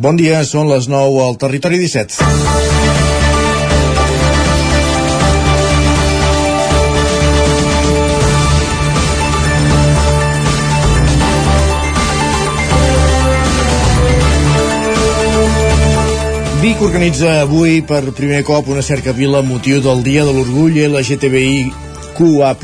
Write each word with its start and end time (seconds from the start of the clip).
Bon 0.00 0.16
dia, 0.16 0.38
són 0.48 0.64
les 0.70 0.86
9 0.88 1.16
al 1.20 1.34
Territori 1.36 1.76
17. 1.76 2.24
Vic 16.62 16.80
organitza 16.80 17.34
avui 17.42 17.82
per 17.84 18.00
primer 18.16 18.40
cop 18.48 18.72
una 18.72 18.80
cercavila 18.80 19.44
motiu 19.44 19.84
del 19.84 20.00
Dia 20.08 20.24
de 20.24 20.32
l'Orgull 20.32 20.80
LGTBI 20.88 21.60
QA+. 22.16 22.56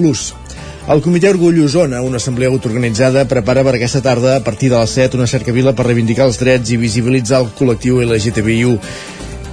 El 0.87 1.01
Comitè 1.03 1.27
Orgull 1.33 1.57
Osona, 1.65 1.99
una 2.07 2.21
assemblea 2.21 2.47
autoorganitzada, 2.47 3.25
prepara 3.27 3.65
per 3.67 3.73
aquesta 3.75 3.99
tarda, 4.05 4.37
a 4.37 4.43
partir 4.47 4.69
de 4.71 4.79
les 4.79 4.93
7, 4.95 5.19
una 5.19 5.27
cercavila 5.27 5.73
per 5.75 5.89
reivindicar 5.89 6.29
els 6.29 6.39
drets 6.39 6.71
i 6.71 6.77
visibilitzar 6.79 7.41
el 7.43 7.49
col·lectiu 7.59 7.99
LGTBIU 8.05 8.77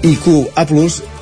IQA+, 0.05 0.65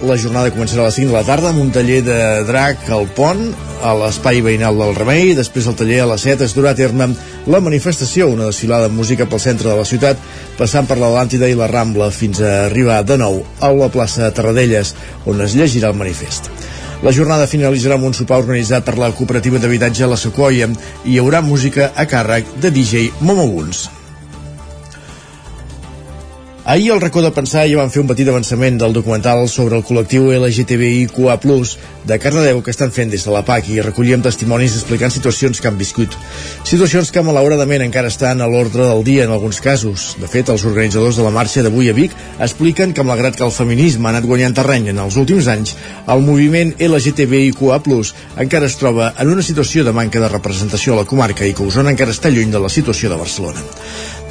la 0.09 0.17
jornada 0.19 0.51
començarà 0.51 0.83
a 0.83 0.89
les 0.89 0.97
5 0.99 1.13
de 1.13 1.15
la 1.15 1.23
tarda 1.23 1.53
amb 1.53 1.63
un 1.63 1.71
taller 1.71 2.01
de 2.03 2.17
drac 2.43 2.89
al 2.91 3.07
pont, 3.15 3.45
a 3.79 3.93
l'espai 4.01 4.41
veïnal 4.43 4.83
del 4.83 4.91
Remei, 4.97 5.31
després 5.37 5.69
el 5.71 5.77
taller 5.79 6.01
a 6.03 6.09
les 6.11 6.25
7 6.27 6.43
es 6.43 6.55
durà 6.57 6.73
a 6.75 6.79
terme 6.81 7.07
la 7.47 7.61
manifestació, 7.63 8.27
una 8.33 8.49
desfilada 8.49 8.89
de 8.89 8.97
música 8.97 9.29
pel 9.31 9.39
centre 9.39 9.71
de 9.71 9.77
la 9.79 9.87
ciutat, 9.87 10.19
passant 10.59 10.91
per 10.91 10.99
l'Atlàntida 10.99 11.47
i 11.47 11.55
la 11.55 11.71
Rambla 11.71 12.11
fins 12.11 12.43
a 12.43 12.65
arribar 12.65 12.99
de 13.07 13.15
nou 13.21 13.45
a 13.63 13.71
la 13.71 13.87
plaça 13.95 14.27
Tarradellas, 14.35 14.91
on 15.23 15.39
es 15.47 15.55
llegirà 15.55 15.95
el 15.95 16.03
manifest. 16.03 16.51
La 17.01 17.09
jornada 17.09 17.47
finalitzarà 17.49 17.95
amb 17.97 18.05
un 18.05 18.13
sopar 18.13 18.37
organitzat 18.43 18.85
per 18.85 18.93
la 19.01 19.09
cooperativa 19.17 19.57
d'habitatge 19.61 20.09
La 20.11 20.19
Sequoia 20.21 20.67
i 20.69 21.15
hi 21.15 21.17
haurà 21.17 21.41
música 21.41 21.89
a 21.95 22.05
càrrec 22.05 22.53
de 22.61 22.69
DJ 22.75 23.09
Momo 23.25 23.47
Guns. 23.55 23.87
Ahir 26.71 26.93
al 26.93 27.01
racó 27.01 27.21
de 27.21 27.33
pensar 27.35 27.65
ja 27.67 27.81
van 27.81 27.89
fer 27.91 27.99
un 27.99 28.07
petit 28.07 28.29
avançament 28.31 28.77
del 28.79 28.93
documental 28.95 29.41
sobre 29.51 29.75
el 29.75 29.81
col·lectiu 29.83 30.29
LGTBIQA+, 30.31 31.33
de 32.07 32.17
Cardedeu 32.17 32.61
que 32.63 32.71
estan 32.71 32.93
fent 32.95 33.09
des 33.11 33.25
de 33.27 33.33
la 33.33 33.41
PAC 33.43 33.67
i 33.73 33.81
recollíem 33.83 34.21
testimonis 34.23 34.77
explicant 34.77 35.11
situacions 35.11 35.59
que 35.59 35.67
han 35.67 35.75
viscut. 35.75 36.15
Situacions 36.63 37.11
que 37.11 37.25
malauradament 37.27 37.83
encara 37.83 38.07
estan 38.07 38.39
a 38.39 38.47
l'ordre 38.47 38.87
del 38.87 39.03
dia 39.03 39.25
en 39.27 39.33
alguns 39.35 39.59
casos. 39.59 40.15
De 40.21 40.29
fet, 40.31 40.47
els 40.47 40.63
organitzadors 40.63 41.19
de 41.19 41.25
la 41.27 41.33
marxa 41.35 41.65
d'avui 41.65 41.91
a 41.91 41.97
Vic 41.97 42.15
expliquen 42.39 42.95
que 42.95 43.03
malgrat 43.03 43.35
que 43.35 43.43
el 43.43 43.51
feminisme 43.51 44.07
ha 44.07 44.15
anat 44.15 44.29
guanyant 44.31 44.55
terreny 44.55 44.93
en 44.93 45.03
els 45.03 45.19
últims 45.19 45.51
anys, 45.51 45.75
el 46.07 46.23
moviment 46.23 46.71
LGTBIQA+, 46.79 47.81
encara 48.47 48.71
es 48.71 48.79
troba 48.79 49.11
en 49.19 49.35
una 49.35 49.43
situació 49.43 49.83
de 49.83 49.91
manca 49.91 50.23
de 50.23 50.31
representació 50.31 50.95
a 50.95 51.03
la 51.03 51.09
comarca 51.11 51.43
i 51.43 51.51
que 51.51 51.67
Osona 51.67 51.91
encara 51.91 52.15
està 52.15 52.31
lluny 52.31 52.55
de 52.55 52.63
la 52.63 52.71
situació 52.71 53.11
de 53.11 53.19
Barcelona. 53.19 53.67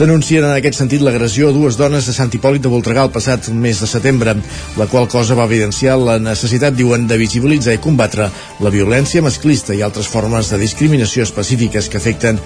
Denuncien 0.00 0.46
en 0.46 0.54
aquest 0.54 0.78
sentit 0.78 1.02
l'agressió 1.04 1.50
a 1.50 1.52
dues 1.52 1.76
dones 1.76 2.06
de 2.08 2.14
Sant 2.16 2.30
Hipòlit 2.32 2.62
de 2.64 2.70
Voltregà 2.72 3.02
el 3.04 3.10
passat 3.12 3.50
mes 3.52 3.82
de 3.82 3.88
setembre, 3.90 4.32
la 4.80 4.86
qual 4.88 5.04
cosa 5.12 5.36
va 5.36 5.44
evidenciar 5.44 5.98
la 6.00 6.14
necessitat, 6.16 6.72
diuen, 6.72 7.04
de 7.10 7.18
visibilitzar 7.20 7.74
i 7.76 7.82
combatre 7.84 8.30
la 8.64 8.72
violència 8.72 9.20
masclista 9.20 9.76
i 9.76 9.82
altres 9.84 10.08
formes 10.08 10.48
de 10.48 10.60
discriminació 10.62 11.26
específiques 11.28 11.90
que 11.92 12.00
afecten 12.00 12.40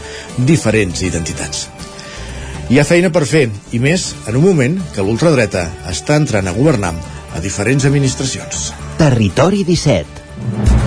diferents 0.51 1.05
identitats. 1.07 1.69
Hi 2.75 2.81
ha 2.83 2.89
feina 2.89 3.13
per 3.15 3.23
fer, 3.23 3.45
i 3.71 3.79
més 3.79 4.09
en 4.27 4.41
un 4.41 4.49
moment 4.49 4.81
que 4.97 5.07
l'ultradreta 5.07 5.69
està 5.93 6.19
entrant 6.19 6.51
a 6.51 6.57
governar 6.59 6.91
a 7.35 7.45
diferents 7.45 7.87
administracions. 7.87 8.73
Territori 8.99 9.63
17 9.63 10.84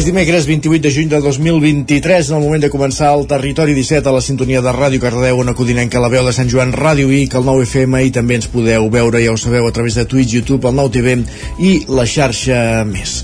És 0.00 0.06
dimecres 0.08 0.46
28 0.48 0.80
de 0.80 0.90
juny 0.94 1.08
de 1.12 1.18
2023, 1.20 2.30
en 2.30 2.38
el 2.38 2.40
moment 2.46 2.62
de 2.64 2.70
començar 2.72 3.10
el 3.12 3.26
Territori 3.28 3.74
17 3.76 4.08
a 4.08 4.14
la 4.14 4.22
sintonia 4.24 4.62
de 4.64 4.72
Ràdio 4.72 5.02
Cardedeu, 5.02 5.42
on 5.42 5.52
acudinem 5.52 5.90
que 5.92 6.00
la 6.00 6.08
veu 6.08 6.24
de 6.24 6.32
Sant 6.32 6.48
Joan, 6.48 6.72
Ràdio 6.72 7.10
Vic, 7.10 7.36
el 7.36 7.44
9 7.44 7.66
FM, 7.68 8.00
i 8.08 8.14
també 8.16 8.40
ens 8.40 8.48
podeu 8.48 8.88
veure, 8.88 9.20
ja 9.20 9.34
ho 9.34 9.36
sabeu, 9.36 9.68
a 9.68 9.76
través 9.76 10.00
de 10.00 10.06
Twitch, 10.08 10.38
YouTube, 10.38 10.64
el 10.72 10.80
9 10.80 10.96
TV 10.96 11.18
i 11.60 11.76
la 11.92 12.08
xarxa 12.08 12.80
més. 12.88 13.18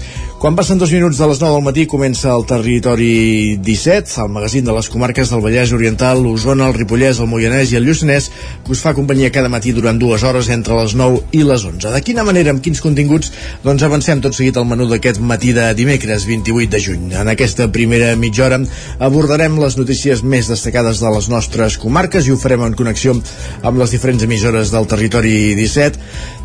Quan 0.47 0.55
passen 0.55 0.79
dos 0.79 0.93
minuts 0.95 1.19
de 1.19 1.27
les 1.27 1.41
9 1.43 1.57
del 1.57 1.65
matí 1.67 1.85
comença 1.91 2.29
el 2.31 2.45
Territori 2.47 3.57
17, 3.59 4.13
el 4.23 4.29
magazín 4.31 4.63
de 4.63 4.75
les 4.77 4.87
comarques 4.87 5.33
del 5.33 5.41
Vallès 5.43 5.73
Oriental, 5.75 6.21
l'Osona, 6.23 6.69
el 6.71 6.77
Ripollès, 6.77 7.19
el 7.19 7.27
Moianès 7.27 7.73
i 7.73 7.81
el 7.81 7.83
Lluçanès, 7.83 8.29
que 8.63 8.71
us 8.71 8.83
fa 8.85 8.93
companyia 8.95 9.33
cada 9.35 9.51
matí 9.51 9.73
durant 9.75 9.99
dues 9.99 10.23
hores 10.23 10.47
entre 10.55 10.77
les 10.79 10.95
9 10.95 11.35
i 11.35 11.43
les 11.43 11.65
11. 11.67 11.91
De 11.91 12.03
quina 12.07 12.23
manera, 12.23 12.55
amb 12.55 12.63
quins 12.63 12.79
continguts? 12.85 13.33
Doncs 13.65 13.83
avancem 13.83 14.23
tot 14.23 14.39
seguit 14.39 14.55
al 14.55 14.69
menú 14.71 14.87
d'aquest 14.87 15.19
matí 15.19 15.51
de 15.51 15.67
dimecres 15.75 16.29
28 16.31 16.71
de 16.77 16.83
juny. 16.85 17.11
En 17.19 17.33
aquesta 17.35 17.67
primera 17.75 18.15
mitja 18.15 18.47
hora 18.47 18.61
abordarem 19.03 19.59
les 19.59 19.75
notícies 19.75 20.23
més 20.23 20.47
destacades 20.47 21.03
de 21.03 21.11
les 21.11 21.27
nostres 21.27 21.75
comarques 21.75 22.31
i 22.31 22.31
ho 22.31 22.39
farem 22.39 22.63
en 22.69 22.79
connexió 22.79 23.19
amb 23.67 23.83
les 23.83 23.99
diferents 23.99 24.23
emissores 24.23 24.71
del 24.71 24.87
Territori 24.95 25.57
17 25.59 26.36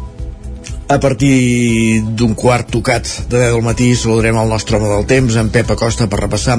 a 0.92 1.00
partir 1.00 2.04
d'un 2.20 2.34
quart 2.36 2.68
tocat 2.68 3.08
de 3.32 3.40
10 3.40 3.54
del 3.54 3.64
matí 3.64 3.94
saludarem 3.96 4.36
el 4.42 4.50
nostre 4.52 4.76
home 4.76 4.90
del 4.90 5.06
temps, 5.08 5.38
en 5.40 5.48
Pep 5.48 5.72
Acosta, 5.72 6.10
per 6.12 6.20
repassar 6.20 6.58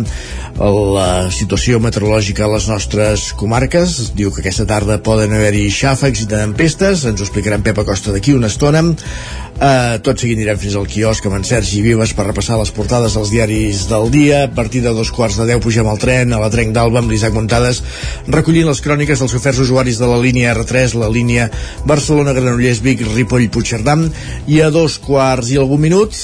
la 0.56 1.28
situació 1.28 1.80
meteorològica 1.84 2.46
a 2.46 2.52
les 2.54 2.70
nostres 2.70 3.28
comarques. 3.36 4.14
Diu 4.16 4.32
que 4.32 4.40
aquesta 4.40 4.64
tarda 4.64 5.02
poden 5.04 5.36
haver-hi 5.36 5.68
xàfecs 5.68 6.24
i 6.24 6.30
tempestes, 6.32 7.04
ens 7.04 7.20
ho 7.20 7.28
explicarà 7.28 7.60
en 7.60 7.66
Pep 7.66 7.84
Acosta 7.84 8.14
d'aquí 8.14 8.32
una 8.32 8.48
estona. 8.48 8.80
Uh, 9.62 10.00
tot 10.02 10.18
seguint 10.18 10.40
anirem 10.40 10.56
fins 10.58 10.74
al 10.74 10.88
quiosc 10.90 11.26
amb 11.28 11.36
en 11.36 11.44
Sergi 11.46 11.82
Vives 11.84 12.14
per 12.16 12.24
repassar 12.24 12.56
les 12.58 12.72
portades 12.74 13.14
dels 13.14 13.30
diaris 13.30 13.84
del 13.90 14.08
dia. 14.10 14.46
A 14.48 14.50
partir 14.50 14.80
de 14.82 14.94
dos 14.96 15.12
quarts 15.14 15.36
de 15.38 15.46
deu 15.46 15.60
pugem 15.62 15.86
al 15.86 16.00
tren 16.02 16.32
a 16.32 16.40
la 16.40 16.48
Trenc 16.50 16.72
d'Alba 16.74 17.02
amb 17.02 17.12
l'Isaac 17.12 17.36
Montades 17.36 17.82
recollint 18.32 18.66
les 18.66 18.80
cròniques 18.82 19.20
dels 19.22 19.36
oferts 19.38 19.60
usuaris 19.62 20.00
de 20.00 20.08
la 20.08 20.18
línia 20.18 20.56
R3, 20.56 20.96
la 20.98 21.12
línia 21.12 21.50
Barcelona-Granollers-Vic, 21.86 23.04
Ripoll-Puigcerdà 23.12 24.00
i 24.46 24.60
a 24.62 24.70
dos 24.74 24.98
quarts 25.02 25.52
i 25.52 25.58
algun 25.60 25.80
minut 25.82 26.16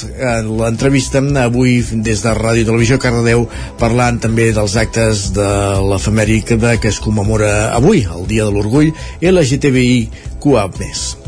l'entrevista 0.48 1.22
avui 1.42 1.78
des 1.92 2.22
de 2.24 2.34
Ràdio 2.34 2.64
i 2.64 2.68
Televisió 2.68 2.98
Cardedeu 3.02 3.46
parlant 3.78 4.18
també 4.22 4.50
dels 4.56 4.76
actes 4.76 5.28
de 5.36 5.48
l'efemèrica 5.90 6.76
que 6.78 6.88
es 6.88 7.00
commemora 7.00 7.70
avui, 7.74 8.04
el 8.04 8.26
Dia 8.26 8.44
de 8.44 8.52
l'Orgull 8.54 8.92
LGTBI 9.22 10.08
QA+. 10.42 11.27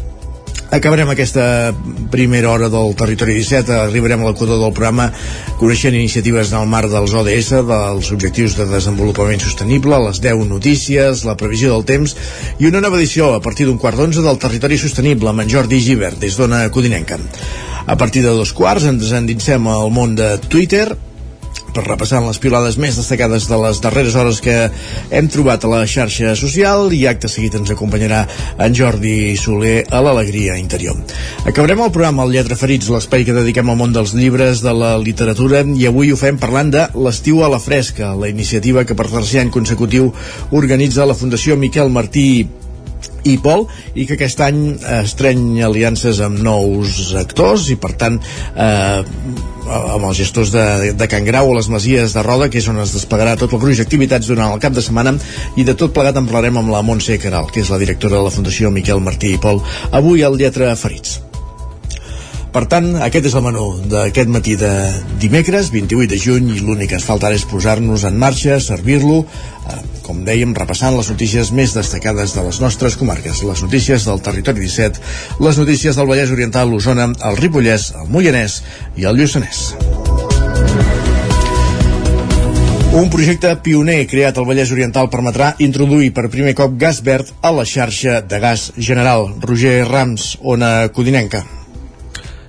Acabarem 0.71 1.09
aquesta 1.11 1.75
primera 2.13 2.53
hora 2.53 2.69
del 2.71 2.95
Territori 2.95 3.35
17, 3.35 3.75
arribarem 3.75 4.23
a 4.23 4.29
l'equador 4.29 4.61
del 4.61 4.71
programa 4.71 5.09
coneixent 5.59 5.97
iniciatives 5.99 6.53
en 6.53 6.61
el 6.61 6.71
marc 6.71 6.93
dels 6.93 7.11
ODS, 7.11 7.49
dels 7.67 8.13
Objectius 8.15 8.55
de 8.55 8.69
Desenvolupament 8.71 9.43
Sostenible, 9.43 9.99
les 10.07 10.23
10 10.23 10.47
notícies, 10.47 11.25
la 11.27 11.35
previsió 11.35 11.75
del 11.75 11.83
temps 11.91 12.15
i 12.63 12.71
una 12.71 12.85
nova 12.85 13.03
edició 13.03 13.33
a 13.35 13.43
partir 13.43 13.67
d'un 13.67 13.83
quart 13.83 13.99
d'onze 13.99 14.23
del 14.23 14.39
Territori 14.39 14.79
Sostenible 14.79 15.35
amb 15.35 15.43
en 15.43 15.51
Jordi 15.51 15.83
Givert 15.83 16.23
des 16.23 16.39
d'Ona 16.39 16.69
Codinenca. 16.71 17.19
A 17.91 17.99
partir 17.99 18.23
de 18.23 18.31
dos 18.31 18.55
quarts 18.55 18.87
ens 18.87 19.11
endinsem 19.11 19.67
al 19.67 19.91
món 19.91 20.15
de 20.15 20.37
Twitter, 20.47 20.93
per 21.75 21.85
repassar 21.87 22.21
les 22.25 22.41
pilades 22.43 22.79
més 22.81 22.99
destacades 22.99 23.49
de 23.51 23.59
les 23.63 23.81
darreres 23.83 24.17
hores 24.19 24.41
que 24.45 24.57
hem 25.11 25.29
trobat 25.33 25.65
a 25.65 25.71
la 25.73 25.83
xarxa 25.89 26.35
social 26.39 26.93
i 26.97 27.05
acte 27.11 27.31
seguit 27.31 27.57
ens 27.59 27.73
acompanyarà 27.75 28.25
en 28.59 28.77
Jordi 28.77 29.37
Soler 29.41 29.85
a 29.91 30.03
l'Alegria 30.05 30.59
Interior. 30.61 30.99
Acabarem 31.47 31.85
el 31.85 31.93
programa 31.95 32.25
al 32.25 32.35
Lletra 32.35 32.59
Ferits, 32.59 32.91
l'espai 32.93 33.27
que 33.27 33.37
dediquem 33.37 33.71
al 33.71 33.79
món 33.81 33.95
dels 33.97 34.15
llibres, 34.17 34.65
de 34.65 34.75
la 34.77 34.97
literatura 34.99 35.65
i 35.77 35.87
avui 35.89 36.13
ho 36.13 36.19
fem 36.21 36.39
parlant 36.41 36.73
de 36.75 36.87
l'Estiu 36.95 37.45
a 37.45 37.51
la 37.53 37.61
Fresca, 37.63 38.15
la 38.15 38.31
iniciativa 38.31 38.85
que 38.85 38.97
per 38.99 39.11
tercer 39.11 39.45
any 39.45 39.53
consecutiu 39.55 40.11
organitza 40.57 41.07
la 41.09 41.17
Fundació 41.17 41.57
Miquel 41.61 41.93
Martí 41.93 42.31
i 43.25 43.37
Pol 43.43 43.67
i 43.95 44.07
que 44.09 44.17
aquest 44.17 44.43
any 44.45 44.61
estreny 45.01 45.63
aliances 45.67 46.21
amb 46.25 46.41
nous 46.45 47.15
actors 47.21 47.69
i 47.73 47.79
per 47.81 47.93
tant 48.01 48.19
eh, 48.21 49.01
amb 49.71 50.09
els 50.09 50.19
gestors 50.19 50.53
de, 50.55 50.93
de 50.99 51.09
Can 51.11 51.27
Grau 51.29 51.51
o 51.51 51.57
les 51.57 51.71
Masies 51.73 52.17
de 52.17 52.25
Roda, 52.27 52.51
que 52.51 52.61
és 52.61 52.69
on 52.71 52.81
es 52.83 52.95
desplegarà 52.97 53.37
tot 53.41 53.55
el 53.55 53.63
gruix 53.63 53.81
d'activitats 53.81 54.31
durant 54.31 54.55
el 54.55 54.63
cap 54.63 54.77
de 54.77 54.85
setmana 54.85 55.15
i 55.61 55.67
de 55.67 55.77
tot 55.79 55.95
plegat 55.97 56.19
en 56.21 56.29
parlarem 56.31 56.61
amb 56.63 56.75
la 56.75 56.85
Montse 56.87 57.19
Caral, 57.23 57.51
que 57.53 57.65
és 57.65 57.73
la 57.73 57.81
directora 57.83 58.19
de 58.19 58.27
la 58.27 58.35
Fundació 58.35 58.73
Miquel 58.75 59.03
Martí 59.05 59.35
i 59.37 59.43
Pol, 59.43 59.63
avui 59.93 60.25
al 60.27 60.41
Lletra 60.41 60.75
Ferits. 60.77 61.30
Per 62.51 62.65
tant, 62.67 62.97
aquest 62.99 63.29
és 63.29 63.35
el 63.39 63.45
menú 63.45 63.65
d'aquest 63.93 64.31
matí 64.35 64.57
de 64.59 64.71
dimecres, 65.23 65.69
28 65.71 66.11
de 66.11 66.17
juny, 66.19 66.49
i 66.57 66.59
l'únic 66.59 66.91
que 66.91 66.97
ens 66.99 67.07
falta 67.07 67.31
és 67.31 67.45
posar-nos 67.47 68.03
en 68.09 68.17
marxa, 68.19 68.57
servir-lo, 68.59 69.21
eh, 69.23 69.77
com 70.03 70.25
dèiem, 70.27 70.51
repassant 70.59 70.97
les 70.97 71.13
notícies 71.13 71.53
més 71.55 71.77
destacades 71.79 72.35
de 72.35 72.43
les 72.43 72.59
nostres 72.61 72.97
comarques, 72.99 73.45
les 73.47 73.63
notícies 73.63 74.07
del 74.09 74.19
Territori 74.27 74.67
17, 74.67 74.99
les 75.39 75.63
notícies 75.63 75.95
del 75.95 76.11
Vallès 76.11 76.35
Oriental, 76.35 76.75
l'Osona, 76.75 77.07
el 77.31 77.39
Ripollès, 77.39 77.93
el 78.03 78.11
Moianès 78.11 78.65
i 78.99 79.07
el 79.07 79.23
Lluçanès. 79.23 79.71
Un 82.91 83.07
projecte 83.15 83.55
pioner 83.63 84.01
creat 84.11 84.43
al 84.43 84.49
Vallès 84.51 84.75
Oriental 84.75 85.07
permetrà 85.13 85.53
introduir 85.63 86.11
per 86.11 86.27
primer 86.35 86.57
cop 86.59 86.75
gas 86.75 86.99
verd 87.07 87.31
a 87.47 87.55
la 87.55 87.63
xarxa 87.63 88.19
de 88.27 88.43
gas 88.43 88.73
general. 88.77 89.31
Roger 89.47 89.85
Rams, 89.87 90.33
Ona 90.43 90.91
Codinenca. 90.91 91.47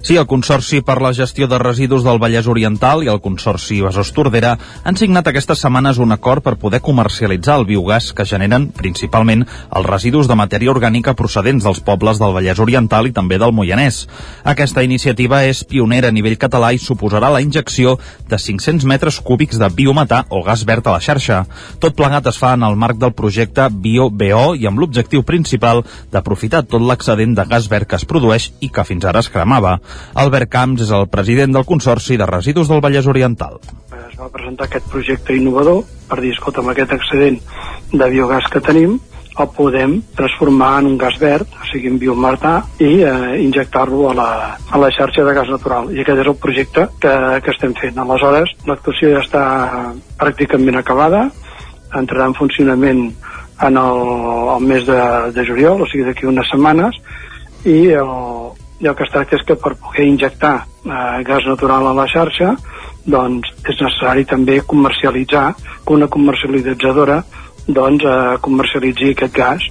Sí, 0.02 0.16
el 0.18 0.26
Consorci 0.26 0.80
per 0.82 0.96
la 0.98 1.12
Gestió 1.14 1.46
de 1.46 1.60
Residus 1.62 2.02
del 2.02 2.18
Vallès 2.18 2.48
Oriental 2.50 3.04
i 3.06 3.10
el 3.12 3.20
Consorci 3.22 3.76
Besòs 3.86 4.10
Tordera 4.16 4.56
han 4.82 4.96
signat 4.98 5.28
aquestes 5.30 5.60
setmanes 5.62 6.00
un 6.02 6.10
acord 6.16 6.42
per 6.42 6.56
poder 6.58 6.80
comercialitzar 6.82 7.60
el 7.60 7.68
biogàs 7.70 8.08
que 8.18 8.26
generen 8.26 8.72
principalment 8.74 9.44
els 9.46 9.86
residus 9.86 10.26
de 10.26 10.38
matèria 10.40 10.72
orgànica 10.74 11.14
procedents 11.20 11.68
dels 11.68 11.84
pobles 11.86 12.18
del 12.18 12.34
Vallès 12.34 12.58
Oriental 12.66 13.06
i 13.06 13.14
també 13.14 13.38
del 13.38 13.54
Moianès. 13.54 14.08
Aquesta 14.42 14.82
iniciativa 14.82 15.44
és 15.46 15.62
pionera 15.70 16.10
a 16.10 16.18
nivell 16.18 16.40
català 16.42 16.74
i 16.74 16.82
suposarà 16.82 17.30
la 17.30 17.44
injecció 17.46 18.00
de 18.26 18.42
500 18.42 18.90
metres 18.90 19.22
cúbics 19.22 19.62
de 19.62 19.70
biometà 19.70 20.24
o 20.30 20.42
gas 20.42 20.66
verd 20.66 20.90
a 20.90 20.98
la 20.98 21.06
xarxa. 21.06 21.44
Tot 21.78 21.94
plegat 21.94 22.26
es 22.34 22.42
fa 22.42 22.56
en 22.58 22.66
el 22.66 22.74
marc 22.74 22.98
del 22.98 23.14
projecte 23.14 23.70
BioBO 23.70 24.56
i 24.58 24.66
amb 24.66 24.82
l'objectiu 24.82 25.22
principal 25.22 25.86
d'aprofitar 26.10 26.66
tot 26.66 26.82
l'excedent 26.82 27.38
de 27.38 27.46
gas 27.46 27.70
verd 27.70 27.94
que 27.94 28.02
es 28.02 28.10
produeix 28.10 28.50
i 28.66 28.74
que 28.74 28.90
fins 28.90 29.06
ara 29.06 29.22
es 29.22 29.30
cremava. 29.30 29.78
Albert 30.22 30.52
Camps 30.52 30.84
és 30.88 30.92
el 30.96 31.08
president 31.12 31.56
del 31.56 31.68
Consorci 31.68 32.18
de 32.20 32.28
Residus 32.30 32.72
del 32.72 32.84
Vallès 32.84 33.08
Oriental. 33.08 33.60
Es 34.02 34.18
va 34.20 34.30
presentar 34.34 34.68
aquest 34.68 34.90
projecte 34.92 35.36
innovador 35.38 35.84
per 36.12 36.20
dir, 36.20 36.34
escolta, 36.36 36.60
amb 36.62 36.74
aquest 36.74 36.92
excedent 36.98 37.40
de 37.94 38.08
biogàs 38.12 38.50
que 38.52 38.62
tenim, 38.64 39.00
el 39.40 39.48
podem 39.56 39.94
transformar 40.18 40.72
en 40.82 40.90
un 40.92 40.98
gas 41.00 41.16
verd, 41.22 41.48
o 41.56 41.68
sigui, 41.70 41.88
en 41.88 42.00
biomartà, 42.02 42.58
i 42.84 42.90
eh, 43.08 43.40
injectar-lo 43.46 44.10
a, 44.10 44.16
la, 44.18 44.30
a 44.60 44.82
la 44.82 44.90
xarxa 44.92 45.24
de 45.24 45.36
gas 45.38 45.50
natural. 45.54 45.92
I 45.96 46.04
aquest 46.04 46.20
és 46.20 46.32
el 46.34 46.40
projecte 46.44 46.88
que, 47.02 47.14
que 47.46 47.54
estem 47.56 47.76
fent. 47.80 48.00
Aleshores, 48.04 48.52
l'actuació 48.68 49.14
ja 49.16 49.24
està 49.24 49.46
pràcticament 50.20 50.82
acabada, 50.82 51.30
entrarà 51.96 52.28
en 52.28 52.36
funcionament 52.36 53.06
en 53.62 53.78
el, 53.78 54.04
el 54.58 54.68
mes 54.68 54.86
de, 54.90 55.02
de 55.36 55.48
juliol, 55.48 55.86
o 55.86 55.90
sigui, 55.90 56.06
d'aquí 56.10 56.28
unes 56.28 56.52
setmanes, 56.52 57.00
i 57.64 57.80
el, 57.96 58.12
i 58.82 58.88
el 58.90 58.96
que 58.98 59.06
es 59.06 59.14
tracta 59.14 59.38
és 59.38 59.46
que 59.48 59.56
per 59.56 59.76
poder 59.80 60.08
injectar 60.10 60.56
eh, 60.62 61.24
gas 61.28 61.46
natural 61.48 61.88
a 61.88 61.94
la 61.98 62.08
xarxa 62.10 62.56
doncs 63.06 63.54
és 63.66 63.78
necessari 63.82 64.26
també 64.30 64.60
comercialitzar 64.74 65.52
que 65.86 65.94
una 65.94 66.10
comercialitzadora 66.12 67.22
doncs 67.68 68.06
eh, 68.06 68.18
comercialitzi 68.42 69.14
aquest 69.14 69.38
gas 69.38 69.70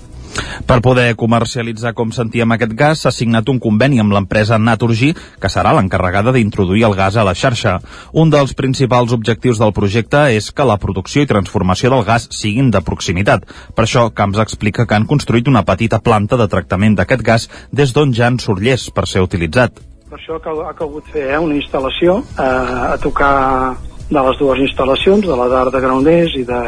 per 0.66 0.80
poder 0.84 1.14
comercialitzar 1.18 1.92
com 1.98 2.12
sentíem 2.14 2.52
aquest 2.54 2.74
gas, 2.78 3.02
s'ha 3.02 3.12
signat 3.14 3.48
un 3.50 3.58
conveni 3.62 4.00
amb 4.02 4.14
l'empresa 4.14 4.58
Naturgy, 4.58 5.12
que 5.40 5.50
serà 5.52 5.72
l'encarregada 5.76 6.32
d'introduir 6.36 6.84
el 6.88 6.96
gas 6.98 7.16
a 7.16 7.24
la 7.26 7.34
xarxa. 7.34 7.78
Un 8.12 8.30
dels 8.30 8.54
principals 8.54 9.14
objectius 9.16 9.58
del 9.58 9.74
projecte 9.76 10.26
és 10.36 10.50
que 10.52 10.66
la 10.66 10.78
producció 10.78 11.24
i 11.24 11.30
transformació 11.30 11.90
del 11.90 12.06
gas 12.06 12.28
siguin 12.34 12.70
de 12.70 12.82
proximitat. 12.86 13.46
Per 13.74 13.86
això, 13.86 14.08
Camps 14.14 14.40
explica 14.42 14.86
que 14.86 14.94
han 14.94 15.08
construït 15.10 15.48
una 15.48 15.64
petita 15.66 16.00
planta 16.00 16.38
de 16.40 16.48
tractament 16.48 16.96
d'aquest 16.98 17.22
gas 17.26 17.48
des 17.72 17.94
d'on 17.94 18.14
ja 18.14 18.30
en 18.30 18.38
surt 18.38 18.62
llest 18.62 18.94
per 18.94 19.06
ser 19.08 19.24
utilitzat. 19.26 19.80
Per 20.10 20.18
això 20.18 20.40
ha 20.66 20.74
calgut 20.74 21.06
fer 21.12 21.28
eh, 21.30 21.38
una 21.38 21.54
instal·lació 21.54 22.18
eh, 22.34 22.42
a 22.42 22.96
tocar 22.98 23.76
de 24.10 24.22
les 24.26 24.38
dues 24.40 24.58
instal·lacions, 24.58 25.22
de 25.22 25.36
la 25.38 25.46
d'Art 25.48 25.70
de 25.70 25.80
Graunders 25.84 26.34
i 26.34 26.42
de, 26.46 26.60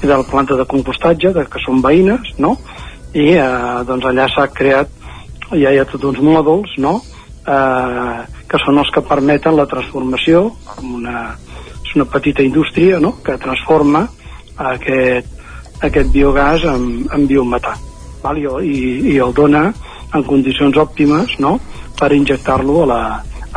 i 0.00 0.06
de 0.06 0.14
la 0.14 0.24
planta 0.24 0.56
de 0.56 0.64
compostatge, 0.64 1.34
de, 1.36 1.44
que 1.52 1.60
són 1.60 1.82
veïnes, 1.84 2.32
no? 2.40 2.54
I 3.14 3.30
eh, 3.34 3.84
doncs 3.88 4.08
allà 4.10 4.28
s'ha 4.28 4.48
creat 4.52 4.90
ja 5.56 5.72
hi 5.72 5.78
ha 5.80 5.86
tots 5.88 6.04
uns 6.10 6.20
mòduls 6.20 6.74
no? 6.84 6.98
eh, 7.46 8.18
que 8.48 8.60
són 8.64 8.80
els 8.82 8.90
que 8.92 9.04
permeten 9.04 9.56
la 9.56 9.66
transformació 9.70 10.48
una, 10.82 11.32
és 11.84 11.94
una 11.96 12.08
petita 12.12 12.44
indústria 12.44 13.00
no? 13.00 13.14
que 13.24 13.38
transforma 13.40 14.06
aquest, 14.72 15.30
aquest 15.80 16.12
biogàs 16.12 16.66
en, 16.68 17.06
en 17.14 17.26
biometà 17.30 17.76
val? 18.22 18.38
I, 18.38 18.48
i, 18.66 19.14
i 19.14 19.18
el 19.24 19.32
dona 19.32 19.68
en 20.14 20.24
condicions 20.24 20.76
òptimes 20.76 21.38
no? 21.40 21.56
per 21.98 22.12
injectar-lo 22.12 22.82
a, 22.84 22.88
la, 22.92 23.02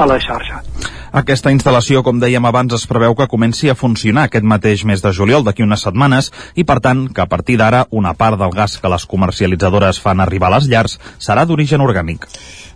a 0.01 0.09
la 0.09 0.19
xarxa 0.19 0.63
aquesta 1.11 1.51
instal·lació, 1.51 2.01
com 2.07 2.21
dèiem 2.23 2.45
abans, 2.47 2.71
es 2.77 2.87
preveu 2.87 3.15
que 3.19 3.27
comenci 3.27 3.67
a 3.69 3.75
funcionar 3.75 4.29
aquest 4.29 4.47
mateix 4.47 4.85
mes 4.87 5.03
de 5.03 5.11
juliol 5.11 5.43
d'aquí 5.43 5.65
unes 5.65 5.83
setmanes 5.83 6.31
i, 6.55 6.63
per 6.63 6.79
tant, 6.79 7.09
que 7.11 7.23
a 7.23 7.27
partir 7.27 7.57
d'ara 7.59 7.83
una 7.91 8.13
part 8.15 8.39
del 8.39 8.55
gas 8.55 8.77
que 8.79 8.91
les 8.91 9.05
comercialitzadores 9.05 9.99
fan 9.99 10.23
arribar 10.23 10.47
a 10.47 10.55
les 10.55 10.71
llars 10.71 10.99
serà 11.19 11.43
d'origen 11.45 11.83
orgànic. 11.83 12.29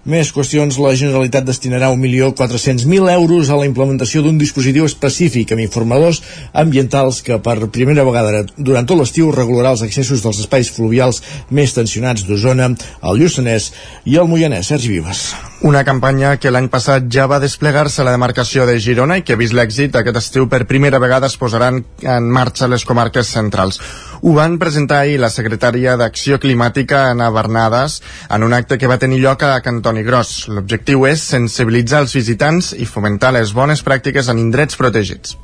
Més 0.05 0.29
qüestions. 0.29 0.75
La 0.77 0.91
Generalitat 0.93 1.47
destinarà 1.47 1.87
1.400.000 1.95 3.09
euros 3.15 3.49
a 3.49 3.55
la 3.57 3.65
implementació 3.65 4.21
d'un 4.21 4.37
dispositiu 4.37 4.85
específic 4.85 5.55
amb 5.55 5.63
informadors 5.63 6.21
ambientals 6.53 7.23
que 7.25 7.39
per 7.41 7.71
primera 7.73 8.05
vegada 8.05 8.43
durant 8.55 8.85
tot 8.85 8.99
l'estiu 8.99 9.31
regularà 9.33 9.73
els 9.73 9.81
accessos 9.87 10.21
dels 10.21 10.43
espais 10.43 10.69
fluvials 10.75 11.23
més 11.49 11.73
tensionats 11.73 12.27
d'Osona, 12.27 12.69
el 13.01 13.23
Lluçanès 13.23 13.71
i 14.05 14.19
el 14.21 14.29
Moianès. 14.29 14.69
Sergi 14.75 14.93
Vives. 14.93 15.25
Una 15.63 15.85
campanya 15.87 16.35
que 16.35 16.51
l'any 16.51 16.67
passat 16.69 17.05
ja 17.09 17.25
va 17.31 17.39
desplegar-se 17.39 18.01
a 18.01 18.05
la 18.05 18.11
demarcació 18.11 18.65
de 18.67 18.75
Girona 18.83 19.15
i 19.17 19.23
que 19.23 19.37
vist 19.39 19.55
l'èxit 19.55 19.95
aquest 19.95 20.19
estiu 20.19 20.49
per 20.51 20.65
primera 20.67 20.99
vegada 20.99 21.29
es 21.31 21.37
posaran 21.39 21.79
en 22.03 22.27
marxa 22.37 22.67
les 22.67 22.83
comarques 22.85 23.31
centrals. 23.37 23.79
Ho 24.21 24.35
van 24.35 24.59
presentar 24.59 24.99
ahir 24.99 25.15
la 25.23 25.31
secretària 25.31 25.95
d'Acció 25.95 26.41
Climàtica, 26.43 27.05
Anna 27.13 27.31
Bernades, 27.31 28.01
en 28.29 28.43
un 28.43 28.53
acte 28.53 28.77
que 28.77 28.91
va 28.91 28.99
tenir 28.99 29.21
lloc 29.23 29.47
a 29.47 29.55
Cantoni 29.63 30.03
Gros. 30.03 30.35
L'objectiu 30.51 31.07
és 31.07 31.23
sensibilitzar 31.23 32.03
els 32.03 32.19
visitants 32.19 32.73
i 32.75 32.85
fomentar 32.85 33.31
les 33.39 33.55
bones 33.55 33.81
pràctiques 33.85 34.29
en 34.29 34.43
indrets 34.43 34.75
protegits 34.75 35.37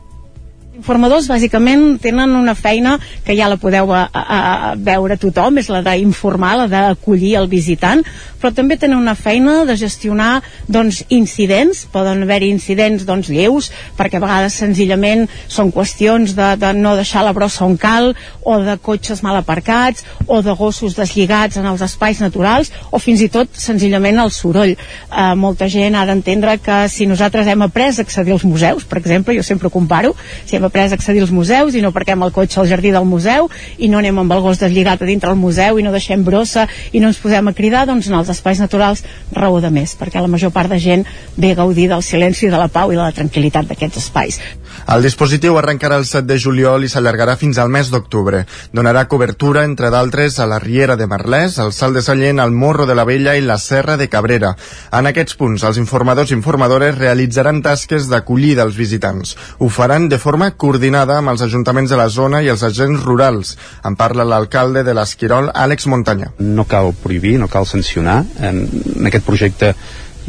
informadors 0.81 1.29
bàsicament 1.29 1.99
tenen 2.01 2.33
una 2.35 2.55
feina 2.57 2.97
que 3.25 3.35
ja 3.37 3.49
la 3.51 3.59
podeu 3.61 3.93
a, 3.93 4.07
a, 4.09 4.25
a 4.71 4.75
veure 4.75 5.17
tothom, 5.21 5.61
és 5.61 5.69
la 5.69 5.83
d'informar, 5.85 6.55
la 6.63 6.67
d'acollir 6.71 7.35
el 7.37 7.49
visitant, 7.51 8.01
però 8.41 8.49
també 8.57 8.77
tenen 8.81 8.97
una 8.97 9.13
feina 9.13 9.61
de 9.69 9.75
gestionar 9.77 10.41
doncs, 10.65 11.03
incidents, 11.13 11.85
poden 11.93 12.23
haver-hi 12.25 12.49
incidents 12.49 13.05
doncs, 13.05 13.29
lleus, 13.29 13.69
perquè 13.97 14.17
a 14.17 14.23
vegades 14.23 14.57
senzillament 14.57 15.27
són 15.45 15.69
qüestions 15.75 16.33
de, 16.37 16.49
de 16.57 16.71
no 16.73 16.95
deixar 16.97 17.21
la 17.27 17.35
brossa 17.37 17.67
on 17.67 17.77
cal, 17.77 18.15
o 18.41 18.57
de 18.65 18.77
cotxes 18.81 19.21
mal 19.21 19.37
aparcats, 19.37 20.05
o 20.25 20.41
de 20.41 20.55
gossos 20.57 20.97
deslligats 20.97 21.61
en 21.61 21.69
els 21.69 21.85
espais 21.85 22.23
naturals, 22.23 22.73
o 22.89 22.97
fins 22.97 23.21
i 23.21 23.29
tot 23.29 23.53
senzillament 23.53 24.17
el 24.23 24.33
soroll. 24.33 24.73
Eh, 24.73 25.29
molta 25.37 25.69
gent 25.69 25.99
ha 25.99 26.07
d'entendre 26.09 26.57
que 26.63 26.81
si 26.89 27.05
nosaltres 27.05 27.47
hem 27.51 27.67
après 27.67 27.91
a 27.91 28.01
accedir 28.01 28.33
als 28.33 28.47
museus, 28.47 28.87
per 28.89 28.97
exemple, 29.03 29.37
jo 29.37 29.45
sempre 29.45 29.69
comparo, 29.69 30.15
si 30.45 30.57
hem 30.57 30.65
après 30.71 30.93
accedir 30.95 31.19
als 31.21 31.33
museus 31.35 31.75
i 31.75 31.81
no 31.83 31.91
parquem 31.91 32.21
el 32.23 32.31
cotxe 32.31 32.61
al 32.61 32.69
jardí 32.69 32.93
del 32.95 33.03
museu 33.03 33.49
i 33.77 33.89
no 33.91 33.99
anem 33.99 34.21
amb 34.23 34.31
el 34.31 34.39
gos 34.45 34.61
deslligat 34.61 35.01
a 35.03 35.09
dintre 35.09 35.29
el 35.29 35.35
museu 35.35 35.77
i 35.77 35.83
no 35.83 35.91
deixem 35.91 36.23
brossa 36.23 36.63
i 36.95 37.01
no 37.03 37.09
ens 37.11 37.19
posem 37.19 37.51
a 37.51 37.53
cridar, 37.53 37.83
doncs 37.89 38.07
en 38.07 38.15
els 38.15 38.31
espais 38.31 38.61
naturals 38.63 39.03
raó 39.35 39.59
de 39.59 39.69
més, 39.73 39.97
perquè 39.99 40.23
la 40.23 40.31
major 40.31 40.53
part 40.55 40.71
de 40.71 40.79
gent 40.79 41.03
ve 41.35 41.51
a 41.51 41.59
gaudir 41.59 41.89
del 41.91 42.03
silenci, 42.07 42.47
de 42.47 42.57
la 42.57 42.69
pau 42.71 42.93
i 42.93 42.95
de 42.95 43.03
la 43.03 43.11
tranquil·litat 43.11 43.67
d'aquests 43.67 43.99
espais. 43.99 44.39
El 44.87 45.03
dispositiu 45.03 45.57
arrencarà 45.59 45.97
el 45.99 46.07
7 46.07 46.23
de 46.29 46.37
juliol 46.39 46.85
i 46.85 46.89
s'allargarà 46.89 47.35
fins 47.37 47.59
al 47.59 47.69
mes 47.69 47.91
d'octubre. 47.91 48.45
Donarà 48.71 49.03
cobertura, 49.11 49.65
entre 49.67 49.91
d'altres, 49.91 50.39
a 50.39 50.47
la 50.47 50.59
Riera 50.63 50.95
de 50.95 51.07
Merlès, 51.11 51.59
al 51.59 51.73
Salt 51.75 51.99
de 51.99 52.05
Sallent, 52.05 52.39
al 52.39 52.55
Morro 52.55 52.87
de 52.87 52.95
la 52.95 53.05
Vella 53.05 53.35
i 53.35 53.43
la 53.43 53.59
Serra 53.59 53.97
de 53.99 54.07
Cabrera. 54.09 54.55
En 54.91 55.11
aquests 55.11 55.35
punts, 55.35 55.67
els 55.67 55.81
informadors 55.81 56.31
i 56.31 56.37
informadores 56.37 56.97
realitzaran 56.97 57.61
tasques 57.61 58.07
d'acollida 58.07 58.63
als 58.63 58.79
visitants. 58.79 59.35
Ho 59.59 59.69
faran 59.69 60.07
de 60.09 60.19
forma 60.21 60.51
coordinada 60.61 61.17
amb 61.19 61.33
els 61.33 61.41
ajuntaments 61.47 61.91
de 61.91 61.97
la 61.99 62.09
zona 62.13 62.43
i 62.45 62.51
els 62.53 62.63
agents 62.67 63.01
rurals. 63.07 63.55
En 63.87 63.97
parla 63.99 64.27
l'alcalde 64.27 64.85
de 64.87 64.95
l'Esquirol, 64.97 65.49
Àlex 65.53 65.89
Montanya. 65.89 66.31
No 66.39 66.67
cal 66.69 66.93
prohibir, 67.03 67.37
no 67.41 67.49
cal 67.51 67.67
sancionar. 67.69 68.21
En, 68.39 68.63
en 68.97 69.09
aquest 69.09 69.25
projecte 69.27 69.73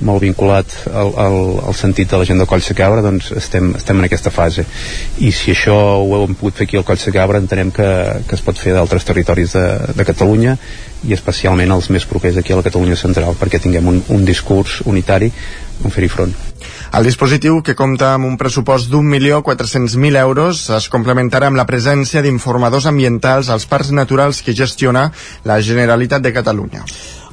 molt 0.01 0.23
vinculat 0.25 0.73
al, 0.89 1.11
al, 1.21 1.39
al 1.69 1.75
sentit 1.77 2.11
de 2.11 2.21
la 2.21 2.25
gent 2.25 2.41
de 2.41 2.47
Coll 2.49 2.65
Cabra 2.77 3.03
doncs 3.05 3.29
estem, 3.37 3.75
estem 3.77 3.99
en 4.01 4.07
aquesta 4.07 4.33
fase 4.33 4.65
i 5.21 5.33
si 5.37 5.53
això 5.53 5.77
ho 6.01 6.23
hem 6.23 6.37
pogut 6.39 6.57
fer 6.57 6.67
aquí 6.69 6.79
al 6.81 6.87
Coll 6.89 7.03
Cabra 7.13 7.43
entenem 7.43 7.71
que, 7.77 7.91
que 8.29 8.39
es 8.39 8.45
pot 8.45 8.57
fer 8.59 8.73
d'altres 8.73 9.05
territoris 9.05 9.53
de, 9.59 9.67
de 9.93 10.09
Catalunya 10.09 10.57
i 11.09 11.17
especialment 11.17 11.75
els 11.75 11.91
més 11.91 12.07
propers 12.07 12.39
aquí 12.39 12.53
a 12.53 12.61
la 12.61 12.67
Catalunya 12.67 12.99
central 12.99 13.37
perquè 13.41 13.61
tinguem 13.63 13.89
un, 13.89 14.03
un 14.15 14.25
discurs 14.25 14.81
unitari 14.87 15.33
on 15.83 15.91
fer-hi 15.95 16.11
front 16.13 16.35
el 16.93 17.07
dispositiu, 17.09 17.63
que 17.65 17.75
compta 17.75 18.13
amb 18.15 18.29
un 18.29 18.37
pressupost 18.37 18.91
d'un 18.93 19.07
milió 19.09 19.41
400.000 19.47 20.21
euros, 20.21 20.67
es 20.77 20.91
complementarà 20.93 21.49
amb 21.49 21.57
la 21.57 21.65
presència 21.65 22.21
d'informadors 22.23 22.87
ambientals 22.91 23.49
als 23.49 23.67
parcs 23.67 23.95
naturals 23.97 24.43
que 24.45 24.55
gestiona 24.55 25.09
la 25.49 25.59
Generalitat 25.65 26.23
de 26.23 26.37
Catalunya. 26.37 26.85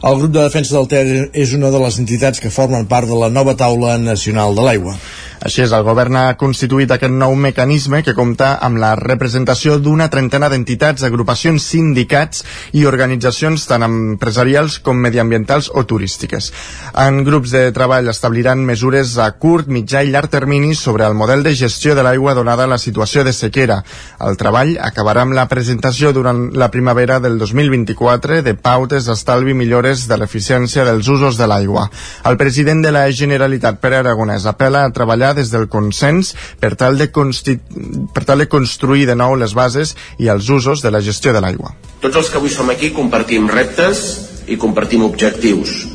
El 0.01 0.15
grup 0.15 0.31
de 0.31 0.43
defensa 0.45 0.77
del 0.77 0.85
Ter 0.87 1.29
és 1.35 1.51
una 1.57 1.67
de 1.73 1.79
les 1.83 1.97
entitats 1.99 2.39
que 2.39 2.53
formen 2.55 2.85
part 2.87 3.09
de 3.09 3.17
la 3.19 3.27
nova 3.27 3.57
taula 3.59 3.97
nacional 3.99 4.55
de 4.55 4.63
l'aigua. 4.63 4.93
Així 5.39 5.61
és, 5.63 5.71
el 5.71 5.85
govern 5.87 6.17
ha 6.19 6.35
constituït 6.39 6.91
aquest 6.91 7.13
nou 7.15 7.31
mecanisme 7.39 8.01
que 8.03 8.15
compta 8.15 8.49
amb 8.63 8.79
la 8.81 8.89
representació 8.99 9.77
d'una 9.79 10.09
trentena 10.11 10.49
d'entitats, 10.51 11.05
agrupacions, 11.07 11.63
sindicats 11.63 12.43
i 12.75 12.83
organitzacions 12.89 13.63
tant 13.69 13.85
empresarials 13.87 14.79
com 14.83 14.99
mediambientals 14.99 15.69
o 15.71 15.85
turístiques. 15.87 16.49
En 16.91 17.21
grups 17.27 17.53
de 17.55 17.63
treball 17.75 18.11
establiran 18.11 18.65
mesures 18.67 19.15
a 19.15 19.29
curt, 19.39 19.71
mitjà 19.71 20.03
i 20.03 20.11
llarg 20.11 20.31
termini 20.31 20.73
sobre 20.75 21.07
el 21.07 21.15
model 21.15 21.43
de 21.43 21.55
gestió 21.55 21.95
de 21.95 22.03
l'aigua 22.03 22.35
donada 22.35 22.67
la 22.67 22.77
situació 22.77 23.23
de 23.23 23.35
sequera. 23.35 23.79
El 24.19 24.35
treball 24.39 24.75
acabarà 24.91 25.23
amb 25.23 25.37
la 25.39 25.47
presentació 25.47 26.11
durant 26.11 26.49
la 26.51 26.67
primavera 26.71 27.21
del 27.23 27.39
2024 27.39 28.41
de 28.43 28.55
pautes 28.59 29.07
d'estalvi 29.07 29.55
i 29.55 29.59
millores 29.89 30.07
de 30.07 30.17
l'eficiència 30.17 30.85
dels 30.85 31.07
usos 31.07 31.37
de 31.37 31.47
l'aigua. 31.47 31.89
El 32.25 32.37
president 32.37 32.83
de 32.83 32.91
la 32.91 33.09
Generalitat, 33.11 33.79
Pere 33.81 33.97
Aragonès, 33.99 34.45
apela 34.45 34.85
a 34.85 34.91
treballar 34.93 35.33
des 35.35 35.49
del 35.49 35.67
consens 35.67 36.35
per 36.59 36.75
tal 36.75 36.97
de, 36.97 37.09
per 37.09 38.23
tal 38.25 38.39
de 38.39 38.47
construir 38.47 39.07
de 39.07 39.15
nou 39.15 39.35
les 39.35 39.53
bases 39.53 39.95
i 40.19 40.29
els 40.29 40.49
usos 40.49 40.81
de 40.81 40.91
la 40.91 41.01
gestió 41.01 41.33
de 41.33 41.41
l'aigua. 41.41 41.73
Tots 42.01 42.15
els 42.15 42.29
que 42.29 42.37
avui 42.37 42.49
som 42.49 42.69
aquí 42.69 42.91
compartim 42.91 43.49
reptes 43.49 44.45
i 44.47 44.57
compartim 44.57 45.03
objectius. 45.03 45.87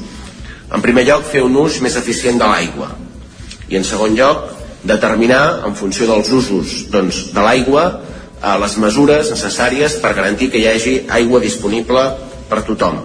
En 0.74 0.82
primer 0.82 1.06
lloc, 1.06 1.24
fer 1.30 1.44
un 1.44 1.54
ús 1.56 1.80
més 1.80 1.96
eficient 1.96 2.38
de 2.38 2.50
l'aigua. 2.50 2.90
I 3.70 3.78
en 3.78 3.84
segon 3.86 4.16
lloc, 4.18 4.50
determinar, 4.82 5.62
en 5.66 5.74
funció 5.74 6.06
dels 6.10 6.30
usos 6.34 6.90
doncs, 6.90 7.28
de 7.32 7.40
l'aigua, 7.40 7.86
eh, 8.42 8.58
les 8.58 8.78
mesures 8.78 9.30
necessàries 9.30 10.00
per 10.02 10.14
garantir 10.14 10.50
que 10.50 10.58
hi 10.58 10.68
hagi 10.68 11.00
aigua 11.08 11.40
disponible 11.40 12.08
per 12.50 12.64
tothom. 12.66 13.04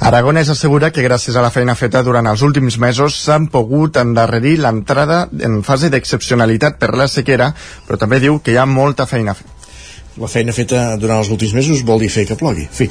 Aragonès 0.00 0.50
assegura 0.52 0.90
que 0.92 1.04
gràcies 1.04 1.36
a 1.36 1.42
la 1.44 1.50
feina 1.50 1.74
feta 1.74 2.02
durant 2.04 2.26
els 2.28 2.42
últims 2.44 2.76
mesos 2.78 3.16
s'han 3.16 3.48
pogut 3.52 3.96
endarrerir 3.96 4.58
l'entrada 4.60 5.26
en 5.48 5.62
fase 5.64 5.88
d'excepcionalitat 5.90 6.76
per 6.78 6.92
la 6.94 7.08
sequera, 7.08 7.52
però 7.86 7.98
també 7.98 8.20
diu 8.20 8.40
que 8.40 8.52
hi 8.52 8.58
ha 8.60 8.66
molta 8.68 9.06
feina 9.08 9.32
a 9.32 9.38
fer 9.38 9.56
la 10.16 10.30
feina 10.32 10.52
feta 10.56 10.96
durant 10.96 11.20
els 11.20 11.28
últims 11.28 11.52
mesos 11.52 11.82
vol 11.84 12.00
dir 12.00 12.08
fer 12.08 12.24
que 12.28 12.38
plogui. 12.40 12.64
En 12.64 12.72
fi, 12.72 12.88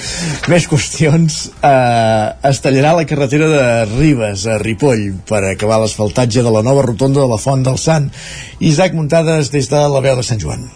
més 0.52 0.68
qüestions. 0.70 1.40
Eh, 1.58 2.28
es 2.52 2.62
tallarà 2.62 2.94
la 3.00 3.08
carretera 3.10 3.50
de 3.50 3.66
Ribes 3.96 4.46
a 4.46 4.60
Ripoll 4.62 5.08
per 5.26 5.42
acabar 5.50 5.82
l'asfaltatge 5.82 6.46
de 6.46 6.54
la 6.54 6.62
nova 6.62 6.86
rotonda 6.86 7.24
de 7.24 7.30
la 7.34 7.42
Font 7.42 7.66
del 7.66 7.82
Sant. 7.82 8.12
Isaac 8.62 8.94
Muntades 8.94 9.50
des 9.50 9.74
de 9.74 9.86
la 9.90 10.06
veu 10.06 10.22
de 10.22 10.30
Sant 10.30 10.42
Joan. 10.42 10.68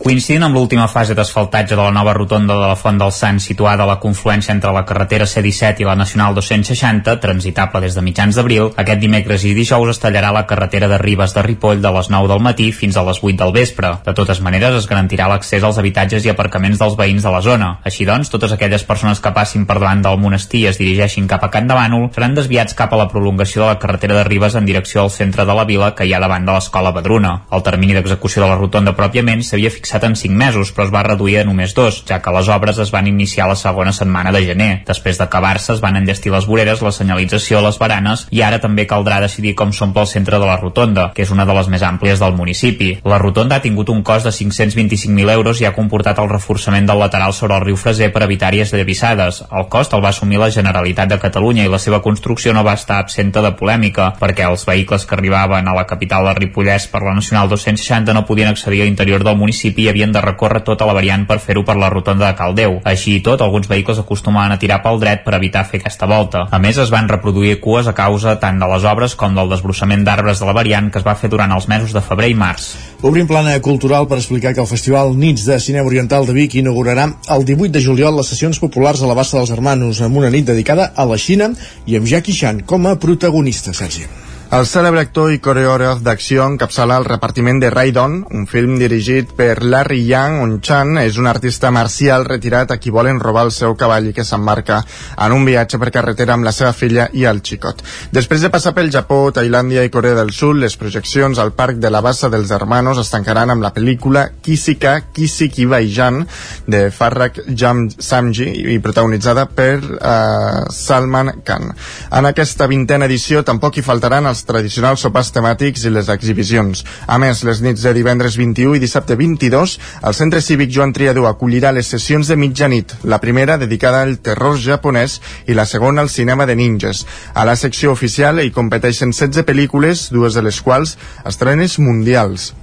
Coincidint 0.00 0.46
amb 0.46 0.56
l'última 0.56 0.86
fase 0.88 1.12
d'asfaltatge 1.12 1.76
de 1.76 1.82
la 1.82 1.92
nova 1.92 2.14
rotonda 2.16 2.54
de 2.56 2.68
la 2.70 2.76
Font 2.80 2.96
del 2.96 3.10
Sant 3.12 3.36
situada 3.44 3.84
a 3.84 3.86
la 3.90 3.98
confluència 4.00 4.54
entre 4.54 4.70
la 4.72 4.86
carretera 4.88 5.26
C-17 5.28 5.82
i 5.82 5.84
la 5.84 5.92
Nacional 5.94 6.32
260, 6.38 7.18
transitable 7.20 7.82
des 7.84 7.98
de 7.98 8.00
mitjans 8.06 8.38
d'abril, 8.38 8.70
aquest 8.80 9.02
dimecres 9.02 9.44
i 9.44 9.52
dijous 9.52 9.90
es 9.92 10.00
tallarà 10.00 10.30
la 10.32 10.46
carretera 10.48 10.88
de 10.88 10.96
Ribes 11.02 11.34
de 11.36 11.42
Ripoll 11.44 11.82
de 11.84 11.92
les 11.92 12.08
9 12.08 12.30
del 12.32 12.40
matí 12.40 12.70
fins 12.72 12.96
a 12.96 13.02
les 13.04 13.20
8 13.20 13.36
del 13.42 13.52
vespre. 13.52 13.90
De 14.06 14.14
totes 14.16 14.40
maneres, 14.40 14.78
es 14.78 14.86
garantirà 14.88 15.26
l'accés 15.28 15.66
als 15.68 15.76
habitatges 15.76 16.24
i 16.24 16.32
aparcaments 16.32 16.80
dels 16.80 16.96
veïns 16.96 17.28
de 17.28 17.34
la 17.36 17.44
zona. 17.44 17.68
Així 17.84 18.08
doncs, 18.08 18.32
totes 18.32 18.56
aquelles 18.56 18.88
persones 18.88 19.20
que 19.20 19.34
passin 19.36 19.68
per 19.68 19.76
davant 19.82 20.00
del 20.00 20.16
monestir 20.16 20.62
i 20.64 20.70
es 20.72 20.80
dirigeixin 20.80 21.28
cap 21.28 21.44
a 21.44 21.52
Can 21.52 21.68
de 21.68 21.76
Bànol 21.76 22.08
seran 22.16 22.38
desviats 22.40 22.72
cap 22.72 22.96
a 22.96 23.02
la 23.02 23.10
prolongació 23.12 23.66
de 23.66 23.74
la 23.74 23.78
carretera 23.84 24.16
de 24.16 24.24
Ribes 24.24 24.56
en 24.56 24.64
direcció 24.64 25.04
al 25.04 25.12
centre 25.12 25.44
de 25.44 25.60
la 25.60 25.68
vila 25.68 25.92
que 25.92 26.08
hi 26.08 26.16
ha 26.16 26.24
davant 26.24 26.48
de 26.48 26.56
l'escola 26.56 26.96
Badruna. 26.96 27.36
El 27.52 27.68
termini 27.68 28.00
d'execució 28.00 28.46
de 28.46 28.48
la 28.48 28.56
rotonda 28.56 28.96
pròpiament 28.96 29.44
s'havia 29.44 29.68
fixat 29.68 29.89
fixat 29.90 30.04
en 30.04 30.14
5 30.14 30.34
mesos, 30.34 30.70
però 30.70 30.86
es 30.86 30.92
va 30.94 31.02
reduir 31.02 31.40
a 31.40 31.44
només 31.44 31.74
dos, 31.74 32.04
ja 32.06 32.20
que 32.22 32.30
les 32.30 32.48
obres 32.48 32.78
es 32.78 32.92
van 32.94 33.08
iniciar 33.10 33.48
la 33.48 33.56
segona 33.58 33.92
setmana 33.92 34.30
de 34.30 34.44
gener. 34.46 34.84
Després 34.86 35.18
d'acabar-se 35.18 35.74
es 35.74 35.80
van 35.82 35.96
enllestir 35.98 36.30
les 36.30 36.46
voreres, 36.46 36.82
la 36.82 36.92
senyalització, 36.94 37.60
les 37.64 37.78
baranes 37.78 38.28
i 38.30 38.42
ara 38.46 38.60
també 38.62 38.86
caldrà 38.86 39.18
decidir 39.20 39.56
com 39.58 39.72
són 39.72 39.92
pel 39.92 40.06
centre 40.06 40.38
de 40.38 40.46
la 40.46 40.58
rotonda, 40.60 41.10
que 41.14 41.24
és 41.24 41.32
una 41.34 41.44
de 41.44 41.56
les 41.56 41.68
més 41.68 41.82
àmplies 41.82 42.22
del 42.22 42.36
municipi. 42.38 43.00
La 43.02 43.18
rotonda 43.18 43.56
ha 43.56 43.64
tingut 43.64 43.90
un 43.90 44.04
cost 44.06 44.28
de 44.28 44.32
525.000 44.36 45.34
euros 45.34 45.60
i 45.60 45.66
ha 45.66 45.74
comportat 45.74 46.22
el 46.22 46.30
reforçament 46.30 46.86
del 46.86 47.02
lateral 47.02 47.34
sobre 47.34 47.58
el 47.58 47.66
riu 47.66 47.76
Freser 47.80 48.12
per 48.14 48.22
evitar 48.28 48.52
àrees 48.52 48.70
llavissades. 48.70 49.42
El 49.50 49.66
cost 49.72 49.94
el 49.96 50.04
va 50.04 50.14
assumir 50.14 50.38
la 50.38 50.52
Generalitat 50.54 51.10
de 51.10 51.18
Catalunya 51.18 51.66
i 51.66 51.72
la 51.72 51.82
seva 51.82 52.02
construcció 52.02 52.54
no 52.54 52.62
va 52.62 52.76
estar 52.78 53.00
absenta 53.02 53.42
de 53.42 53.52
polèmica, 53.58 54.12
perquè 54.20 54.46
els 54.46 54.66
vehicles 54.68 55.06
que 55.06 55.18
arribaven 55.18 55.66
a 55.66 55.74
la 55.74 55.86
capital 55.90 56.30
de 56.30 56.38
Ripollès 56.38 56.86
per 56.92 57.02
la 57.02 57.16
Nacional 57.18 57.50
260 57.50 58.14
no 58.14 58.26
podien 58.26 58.54
accedir 58.54 58.84
a 58.84 58.88
l'interior 58.88 59.24
del 59.26 59.38
municipi 59.40 59.79
i 59.80 59.88
havien 59.90 60.12
de 60.12 60.22
recórrer 60.24 60.62
tota 60.66 60.86
la 60.88 60.94
variant 60.96 61.26
per 61.28 61.38
fer-ho 61.42 61.64
per 61.66 61.76
la 61.80 61.90
rotonda 61.92 62.28
de 62.28 62.36
Caldeu. 62.38 62.78
Així 62.84 63.16
i 63.16 63.22
tot, 63.24 63.42
alguns 63.42 63.68
vehicles 63.70 64.00
acostumaven 64.02 64.54
a 64.54 64.58
tirar 64.60 64.80
pel 64.84 65.00
dret 65.02 65.24
per 65.24 65.36
evitar 65.38 65.64
fer 65.68 65.80
aquesta 65.80 66.08
volta. 66.10 66.46
A 66.50 66.60
més, 66.62 66.78
es 66.78 66.92
van 66.92 67.08
reproduir 67.08 67.58
cues 67.64 67.88
a 67.90 67.96
causa 67.96 68.36
tant 68.42 68.60
de 68.60 68.68
les 68.70 68.86
obres 68.88 69.16
com 69.18 69.34
del 69.36 69.50
desbrossament 69.52 70.04
d'arbres 70.06 70.40
de 70.40 70.48
la 70.48 70.56
variant 70.56 70.90
que 70.90 71.00
es 71.00 71.06
va 71.06 71.16
fer 71.18 71.30
durant 71.32 71.52
els 71.56 71.68
mesos 71.68 71.94
de 71.96 72.04
febrer 72.04 72.30
i 72.32 72.38
març. 72.38 72.70
Obrim 73.02 73.28
plana 73.28 73.56
cultural 73.64 74.08
per 74.08 74.18
explicar 74.20 74.54
que 74.54 74.60
el 74.60 74.70
Festival 74.70 75.14
Nits 75.16 75.46
de 75.48 75.60
Cinema 75.60 75.88
Oriental 75.88 76.26
de 76.28 76.36
Vic 76.36 76.58
inaugurarà 76.60 77.08
el 77.36 77.46
18 77.48 77.72
de 77.76 77.84
juliol 77.84 78.18
les 78.20 78.32
sessions 78.32 78.60
populars 78.60 79.02
a 79.02 79.10
la 79.10 79.16
Bassa 79.18 79.38
dels 79.38 79.52
Hermanos 79.54 80.02
amb 80.04 80.20
una 80.20 80.30
nit 80.30 80.48
dedicada 80.48 80.92
a 80.94 81.08
la 81.08 81.18
Xina 81.18 81.52
i 81.86 81.96
amb 81.96 82.10
Jackie 82.10 82.36
Chan 82.36 82.66
com 82.66 82.86
a 82.86 82.98
protagonista, 83.00 83.72
Sergi. 83.76 84.29
El 84.50 84.64
cèlebre 84.66 85.04
actor 85.04 85.28
i 85.30 85.38
coreògraf 85.38 86.00
d'acció 86.02 86.42
encapçala 86.50 86.96
el 86.98 87.04
repartiment 87.06 87.60
de 87.62 87.68
Raidon, 87.70 88.16
un 88.34 88.48
film 88.50 88.80
dirigit 88.80 89.28
per 89.38 89.60
Larry 89.62 90.00
Yang, 90.08 90.38
on 90.42 90.54
Chan 90.58 90.96
és 91.04 91.20
un 91.22 91.28
artista 91.30 91.70
marcial 91.70 92.24
retirat 92.26 92.72
a 92.74 92.78
qui 92.82 92.90
volen 92.90 93.20
robar 93.22 93.44
el 93.46 93.52
seu 93.54 93.76
cavall 93.78 94.08
i 94.10 94.12
que 94.16 94.24
s'emmarca 94.26 94.80
en 95.22 95.34
un 95.36 95.46
viatge 95.46 95.78
per 95.78 95.92
carretera 95.94 96.34
amb 96.34 96.48
la 96.48 96.50
seva 96.50 96.72
filla 96.74 97.06
i 97.14 97.28
el 97.30 97.44
xicot. 97.46 97.84
Després 98.10 98.42
de 98.42 98.50
passar 98.50 98.72
pel 98.74 98.90
Japó, 98.90 99.20
Tailàndia 99.30 99.84
i 99.86 99.92
Corea 99.94 100.16
del 100.18 100.34
Sud, 100.34 100.58
les 100.64 100.74
projeccions 100.74 101.38
al 101.38 101.54
Parc 101.54 101.78
de 101.78 101.94
la 101.94 102.02
Bassa 102.02 102.26
dels 102.34 102.50
Hermanos 102.50 102.98
es 102.98 103.14
tancaran 103.14 103.54
amb 103.54 103.62
la 103.62 103.70
pel·lícula 103.70 104.26
Kisika 104.42 104.96
Kisiki 105.14 105.68
Baijan 105.70 106.24
de 106.66 106.82
Farrak 106.90 107.38
Jam 107.54 107.86
Samji 107.86 108.50
i 108.74 108.80
protagonitzada 108.82 109.46
per 109.46 109.78
uh, 109.78 110.66
Salman 110.74 111.36
Khan. 111.46 111.70
En 112.18 112.32
aquesta 112.34 112.66
vintena 112.66 113.06
edició 113.06 113.46
tampoc 113.46 113.78
hi 113.78 113.86
faltaran 113.86 114.26
els 114.26 114.39
els 114.40 114.48
tradicionals 114.48 115.02
sopars 115.04 115.30
temàtics 115.34 115.84
i 115.84 115.92
les 115.92 116.08
exhibicions. 116.12 116.82
A 117.06 117.18
més, 117.20 117.42
les 117.44 117.60
nits 117.60 117.84
de 117.84 117.92
divendres 117.96 118.38
21 118.40 118.78
i 118.78 118.80
dissabte 118.82 119.16
22, 119.18 119.76
el 120.08 120.16
Centre 120.16 120.40
Cívic 120.40 120.72
Joan 120.72 120.94
Triadú 120.96 121.26
acollirà 121.28 121.74
les 121.76 121.90
sessions 121.92 122.30
de 122.30 122.38
mitjanit, 122.40 122.94
la 123.04 123.20
primera 123.20 123.58
dedicada 123.60 124.00
al 124.02 124.16
terror 124.24 124.56
japonès 124.56 125.18
i 125.46 125.56
la 125.56 125.68
segona 125.68 126.00
al 126.00 126.08
cinema 126.08 126.46
de 126.48 126.56
ninjas. 126.56 127.04
A 127.34 127.44
la 127.44 127.56
secció 127.56 127.92
oficial 127.92 128.40
hi 128.40 128.54
competeixen 128.54 129.12
16 129.12 129.44
pel·lícules, 129.44 130.08
dues 130.14 130.34
de 130.34 130.46
les 130.48 130.60
quals 130.64 130.96
estrenes 131.28 131.78
mundials. 131.78 132.54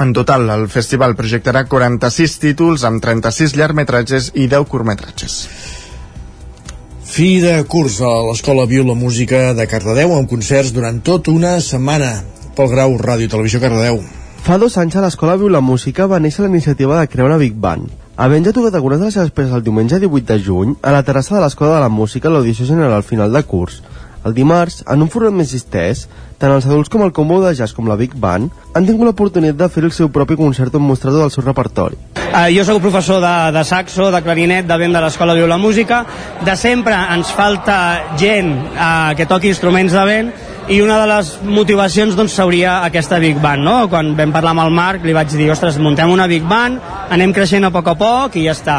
En 0.00 0.12
total, 0.16 0.48
el 0.50 0.66
festival 0.72 1.14
projectarà 1.14 1.66
46 1.70 2.40
títols 2.42 2.88
amb 2.88 3.04
36 3.04 3.54
llargmetratges 3.60 4.32
i 4.34 4.48
10 4.50 4.70
curtmetratges. 4.72 5.83
Fi 7.14 7.36
de 7.38 7.60
curs 7.70 8.00
a 8.02 8.08
l'Escola 8.26 8.64
Viola 8.66 8.96
Música 8.98 9.52
de 9.54 9.68
Cardedeu 9.70 10.16
amb 10.16 10.26
concerts 10.26 10.72
durant 10.74 10.96
tot 11.06 11.28
una 11.30 11.52
setmana. 11.62 12.08
Pel 12.56 12.72
Grau, 12.72 12.96
Ràdio 12.98 13.30
Televisió 13.30 13.60
Cardedeu. 13.62 14.00
Fa 14.42 14.56
dos 14.58 14.74
anys 14.82 14.96
a 14.98 15.04
l'Escola 15.04 15.36
Viu 15.38 15.46
la 15.46 15.60
Música 15.62 16.08
va 16.10 16.18
néixer 16.18 16.42
la 16.42 16.50
iniciativa 16.50 16.98
de 16.98 17.06
crear 17.12 17.28
una 17.28 17.38
Big 17.38 17.54
Band. 17.54 17.92
Havent 18.18 18.48
ja 18.48 18.54
tocat 18.56 18.74
algunes 18.74 18.98
de 18.98 19.06
les 19.06 19.14
seves 19.14 19.30
peces 19.30 19.54
el 19.54 19.62
diumenge 19.62 20.02
18 20.02 20.26
de 20.32 20.40
juny, 20.42 20.74
a 20.82 20.90
la 20.90 21.04
terrassa 21.06 21.36
de 21.36 21.44
l'Escola 21.44 21.76
de 21.76 21.84
la 21.84 21.92
Música 22.00 22.34
l'audició 22.34 22.66
general 22.66 23.06
final 23.06 23.30
de 23.30 23.44
curs, 23.46 23.78
el 24.24 24.34
dimarts, 24.34 24.82
en 24.90 25.04
un 25.04 25.10
format 25.12 25.34
més 25.36 25.52
distès, 25.52 26.06
tant 26.40 26.52
els 26.54 26.66
adults 26.66 26.90
com 26.92 27.04
el 27.04 27.12
combo 27.16 27.40
de 27.44 27.52
jazz 27.56 27.76
com 27.76 27.88
la 27.88 27.96
Big 28.00 28.16
Band 28.20 28.50
han 28.74 28.86
tingut 28.88 29.06
l'oportunitat 29.06 29.60
de 29.60 29.68
fer 29.72 29.84
el 29.84 29.92
seu 29.94 30.10
propi 30.12 30.36
concert 30.36 30.74
on 30.74 30.84
mostrador 30.84 31.24
del 31.24 31.32
seu 31.34 31.44
repertori. 31.44 31.98
Uh, 32.34 32.48
jo 32.50 32.64
sóc 32.66 32.80
professor 32.82 33.20
de, 33.22 33.34
de 33.54 33.62
saxo, 33.64 34.08
de 34.10 34.22
clarinet, 34.24 34.66
de 34.66 34.78
vent 34.80 34.96
de 34.96 35.04
l'Escola 35.04 35.36
Viu 35.38 35.46
la 35.46 35.60
Música. 35.60 36.02
De 36.42 36.56
sempre 36.58 36.96
ens 37.14 37.30
falta 37.36 37.76
gent 38.18 38.50
uh, 38.74 39.14
que 39.14 39.28
toqui 39.30 39.52
instruments 39.52 39.94
de 39.94 40.08
vent 40.08 40.34
i 40.68 40.78
una 40.80 40.96
de 40.96 41.08
les 41.10 41.30
motivacions 41.44 42.14
doncs 42.16 42.34
seria 42.38 42.78
aquesta 42.86 43.18
Big 43.20 43.36
Band, 43.42 43.64
no? 43.66 43.74
Quan 43.92 44.14
vam 44.16 44.32
parlar 44.32 44.54
amb 44.54 44.62
el 44.62 44.72
Marc 44.72 45.04
li 45.04 45.12
vaig 45.12 45.34
dir, 45.36 45.50
ostres, 45.52 45.76
muntem 45.82 46.08
una 46.08 46.24
Big 46.30 46.46
Band, 46.48 46.80
anem 47.12 47.34
creixent 47.36 47.68
a 47.68 47.70
poc 47.74 47.90
a 47.92 47.94
poc 48.00 48.38
i 48.40 48.46
ja 48.46 48.54
està. 48.56 48.78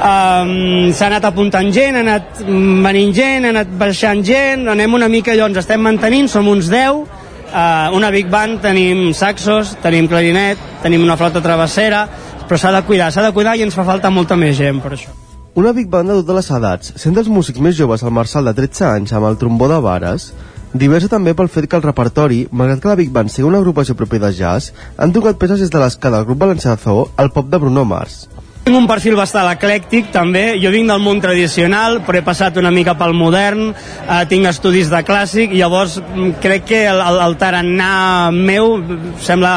Um, 0.00 0.90
S'ha 0.96 1.06
anat 1.06 1.28
apuntant 1.30 1.70
gent, 1.74 2.00
ha 2.00 2.02
anat 2.02 2.42
venint 2.42 3.14
gent, 3.14 3.46
ha 3.46 3.54
anat 3.54 3.70
baixant 3.78 4.24
gent, 4.26 4.66
anem 4.74 4.98
una 4.98 5.10
mica 5.12 5.34
allò, 5.36 5.46
ens 5.50 5.62
estem 5.62 5.82
mantenint, 5.86 6.26
som 6.32 6.50
uns 6.50 6.70
10, 6.72 6.98
uh, 6.98 7.94
una 7.94 8.10
Big 8.10 8.26
Band, 8.32 8.58
tenim 8.66 9.10
saxos, 9.14 9.76
tenim 9.84 10.10
clarinet, 10.10 10.58
tenim 10.82 11.06
una 11.06 11.18
flauta 11.20 11.42
travessera, 11.44 12.04
però 12.48 12.58
s'ha 12.58 12.74
de 12.74 12.82
cuidar, 12.88 13.12
s'ha 13.14 13.28
de 13.28 13.34
cuidar 13.36 13.54
i 13.54 13.62
ens 13.68 13.78
fa 13.78 13.86
falta 13.86 14.10
molta 14.10 14.34
més 14.40 14.58
gent 14.58 14.82
per 14.82 14.96
això. 14.98 15.14
Una 15.54 15.70
Big 15.74 15.86
Band 15.90 16.10
de 16.10 16.20
totes 16.20 16.36
les 16.42 16.54
edats, 16.58 16.94
sent 16.98 17.14
dels 17.14 17.30
músics 17.30 17.62
més 17.62 17.78
joves 17.78 18.02
el 18.02 18.14
Marçal 18.14 18.46
de 18.46 18.54
13 18.54 18.86
anys 18.96 19.14
amb 19.14 19.30
el 19.30 19.38
trombó 19.38 19.70
de 19.70 19.78
vares, 19.82 20.32
Diversa 20.70 21.08
també 21.10 21.32
pel 21.34 21.48
fet 21.50 21.66
que 21.66 21.74
el 21.80 21.82
repertori, 21.82 22.44
malgrat 22.54 22.82
que 22.82 22.88
la 22.92 22.94
Big 23.00 23.08
Band 23.10 23.32
sigui 23.34 23.48
una 23.48 23.58
agrupació 23.58 23.96
pròpia 23.98 24.22
de 24.22 24.30
jazz, 24.36 24.70
han 24.96 25.10
tocat 25.10 25.40
peces 25.40 25.64
des 25.64 25.72
de 25.74 25.80
l'escala 25.82 26.20
del 26.20 26.28
grup 26.28 26.44
valencià 26.44 26.76
Zoo 26.78 27.08
al 27.16 27.32
pop 27.34 27.50
de 27.50 27.58
Bruno 27.58 27.82
Mars. 27.84 28.28
Tinc 28.60 28.76
un 28.76 28.86
perfil 28.86 29.16
bastant 29.16 29.48
eclèctic, 29.48 30.10
també. 30.12 30.42
Jo 30.60 30.70
vinc 30.70 30.90
del 30.90 31.00
món 31.00 31.20
tradicional, 31.22 32.02
però 32.04 32.20
he 32.20 32.24
passat 32.26 32.58
una 32.60 32.70
mica 32.70 32.92
pel 32.98 33.14
modern, 33.16 33.70
eh, 33.72 34.18
tinc 34.28 34.50
estudis 34.50 34.90
de 34.92 35.00
clàssic, 35.06 35.54
i 35.56 35.62
llavors 35.62 35.96
mm, 36.00 36.34
crec 36.44 36.66
que 36.68 36.82
el, 36.90 37.00
el, 37.00 37.20
el 37.24 37.36
tarannà 37.40 37.90
meu, 38.36 38.76
sembla 39.24 39.52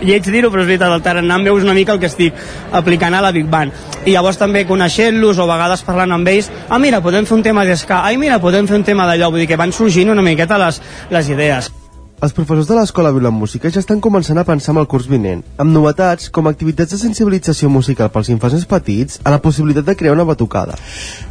lleig 0.00 0.26
dir-ho, 0.32 0.50
però 0.50 0.64
és 0.64 0.70
veritat, 0.72 0.94
el 0.96 1.04
tarannà 1.04 1.36
meu 1.42 1.60
és 1.60 1.66
una 1.68 1.76
mica 1.76 1.92
el 1.92 2.00
que 2.00 2.08
estic 2.08 2.40
aplicant 2.72 3.14
a 3.14 3.24
la 3.24 3.34
Big 3.36 3.50
Band. 3.52 3.76
I 4.06 4.16
llavors 4.16 4.40
també 4.40 4.64
coneixent-los 4.66 5.38
o 5.38 5.44
a 5.44 5.52
vegades 5.52 5.84
parlant 5.84 6.16
amb 6.16 6.32
ells, 6.32 6.48
ah, 6.68 6.80
mira, 6.80 7.02
podem 7.04 7.28
fer 7.28 7.36
un 7.36 7.44
tema 7.44 7.68
d'esca, 7.68 8.00
ai, 8.08 8.16
mira, 8.16 8.40
podem 8.40 8.66
fer 8.66 8.80
un 8.80 8.88
tema 8.88 9.06
d'allò, 9.06 9.28
vull 9.30 9.44
dir 9.44 9.52
que 9.52 9.60
van 9.60 9.76
sorgint 9.76 10.14
una 10.14 10.24
miqueta 10.24 10.58
les, 10.58 10.80
les 11.12 11.36
idees. 11.36 11.70
Els 12.18 12.32
professors 12.34 12.66
de 12.66 12.74
l'Escola 12.74 13.12
Vila 13.14 13.30
Música 13.30 13.70
ja 13.70 13.78
estan 13.78 14.00
començant 14.02 14.40
a 14.40 14.42
pensar 14.46 14.72
en 14.74 14.80
el 14.80 14.88
curs 14.90 15.06
vinent, 15.06 15.44
amb 15.62 15.70
novetats 15.70 16.32
com 16.34 16.50
activitats 16.50 16.90
de 16.90 16.98
sensibilització 16.98 17.70
musical 17.70 18.10
pels 18.10 18.32
infants 18.34 18.56
més 18.58 18.66
petits 18.72 19.20
a 19.22 19.30
la 19.30 19.38
possibilitat 19.44 19.86
de 19.86 19.94
crear 20.00 20.16
una 20.16 20.26
batucada. 20.26 20.74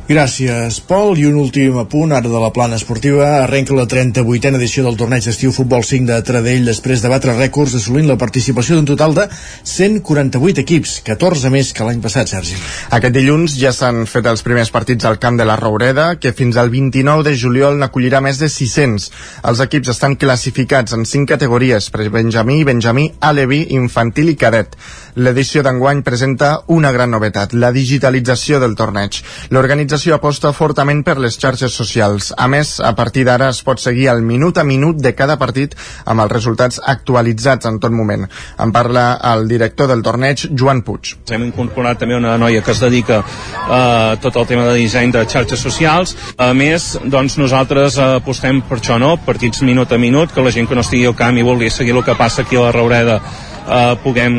Gràcies, 0.07 0.77
Pol. 0.87 1.17
I 1.19 1.25
un 1.27 1.35
últim 1.35 1.75
apunt, 1.81 2.13
ara 2.15 2.29
de 2.31 2.39
la 2.39 2.53
plana 2.55 2.77
esportiva. 2.79 3.41
Arrenca 3.41 3.75
la 3.75 3.83
38a 3.91 4.53
edició 4.55 4.85
del 4.85 4.95
torneig 4.95 5.25
d'estiu 5.27 5.51
Futbol 5.51 5.83
5 5.83 6.07
de 6.07 6.19
Tradell 6.23 6.63
després 6.63 7.01
de 7.03 7.09
batre 7.11 7.33
rècords 7.35 7.73
assolint 7.75 8.07
la 8.07 8.15
participació 8.15 8.77
d'un 8.77 8.87
total 8.87 9.17
de 9.17 9.25
148 9.67 10.63
equips, 10.63 10.93
14 11.03 11.51
més 11.51 11.73
que 11.75 11.83
l'any 11.83 11.99
passat, 11.99 12.31
Sergi. 12.31 12.55
Aquest 12.95 13.17
dilluns 13.17 13.57
ja 13.59 13.73
s'han 13.75 14.05
fet 14.07 14.29
els 14.31 14.45
primers 14.47 14.71
partits 14.71 15.03
al 15.03 15.19
camp 15.19 15.41
de 15.41 15.49
la 15.49 15.59
Roureda, 15.59 16.13
que 16.15 16.31
fins 16.31 16.55
al 16.55 16.71
29 16.71 17.27
de 17.27 17.35
juliol 17.35 17.75
n'acollirà 17.75 18.23
més 18.23 18.39
de 18.39 18.47
600. 18.47 19.09
Els 19.51 19.65
equips 19.67 19.91
estan 19.91 20.15
classificats 20.15 20.95
en 20.95 21.03
5 21.03 21.27
categories, 21.33 21.91
Benjamí, 21.91 22.61
Benjamí, 22.63 23.09
Alevi, 23.19 23.59
Infantil 23.75 24.31
i 24.31 24.39
Cadet. 24.39 24.79
L'edició 25.19 25.65
d'enguany 25.65 26.05
presenta 26.05 26.61
una 26.71 26.93
gran 26.95 27.11
novetat, 27.11 27.51
la 27.57 27.73
digitalització 27.75 28.61
del 28.63 28.77
torneig. 28.77 29.19
L'organització 29.49 29.96
aposta 30.13 30.51
fortament 30.53 31.01
per 31.03 31.15
les 31.17 31.37
xarxes 31.41 31.73
socials. 31.73 32.29
A 32.37 32.45
més, 32.47 32.75
a 32.79 32.93
partir 32.95 33.23
d'ara 33.25 33.49
es 33.49 33.63
pot 33.65 33.81
seguir 33.81 34.07
el 34.11 34.21
minut 34.21 34.57
a 34.57 34.65
minut 34.67 34.99
de 35.01 35.13
cada 35.17 35.37
partit 35.41 35.73
amb 36.05 36.21
els 36.23 36.31
resultats 36.31 36.79
actualitzats 36.93 37.65
en 37.65 37.79
tot 37.81 37.91
moment. 37.91 38.27
En 38.61 38.71
parla 38.75 39.07
el 39.33 39.47
director 39.49 39.89
del 39.89 40.03
torneig, 40.05 40.45
Joan 40.53 40.83
Puig. 40.85 41.15
Hem 41.33 41.47
incorporat 41.47 41.99
també 42.03 42.15
una 42.15 42.37
noia 42.37 42.61
que 42.61 42.71
es 42.75 42.83
dedica 42.83 43.23
a 43.23 43.81
eh, 43.81 44.21
tot 44.21 44.37
el 44.37 44.47
tema 44.47 44.67
de 44.69 44.77
disseny 44.77 45.11
de 45.15 45.25
xarxes 45.25 45.59
socials. 45.59 46.15
A 46.37 46.53
més, 46.53 46.93
doncs 47.03 47.39
nosaltres 47.41 47.97
eh, 47.97 48.13
apostem 48.21 48.61
per 48.61 48.79
això, 48.79 49.01
no? 49.01 49.15
Partits 49.25 49.65
minut 49.65 49.91
a 49.91 50.01
minut, 50.01 50.31
que 50.33 50.45
la 50.45 50.53
gent 50.53 50.69
que 50.69 50.77
no 50.77 50.85
estigui 50.85 51.09
al 51.09 51.17
camp 51.17 51.37
i 51.37 51.45
vulgui 51.47 51.73
seguir 51.73 51.97
el 51.97 52.05
que 52.05 52.15
passa 52.15 52.45
aquí 52.45 52.59
a 52.59 52.67
la 52.67 52.75
Raureda 52.75 53.21
eh, 53.67 53.95
puguem, 54.03 54.37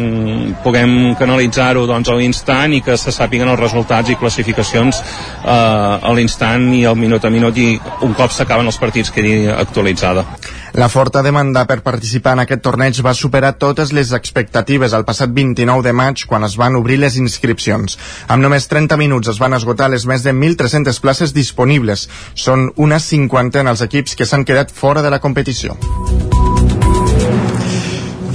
puguem 0.64 1.14
canalitzar-ho 1.18 1.86
doncs, 1.88 2.10
a 2.10 2.16
l'instant 2.18 2.74
i 2.74 2.82
que 2.84 2.96
se 3.00 3.12
sàpiguen 3.14 3.50
els 3.52 3.60
resultats 3.60 4.10
i 4.10 4.18
classificacions 4.20 5.00
eh, 5.00 5.48
a 5.48 6.14
l'instant 6.16 6.70
i 6.74 6.84
al 6.88 6.96
minut 6.96 7.24
a 7.24 7.32
minut 7.32 7.58
i 7.58 7.74
un 8.06 8.16
cop 8.18 8.32
s'acaben 8.34 8.66
els 8.66 8.80
partits 8.80 9.12
quedi 9.14 9.46
actualitzada. 9.52 10.24
La 10.78 10.90
forta 10.92 11.22
demanda 11.24 11.64
per 11.66 11.80
participar 11.82 12.34
en 12.36 12.44
aquest 12.44 12.62
torneig 12.62 13.00
va 13.04 13.14
superar 13.16 13.54
totes 13.58 13.92
les 13.96 14.12
expectatives 14.16 14.92
el 14.92 15.06
passat 15.08 15.32
29 15.34 15.82
de 15.86 15.94
maig 15.96 16.26
quan 16.28 16.44
es 16.44 16.58
van 16.60 16.76
obrir 16.76 17.00
les 17.00 17.16
inscripcions. 17.16 17.98
Amb 18.28 18.44
només 18.44 18.68
30 18.68 19.00
minuts 19.00 19.32
es 19.32 19.40
van 19.40 19.56
esgotar 19.56 19.90
les 19.90 20.06
més 20.06 20.22
de 20.26 20.36
1.300 20.36 21.00
places 21.00 21.34
disponibles. 21.34 22.08
Són 22.34 22.70
una 22.76 23.00
cinquantena 23.00 23.74
els 23.74 23.84
equips 23.88 24.14
que 24.14 24.28
s'han 24.28 24.44
quedat 24.44 24.72
fora 24.72 25.02
de 25.02 25.10
la 25.10 25.22
competició. 25.24 25.78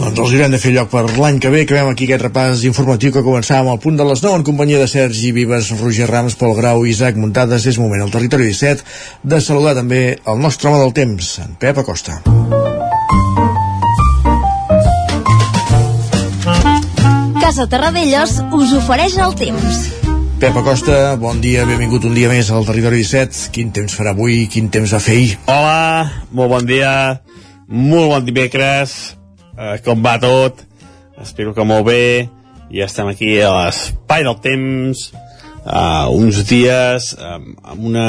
Doncs 0.03 0.19
els 0.19 0.33
haurem 0.35 0.51
de 0.51 0.59
fer 0.59 0.73
lloc 0.75 0.89
per 0.91 1.05
l'any 1.15 1.37
que 1.39 1.49
ve. 1.49 1.61
Acabem 1.63 1.87
aquí 1.93 2.05
aquest 2.09 2.25
repàs 2.25 2.63
informatiu 2.67 3.13
que 3.15 3.23
començàvem 3.23 3.69
al 3.71 3.79
punt 3.79 3.95
de 3.95 4.03
les 4.09 4.19
9 4.25 4.41
en 4.41 4.43
companyia 4.43 4.81
de 4.81 4.87
Sergi 4.91 5.31
Vives, 5.31 5.69
Roger 5.79 6.09
Rams, 6.09 6.35
Pol 6.35 6.51
Grau 6.57 6.83
i 6.83 6.91
Isaac 6.91 7.15
Muntades. 7.15 7.63
És 7.71 7.79
moment 7.79 8.03
al 8.03 8.11
territori 8.11 8.49
17 8.51 8.83
de 9.23 9.39
saludar 9.39 9.77
també 9.79 10.01
el 10.27 10.43
nostre 10.43 10.69
home 10.69 10.81
del 10.83 10.91
temps, 10.97 11.37
en 11.45 11.55
Pep 11.55 11.79
Acosta. 11.79 12.19
Casa 17.39 17.69
Terradellos 17.71 18.37
us 18.51 18.75
ofereix 18.83 19.17
el 19.23 19.39
temps. 19.39 19.81
Pep 20.43 20.59
Acosta, 20.59 21.15
bon 21.15 21.39
dia, 21.39 21.63
benvingut 21.63 22.03
un 22.03 22.15
dia 22.17 22.27
més 22.27 22.51
al 22.51 22.67
Territori 22.67 22.99
17. 23.05 23.49
Quin 23.55 23.71
temps 23.71 23.95
farà 23.95 24.11
avui, 24.11 24.49
quin 24.51 24.67
temps 24.67 24.91
va 24.91 24.99
fer 24.99 25.15
ahir? 25.15 25.35
Hola, 25.47 26.23
molt 26.35 26.57
bon 26.57 26.67
dia, 26.67 26.93
molt 27.71 28.11
bon 28.11 28.25
dimecres, 28.27 29.13
eh, 29.57 29.77
com 29.85 30.01
va 30.03 30.17
tot? 30.21 30.63
Espero 31.21 31.53
que 31.53 31.65
molt 31.67 31.85
bé. 31.87 32.29
Ja 32.73 32.87
estem 32.89 33.09
aquí 33.11 33.35
a 33.41 33.51
l'espai 33.53 34.23
del 34.25 34.39
temps 34.41 35.11
uh, 35.65 36.09
uns 36.09 36.41
dies 36.49 37.11
um, 37.19 37.51
amb, 37.61 37.83
una, 37.91 38.07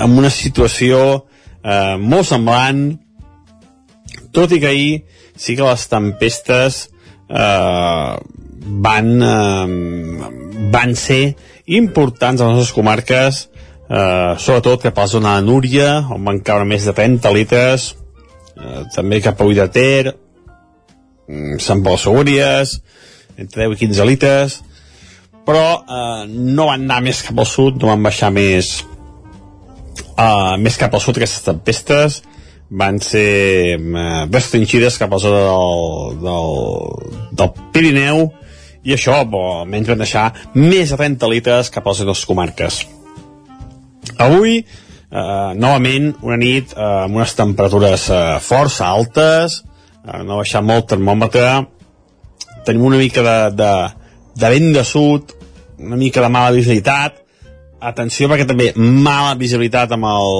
amb 0.00 0.20
una 0.22 0.30
situació 0.32 1.00
uh, 1.20 1.96
molt 2.00 2.28
semblant. 2.30 2.86
Tot 4.34 4.54
i 4.54 4.60
que 4.62 4.70
ahir 4.70 4.94
sí 5.36 5.58
que 5.58 5.66
les 5.66 5.86
tempestes 5.90 6.86
uh, 7.28 8.16
van 8.84 9.10
uh, 9.22 10.30
van 10.72 10.94
ser 10.98 11.34
importants 11.66 12.40
a 12.40 12.48
les 12.48 12.56
nostres 12.56 12.76
comarques 12.76 13.44
uh, 13.90 14.34
sobretot 14.40 14.86
cap 14.86 14.98
a 14.98 15.04
la 15.04 15.10
zona 15.10 15.36
de 15.36 15.46
Núria 15.46 15.90
on 16.14 16.24
van 16.24 16.40
caure 16.44 16.66
més 16.68 16.86
de 16.88 16.94
30 16.96 17.34
litres 17.36 17.92
eh, 18.56 18.82
també 18.94 19.20
cap 19.24 19.40
a 19.40 19.46
Ull 19.48 19.60
mm, 19.60 21.58
Sant 21.58 21.82
Pol 21.84 21.98
Segúries, 21.98 22.78
entre 23.36 23.68
10 23.68 23.76
i 23.76 23.80
15 23.86 24.08
litres, 24.08 24.60
però 25.44 25.64
eh, 25.82 26.26
no 26.28 26.68
van 26.70 26.86
anar 26.86 27.02
més 27.04 27.22
cap 27.26 27.38
al 27.38 27.48
sud, 27.48 27.80
no 27.80 27.90
van 27.92 28.04
baixar 28.04 28.30
més, 28.34 28.76
eh, 30.16 30.54
més 30.58 30.78
cap 30.80 30.94
al 30.94 31.02
sud 31.04 31.20
aquestes 31.20 31.44
tempestes, 31.46 32.22
van 32.70 32.98
ser 33.02 33.76
eh, 33.76 34.24
restringides 34.30 34.98
cap 34.98 35.12
a 35.12 35.18
la 35.18 35.24
zona 35.26 35.42
del, 35.50 36.18
del, 36.24 37.28
del 37.38 37.52
Pirineu, 37.74 38.26
i 38.84 38.92
això, 38.92 39.22
bo, 39.28 39.44
almenys 39.62 39.88
van 39.88 40.02
deixar 40.02 40.24
més 40.56 40.90
de 40.92 40.98
30 41.00 41.30
litres 41.32 41.70
cap 41.72 41.86
a 41.86 41.92
les 41.94 42.04
nostres 42.04 42.28
comarques. 42.28 42.82
Avui, 44.20 44.60
eh, 45.14 45.50
novament 45.54 46.10
una 46.26 46.38
nit 46.40 46.74
eh, 46.74 46.82
amb 47.04 47.20
unes 47.20 47.34
temperatures 47.38 48.08
eh, 48.10 48.22
força 48.42 48.90
altes 48.90 49.60
eh, 49.62 50.22
no 50.24 50.34
ha 50.34 50.42
baixat 50.42 50.66
molt 50.66 50.84
el 50.84 50.90
termòmetre. 50.96 51.48
Tenim 52.66 52.86
una 52.88 53.00
mica 53.00 53.22
de, 53.24 53.38
de, 53.58 53.72
de 54.40 54.52
vent 54.56 54.72
de 54.74 54.84
sud 54.88 55.34
una 55.78 55.98
mica 55.98 56.22
de 56.22 56.30
mala 56.30 56.54
visibilitat. 56.54 57.20
Atenció 57.84 58.30
perquè 58.30 58.46
també 58.48 58.70
mala 58.76 59.34
visibilitat 59.36 59.92
amb 59.92 60.08
el 60.08 60.34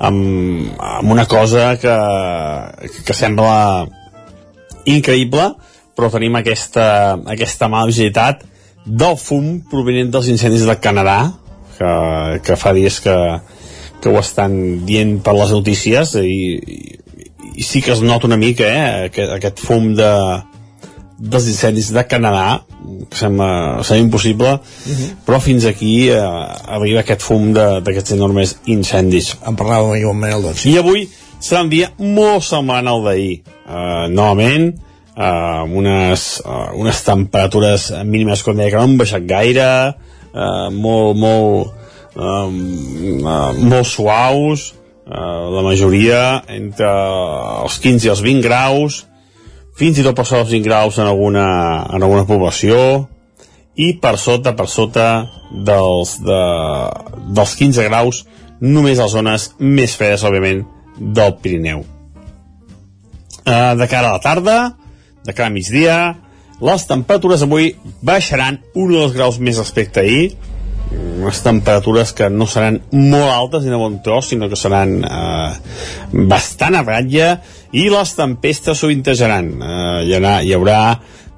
amb, 0.00 0.70
amb 0.80 1.12
una 1.12 1.26
cosa 1.28 1.74
que, 1.78 1.96
que 3.04 3.16
sembla 3.16 3.86
increïble 4.88 5.50
però 5.96 6.08
tenim 6.08 6.38
aquesta, 6.38 7.18
aquesta 7.28 7.68
mala 7.68 7.90
visibilitat 7.90 8.46
del 8.86 9.18
fum 9.20 9.58
provenent 9.70 10.08
dels 10.14 10.30
incendis 10.32 10.64
del 10.64 10.80
Canadà 10.80 11.18
que, 11.76 11.92
que 12.46 12.56
fa 12.56 12.72
dies 12.76 12.96
que, 13.04 13.14
que 14.00 14.08
ho 14.08 14.18
estan 14.20 14.84
dient 14.86 15.18
per 15.24 15.34
les 15.36 15.50
notícies 15.52 16.14
i, 16.20 16.56
i, 16.56 16.78
i 17.60 17.62
sí 17.66 17.82
que 17.84 17.92
es 17.92 18.00
nota 18.02 18.26
una 18.26 18.36
mica 18.40 18.64
eh, 18.64 19.06
aquest, 19.10 19.32
aquest 19.36 19.60
fum 19.60 19.92
de, 19.98 20.10
dels 21.20 21.46
incendis 21.52 21.90
de 21.92 22.04
Canadà 22.08 22.60
que 23.10 23.16
sembla, 23.18 23.48
sembla 23.84 24.04
impossible 24.04 24.52
uh 24.54 24.60
Mhm. 24.86 24.94
-huh. 24.96 25.14
però 25.26 25.40
fins 25.40 25.64
aquí 25.66 26.08
eh, 26.08 26.16
arriba 26.76 27.00
aquest 27.00 27.20
fum 27.22 27.52
d'aquests 27.52 28.12
enormes 28.12 28.56
incendis 28.66 29.36
en 29.46 29.56
parlàvem 29.56 29.92
ahir 29.92 30.06
amb 30.08 30.20
Manel 30.20 30.42
doncs 30.42 30.64
i 30.66 30.78
avui 30.78 31.08
serà 31.40 31.62
un 31.62 31.68
dia 31.68 31.90
molt 31.98 32.42
semblant 32.44 32.86
al 32.88 33.02
d'ahir 33.04 33.42
uh, 33.66 34.08
novament 34.12 34.74
uh, 35.16 35.62
amb 35.64 35.74
unes, 35.76 36.42
uh, 36.44 36.72
unes 36.76 37.02
temperatures 37.04 37.92
mínimes 38.04 38.42
com 38.42 38.56
deia 38.56 38.70
que 38.70 38.76
no 38.76 38.82
han 38.82 38.96
baixat 38.98 39.22
gaire 39.26 39.94
uh, 40.34 40.70
molt, 40.70 41.16
molt 41.16 41.72
um, 42.14 42.58
uh, 43.24 43.52
molt 43.60 43.88
suaus. 43.88 44.74
uh, 45.10 45.50
la 45.50 45.62
majoria 45.66 46.42
entre 46.48 46.90
els 47.64 47.78
15 47.82 48.06
i 48.06 48.10
els 48.12 48.22
20 48.22 48.44
graus. 48.46 49.04
Fins 49.78 49.98
i 49.98 50.04
tot 50.04 50.16
per 50.16 50.26
sota 50.26 50.44
els 50.44 50.52
20 50.52 50.66
graus 50.66 50.98
en 50.98 51.08
alguna, 51.08 51.46
en 51.90 52.02
alguna 52.02 52.26
població. 52.28 53.08
I 53.74 53.94
per 54.02 54.16
sota, 54.18 54.52
per 54.56 54.68
sota 54.68 55.06
dels, 55.50 56.18
de, 56.26 56.42
dels 57.32 57.54
15 57.56 57.86
graus 57.88 58.24
només 58.60 58.98
a 58.98 59.06
les 59.06 59.14
zones 59.14 59.46
més 59.58 59.94
fredes, 59.96 60.24
òbviament, 60.26 60.66
del 61.00 61.36
Pirineu. 61.40 61.84
Uh, 63.40 63.72
de 63.78 63.86
cara 63.88 64.10
a 64.10 64.18
la 64.18 64.22
tarda, 64.22 64.56
de 65.24 65.32
cara 65.32 65.48
a 65.48 65.54
migdia, 65.54 65.96
les 66.60 66.84
temperatures 66.84 67.42
avui 67.46 67.72
baixaran 68.04 68.60
un 68.76 68.92
o 68.92 68.98
dos 69.06 69.14
graus 69.16 69.38
més 69.40 69.58
respecte 69.58 70.02
a 70.02 70.04
ahir, 70.04 70.34
unes 71.20 71.42
temperatures 71.44 72.12
que 72.16 72.30
no 72.32 72.48
seran 72.50 72.80
molt 72.92 73.30
altes 73.30 73.64
ni 73.64 73.72
de 73.72 73.78
bon 73.80 74.00
tros, 74.04 74.30
sinó 74.32 74.48
que 74.50 74.58
seran 74.58 74.98
eh, 75.04 75.52
bastant 76.30 76.78
a 76.78 76.84
ratlla 76.86 77.34
i 77.76 77.88
les 77.92 78.14
tempestes 78.18 78.82
sovintejaran. 78.82 79.50
Eh, 79.54 79.96
hi, 80.08 80.14
haurà, 80.18 80.36
hi 80.42 80.54
haurà 80.56 80.82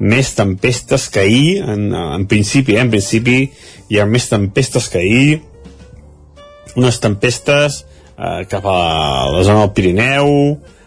més 0.03 0.33
tempestes 0.35 1.07
que 1.12 1.23
ahir, 1.23 1.62
en, 1.62 1.90
en 1.95 2.27
principi, 2.31 2.77
eh? 2.77 2.83
en 2.83 2.90
principi 2.90 3.38
hi 3.90 4.01
ha 4.01 4.09
més 4.09 4.27
tempestes 4.31 4.88
que 4.90 5.03
ahir, 5.03 5.40
unes 6.75 6.99
tempestes 7.03 7.83
eh, 8.16 8.42
cap 8.51 8.66
a 8.66 8.79
la 9.31 9.45
zona 9.45 9.66
del 9.66 9.75
Pirineu, 9.77 10.33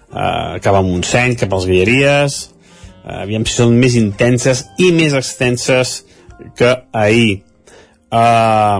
eh, 0.10 0.60
cap 0.66 0.76
a 0.76 0.84
Montseny, 0.84 1.38
cap 1.40 1.54
als 1.54 1.68
Guilleries, 1.70 2.38
eh, 3.06 3.22
aviam 3.22 3.46
si 3.48 3.56
són 3.60 3.78
més 3.80 3.96
intenses 4.00 4.66
i 4.82 4.92
més 4.96 5.16
extenses 5.16 6.02
que 6.58 6.74
ahir. 6.92 7.45
Uh, 8.16 8.80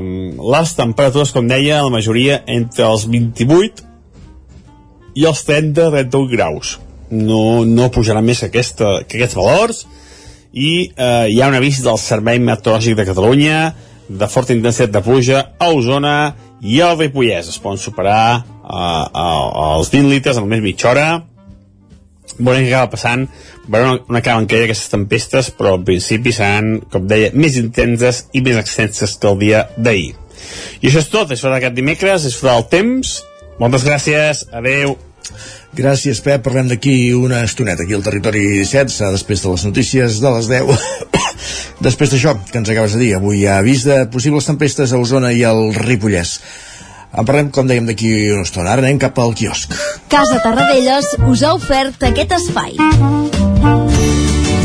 les 0.54 0.72
temperatures, 0.78 1.34
com 1.36 1.48
deia, 1.50 1.82
la 1.84 1.92
majoria 1.92 2.40
entre 2.48 2.86
els 2.88 3.04
28 3.12 3.84
i 5.20 5.26
els 5.28 5.42
30-31 5.48 6.30
graus. 6.32 6.78
No, 7.12 7.66
no 7.68 7.92
pujarà 7.92 8.22
més 8.24 8.42
que, 8.42 8.50
aquesta, 8.52 9.02
que 9.08 9.20
aquests 9.20 9.38
valors 9.38 9.84
i 10.56 10.88
eh, 10.88 11.28
hi 11.30 11.42
ha 11.42 11.50
un 11.52 11.58
avís 11.58 11.82
del 11.84 12.00
Servei 12.00 12.40
Meteorològic 12.40 12.96
de 12.98 13.06
Catalunya 13.10 13.60
de 14.08 14.28
forta 14.32 14.56
intensitat 14.56 14.94
de 14.94 15.02
pluja 15.04 15.42
a 15.60 15.70
Osona 15.76 16.16
i 16.64 16.80
al 16.82 16.96
Ripollès. 16.98 17.50
Es 17.52 17.60
poden 17.62 17.82
superar 17.82 18.40
eh, 18.40 19.06
els 19.76 19.92
20 19.92 20.12
litres 20.14 20.40
en 20.40 20.48
només 20.48 20.64
mitja 20.64 20.94
hora. 20.94 21.08
Veurem 22.36 22.66
què 22.66 22.74
acaba 22.74 22.92
passant, 22.92 23.26
veurem 23.72 24.02
on 24.12 24.20
acaben 24.20 24.48
caient 24.50 24.68
aquestes 24.68 24.92
tempestes, 24.92 25.52
però 25.56 25.78
en 25.80 25.86
principi 25.88 26.34
seran, 26.36 26.82
com 26.92 27.08
deia, 27.08 27.32
més 27.34 27.58
intenses 27.62 28.26
i 28.36 28.44
més 28.46 28.60
extenses 28.60 29.16
que 29.22 29.32
el 29.32 29.40
dia 29.42 29.66
d'ahir. 29.78 30.14
I 30.82 30.90
això 30.90 31.02
és 31.02 31.12
tot, 31.14 31.32
això 31.32 31.52
d'aquest 31.52 31.78
dimecres, 31.78 32.28
és 32.28 32.38
del 32.44 32.66
temps. 32.72 33.18
Moltes 33.62 33.86
gràcies, 33.88 34.46
adeu. 34.52 34.98
Gràcies, 35.76 36.22
Pep. 36.24 36.44
Parlem 36.46 36.70
d'aquí 36.72 37.14
una 37.18 37.42
estoneta, 37.44 37.84
aquí 37.84 37.96
al 37.98 38.04
Territori 38.06 38.44
17, 38.62 39.12
després 39.16 39.42
de 39.44 39.52
les 39.52 39.66
notícies 39.68 40.20
de 40.24 40.32
les 40.38 40.48
10. 40.52 40.86
després 41.88 42.14
d'això, 42.14 42.36
que 42.52 42.62
ens 42.62 42.72
acabes 42.72 42.96
de 42.96 43.02
dir, 43.02 43.10
avui 43.18 43.42
hi 43.42 43.50
ha 43.50 43.58
avís 43.64 43.84
de 43.88 44.04
possibles 44.12 44.48
tempestes 44.48 44.94
a 44.94 45.02
Osona 45.02 45.34
i 45.36 45.44
al 45.48 45.74
Ripollès. 45.76 46.38
En 47.16 47.24
parlem, 47.24 47.50
com 47.54 47.68
dèiem, 47.68 47.86
d'aquí 47.88 48.10
una 48.36 48.44
estona. 48.44 48.74
Ara 48.74 48.84
anem 48.84 49.00
cap 49.00 49.20
al 49.24 49.34
quiosc. 49.38 49.72
Casa 50.12 50.42
Tarradellas 50.44 51.06
us 51.32 51.44
ha 51.44 51.54
ofert 51.56 52.04
aquest 52.04 52.36
espai. 52.36 52.76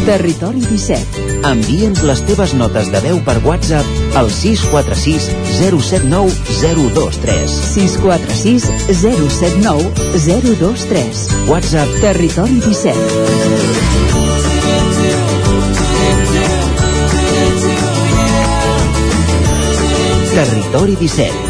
Territori 0.06 0.58
17. 0.64 1.26
Envia'ns 1.46 2.00
les 2.08 2.22
teves 2.26 2.54
notes 2.58 2.88
de 2.90 3.00
veu 3.04 3.20
per 3.26 3.36
WhatsApp 3.44 4.16
al 4.18 4.30
646 4.34 5.28
079 5.60 6.34
023. 6.58 7.54
646 7.76 8.66
079 8.88 9.92
023. 10.26 11.22
WhatsApp 11.52 12.00
Territori 12.02 12.58
17. 12.64 12.98
Territori 20.34 20.96
17. 20.96 21.49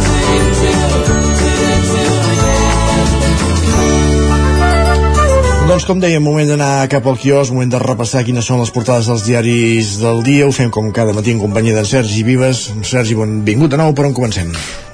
Doncs 5.61 5.85
com 5.85 5.99
dèiem, 6.01 6.23
moment 6.25 6.49
d'anar 6.49 6.89
cap 6.89 7.05
al 7.05 7.19
quios, 7.21 7.51
moment 7.53 7.69
de 7.69 7.79
repassar 7.79 8.23
quines 8.25 8.47
són 8.49 8.59
les 8.59 8.71
portades 8.73 9.05
dels 9.07 9.23
diaris 9.27 9.91
del 10.01 10.23
dia. 10.25 10.47
Ho 10.49 10.51
fem 10.51 10.71
com 10.73 10.89
cada 10.91 11.13
matí 11.13 11.31
en 11.35 11.39
companyia 11.39 11.75
d'en 11.77 11.85
Sergi 11.85 12.23
Vives. 12.25 12.63
Sergi, 12.89 13.13
benvingut 13.15 13.69
de 13.69 13.77
nou, 13.79 13.93
per 13.95 14.07
on 14.09 14.15
comencem? 14.17 14.49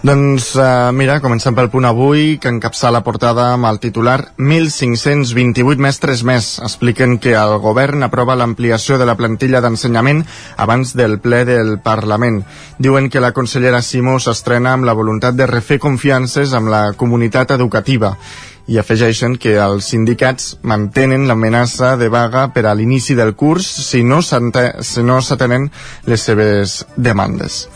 Doncs 0.06 0.52
uh, 0.60 0.92
mira, 0.94 1.18
comencem 1.24 1.56
pel 1.58 1.72
punt 1.74 1.88
avui, 1.88 2.36
que 2.38 2.52
encapçala 2.52 3.00
la 3.00 3.04
portada 3.06 3.48
amb 3.56 3.66
el 3.66 3.80
titular 3.82 4.18
1.528 4.38 5.82
mestres 5.88 6.22
més. 6.28 6.52
Expliquen 6.68 7.16
que 7.24 7.34
el 7.40 7.56
govern 7.64 8.04
aprova 8.06 8.36
l'ampliació 8.38 9.00
de 9.00 9.08
la 9.08 9.16
plantilla 9.18 9.64
d'ensenyament 9.64 10.22
abans 10.60 10.94
del 11.00 11.18
ple 11.24 11.42
del 11.48 11.78
Parlament. 11.80 12.44
Diuen 12.78 13.08
que 13.10 13.24
la 13.24 13.32
consellera 13.34 13.82
Simó 13.82 14.20
s'estrena 14.20 14.76
amb 14.76 14.86
la 14.86 15.00
voluntat 15.00 15.40
de 15.40 15.48
refer 15.50 15.80
confiances 15.80 16.54
amb 16.54 16.70
la 16.76 16.84
comunitat 17.00 17.56
educativa 17.58 18.14
i 18.68 18.78
afegeixen 18.80 19.38
que 19.40 19.56
els 19.64 19.88
sindicats 19.94 20.58
mantenen 20.62 21.28
l'amenaça 21.28 21.96
de 21.98 22.10
vaga 22.12 22.48
per 22.54 22.66
a 22.68 22.74
l'inici 22.76 23.16
del 23.16 23.34
curs 23.36 23.68
si 23.88 24.04
no 24.04 24.20
si 24.22 25.04
no 25.04 25.22
s'atenen 25.22 25.70
les 26.06 26.22
seves 26.22 26.84
demandes. 26.96 27.68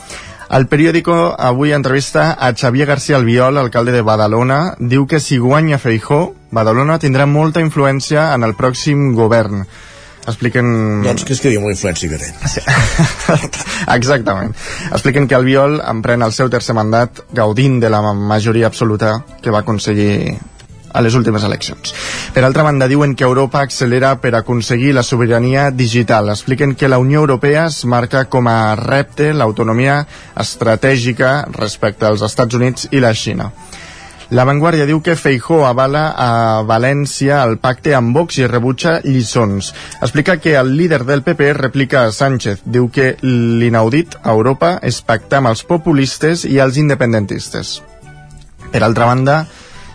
El 0.51 0.67
periòdico 0.67 1.13
avui 1.39 1.71
entrevista 1.71 2.33
a 2.33 2.51
Xavier 2.51 2.85
García 2.85 3.15
Albiol, 3.15 3.57
alcalde 3.57 3.93
de 3.95 4.01
Badalona, 4.03 4.75
diu 4.79 5.05
que 5.07 5.21
si 5.23 5.37
guanya 5.39 5.79
Feijó, 5.79 6.33
Badalona 6.51 6.97
tindrà 6.99 7.23
molta 7.23 7.63
influència 7.63 8.33
en 8.35 8.43
el 8.43 8.57
pròxim 8.59 9.13
govern. 9.15 9.63
Expliquen... 10.27 10.67
Doncs 11.07 11.23
que 11.23 11.33
és 11.33 11.41
que 11.41 11.53
diu 11.53 11.63
la 11.63 11.71
influència 11.71 12.11
que 12.11 12.19
té. 12.19 12.27
Sí. 12.51 12.61
Exactament. 13.97 14.51
Expliquen 14.91 15.31
que 15.31 15.39
Albiol 15.39 15.79
emprèn 15.87 16.27
el 16.27 16.35
seu 16.35 16.51
tercer 16.51 16.75
mandat 16.75 17.23
gaudint 17.31 17.79
de 17.79 17.89
la 17.89 18.03
majoria 18.11 18.67
absoluta 18.67 19.21
que 19.41 19.55
va 19.55 19.63
aconseguir 19.63 20.35
a 20.93 21.01
les 21.01 21.15
últimes 21.15 21.43
eleccions. 21.43 21.93
Per 22.33 22.43
altra 22.45 22.63
banda, 22.63 22.87
diuen 22.87 23.15
que 23.15 23.27
Europa 23.27 23.61
accelera 23.61 24.15
per 24.21 24.35
aconseguir 24.35 24.93
la 24.95 25.03
sobirania 25.03 25.69
digital. 25.71 26.29
Expliquen 26.29 26.75
que 26.75 26.89
la 26.89 26.99
Unió 26.99 27.19
Europea 27.19 27.67
es 27.67 27.83
marca 27.85 28.25
com 28.25 28.47
a 28.47 28.75
repte 28.75 29.33
l'autonomia 29.33 30.01
estratègica 30.39 31.45
respecte 31.51 32.05
als 32.05 32.25
Estats 32.25 32.55
Units 32.55 32.89
i 32.91 32.99
la 33.03 33.13
Xina. 33.13 33.51
La 34.31 34.45
Vanguardia 34.47 34.85
diu 34.87 35.01
que 35.03 35.17
Feijó 35.19 35.57
avala 35.67 36.05
a 36.15 36.63
València 36.63 37.41
el 37.43 37.57
pacte 37.59 37.91
amb 37.97 38.15
Vox 38.15 38.37
i 38.39 38.45
rebutja 38.47 38.93
lliçons. 39.03 39.73
Explica 39.99 40.37
que 40.39 40.53
el 40.55 40.71
líder 40.77 41.01
del 41.03 41.19
PP 41.25 41.49
replica 41.57 42.05
a 42.05 42.13
Sánchez. 42.15 42.61
Diu 42.63 42.87
que 42.87 43.17
l'inaudit 43.27 44.15
a 44.23 44.31
Europa 44.31 44.77
és 44.87 45.01
pactar 45.03 45.41
amb 45.41 45.51
els 45.51 45.65
populistes 45.67 46.45
i 46.47 46.61
els 46.63 46.79
independentistes. 46.79 47.81
Per 48.71 48.79
altra 48.87 49.09
banda, 49.11 49.41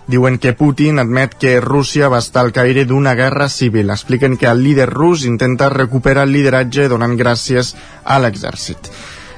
diuen 0.06 0.38
que 0.38 0.52
Putin 0.54 1.00
admet 1.02 1.34
que 1.34 1.60
Rússia 1.60 2.08
va 2.08 2.22
estar 2.22 2.44
al 2.44 2.52
caire 2.54 2.84
d'una 2.86 3.14
guerra 3.18 3.48
civil. 3.48 3.90
Expliquen 3.90 4.36
que 4.36 4.46
el 4.46 4.62
líder 4.62 4.88
rus 4.90 5.24
intenta 5.24 5.68
recuperar 5.68 6.24
el 6.28 6.32
lideratge 6.32 6.88
donant 6.88 7.16
gràcies 7.18 7.74
a 8.04 8.18
l'exèrcit. 8.22 8.90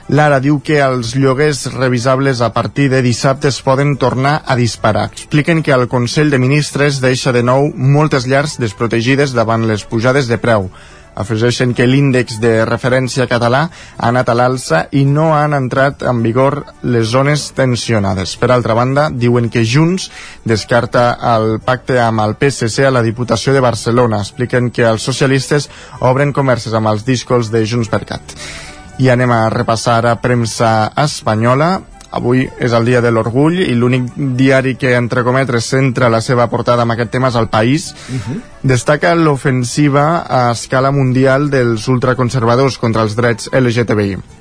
Lara 0.09 0.39
diu 0.41 0.63
que 0.65 0.79
els 0.81 1.11
lloguers 1.21 1.67
revisables 1.75 2.41
a 2.41 2.55
partir 2.55 2.89
de 2.89 3.03
dissabte 3.05 3.49
es 3.49 3.61
poden 3.61 3.99
tornar 4.01 4.43
a 4.47 4.57
disparar. 4.57 5.11
Expliquen 5.13 5.63
que 5.63 5.73
el 5.73 5.89
Consell 5.89 6.31
de 6.31 6.39
Ministres 6.41 7.03
deixa 7.05 7.33
de 7.33 7.43
nou 7.45 7.69
moltes 7.77 8.25
llars 8.25 8.57
desprotegides 8.57 9.37
davant 9.37 9.67
les 9.69 9.85
pujades 9.85 10.29
de 10.29 10.41
preu 10.41 10.71
afegeixen 11.19 11.75
que 11.75 11.87
l'índex 11.89 12.39
de 12.43 12.65
referència 12.69 13.27
català 13.31 13.65
ha 13.69 14.09
anat 14.09 14.31
a 14.31 14.37
l'alça 14.39 14.85
i 14.95 15.05
no 15.09 15.33
han 15.37 15.57
entrat 15.57 16.05
en 16.07 16.23
vigor 16.23 16.61
les 16.83 17.11
zones 17.11 17.49
tensionades. 17.57 18.37
Per 18.39 18.53
altra 18.55 18.77
banda, 18.79 19.09
diuen 19.11 19.51
que 19.51 19.67
Junts 19.67 20.09
descarta 20.47 21.11
el 21.35 21.59
pacte 21.65 21.99
amb 22.03 22.23
el 22.25 22.37
PSC 22.39 22.87
a 22.87 22.95
la 22.95 23.03
Diputació 23.03 23.53
de 23.55 23.65
Barcelona. 23.65 24.23
Expliquen 24.23 24.71
que 24.71 24.87
els 24.87 25.05
socialistes 25.05 25.69
obren 26.01 26.33
comerços 26.33 26.75
amb 26.75 26.93
els 26.93 27.05
discos 27.05 27.51
de 27.51 27.65
Junts 27.67 27.91
per 27.91 28.05
Cat. 28.09 28.35
I 28.99 29.11
anem 29.13 29.31
a 29.31 29.47
repassar 29.51 30.05
a 30.07 30.17
premsa 30.23 30.91
espanyola 30.99 31.77
avui 32.11 32.49
és 32.59 32.73
el 32.73 32.89
dia 32.89 33.03
de 33.05 33.11
l'orgull 33.13 33.61
i 33.61 33.75
l'únic 33.75 34.09
diari 34.17 34.77
que, 34.81 34.95
entre 34.97 35.25
cometres, 35.27 35.69
centra 35.69 36.11
la 36.13 36.23
seva 36.25 36.49
portada 36.49 36.85
amb 36.85 36.97
aquest 36.97 37.13
tema 37.13 37.29
és 37.29 37.37
el 37.37 37.49
País. 37.49 37.95
Uh 38.09 38.17
-huh. 38.17 38.41
Destaca 38.63 39.15
l'ofensiva 39.15 40.25
a 40.29 40.51
escala 40.53 40.91
mundial 40.91 41.51
dels 41.51 41.89
ultraconservadors 41.89 42.79
contra 42.79 43.03
els 43.03 43.17
drets 43.17 43.51
LGTBI. 43.53 44.38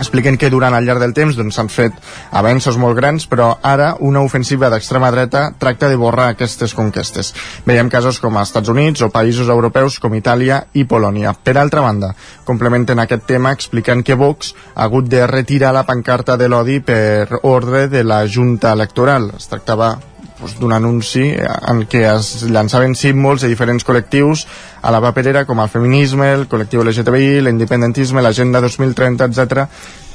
Expliquen 0.00 0.38
que 0.40 0.48
durant 0.50 0.74
el 0.74 0.86
llarg 0.88 1.02
del 1.02 1.12
temps 1.16 1.36
doncs, 1.36 1.58
s'han 1.58 1.68
fet 1.68 1.96
avenços 2.40 2.78
molt 2.80 2.96
grans, 2.96 3.26
però 3.28 3.50
ara 3.62 3.92
una 4.00 4.22
ofensiva 4.24 4.70
d'extrema 4.72 5.10
dreta 5.12 5.50
tracta 5.60 5.90
de 5.92 5.98
borrar 6.00 6.30
aquestes 6.32 6.74
conquestes. 6.74 7.34
Veiem 7.66 7.92
casos 7.92 8.20
com 8.20 8.38
a 8.38 8.44
Estats 8.48 8.72
Units 8.72 9.04
o 9.04 9.10
països 9.12 9.52
europeus 9.52 10.00
com 10.00 10.16
Itàlia 10.16 10.62
i 10.72 10.86
Polònia. 10.88 11.34
Per 11.36 11.58
altra 11.60 11.84
banda, 11.84 12.14
complementen 12.48 12.98
aquest 13.04 13.28
tema 13.28 13.52
explicant 13.52 14.02
que 14.02 14.16
Vox 14.16 14.54
ha 14.74 14.88
hagut 14.88 15.10
de 15.12 15.26
retirar 15.28 15.74
la 15.76 15.84
pancarta 15.84 16.38
de 16.40 16.48
l'odi 16.48 16.80
per 16.80 17.40
ordre 17.42 17.88
de 17.92 18.04
la 18.04 18.24
Junta 18.26 18.72
Electoral. 18.72 19.34
Es 19.36 19.52
tractava 19.52 19.98
doncs, 20.40 20.56
d'un 20.60 20.72
anunci 20.72 21.26
en 21.36 21.84
què 21.90 22.02
es 22.14 22.46
llançaven 22.48 22.96
símbols 22.98 23.44
de 23.44 23.52
diferents 23.52 23.86
col·lectius 23.86 24.46
a 24.82 24.92
la 24.94 25.02
paperera 25.04 25.44
com 25.48 25.60
el 25.60 25.70
feminisme, 25.72 26.32
el 26.32 26.48
col·lectiu 26.50 26.84
LGTBI, 26.84 27.40
l'independentisme, 27.44 28.24
l'agenda 28.24 28.64
2030, 28.64 29.30
etc. 29.30 29.66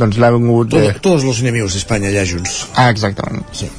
doncs 0.02 0.20
l'han 0.20 0.42
hagut 0.42 0.74
de... 0.74 0.78
Todos, 0.82 1.02
todos 1.02 1.26
los 1.30 1.42
enemigos 1.46 1.78
d'Espanya 1.78 2.10
allà 2.12 2.26
junts. 2.26 2.66
Ah, 2.76 2.90
exactament. 2.90 3.46
Sí. 3.54 3.70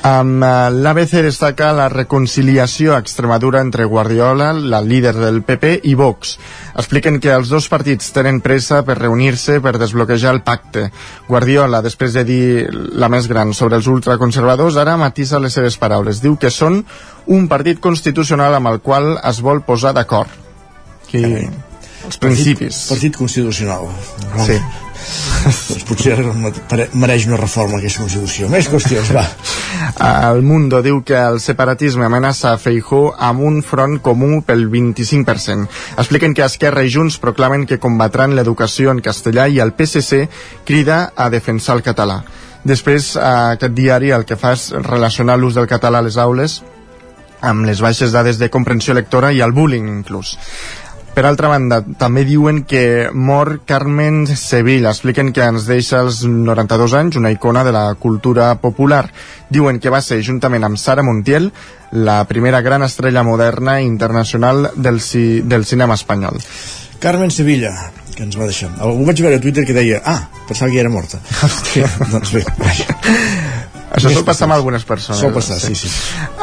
Amb 0.00 0.40
uh, 0.40 0.70
l'ABC 0.72 1.18
destaca 1.26 1.74
la 1.76 1.90
reconciliació 1.92 2.94
a 2.94 3.00
Extremadura 3.02 3.60
entre 3.60 3.84
Guardiola, 3.84 4.48
la 4.54 4.80
líder 4.80 5.12
del 5.18 5.42
PP, 5.44 5.74
i 5.92 5.94
Vox. 5.94 6.38
Expliquen 6.72 7.18
que 7.20 7.34
els 7.34 7.52
dos 7.52 7.68
partits 7.68 8.08
tenen 8.16 8.40
pressa 8.40 8.80
per 8.86 8.96
reunir-se 8.96 9.58
per 9.60 9.74
desbloquejar 9.76 10.32
el 10.32 10.42
pacte. 10.46 10.88
Guardiola, 11.28 11.82
després 11.84 12.16
de 12.16 12.24
dir 12.24 12.42
la 12.72 13.12
més 13.12 13.28
gran 13.28 13.52
sobre 13.52 13.76
els 13.76 13.92
ultraconservadors, 13.92 14.80
ara 14.80 14.96
matisa 14.96 15.42
les 15.42 15.52
seves 15.52 15.76
paraules. 15.76 16.24
Diu 16.24 16.40
que 16.40 16.48
són 16.48 16.80
un 17.28 17.48
partit 17.52 17.80
constitucional 17.84 18.56
amb 18.56 18.72
el 18.72 18.80
qual 18.80 19.18
es 19.20 19.44
vol 19.44 19.60
posar 19.68 19.92
d'acord. 19.92 20.32
Que... 21.10 21.50
Els 22.06 22.16
principis. 22.20 22.84
Partit, 22.86 22.88
partit 22.94 23.18
constitucional. 23.18 23.88
Sí. 24.46 24.56
doncs 25.68 25.84
potser 25.88 26.16
mereix 27.00 27.26
una 27.28 27.38
reforma 27.40 27.78
aquesta 27.78 28.02
Constitució. 28.04 28.48
Més 28.52 28.68
qüestions, 28.72 29.12
va. 29.16 29.24
El 30.30 30.42
Mundo 30.46 30.82
diu 30.84 31.00
que 31.06 31.16
el 31.16 31.40
separatisme 31.40 32.04
amenaça 32.06 32.52
a 32.52 32.58
Feijó 32.60 33.14
amb 33.16 33.44
un 33.48 33.60
front 33.66 33.98
comú 34.04 34.42
pel 34.46 34.66
25%. 34.72 35.68
Expliquen 35.96 36.36
que 36.36 36.44
Esquerra 36.44 36.84
i 36.84 36.92
Junts 36.92 37.18
proclamen 37.22 37.66
que 37.66 37.80
combatran 37.80 38.36
l'educació 38.36 38.92
en 38.92 39.00
castellà 39.04 39.48
i 39.48 39.60
el 39.60 39.74
PSC 39.76 40.26
crida 40.68 41.10
a 41.16 41.30
defensar 41.32 41.78
el 41.78 41.84
català. 41.86 42.20
Després, 42.64 43.14
aquest 43.16 43.72
diari 43.72 44.12
el 44.12 44.26
que 44.28 44.36
fa 44.36 44.52
és 44.56 44.70
relacionar 44.84 45.38
l'ús 45.40 45.56
del 45.56 45.68
català 45.68 46.00
a 46.00 46.06
les 46.06 46.20
aules 46.20 46.60
amb 47.40 47.64
les 47.64 47.80
baixes 47.80 48.12
dades 48.12 48.38
de 48.38 48.50
comprensió 48.52 48.94
lectora 48.94 49.32
i 49.32 49.40
el 49.40 49.54
bullying 49.56 49.88
inclús. 49.88 50.36
Per 51.14 51.24
altra 51.26 51.48
banda, 51.50 51.80
també 51.98 52.22
diuen 52.24 52.62
que 52.70 53.10
mor 53.12 53.60
Carmen 53.66 54.22
Sevilla. 54.30 54.92
Expliquen 54.94 55.32
que 55.34 55.42
ens 55.42 55.66
deixa 55.66 56.00
als 56.04 56.22
92 56.24 56.94
anys 56.94 57.18
una 57.18 57.32
icona 57.34 57.64
de 57.66 57.72
la 57.74 57.84
cultura 57.98 58.52
popular. 58.62 59.08
Diuen 59.50 59.80
que 59.82 59.90
va 59.90 60.02
ser, 60.06 60.20
juntament 60.22 60.64
amb 60.64 60.78
Sara 60.78 61.02
Montiel, 61.02 61.50
la 61.90 62.22
primera 62.30 62.60
gran 62.62 62.86
estrella 62.86 63.24
moderna 63.26 63.80
internacional 63.82 64.70
del, 64.76 65.00
ci 65.02 65.42
del 65.42 65.66
cinema 65.66 65.98
espanyol. 65.98 66.38
Carmen 67.00 67.30
Sevilla, 67.34 67.74
que 68.14 68.22
ens 68.22 68.38
va 68.38 68.46
deixar. 68.46 68.70
Algú 68.78 69.08
vaig 69.08 69.22
veure 69.24 69.40
a 69.40 69.42
Twitter 69.42 69.66
que 69.66 69.74
deia 69.74 70.02
ah, 70.04 70.20
pensava 70.46 70.70
que 70.70 70.78
ja 70.78 70.86
era 70.86 70.94
morta. 70.94 71.18
Hòstia. 71.42 71.90
doncs 72.14 72.36
bé, 72.36 72.44
vaja. 72.60 73.59
Això 73.90 74.12
sol 74.14 74.24
passar 74.26 74.46
amb 74.46 74.54
algunes 74.54 74.84
persones. 74.86 75.20
Sol 75.20 75.32
passar, 75.34 75.58
sí, 75.58 75.74
sí. 75.74 75.90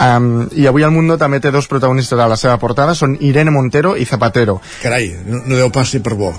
Um, 0.03 0.47
I 0.51 0.67
avui 0.67 0.83
el 0.83 0.91
Mundo 0.91 1.15
també 1.19 1.39
té 1.43 1.51
dos 1.53 1.69
protagonistes 1.71 2.19
a 2.19 2.27
la 2.27 2.37
seva 2.39 2.57
portada, 2.59 2.95
són 2.95 3.15
Irene 3.23 3.53
Montero 3.55 3.95
i 3.95 4.05
Zapatero. 4.05 4.57
Carai, 4.81 5.13
no, 5.25 5.41
no 5.45 5.59
deu 5.59 5.71
pas 5.73 5.87
ser 5.87 6.01
per 6.03 6.17
bo, 6.19 6.33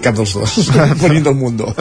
cap 0.00 0.16
dels 0.16 0.34
dos, 0.38 0.56
venint 1.04 1.28
del 1.28 1.36
Mundo. 1.38 1.72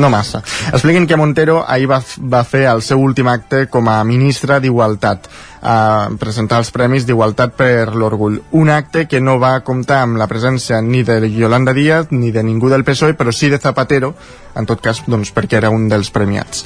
No 0.00 0.08
massa. 0.12 0.40
Expliquen 0.70 1.06
que 1.08 1.16
Montero 1.16 1.60
ahir 1.66 1.88
va, 1.90 2.00
va 2.32 2.42
fer 2.44 2.64
el 2.70 2.82
seu 2.84 3.00
últim 3.02 3.28
acte 3.28 3.66
com 3.72 3.88
a 3.90 4.00
ministra 4.04 4.60
d'Igualtat 4.60 5.28
a 5.62 6.08
presentar 6.20 6.60
els 6.62 6.70
Premis 6.72 7.04
d'Igualtat 7.06 7.52
per 7.56 7.92
l'Orgull. 7.92 8.38
Un 8.56 8.70
acte 8.72 9.06
que 9.08 9.20
no 9.20 9.38
va 9.42 9.58
comptar 9.66 10.02
amb 10.04 10.20
la 10.20 10.28
presència 10.30 10.80
ni 10.80 11.02
de 11.04 11.20
Yolanda 11.28 11.74
Díaz 11.76 12.14
ni 12.14 12.32
de 12.32 12.44
ningú 12.46 12.70
del 12.72 12.84
PSOE, 12.84 13.16
però 13.18 13.32
sí 13.32 13.50
de 13.52 13.60
Zapatero, 13.60 14.14
en 14.56 14.66
tot 14.66 14.80
cas 14.80 15.04
doncs, 15.06 15.34
perquè 15.36 15.60
era 15.60 15.70
un 15.74 15.88
dels 15.92 16.10
premiats. 16.14 16.64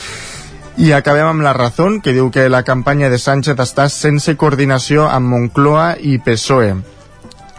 I 0.76 0.90
acabem 0.90 1.28
amb 1.28 1.44
la 1.46 1.52
Razón, 1.54 2.00
que 2.02 2.12
diu 2.12 2.32
que 2.34 2.48
la 2.50 2.64
campanya 2.66 3.06
de 3.06 3.20
Sánchez 3.22 3.60
està 3.62 3.87
sense 3.92 4.34
coordinació 4.34 5.04
amb 5.06 5.30
Moncloa 5.30 5.92
i 6.02 6.18
PSOE. 6.18 6.72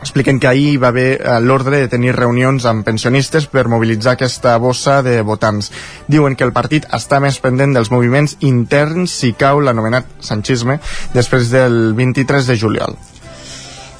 Expliquen 0.03 0.41
que 0.43 0.49
ahir 0.49 0.75
va 0.83 0.89
haver 0.91 1.07
eh, 1.15 1.37
l'ordre 1.39 1.79
de 1.79 1.87
tenir 1.87 2.11
reunions 2.13 2.67
amb 2.67 2.83
pensionistes 2.85 3.47
per 3.47 3.69
mobilitzar 3.71 4.17
aquesta 4.17 4.57
bossa 4.59 4.99
de 5.01 5.21
votants. 5.23 5.71
Diuen 6.11 6.35
que 6.35 6.43
el 6.43 6.53
partit 6.53 6.85
està 6.93 7.21
més 7.23 7.39
pendent 7.39 7.73
dels 7.73 7.89
moviments 7.89 8.35
interns 8.45 9.15
si 9.23 9.31
cau 9.33 9.63
l'anomenat 9.63 10.11
sanchisme 10.19 10.81
després 11.15 11.49
del 11.55 11.95
23 11.95 12.51
de 12.51 12.59
juliol. 12.59 12.99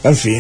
En 0.06 0.20
fi, 0.20 0.36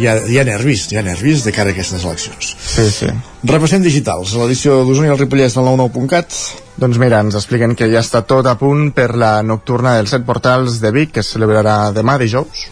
hi 0.00 0.08
ha, 0.08 0.16
hi 0.24 0.38
ha 0.40 0.46
nervis, 0.48 0.86
hi 0.90 0.98
ha 0.98 1.04
nervis 1.04 1.44
de 1.44 1.52
cara 1.52 1.72
a 1.72 1.76
aquestes 1.76 2.04
eleccions. 2.04 2.54
Sí, 2.56 2.86
sí. 2.94 3.10
Repassem 3.50 3.84
digitals, 3.84 4.32
l'edició 4.38 4.80
d'Osona 4.86 5.10
i 5.10 5.14
el 5.14 5.20
Ripollès 5.20 5.56
del 5.56 5.68
99.cat. 5.68 6.38
Doncs 6.80 7.00
mira, 7.02 7.20
ens 7.20 7.36
expliquen 7.36 7.76
que 7.76 7.90
ja 7.92 8.00
està 8.00 8.22
tot 8.24 8.48
a 8.48 8.56
punt 8.60 8.90
per 8.96 9.10
la 9.20 9.34
nocturna 9.44 9.98
dels 9.98 10.14
set 10.14 10.24
portals 10.28 10.80
de 10.80 10.92
Vic, 10.96 11.12
que 11.16 11.24
es 11.24 11.32
celebrarà 11.34 11.90
demà 11.96 12.16
dijous. 12.20 12.64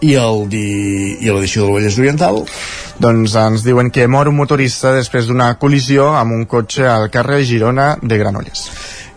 I 0.00 0.14
el 0.16 0.46
di... 0.48 0.64
i 1.20 1.28
l'edició 1.28 1.66
del 1.66 1.76
Vallès 1.76 1.98
Oriental? 2.00 2.40
Doncs 3.04 3.36
ens 3.36 3.66
diuen 3.66 3.92
que 3.92 4.08
mor 4.08 4.30
un 4.30 4.38
motorista 4.38 4.94
després 4.96 5.28
d'una 5.28 5.52
col·lisió 5.60 6.08
amb 6.16 6.38
un 6.38 6.46
cotxe 6.48 6.88
al 6.88 7.10
carrer 7.12 7.42
Girona 7.44 7.92
de 8.00 8.20
Granollers. 8.20 8.64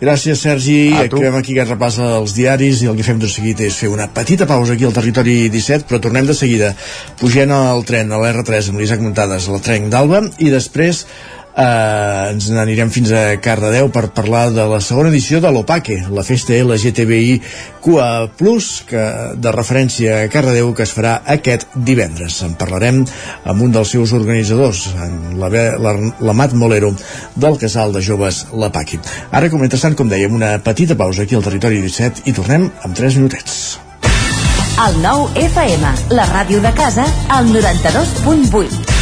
Gràcies, 0.04 0.42
Sergi. 0.44 0.92
Acabem 1.00 1.38
aquí 1.38 1.54
aquest 1.56 1.70
repàs 1.72 1.98
als 2.04 2.34
diaris 2.36 2.82
i 2.84 2.90
el 2.92 2.98
que 3.00 3.06
fem 3.08 3.22
tot 3.22 3.32
seguit 3.32 3.62
és 3.64 3.78
fer 3.80 3.88
una 3.88 4.10
petita 4.12 4.44
pausa 4.50 4.76
aquí 4.76 4.84
al 4.84 4.96
territori 4.96 5.36
17, 5.54 5.88
però 5.88 6.02
tornem 6.04 6.28
de 6.28 6.36
seguida 6.36 6.74
pugant 7.22 7.54
al 7.56 7.86
tren, 7.88 8.12
a 8.12 8.20
l'R3 8.20 8.74
amb 8.74 8.84
l'Isaac 8.84 9.00
Muntades, 9.06 9.48
al 9.48 9.64
tren 9.64 9.88
d'Alba, 9.94 10.26
i 10.44 10.52
després 10.52 11.06
eh, 11.56 12.32
ens 12.32 12.50
n'anirem 12.54 12.92
fins 12.94 13.12
a 13.14 13.24
Cardedeu 13.44 13.90
per 13.94 14.08
parlar 14.16 14.48
de 14.54 14.66
la 14.70 14.80
segona 14.82 15.12
edició 15.14 15.42
de 15.44 15.52
l'OPACE, 15.54 16.00
la 16.14 16.26
festa 16.26 16.56
LGTBI 16.58 17.40
QA+, 17.84 18.08
que, 18.90 19.04
de 19.38 19.54
referència 19.56 20.24
a 20.24 20.32
Cardedeu, 20.34 20.74
que 20.74 20.86
es 20.88 20.94
farà 20.96 21.20
aquest 21.36 21.68
divendres. 21.76 22.42
En 22.46 22.58
parlarem 22.60 23.04
amb 23.46 23.68
un 23.68 23.74
dels 23.76 23.94
seus 23.96 24.14
organitzadors, 24.16 24.88
l'Amat 25.38 26.58
Molero, 26.58 26.94
del 27.36 27.60
casal 27.62 27.94
de 27.94 28.02
joves 28.02 28.46
l'APACI. 28.54 29.02
Ara, 29.32 29.50
com 29.54 29.64
interessant, 29.64 29.98
com 29.98 30.10
dèiem, 30.10 30.34
una 30.34 30.56
petita 30.64 30.98
pausa 31.00 31.24
aquí 31.24 31.38
al 31.38 31.46
territori 31.46 31.82
17 31.84 32.28
i 32.30 32.36
tornem 32.36 32.70
amb 32.84 32.98
3 32.98 33.22
minutets. 33.22 33.64
El 34.84 34.96
nou 35.04 35.28
FM, 35.38 35.92
la 36.18 36.26
ràdio 36.32 36.64
de 36.64 36.74
casa, 36.74 37.06
al 37.30 37.54
92.8. 37.54 38.93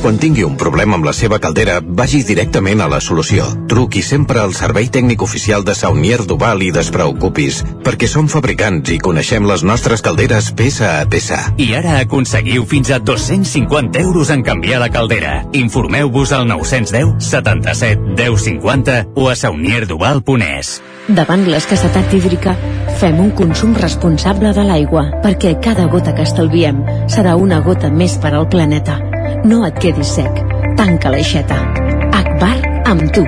Quan 0.00 0.16
tingui 0.16 0.46
un 0.46 0.54
problema 0.56 0.96
amb 0.96 1.04
la 1.04 1.12
seva 1.12 1.36
caldera, 1.44 1.74
vagi 1.84 2.22
directament 2.24 2.80
a 2.80 2.86
la 2.88 3.02
solució. 3.04 3.44
Truqui 3.68 4.00
sempre 4.00 4.40
al 4.40 4.54
servei 4.56 4.86
tècnic 4.88 5.20
oficial 5.20 5.60
de 5.60 5.74
Saunier 5.76 6.22
Duval 6.24 6.64
i 6.64 6.70
despreocupis, 6.72 7.58
perquè 7.84 8.08
som 8.08 8.30
fabricants 8.32 8.94
i 8.94 8.96
coneixem 8.96 9.44
les 9.44 9.60
nostres 9.60 10.00
calderes 10.00 10.48
peça 10.56 10.94
a 11.02 11.04
peça. 11.04 11.42
I 11.60 11.74
ara 11.76 11.98
aconseguiu 12.00 12.64
fins 12.64 12.94
a 12.96 12.98
250 12.98 14.00
euros 14.00 14.32
en 14.32 14.40
canviar 14.40 14.80
la 14.80 14.88
caldera. 14.88 15.42
Informeu-vos 15.52 16.32
al 16.32 16.48
910 16.48 17.20
77 17.20 18.16
10 18.16 18.48
50 18.48 18.98
o 19.20 19.28
a 19.28 19.36
saunierduval.es. 19.36 20.74
Davant 21.12 21.44
l'escassetat 21.44 22.16
hídrica, 22.16 22.56
fem 23.04 23.20
un 23.20 23.34
consum 23.36 23.76
responsable 23.76 24.56
de 24.56 24.64
l'aigua, 24.64 25.10
perquè 25.20 25.58
cada 25.60 25.90
gota 25.92 26.16
que 26.16 26.24
estalviem 26.24 26.86
serà 27.04 27.36
una 27.36 27.60
gota 27.60 27.92
més 27.92 28.16
per 28.16 28.32
al 28.32 28.48
planeta. 28.48 29.19
No 29.44 29.64
et 29.66 29.78
quedis 29.82 30.14
sec. 30.18 30.40
Tanca 30.78 31.12
l'aixeta. 31.12 31.56
Akbar 32.16 32.56
amb 32.90 33.10
tu. 33.14 33.24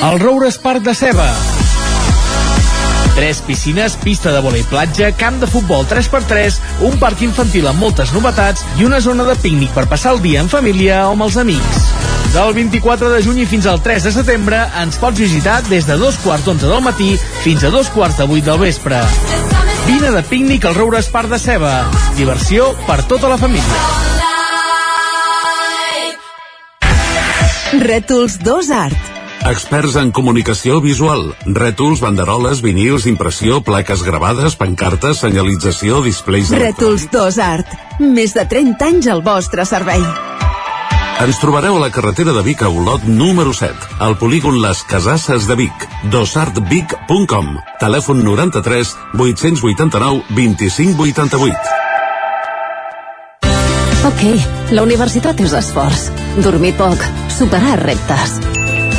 El 0.00 0.18
Roures 0.18 0.56
Parc 0.58 0.82
de 0.82 0.94
Ceba. 0.94 1.28
Tres 3.14 3.42
piscines, 3.44 3.96
pista 4.00 4.32
de 4.32 4.40
volei 4.40 4.62
platja, 4.64 5.10
camp 5.12 5.36
de 5.42 5.46
futbol 5.50 5.84
3x3, 5.90 6.56
un 6.88 6.96
parc 7.02 7.20
infantil 7.26 7.68
amb 7.68 7.82
moltes 7.84 8.14
novetats 8.16 8.64
i 8.80 8.88
una 8.88 9.02
zona 9.04 9.26
de 9.28 9.36
pícnic 9.42 9.74
per 9.76 9.84
passar 9.90 10.14
el 10.16 10.22
dia 10.24 10.40
en 10.40 10.48
família 10.48 11.02
o 11.08 11.12
amb 11.12 11.26
els 11.28 11.36
amics. 11.42 11.84
Del 12.32 12.54
24 12.54 13.10
de 13.12 13.22
juny 13.26 13.44
fins 13.50 13.66
al 13.66 13.82
3 13.84 14.08
de 14.08 14.14
setembre 14.14 14.62
ens 14.80 14.96
pots 15.02 15.20
visitar 15.20 15.60
des 15.68 15.84
de 15.84 15.98
dos 16.00 16.16
quarts 16.24 16.46
d'onze 16.46 16.70
del 16.70 16.84
matí 16.86 17.16
fins 17.44 17.66
a 17.66 17.74
dos 17.74 17.90
quarts 17.92 18.22
de 18.22 18.30
vuit 18.30 18.46
del 18.46 18.62
vespre. 18.62 19.02
Vine 19.90 20.12
de 20.14 20.22
pícnic 20.22 20.64
al 20.68 20.76
Roure 20.76 21.00
Espar 21.02 21.24
de 21.26 21.36
Ceba. 21.42 21.72
Diversió 22.14 22.68
per 22.86 23.00
tota 23.10 23.26
la 23.26 23.36
família. 23.40 23.80
Rètols 27.82 28.36
2 28.46 28.70
Art. 28.76 29.10
Experts 29.50 29.96
en 29.98 30.12
comunicació 30.14 30.78
visual, 30.84 31.32
rètols, 31.58 32.04
banderoles, 32.04 32.60
vinils, 32.62 33.08
impressió, 33.10 33.64
plaques 33.66 34.04
gravades, 34.06 34.54
pancartes, 34.60 35.24
senyalització, 35.24 36.04
displays... 36.06 36.54
Rètols 36.54 37.08
2 37.10 37.40
Art. 37.42 37.74
Més 37.98 38.36
de 38.38 38.46
30 38.46 38.92
anys 38.92 39.10
al 39.10 39.26
vostre 39.26 39.66
servei. 39.66 40.06
Ens 41.20 41.36
trobareu 41.36 41.76
a 41.76 41.80
la 41.82 41.90
carretera 41.92 42.32
de 42.32 42.40
Vic 42.40 42.62
a 42.64 42.68
Olot 42.72 43.02
número 43.04 43.52
7, 43.52 43.76
al 44.00 44.16
polígon 44.16 44.56
Les 44.62 44.78
Casasses 44.88 45.44
de 45.44 45.52
Vic, 45.58 45.82
dosartvic.com, 46.08 47.50
telèfon 47.76 48.22
93 48.24 48.94
889 49.18 50.22
2588. 50.30 51.58
Ok, 54.08 54.22
la 54.72 54.86
universitat 54.86 55.42
és 55.44 55.52
esforç, 55.60 56.06
dormir 56.40 56.72
poc, 56.80 57.04
superar 57.36 57.76
reptes. 57.82 58.40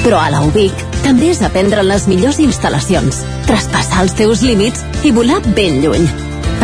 Però 0.03 0.21
a 0.21 0.29
la 0.29 0.43
UBIC 0.45 0.77
també 1.01 1.31
és 1.33 1.41
aprendre 1.41 1.81
les 1.81 2.05
millors 2.05 2.37
instal·lacions, 2.37 3.23
traspassar 3.49 4.05
els 4.05 4.13
teus 4.21 4.45
límits 4.45 4.85
i 5.01 5.09
volar 5.09 5.41
ben 5.57 5.81
lluny. 5.81 6.05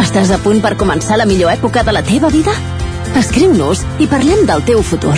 Estàs 0.06 0.30
a 0.30 0.38
punt 0.38 0.62
per 0.62 0.78
començar 0.78 1.17
la 1.17 1.26
millor 1.26 1.50
època 1.58 1.82
de 1.82 1.98
la 1.98 2.06
teva 2.06 2.30
vida? 2.30 2.54
Escriu-nos 3.17 3.82
i 3.98 4.06
parlem 4.06 4.46
del 4.46 4.62
teu 4.70 4.86
futur. 4.86 5.17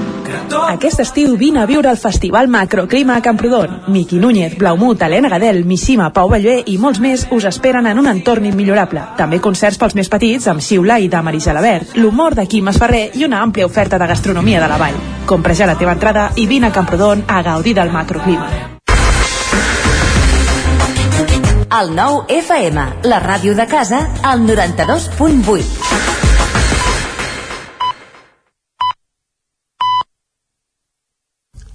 Aquest 0.71 1.01
estiu 1.03 1.35
vine 1.37 1.59
a 1.61 1.65
viure 1.69 1.89
el 1.91 1.97
Festival 1.97 2.47
Macroclima 2.47 3.15
a 3.17 3.21
Camprodon. 3.21 3.81
Miqui 3.87 4.19
Núñez, 4.19 4.57
Blaumut, 4.57 5.01
Helena 5.01 5.29
Gadel, 5.29 5.65
Missima, 5.65 6.11
Pau 6.13 6.29
Ballvé 6.29 6.61
i 6.65 6.77
molts 6.77 7.01
més 7.03 7.27
us 7.31 7.45
esperen 7.49 7.87
en 7.87 7.99
un 7.99 8.07
entorn 8.07 8.45
immillorable. 8.49 9.03
També 9.17 9.41
concerts 9.43 9.79
pels 9.81 9.95
més 9.95 10.09
petits 10.09 10.47
amb 10.47 10.63
Xiula 10.63 10.99
i 10.99 11.09
de 11.11 11.21
Marisa 11.21 11.53
Labert, 11.53 11.95
l'humor 11.99 12.35
de 12.35 12.47
Quim 12.47 12.71
Esferrer 12.71 13.09
i 13.19 13.25
una 13.27 13.41
àmplia 13.43 13.67
oferta 13.67 13.99
de 13.99 14.07
gastronomia 14.07 14.61
de 14.61 14.71
la 14.71 14.79
vall. 14.81 14.99
Compra 15.25 15.55
ja 15.55 15.69
la 15.69 15.77
teva 15.79 15.97
entrada 15.97 16.29
i 16.35 16.47
vine 16.47 16.71
a 16.71 16.75
Camprodon 16.75 17.25
a 17.27 17.41
gaudir 17.43 17.75
del 17.75 17.91
macroclima. 17.91 18.79
El 21.71 21.93
nou 21.95 22.25
FM, 22.27 22.83
la 23.07 23.21
ràdio 23.23 23.55
de 23.55 23.65
casa, 23.71 24.03
al 24.27 24.43
92.8. 24.43 25.80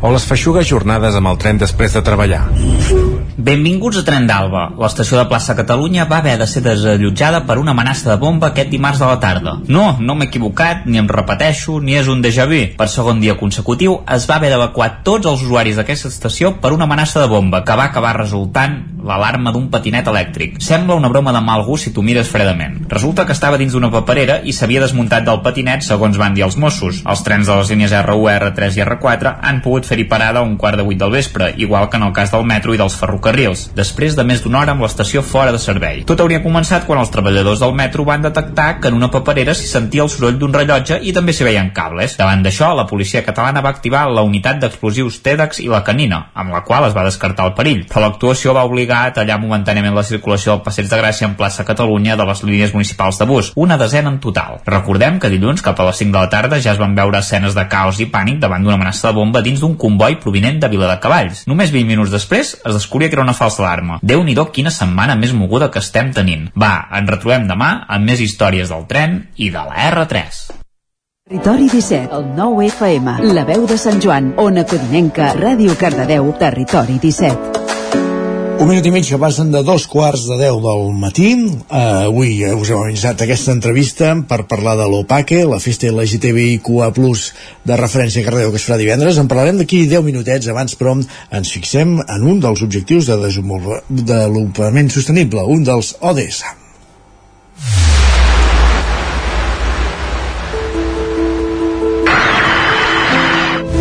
o 0.00 0.12
les 0.14 0.24
feixugues 0.28 0.68
jornades 0.68 1.16
amb 1.18 1.30
el 1.32 1.38
tren 1.42 1.58
després 1.58 1.94
de 1.94 2.02
treballar. 2.06 2.44
Benvinguts 3.38 4.00
a 4.00 4.02
Tren 4.02 4.26
d'Alba. 4.26 4.64
L'estació 4.82 5.16
de 5.20 5.28
plaça 5.30 5.54
Catalunya 5.54 6.08
va 6.10 6.18
haver 6.18 6.34
de 6.40 6.46
ser 6.50 6.62
desallotjada 6.64 7.44
per 7.46 7.58
una 7.60 7.70
amenaça 7.70 8.10
de 8.10 8.16
bomba 8.18 8.48
aquest 8.48 8.70
dimarts 8.72 8.98
de 8.98 9.06
la 9.06 9.20
tarda. 9.22 9.54
No, 9.70 9.84
no 10.00 10.16
m'he 10.18 10.26
equivocat, 10.26 10.84
ni 10.86 10.98
em 10.98 11.06
repeteixo, 11.06 11.78
ni 11.80 11.94
és 11.94 12.10
un 12.10 12.22
déjà 12.24 12.48
vu. 12.50 12.58
Per 12.78 12.88
segon 12.90 13.22
dia 13.22 13.38
consecutiu 13.38 14.00
es 14.14 14.26
va 14.26 14.40
haver 14.40 14.50
d'evacuar 14.50 14.90
tots 15.06 15.30
els 15.30 15.46
usuaris 15.46 15.78
d'aquesta 15.78 16.10
estació 16.10 16.56
per 16.58 16.74
una 16.74 16.90
amenaça 16.90 17.22
de 17.22 17.30
bomba 17.30 17.62
que 17.64 17.78
va 17.78 17.86
acabar 17.92 18.16
resultant 18.18 18.80
l'alarma 19.08 19.52
d'un 19.54 19.68
patinet 19.72 20.06
elèctric. 20.10 20.58
Sembla 20.62 20.96
una 20.98 21.08
broma 21.08 21.32
de 21.32 21.40
mal 21.44 21.64
gust 21.66 21.88
si 21.88 21.92
tu 21.96 22.02
mires 22.04 22.28
fredament. 22.28 22.78
Resulta 22.88 23.24
que 23.26 23.34
estava 23.36 23.58
dins 23.58 23.72
d'una 23.72 23.90
paperera 23.92 24.40
i 24.44 24.52
s'havia 24.52 24.82
desmuntat 24.84 25.24
del 25.26 25.40
patinet 25.44 25.86
segons 25.86 26.18
van 26.20 26.34
dir 26.36 26.44
els 26.46 26.58
Mossos. 26.60 27.02
Els 27.08 27.22
trens 27.24 27.48
de 27.48 27.56
les 27.56 27.72
línies 27.72 27.94
R1, 27.96 28.52
R3 28.52 28.78
i 28.78 28.84
R4 28.84 29.34
han 29.48 29.62
pogut 29.64 29.88
fer-hi 29.88 30.04
parada 30.10 30.42
a 30.42 30.46
un 30.46 30.56
quart 30.60 30.78
de 30.78 30.84
vuit 30.86 30.98
del 31.00 31.12
vespre, 31.14 31.52
igual 31.56 31.88
que 31.88 31.96
en 31.96 32.06
el 32.08 32.12
cas 32.12 32.32
del 32.34 32.46
metro 32.46 32.74
i 32.74 32.80
dels 32.80 32.96
ferrocarrils, 33.00 33.68
després 33.76 34.16
de 34.16 34.26
més 34.28 34.42
d'una 34.44 34.62
hora 34.62 34.74
amb 34.76 34.84
l'estació 34.84 35.22
fora 35.22 35.52
de 35.54 35.60
servei. 35.62 36.04
Tot 36.08 36.20
hauria 36.20 36.42
començat 36.44 36.86
quan 36.86 37.00
els 37.00 37.12
treballadors 37.14 37.62
del 37.64 37.74
metro 37.78 38.04
van 38.04 38.24
detectar 38.26 38.68
que 38.80 38.92
en 38.92 38.98
una 38.98 39.10
paperera 39.14 39.54
s'hi 39.56 39.70
sentia 39.70 40.04
el 40.04 40.12
soroll 40.12 40.38
d'un 40.38 40.54
rellotge 40.54 41.00
i 41.02 41.14
també 41.16 41.32
s'hi 41.32 41.46
veien 41.48 41.72
cables. 41.74 42.18
Davant 42.20 42.44
d'això, 42.44 42.74
la 42.76 42.86
policia 42.90 43.24
catalana 43.26 43.62
va 43.64 43.72
activar 43.74 44.06
la 44.12 44.26
unitat 44.26 44.60
d'explosius 44.62 45.22
TEDx 45.24 45.62
i 45.64 45.68
la 45.72 45.84
canina, 45.86 46.24
amb 46.34 46.52
la 46.54 46.64
qual 46.66 46.88
es 46.88 46.96
va 46.96 47.06
descartar 47.06 47.48
el 47.48 47.56
perill. 47.58 47.84
Però 47.88 48.04
l'actuació 48.04 48.54
va 48.56 48.66
obligar 48.68 48.97
a 49.06 49.12
tallar 49.14 49.38
momentàniament 49.42 49.94
la 49.94 50.04
circulació 50.06 50.54
del 50.54 50.62
Passeig 50.66 50.88
de 50.90 50.98
Gràcia 51.00 51.28
en 51.28 51.36
plaça 51.38 51.66
Catalunya 51.68 52.16
de 52.16 52.26
les 52.28 52.42
línies 52.42 52.74
municipals 52.74 53.18
de 53.18 53.26
bus, 53.30 53.52
una 53.56 53.78
desena 53.78 54.10
en 54.10 54.18
total. 54.20 54.58
Recordem 54.66 55.18
que 55.22 55.30
dilluns, 55.32 55.62
cap 55.62 55.80
a 55.80 55.88
les 55.88 56.00
5 56.02 56.12
de 56.12 56.18
la 56.18 56.32
tarda, 56.32 56.60
ja 56.60 56.72
es 56.74 56.82
van 56.82 56.96
veure 56.98 57.20
escenes 57.20 57.54
de 57.54 57.66
caos 57.68 58.00
i 58.00 58.08
pànic 58.10 58.40
davant 58.42 58.64
d'una 58.64 58.76
amenaça 58.78 59.08
de 59.08 59.18
bomba 59.18 59.42
dins 59.42 59.60
d'un 59.60 59.76
comboi 59.76 60.18
provinent 60.22 60.60
de 60.62 60.72
Viladecavalls. 60.72 61.44
Només 61.46 61.72
20 61.74 61.88
minuts 61.88 62.14
després 62.14 62.54
es 62.58 62.74
descobria 62.74 63.08
que 63.08 63.18
era 63.18 63.26
una 63.26 63.36
falsa 63.36 63.62
alarma. 63.62 63.98
déu 64.02 64.24
nhi 64.24 64.36
quina 64.52 64.70
setmana 64.70 65.16
més 65.16 65.32
moguda 65.32 65.70
que 65.70 65.82
estem 65.82 66.12
tenint. 66.12 66.48
Va, 66.56 66.88
ens 66.98 67.10
retrobem 67.10 67.48
demà 67.48 67.84
amb 67.88 68.08
més 68.08 68.20
històries 68.20 68.72
del 68.72 68.86
tren 68.86 69.20
i 69.36 69.50
de 69.50 69.66
la 69.68 69.90
R3. 69.90 70.40
Territori 71.28 71.68
17, 71.68 72.08
el 72.16 72.24
9 72.36 72.66
FM, 72.70 73.18
la 73.36 73.44
veu 73.44 73.66
de 73.68 73.76
Sant 73.76 74.00
Joan, 74.00 74.32
Ona 74.40 74.64
Codinenca, 74.64 75.34
Ràdio 75.36 75.76
Cardedeu, 75.76 76.32
Territori 76.40 76.96
17. 77.02 77.57
Un 78.58 78.66
minut 78.66 78.86
i 78.88 78.90
mig 78.90 79.06
que 79.06 79.18
passen 79.22 79.52
de 79.54 79.60
dos 79.62 79.84
quarts 79.86 80.24
de 80.26 80.34
deu 80.40 80.56
del 80.58 80.88
matí. 80.98 81.28
Uh, 81.70 82.08
avui 82.08 82.40
us 82.42 82.72
hem 82.72 82.80
organitzat 82.80 83.20
aquesta 83.22 83.52
entrevista 83.54 84.08
per 84.26 84.48
parlar 84.50 84.72
de 84.80 84.88
l'OPACE, 84.90 85.44
la 85.46 85.60
festa 85.62 85.86
LGTBIQA+, 85.92 86.88
de 87.70 87.76
referència 87.78 88.24
a 88.24 88.26
Cardeu, 88.26 88.50
que 88.50 88.58
es 88.58 88.64
farà 88.66 88.80
divendres. 88.80 89.20
En 89.22 89.30
parlarem 89.30 89.60
d'aquí 89.62 89.84
10 89.86 90.02
minutets 90.02 90.50
abans, 90.50 90.74
però 90.74 90.96
ens 90.98 91.52
fixem 91.54 92.00
en 92.02 92.26
un 92.26 92.40
dels 92.42 92.64
objectius 92.66 93.06
de 93.12 93.20
desenvolupament 93.22 94.90
sostenible, 94.90 95.46
un 95.46 95.62
dels 95.62 95.94
ODS. 96.02 96.42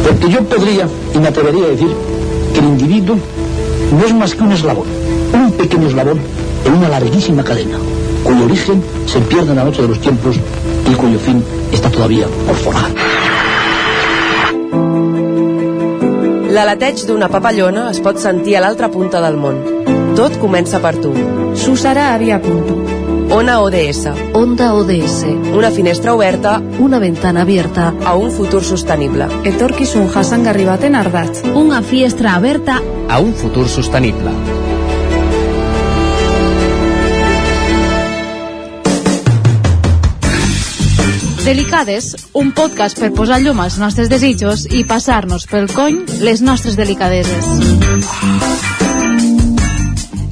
Porque 0.06 0.30
yo 0.30 0.46
podría, 0.46 0.88
y 1.16 1.18
me 1.18 1.34
atrevería 1.34 1.66
a 1.66 1.70
decir, 1.70 1.90
que 2.54 2.60
el 2.60 2.66
individuo 2.66 3.18
no 3.92 4.06
es 4.06 4.14
más 4.14 4.36
que 4.36 4.44
un 4.44 4.52
eslabón, 4.52 4.88
un 5.34 5.52
pequeño 5.54 5.88
eslabón 5.88 6.20
en 6.66 6.74
una 6.74 6.90
larguísima 6.90 7.44
cadena, 7.44 7.78
cuyo 8.24 8.46
origen 8.46 8.84
se 9.06 9.20
pierde 9.22 9.52
en 9.52 9.58
la 9.58 9.64
noche 9.64 9.82
de 9.82 9.88
los 9.88 10.02
tiempos 10.02 10.36
y 10.90 10.94
cuyo 10.96 11.20
fin 11.20 11.44
está 11.72 11.90
todavía 11.90 12.28
por 12.46 12.56
forjar. 12.56 12.92
L'aleteig 16.58 17.04
d'una 17.06 17.28
papallona 17.30 17.90
es 17.92 18.00
pot 18.02 18.18
sentir 18.18 18.58
a 18.58 18.64
l'altra 18.66 18.90
punta 18.90 19.22
del 19.22 19.38
món. 19.38 19.62
Tot 20.18 20.40
comença 20.42 20.82
per 20.82 20.96
tu. 20.98 21.14
Susara 21.54 22.14
Avia 22.16 22.42
Punto. 22.42 22.97
Ona 23.30 23.60
ODS. 23.62 24.08
Onda 24.34 24.74
ODS. 24.74 25.26
Una 25.54 25.70
finestra 25.72 26.14
oberta. 26.14 26.62
Una 26.80 27.00
ventana 27.00 27.42
abierta. 27.42 27.94
A 28.06 28.16
un 28.16 28.32
futur 28.32 28.64
sostenible. 28.64 29.28
Etorkizun 29.44 30.08
jasangarri 30.08 30.66
baten 30.66 30.96
ardatz. 30.96 31.44
Una 31.54 31.82
fiestra 31.82 32.36
aberta 32.36 32.82
a 33.10 33.20
un 33.20 33.34
futur 33.34 33.68
sostenible. 33.68 34.32
Delicades, 41.48 42.28
un 42.34 42.52
podcast 42.52 43.00
per 43.00 43.14
posar 43.16 43.40
llum 43.40 43.62
als 43.64 43.78
nostres 43.80 44.10
desitjos 44.12 44.66
i 44.68 44.84
passar-nos 44.84 45.48
pel 45.48 45.72
cony 45.72 46.02
les 46.20 46.44
nostres 46.44 46.76
delicadeses. 46.76 48.67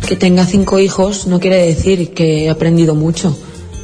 Que 0.07 0.15
tenga 0.15 0.45
cinco 0.45 0.79
hijos 0.79 1.25
no 1.25 1.39
quiere 1.39 1.65
decir 1.65 2.13
que 2.13 2.43
he 2.43 2.49
aprendido 2.49 2.93
mucho. 2.93 3.35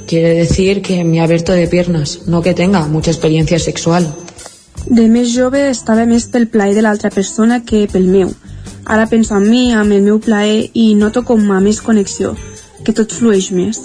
Quiere 0.06 0.36
decir 0.36 0.84
que 0.84 1.04
me 1.04 1.20
ha 1.20 1.24
abierto 1.24 1.52
de 1.52 1.68
piernas, 1.68 2.28
no 2.28 2.44
que 2.44 2.54
tenga 2.54 2.86
mucha 2.86 3.10
experiencia 3.10 3.58
sexual. 3.58 4.06
De 4.86 5.08
més 5.10 5.32
jove 5.34 5.64
estava 5.70 6.06
més 6.06 6.28
pel 6.30 6.46
plaer 6.48 6.76
de 6.78 6.84
l'altra 6.86 7.10
persona 7.10 7.62
que 7.66 7.88
pel 7.92 8.06
meu. 8.06 8.30
Ara 8.86 9.08
penso 9.10 9.38
en 9.38 9.48
mi, 9.50 9.72
amb 9.74 9.94
el 9.94 10.04
meu 10.06 10.20
plaer 10.20 10.70
i 10.74 10.94
noto 11.00 11.24
com 11.26 11.42
a 11.54 11.60
més 11.60 11.82
connexió, 11.82 12.36
que 12.86 12.94
tot 12.94 13.14
flueix 13.14 13.50
més. 13.56 13.82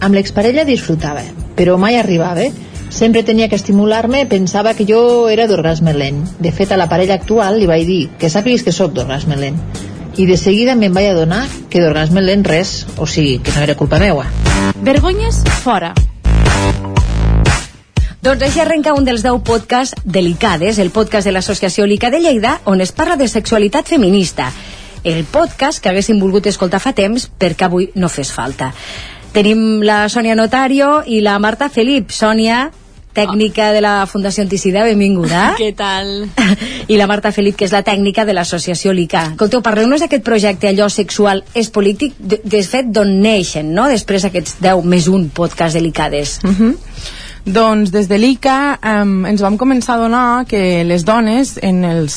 Amb 0.00 0.16
l'exparella 0.18 0.66
disfrutava, 0.68 1.24
però 1.56 1.78
mai 1.78 1.96
arribava. 1.96 2.50
Sempre 2.92 3.22
tenia 3.24 3.48
que 3.48 3.56
estimular-me, 3.56 4.26
pensava 4.28 4.74
que 4.76 4.84
jo 4.84 5.30
era 5.32 5.46
d'orgasme 5.48 5.94
lent. 5.96 6.20
De 6.38 6.52
fet, 6.52 6.72
a 6.72 6.76
la 6.76 6.90
parella 6.90 7.16
actual 7.16 7.56
li 7.56 7.70
vaig 7.70 7.86
dir 7.88 8.02
que 8.20 8.28
sàpigues 8.28 8.66
que 8.66 8.76
sóc 8.76 8.92
d'orgasme 8.92 9.40
lent. 9.40 9.60
I 10.16 10.26
de 10.28 10.36
seguida 10.36 10.74
me'n 10.76 10.92
vaig 10.92 11.08
adonar 11.08 11.46
que 11.72 11.80
d'orgasme 11.80 12.20
lent 12.20 12.44
res, 12.44 12.82
o 13.00 13.06
sigui, 13.08 13.38
que 13.40 13.52
no 13.56 13.62
era 13.64 13.76
culpa 13.80 13.98
meua. 13.98 14.26
Vergonyes 14.84 15.40
fora. 15.64 15.94
Doncs 18.22 18.44
així 18.44 18.60
arrenca 18.60 18.92
un 18.94 19.08
dels 19.08 19.24
10 19.24 19.40
podcasts 19.42 19.96
Delicades, 20.04 20.78
el 20.78 20.92
podcast 20.94 21.26
de 21.26 21.32
l'Associació 21.32 21.88
Lica 21.88 22.10
de 22.12 22.20
Lleida, 22.20 22.60
on 22.70 22.84
es 22.84 22.92
parla 22.92 23.16
de 23.16 23.26
sexualitat 23.26 23.88
feminista. 23.88 24.52
El 25.02 25.24
podcast 25.24 25.82
que 25.82 25.88
haguéssim 25.90 26.20
volgut 26.20 26.46
escoltar 26.46 26.78
fa 26.78 26.92
temps 26.92 27.26
perquè 27.26 27.66
avui 27.66 27.88
no 27.96 28.12
fes 28.12 28.30
falta. 28.36 28.68
Tenim 29.32 29.80
la 29.80 30.04
Sònia 30.12 30.36
Notario 30.36 31.00
i 31.08 31.22
la 31.24 31.38
Marta 31.40 31.70
Felip. 31.72 32.12
Sònia, 32.12 32.66
tècnica 33.14 33.70
de 33.72 33.82
la 33.84 33.94
Fundació 34.10 34.44
Anticida, 34.44 34.84
benvinguda. 34.88 35.52
Què 35.60 35.72
tal? 35.76 36.12
I 36.88 36.98
la 36.98 37.08
Marta 37.10 37.32
Felip, 37.34 37.56
que 37.58 37.68
és 37.68 37.74
la 37.74 37.84
tècnica 37.86 38.26
de 38.28 38.36
l'Associació 38.36 38.94
LICA. 38.96 39.32
Escolteu, 39.34 39.62
parleu-nos 39.64 40.04
d'aquest 40.04 40.24
projecte 40.26 40.70
Allò 40.70 40.88
sexual 40.92 41.44
és 41.54 41.70
polític, 41.72 42.16
de, 42.18 42.40
de 42.42 42.62
fet, 42.66 42.88
d'on 42.92 43.18
neixen, 43.22 43.74
no?, 43.76 43.88
després 43.92 44.26
aquests 44.28 44.58
10 44.62 44.86
més 44.88 45.08
un 45.12 45.28
podcast 45.34 45.78
delicades. 45.78 46.38
Uh 46.44 46.54
-huh. 46.56 46.72
Doncs 47.42 47.90
des 47.90 48.06
de 48.06 48.14
l'ICA 48.22 48.78
um, 49.02 49.24
ens 49.26 49.40
vam 49.42 49.56
començar 49.58 49.96
a 49.96 50.02
donar 50.04 50.44
que 50.46 50.84
les 50.86 51.02
dones 51.02 51.56
en 51.58 51.80
els 51.82 52.14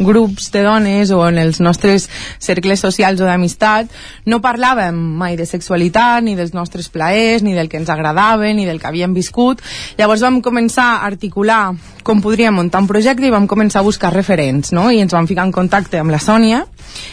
grups 0.00 0.48
de 0.50 0.64
dones 0.66 1.12
o 1.14 1.20
en 1.28 1.38
els 1.38 1.60
nostres 1.62 2.08
cercles 2.42 2.82
socials 2.82 3.22
o 3.22 3.28
d'amistat 3.28 3.92
no 4.26 4.40
parlàvem 4.42 4.98
mai 4.98 5.38
de 5.38 5.46
sexualitat, 5.46 6.24
ni 6.26 6.34
dels 6.34 6.56
nostres 6.58 6.90
plaers, 6.90 7.46
ni 7.46 7.54
del 7.54 7.70
que 7.70 7.78
ens 7.78 7.92
agradava, 7.92 8.50
ni 8.50 8.66
del 8.66 8.80
que 8.82 8.90
havíem 8.90 9.14
viscut. 9.14 9.62
Llavors 9.94 10.26
vam 10.26 10.42
començar 10.42 10.96
a 10.96 11.06
articular 11.06 11.76
com 12.02 12.20
podríem 12.20 12.58
muntar 12.58 12.82
un 12.82 12.90
projecte 12.90 13.28
i 13.28 13.32
vam 13.32 13.46
començar 13.46 13.80
a 13.80 13.86
buscar 13.86 14.10
referents, 14.12 14.74
no? 14.74 14.90
I 14.90 15.00
ens 15.06 15.14
vam 15.14 15.30
ficar 15.30 15.46
en 15.46 15.54
contacte 15.54 16.02
amb 16.02 16.12
la 16.12 16.20
Sònia, 16.20 16.64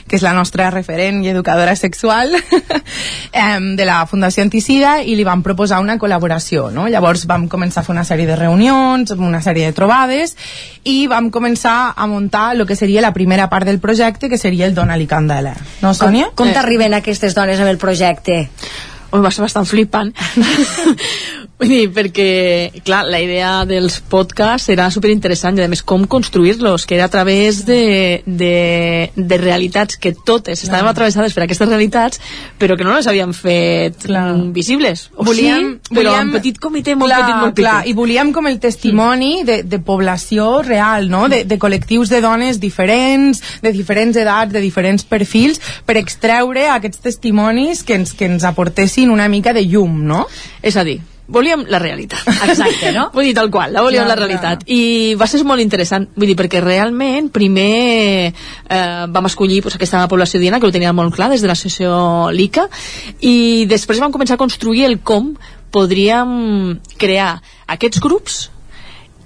que 0.10 0.18
és 0.18 0.26
la 0.26 0.34
nostra 0.34 0.72
referent 0.74 1.22
i 1.24 1.30
educadora 1.32 1.78
sexual 1.80 2.34
de 3.78 3.86
la 3.88 4.02
Fundació 4.10 4.44
Anticida 4.44 4.98
i 5.06 5.16
li 5.16 5.28
vam 5.28 5.46
proposar 5.46 5.80
una 5.84 6.00
col·laboració, 6.02 6.70
no? 6.74 6.90
Llavors 6.92 7.28
vam 7.30 7.48
començar 7.52 7.82
a 7.82 7.88
fer 7.88 7.94
una 7.94 8.06
sèrie 8.08 8.30
de 8.30 8.38
reunions, 8.40 9.12
una 9.18 9.42
sèrie 9.44 9.68
de 9.70 9.76
trobades 9.78 10.36
i 10.88 11.06
vam 11.12 11.30
començar 11.34 11.94
a 11.96 12.08
muntar 12.08 12.52
el 12.56 12.66
que 12.68 12.78
seria 12.80 13.04
la 13.04 13.14
primera 13.14 13.50
part 13.52 13.68
del 13.68 13.82
projecte, 13.84 14.30
que 14.30 14.40
seria 14.40 14.66
el 14.70 14.76
Dona-li 14.78 15.08
Candela. 15.08 15.54
No, 15.84 15.94
Sònia? 15.94 16.32
Com, 16.32 16.48
com 16.48 16.56
t'arriben 16.56 16.96
aquestes 16.98 17.36
dones 17.38 17.60
amb 17.60 17.70
el 17.70 17.82
projecte? 17.82 18.46
Ui, 19.12 19.20
va 19.20 19.32
ser 19.32 19.44
bastant 19.44 19.68
flipant. 19.68 20.14
Vull 21.62 21.70
dir, 21.70 21.92
perquè, 21.94 22.82
clar, 22.82 23.04
la 23.06 23.20
idea 23.22 23.50
dels 23.70 24.00
podcasts 24.10 24.72
era 24.74 24.88
superinteressant 24.90 25.60
i, 25.60 25.62
a 25.62 25.70
més, 25.70 25.84
com 25.86 26.08
construir-los, 26.10 26.88
que 26.90 26.96
era 26.98 27.06
a 27.06 27.12
través 27.14 27.60
de, 27.68 28.24
de, 28.26 29.12
de 29.14 29.38
realitats 29.38 30.00
que 30.02 30.16
totes 30.26 30.64
estàvem 30.66 30.90
atravessades 30.90 31.36
per 31.38 31.44
aquestes 31.46 31.70
realitats, 31.70 32.18
però 32.58 32.74
que 32.80 32.88
no 32.88 32.96
les 32.96 33.06
havíem 33.12 33.36
fet 33.38 34.08
clar. 34.08 34.24
visibles. 34.56 35.04
O 35.14 35.28
volíem, 35.28 35.76
sí, 35.76 35.94
però 35.94 36.16
volíem, 36.16 36.32
en 36.32 36.40
petit 36.40 36.58
comitè, 36.66 36.98
molt 36.98 37.14
clar, 37.14 37.22
petit, 37.28 37.38
molt 37.44 37.60
clar, 37.62 37.76
petit. 37.84 37.94
I 37.94 37.98
volíem 38.02 38.34
com 38.34 38.50
el 38.50 38.58
testimoni 38.66 39.32
de, 39.46 39.60
de 39.62 39.82
població 39.86 40.50
real, 40.66 41.12
no? 41.14 41.28
De, 41.30 41.44
de 41.46 41.60
col·lectius 41.62 42.10
de 42.10 42.24
dones 42.26 42.58
diferents, 42.64 43.44
de 43.62 43.76
diferents 43.78 44.18
edats, 44.18 44.50
de 44.58 44.66
diferents 44.66 45.06
perfils, 45.06 45.62
per 45.86 46.00
extreure 46.02 46.72
aquests 46.74 47.06
testimonis 47.06 47.86
que 47.86 48.02
ens, 48.02 48.18
que 48.18 48.26
ens 48.34 48.50
aportessin 48.50 49.14
una 49.14 49.30
mica 49.30 49.54
de 49.54 49.68
llum, 49.70 50.02
no? 50.10 50.26
És 50.66 50.74
a 50.74 50.90
dir, 50.90 51.04
volíem 51.32 51.64
la 51.72 51.80
realitat. 51.82 52.22
Exacte, 52.48 52.92
no? 52.96 53.08
Vull 53.16 53.30
dir, 53.30 53.36
tal 53.38 53.50
qual, 53.54 53.74
la 53.74 53.84
volíem 53.86 54.04
ja, 54.04 54.10
la 54.12 54.18
realitat. 54.20 54.66
Ja. 54.66 54.76
I 54.76 55.16
va 55.20 55.28
ser 55.32 55.42
molt 55.48 55.64
interessant, 55.64 56.10
vull 56.16 56.30
dir, 56.30 56.38
perquè 56.40 56.62
realment 56.64 57.32
primer 57.34 58.32
eh, 58.32 59.06
vam 59.12 59.30
escollir 59.32 59.62
pues, 59.66 59.78
aquesta 59.80 60.04
població 60.12 60.42
diana, 60.44 60.60
que 60.60 60.70
ho 60.70 60.76
tenia 60.76 60.94
molt 60.96 61.16
clar 61.16 61.32
des 61.32 61.44
de 61.44 61.50
l'associació 61.50 62.30
LICA, 62.36 62.68
i 63.26 63.66
després 63.72 64.04
vam 64.04 64.14
començar 64.14 64.38
a 64.38 64.44
construir 64.44 64.86
el 64.90 65.00
com 65.00 65.34
podríem 65.72 66.80
crear 67.00 67.38
aquests 67.72 68.02
grups 68.04 68.42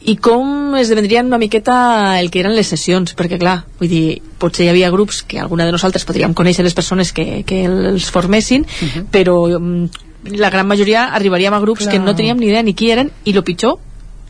i 0.05 0.15
com 0.21 0.75
esdevendrien 0.77 1.25
una 1.25 1.39
miqueta 1.41 2.19
el 2.19 2.29
que 2.31 2.41
eren 2.43 2.55
les 2.55 2.69
sessions, 2.69 3.15
perquè 3.17 3.39
clar, 3.41 3.57
vull 3.79 3.89
dir, 3.89 4.21
potser 4.41 4.67
hi 4.67 4.69
havia 4.69 4.91
grups 4.93 5.23
que 5.25 5.39
alguna 5.41 5.65
de 5.65 5.73
nosaltres 5.73 6.05
podríem 6.05 6.35
conèixer 6.37 6.65
les 6.65 6.77
persones 6.77 7.11
que, 7.15 7.43
que 7.47 7.63
els 7.65 8.11
formessin, 8.13 8.65
uh 8.65 8.85
-huh. 8.85 9.05
però 9.11 9.59
mm, 9.59 9.89
la 10.37 10.49
gran 10.49 10.67
majoria 10.67 11.09
arribaríem 11.13 11.53
a 11.53 11.59
grups 11.59 11.85
clar. 11.85 11.93
que 11.93 11.99
no 11.99 12.15
teníem 12.15 12.37
ni 12.37 12.47
idea 12.47 12.63
ni 12.63 12.73
qui 12.73 12.91
eren 12.91 13.11
i 13.23 13.33
lo 13.33 13.43
pitjor 13.43 13.79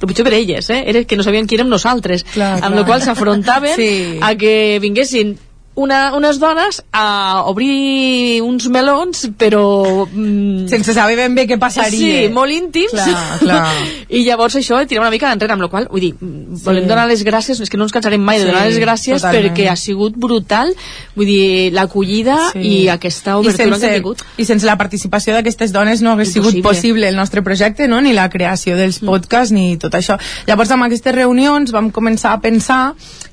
el 0.01 0.07
pitjor 0.07 0.25
per 0.25 0.33
elles, 0.33 0.69
eh? 0.69 0.83
era 0.87 1.03
que 1.03 1.15
no 1.15 1.23
sabien 1.23 1.47
qui 1.47 1.55
érem 1.55 1.69
nosaltres 1.69 2.23
clar, 2.23 2.59
amb 2.59 2.73
clar. 2.73 2.75
la 2.75 2.85
qual 2.85 3.01
s'afrontaven 3.01 3.75
sí. 3.75 4.19
a 4.21 4.35
que 4.35 4.79
vinguessin 4.81 5.37
una, 5.75 6.15
unes 6.15 6.39
dones 6.39 6.81
a 6.91 7.43
obrir 7.51 8.41
uns 8.41 8.67
melons 8.71 9.25
però... 9.37 10.07
Mm, 10.07 10.69
sense 10.71 10.95
saber 10.95 11.17
ben 11.19 11.35
bé 11.35 11.45
què 11.49 11.57
passaria 11.59 12.21
sí, 12.23 12.29
molt 12.33 12.53
íntims 12.55 12.95
clar, 12.95 13.39
clar. 13.41 13.59
i 14.17 14.23
llavors 14.23 14.55
això 14.55 14.79
tirar 14.87 15.03
una 15.03 15.11
mica 15.11 15.33
enrere 15.35 15.55
amb 15.55 15.65
la 15.65 15.69
qual 15.71 15.89
vull 15.91 16.05
dir, 16.05 16.13
sí. 16.15 16.61
volem 16.63 16.87
donar 16.87 17.07
les 17.11 17.25
gràcies 17.27 17.59
és 17.59 17.71
que 17.71 17.79
no 17.79 17.87
ens 17.87 17.95
cansarem 17.95 18.23
mai 18.23 18.39
sí, 18.39 18.45
de 18.45 18.51
donar 18.51 18.63
les 18.69 18.79
gràcies 18.79 19.19
totalment. 19.19 19.51
perquè 19.51 19.67
ha 19.71 19.75
sigut 19.79 20.15
brutal 20.15 20.71
vull 21.17 21.27
dir, 21.27 21.73
l'acollida 21.75 22.37
sí. 22.53 22.63
i 22.63 22.79
aquesta 22.93 23.35
obertura 23.41 23.67
I 23.67 23.75
sense, 23.75 23.81
que 23.83 23.91
ha 23.91 23.99
tingut 23.99 24.23
i 24.39 24.47
sense 24.47 24.69
la 24.69 24.77
participació 24.79 25.35
d'aquestes 25.35 25.75
dones 25.75 26.03
no 26.05 26.15
hagués 26.15 26.31
sigut 26.37 26.61
possible 26.63 27.11
el 27.11 27.19
nostre 27.19 27.43
projecte 27.43 27.89
no? 27.91 27.99
ni 27.99 28.15
la 28.15 28.29
creació 28.31 28.79
dels 28.79 29.01
mm. 29.01 29.11
podcasts 29.11 29.51
mm. 29.51 29.59
ni 29.59 29.77
tot 29.81 29.99
això 29.99 30.15
llavors 30.47 30.71
amb 30.71 30.87
aquestes 30.87 31.19
reunions 31.19 31.75
vam 31.75 31.91
començar 31.91 32.31
a 32.31 32.39
pensar 32.39 32.81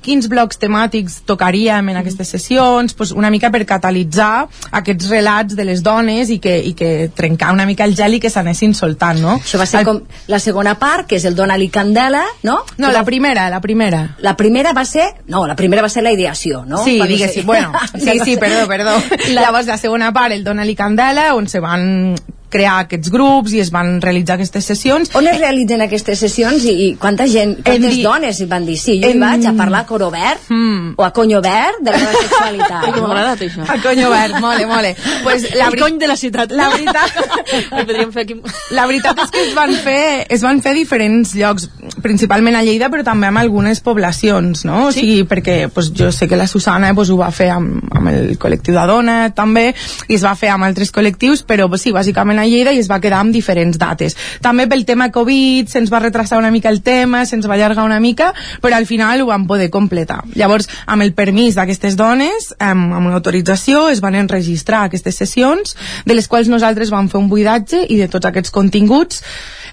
quins 0.02 0.26
blocs 0.26 0.58
temàtics 0.58 1.22
tocaríem 1.28 1.92
en 1.92 2.02
aquestes 2.02 2.31
sessions, 2.32 2.94
pues 2.98 3.12
una 3.12 3.30
mica 3.30 3.50
per 3.52 3.64
catalitzar 3.68 4.46
aquests 4.72 5.10
relats 5.12 5.56
de 5.58 5.66
les 5.68 5.82
dones 5.84 6.32
i 6.32 6.38
que, 6.42 6.56
i 6.58 6.74
que 6.78 7.10
trencar 7.14 7.52
una 7.52 7.66
mica 7.68 7.84
el 7.84 7.94
gel 7.98 8.18
i 8.18 8.22
que 8.22 8.30
s'anessin 8.32 8.74
soltant, 8.74 9.20
no? 9.22 9.36
Això 9.42 9.60
va 9.60 9.68
ser 9.68 9.82
el... 9.82 9.88
com 9.88 10.02
la 10.32 10.40
segona 10.42 10.76
part, 10.80 11.06
que 11.08 11.18
és 11.20 11.26
el 11.28 11.36
Dona-li 11.38 11.68
Candela, 11.72 12.24
no? 12.48 12.60
No, 12.78 12.92
la 12.94 13.04
primera, 13.04 13.48
la 13.52 13.60
primera. 13.60 14.02
La 14.24 14.36
primera 14.36 14.72
va 14.72 14.84
ser... 14.88 15.08
No, 15.28 15.46
la 15.46 15.56
primera 15.56 15.82
va 15.84 15.90
ser 15.92 16.04
la 16.06 16.12
ideació, 16.12 16.64
no? 16.66 16.82
Sí, 16.84 16.98
diguéssim, 17.00 17.46
bueno, 17.46 17.72
sí, 17.94 18.18
sí, 18.24 18.36
perdó, 18.36 18.66
perdó. 18.68 18.96
La... 19.32 19.48
Llavors, 19.48 19.66
la 19.66 19.78
segona 19.78 20.12
part, 20.12 20.34
el 20.34 20.44
Dona-li 20.44 20.76
Candela, 20.78 21.32
on 21.36 21.48
se 21.48 21.60
van 21.60 22.14
crear 22.52 22.78
aquests 22.84 23.10
grups 23.12 23.54
i 23.56 23.62
es 23.62 23.72
van 23.74 23.96
realitzar 24.02 24.36
aquestes 24.36 24.68
sessions. 24.72 25.12
On 25.18 25.28
es 25.28 25.38
realitzen 25.40 25.84
aquestes 25.86 26.20
sessions 26.26 26.66
i, 26.68 26.74
i 26.86 26.88
quanta 27.00 27.26
gent, 27.30 27.58
quantes 27.64 27.96
di... 27.96 28.04
dones 28.04 28.40
hi 28.40 28.48
van 28.50 28.66
dir 28.68 28.78
sí, 28.80 28.98
jo 29.02 29.10
en... 29.10 29.16
hi 29.16 29.22
vaig 29.22 29.48
a 29.48 29.54
parlar 29.58 29.84
a 29.84 29.88
coro 29.88 30.10
verd 30.12 30.50
mm. 30.52 30.94
o 31.00 31.06
a 31.06 31.10
conyo 31.16 31.40
verd 31.44 31.82
de 31.82 31.94
la 31.94 32.02
sexualitat. 32.04 32.78
Ai, 32.84 32.92
que 32.92 33.00
m'ha 33.00 33.10
agradat 33.10 33.46
això. 33.48 33.66
A 33.66 33.78
conyo 33.82 34.10
verd, 34.12 34.38
mole, 34.44 34.68
mole. 34.70 34.94
Pues 35.22 35.48
la 35.56 35.70
El 35.72 35.78
cony 35.80 35.98
de 35.98 36.10
la 36.10 36.16
ciutat. 36.20 36.52
La 36.52 36.68
veritat... 36.72 38.10
fer 38.12 38.24
aquí. 38.26 38.36
La 38.76 38.86
veritat 38.86 39.18
és 39.24 39.32
que 39.32 39.42
es 39.46 39.54
van 39.56 39.72
fer, 39.84 40.26
es 40.32 40.44
van 40.44 40.60
fer 40.64 40.74
diferents 40.76 41.34
llocs, 41.38 41.68
principalment 42.04 42.56
a 42.58 42.62
Lleida, 42.66 42.90
però 42.92 43.04
també 43.06 43.28
amb 43.30 43.40
algunes 43.40 43.80
poblacions, 43.84 44.64
no? 44.68 44.86
O 44.88 44.92
sigui, 44.94 45.22
perquè 45.28 45.56
pues, 45.72 45.92
jo 45.96 46.10
sé 46.14 46.28
que 46.28 46.38
la 46.38 46.48
Susana 46.50 46.92
pues, 46.94 47.10
ho 47.10 47.18
va 47.20 47.30
fer 47.34 47.50
amb, 47.54 47.80
amb 47.92 48.12
el 48.12 48.36
col·lectiu 48.42 48.76
de 48.76 48.86
dona 48.88 49.16
també, 49.36 49.70
i 50.08 50.18
es 50.18 50.24
va 50.26 50.34
fer 50.38 50.52
amb 50.52 50.68
altres 50.68 50.92
col·lectius, 50.94 51.44
però 51.48 51.68
pues, 51.72 51.86
sí, 51.86 51.94
bàsicament 51.94 52.41
a 52.42 52.48
Lleida 52.50 52.74
i 52.74 52.80
es 52.82 52.90
va 52.90 53.00
quedar 53.00 53.20
amb 53.22 53.34
diferents 53.34 53.78
dates. 53.80 54.16
També 54.44 54.66
pel 54.70 54.84
tema 54.88 55.10
Covid 55.14 55.70
se'ns 55.72 55.92
va 55.92 56.02
retrasar 56.02 56.40
una 56.40 56.50
mica 56.54 56.70
el 56.72 56.82
tema, 56.82 57.24
se'ns 57.26 57.48
va 57.48 57.56
allargar 57.56 57.86
una 57.86 58.00
mica, 58.00 58.32
però 58.60 58.76
al 58.76 58.86
final 58.86 59.22
ho 59.22 59.30
vam 59.30 59.46
poder 59.46 59.70
completar. 59.70 60.22
Llavors, 60.34 60.68
amb 60.86 61.06
el 61.06 61.14
permís 61.14 61.56
d'aquestes 61.58 61.96
dones, 61.96 62.52
amb, 62.58 62.92
amb 62.98 63.12
l'autorització, 63.12 63.88
es 63.92 64.02
van 64.04 64.18
enregistrar 64.18 64.84
aquestes 64.86 65.18
sessions, 65.22 65.76
de 66.04 66.18
les 66.18 66.28
quals 66.28 66.50
nosaltres 66.52 66.92
vam 66.92 67.08
fer 67.12 67.20
un 67.20 67.30
buidatge 67.32 67.86
i 67.88 67.98
de 68.00 68.08
tots 68.12 68.28
aquests 68.28 68.54
continguts 68.54 69.22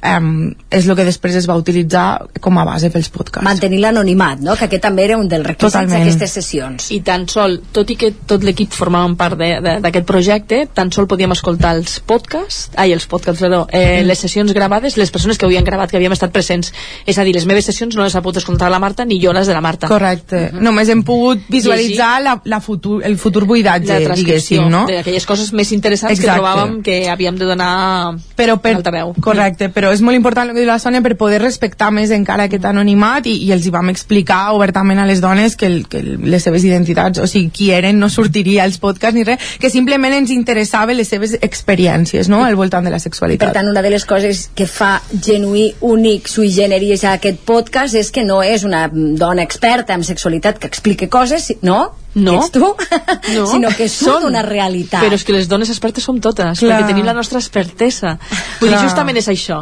um, 0.04 0.50
és 0.70 0.88
el 0.88 0.96
que 0.96 1.06
després 1.08 1.36
es 1.40 1.48
va 1.50 1.58
utilitzar 1.60 2.06
com 2.42 2.58
a 2.60 2.66
base 2.68 2.90
pels 2.94 3.10
podcasts. 3.14 3.46
Mantenir 3.46 3.82
l'anonimat, 3.84 4.42
no? 4.44 4.56
que 4.60 4.68
aquest 4.68 4.84
també 4.86 5.06
era 5.08 5.18
un 5.20 5.30
dels 5.32 5.46
requisits 5.46 5.92
d'aquestes 5.92 6.36
sessions. 6.40 6.90
I 6.96 7.02
tan 7.06 7.28
sol, 7.32 7.60
tot 7.76 7.90
i 7.92 7.98
que 8.00 8.12
tot 8.30 8.44
l'equip 8.46 8.74
formàvem 8.76 9.16
part 9.20 9.40
d'aquest 9.40 10.08
projecte, 10.08 10.64
tan 10.74 10.94
sol 10.96 11.08
podíem 11.10 11.34
escoltar 11.36 11.76
els 11.78 12.00
podcasts, 12.00 12.70
ai, 12.80 12.94
els 12.96 13.08
podcasts, 13.10 13.42
perdó, 13.44 13.66
eh, 13.72 14.02
les 14.06 14.20
sessions 14.20 14.54
gravades, 14.56 14.98
les 14.98 15.12
persones 15.12 15.38
que 15.38 15.48
havien 15.48 15.68
gravat, 15.68 15.92
que 15.92 16.00
havíem 16.00 16.16
estat 16.16 16.34
presents. 16.36 16.74
És 17.06 17.18
a 17.18 17.26
dir, 17.28 17.36
les 17.36 17.48
meves 17.50 17.68
sessions 17.70 17.96
no 17.96 18.06
les 18.06 18.16
ha 18.16 18.24
pogut 18.24 18.42
escoltar 18.42 18.72
la 18.72 18.80
Marta 18.80 19.06
ni 19.06 19.20
jo 19.22 19.34
les 19.36 19.48
de 19.48 19.56
la 19.56 19.62
Marta. 19.62 19.88
Correcte. 19.88 20.50
Uh 20.50 20.58
-huh. 20.58 20.62
Només 20.70 20.90
hem 20.90 21.04
pogut 21.04 21.40
visualitzar 21.50 22.22
la, 22.22 22.42
la 22.44 22.60
futur, 22.60 23.02
el 23.04 23.18
futur 23.18 23.46
buidatge, 23.46 24.00
la 24.08 24.16
diguéssim, 24.16 24.70
no? 24.70 24.86
D'aquelles 24.88 25.26
coses 25.26 25.52
més 25.54 25.72
interessants 25.72 26.20
Exacte. 26.20 26.40
que 26.40 26.42
trobàvem 26.42 26.82
que 26.82 27.10
havíem 27.10 27.38
de 27.38 27.46
donar 27.46 28.16
però 28.36 28.58
per, 28.62 28.76
altaveu. 28.76 29.14
Correcte, 29.22 29.70
però 29.70 29.89
és 29.94 30.02
molt 30.06 30.18
important 30.18 30.48
el 30.48 30.56
que 30.56 30.62
diu 30.62 30.70
la 30.70 30.80
Sònia 30.82 31.02
per 31.06 31.16
poder 31.20 31.42
respectar 31.42 31.90
més 31.96 32.12
encara 32.16 32.48
aquest 32.50 32.66
anonimat 32.70 33.28
i, 33.30 33.36
i 33.48 33.52
els 33.56 33.66
hi 33.66 33.74
vam 33.74 33.92
explicar 33.92 34.54
obertament 34.56 35.00
a 35.02 35.08
les 35.10 35.22
dones 35.24 35.56
que, 35.60 35.70
el, 35.70 35.84
que 35.90 36.02
les 36.04 36.46
seves 36.46 36.66
identitats, 36.68 37.22
o 37.22 37.28
sigui, 37.30 37.52
qui 37.56 37.70
eren 37.76 38.00
no 38.00 38.10
sortiria 38.10 38.66
als 38.66 38.80
podcasts 38.82 39.18
ni 39.18 39.26
res, 39.28 39.56
que 39.62 39.72
simplement 39.74 40.16
ens 40.18 40.34
interessava 40.36 40.96
les 40.96 41.10
seves 41.12 41.38
experiències, 41.40 42.30
no?, 42.32 42.44
al 42.46 42.58
voltant 42.60 42.86
de 42.86 42.94
la 42.94 43.02
sexualitat. 43.02 43.50
Per 43.50 43.60
tant, 43.60 43.72
una 43.72 43.84
de 43.86 43.94
les 43.94 44.06
coses 44.10 44.48
que 44.56 44.68
fa 44.70 44.98
genuí, 45.12 45.70
únic, 45.86 46.30
sui 46.32 46.52
generis 46.54 47.06
a 47.06 47.16
aquest 47.20 47.42
podcast 47.48 47.98
és 48.00 48.12
que 48.12 48.26
no 48.26 48.42
és 48.44 48.66
una 48.68 48.88
dona 48.92 49.46
experta 49.46 49.96
en 49.98 50.06
sexualitat 50.08 50.60
que 50.60 50.70
explique 50.72 51.10
coses, 51.10 51.54
no? 51.62 51.82
No. 52.16 52.36
ets 52.40 52.52
tu, 52.52 52.64
no. 53.36 53.46
sinó 53.50 53.70
que 53.76 53.88
són 53.92 54.26
una 54.30 54.42
realitat. 54.46 55.04
Però 55.04 55.18
és 55.18 55.26
que 55.26 55.36
les 55.36 55.50
dones 55.50 55.70
expertes 55.70 56.06
som 56.06 56.20
totes, 56.24 56.60
Clar. 56.60 56.80
perquè 56.80 56.90
tenim 56.90 57.06
la 57.08 57.14
nostra 57.14 57.42
expertesa. 57.42 58.16
Vull 58.60 58.72
dir, 58.72 58.80
justament 58.82 59.20
és 59.22 59.30
això. 59.32 59.62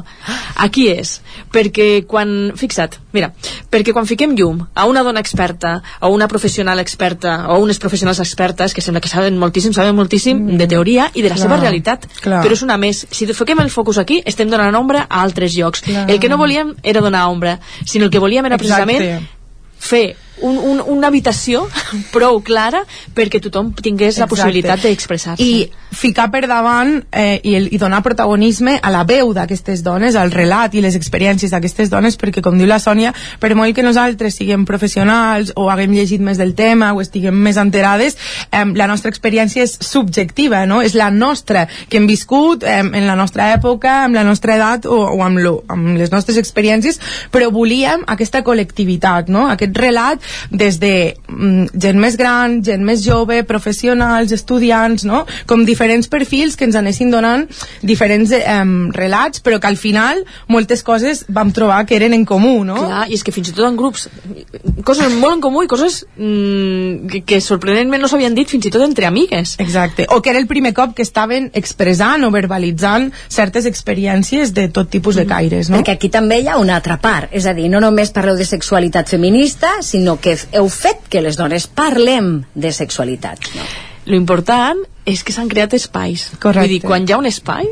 Aquí 0.64 0.88
és, 0.92 1.18
perquè 1.54 2.06
quan... 2.08 2.54
Fixa't, 2.58 2.98
mira, 3.16 3.32
perquè 3.72 3.94
quan 3.96 4.08
fiquem 4.10 4.36
llum 4.38 4.64
a 4.74 4.88
una 4.90 5.04
dona 5.06 5.22
experta, 5.24 5.78
o 6.02 6.12
una 6.14 6.30
professional 6.32 6.80
experta, 6.84 7.38
o 7.54 7.60
unes 7.64 7.82
professionals 7.84 8.22
expertes, 8.24 8.74
que 8.74 8.84
sembla 8.86 9.04
que 9.04 9.12
saben 9.12 9.38
moltíssim, 9.38 9.76
saben 9.76 9.98
moltíssim 9.98 10.40
mm. 10.40 10.62
de 10.62 10.70
teoria 10.72 11.10
i 11.14 11.26
de 11.26 11.32
la 11.32 11.36
Clar. 11.36 11.48
seva 11.48 11.60
realitat, 11.62 12.08
Clar. 12.22 12.44
però 12.46 12.58
és 12.58 12.64
una 12.66 12.80
més. 12.82 13.04
Si 13.12 13.28
fiquem 13.28 13.64
el 13.64 13.74
focus 13.74 14.00
aquí, 14.02 14.22
estem 14.26 14.50
donant 14.52 14.76
ombra 14.80 15.06
a 15.10 15.22
altres 15.24 15.56
llocs. 15.58 15.84
Clar. 15.88 16.08
El 16.10 16.22
que 16.24 16.32
no 16.32 16.40
volíem 16.40 16.76
era 16.84 17.04
donar 17.04 17.28
ombra, 17.28 17.60
sinó 17.86 18.08
el 18.08 18.12
que 18.12 18.24
volíem 18.24 18.46
era 18.48 18.58
precisament 18.58 19.04
Exacte. 19.04 19.36
fer 19.78 20.06
un, 20.42 20.58
un, 20.58 20.82
una 20.98 21.08
habitació 21.08 21.66
prou 22.16 22.42
clara 22.46 22.84
perquè 23.16 23.42
tothom 23.44 23.74
tingués 23.74 24.18
la 24.18 24.26
Exacte. 24.26 24.34
possibilitat 24.36 24.84
d'expressar-se. 24.86 25.44
i 25.44 25.70
ficar 25.98 26.28
per 26.32 26.44
davant 26.48 26.98
eh, 27.12 27.40
i, 27.44 27.56
el, 27.56 27.70
i 27.72 27.80
donar 27.80 28.02
protagonisme 28.04 28.76
a 28.82 28.92
la 28.92 29.04
veu 29.08 29.32
d'aquestes 29.34 29.82
dones, 29.86 30.18
al 30.20 30.34
relat 30.34 30.76
i 30.76 30.84
les 30.84 30.98
experiències 31.00 31.54
d'aquestes 31.54 31.90
dones, 31.90 32.18
perquè 32.20 32.44
com 32.44 32.58
diu 32.60 32.68
la 32.68 32.80
Sònia, 32.84 33.14
per 33.40 33.54
molt 33.56 33.76
que 33.76 33.86
nosaltres 33.86 34.36
siguem 34.38 34.66
professionals 34.68 35.54
o 35.56 35.70
haguem 35.72 35.96
llegit 35.96 36.22
més 36.24 36.38
del 36.38 36.54
tema 36.58 36.92
o 36.94 37.02
estiguem 37.02 37.36
més 37.36 37.58
enterades, 37.58 38.18
eh, 38.52 38.66
la 38.78 38.88
nostra 38.90 39.12
experiència 39.14 39.64
és 39.64 39.78
subjectiva, 39.88 40.66
no? 40.70 40.82
és 40.84 40.96
la 40.98 41.10
nostra, 41.12 41.66
que 41.90 42.02
hem 42.02 42.08
viscut 42.10 42.68
eh, 42.68 42.82
en 42.84 43.08
la 43.08 43.16
nostra 43.16 43.52
època, 43.56 44.04
amb 44.06 44.20
la 44.20 44.26
nostra 44.28 44.58
edat 44.60 44.86
o, 44.86 45.00
o 45.16 45.24
amb, 45.24 45.42
lo, 45.44 45.56
amb 45.72 45.96
les 45.98 46.12
nostres 46.14 46.38
experiències, 46.38 47.00
però 47.32 47.50
volíem 47.54 48.04
aquesta 48.08 48.44
col·lectivitat, 48.46 49.32
no? 49.34 49.48
aquest 49.56 49.78
relat 49.80 50.27
des 50.52 50.80
de 50.82 50.94
mm, 51.28 51.78
gent 51.78 52.00
més 52.02 52.18
gran, 52.20 52.60
gent 52.64 52.84
més 52.86 53.04
jove, 53.06 53.42
professionals, 53.48 54.34
estudiants, 54.36 55.06
no? 55.08 55.26
com 55.48 55.66
diferents 55.68 56.10
perfils 56.12 56.58
que 56.58 56.68
ens 56.68 56.78
anessin 56.80 57.12
donant 57.14 57.48
diferents 57.82 58.34
eh, 58.36 58.58
relats, 58.96 59.42
però 59.44 59.62
que 59.62 59.70
al 59.70 59.78
final 59.80 60.24
moltes 60.48 60.84
coses 60.84 61.26
vam 61.28 61.52
trobar 61.56 61.84
que 61.86 61.98
eren 61.98 62.14
en 62.14 62.26
comú, 62.28 62.64
no? 62.68 62.78
Clar, 62.86 63.06
i 63.10 63.18
és 63.18 63.24
que 63.26 63.34
fins 63.36 63.52
i 63.52 63.56
tot 63.56 63.68
en 63.68 63.78
grups 63.80 64.08
coses 64.88 65.14
molt 65.14 65.38
en 65.38 65.44
comú 65.44 65.64
i 65.66 65.70
coses 65.70 66.02
mm, 66.16 67.08
que, 67.12 67.22
que 67.28 67.40
sorprenentment 67.44 68.02
no 68.04 68.10
s'havien 68.12 68.36
dit 68.38 68.50
fins 68.50 68.68
i 68.68 68.72
tot 68.74 68.84
entre 68.86 69.08
amigues. 69.10 69.56
Exacte, 69.64 70.08
o 70.14 70.22
que 70.22 70.32
era 70.34 70.42
el 70.42 70.48
primer 70.50 70.74
cop 70.78 70.96
que 70.98 71.06
estaven 71.06 71.50
expressant 71.58 72.26
o 72.28 72.32
verbalitzant 72.34 73.10
certes 73.28 73.68
experiències 73.70 74.54
de 74.56 74.68
tot 74.74 74.90
tipus 74.92 75.18
de 75.20 75.28
caires, 75.30 75.72
no? 75.72 75.80
Perquè 75.80 75.98
aquí 75.98 76.12
també 76.14 76.42
hi 76.42 76.50
ha 76.52 76.58
una 76.62 76.78
altra 76.78 77.00
part, 77.02 77.32
és 77.36 77.48
a 77.48 77.56
dir, 77.58 77.70
no 77.72 77.82
només 77.84 78.14
parleu 78.16 78.38
de 78.40 78.48
sexualitat 78.48 79.10
feminista, 79.12 79.78
sinó 79.86 80.17
que 80.22 80.36
heu 80.52 80.70
fet 80.74 81.08
que 81.12 81.22
les 81.24 81.38
dones 81.40 81.68
parlem 81.68 82.44
de 82.56 82.72
sexualitat. 82.76 83.50
No? 83.56 83.68
Lo 84.08 84.16
important 84.16 84.80
és 85.08 85.24
que 85.24 85.36
s'han 85.36 85.50
creat 85.52 85.76
espais. 85.78 86.30
Correcte. 86.40 86.64
Vull 86.64 86.76
dir, 86.78 86.82
quan 86.84 87.08
hi 87.08 87.16
ha 87.16 87.20
un 87.20 87.28
espai, 87.30 87.68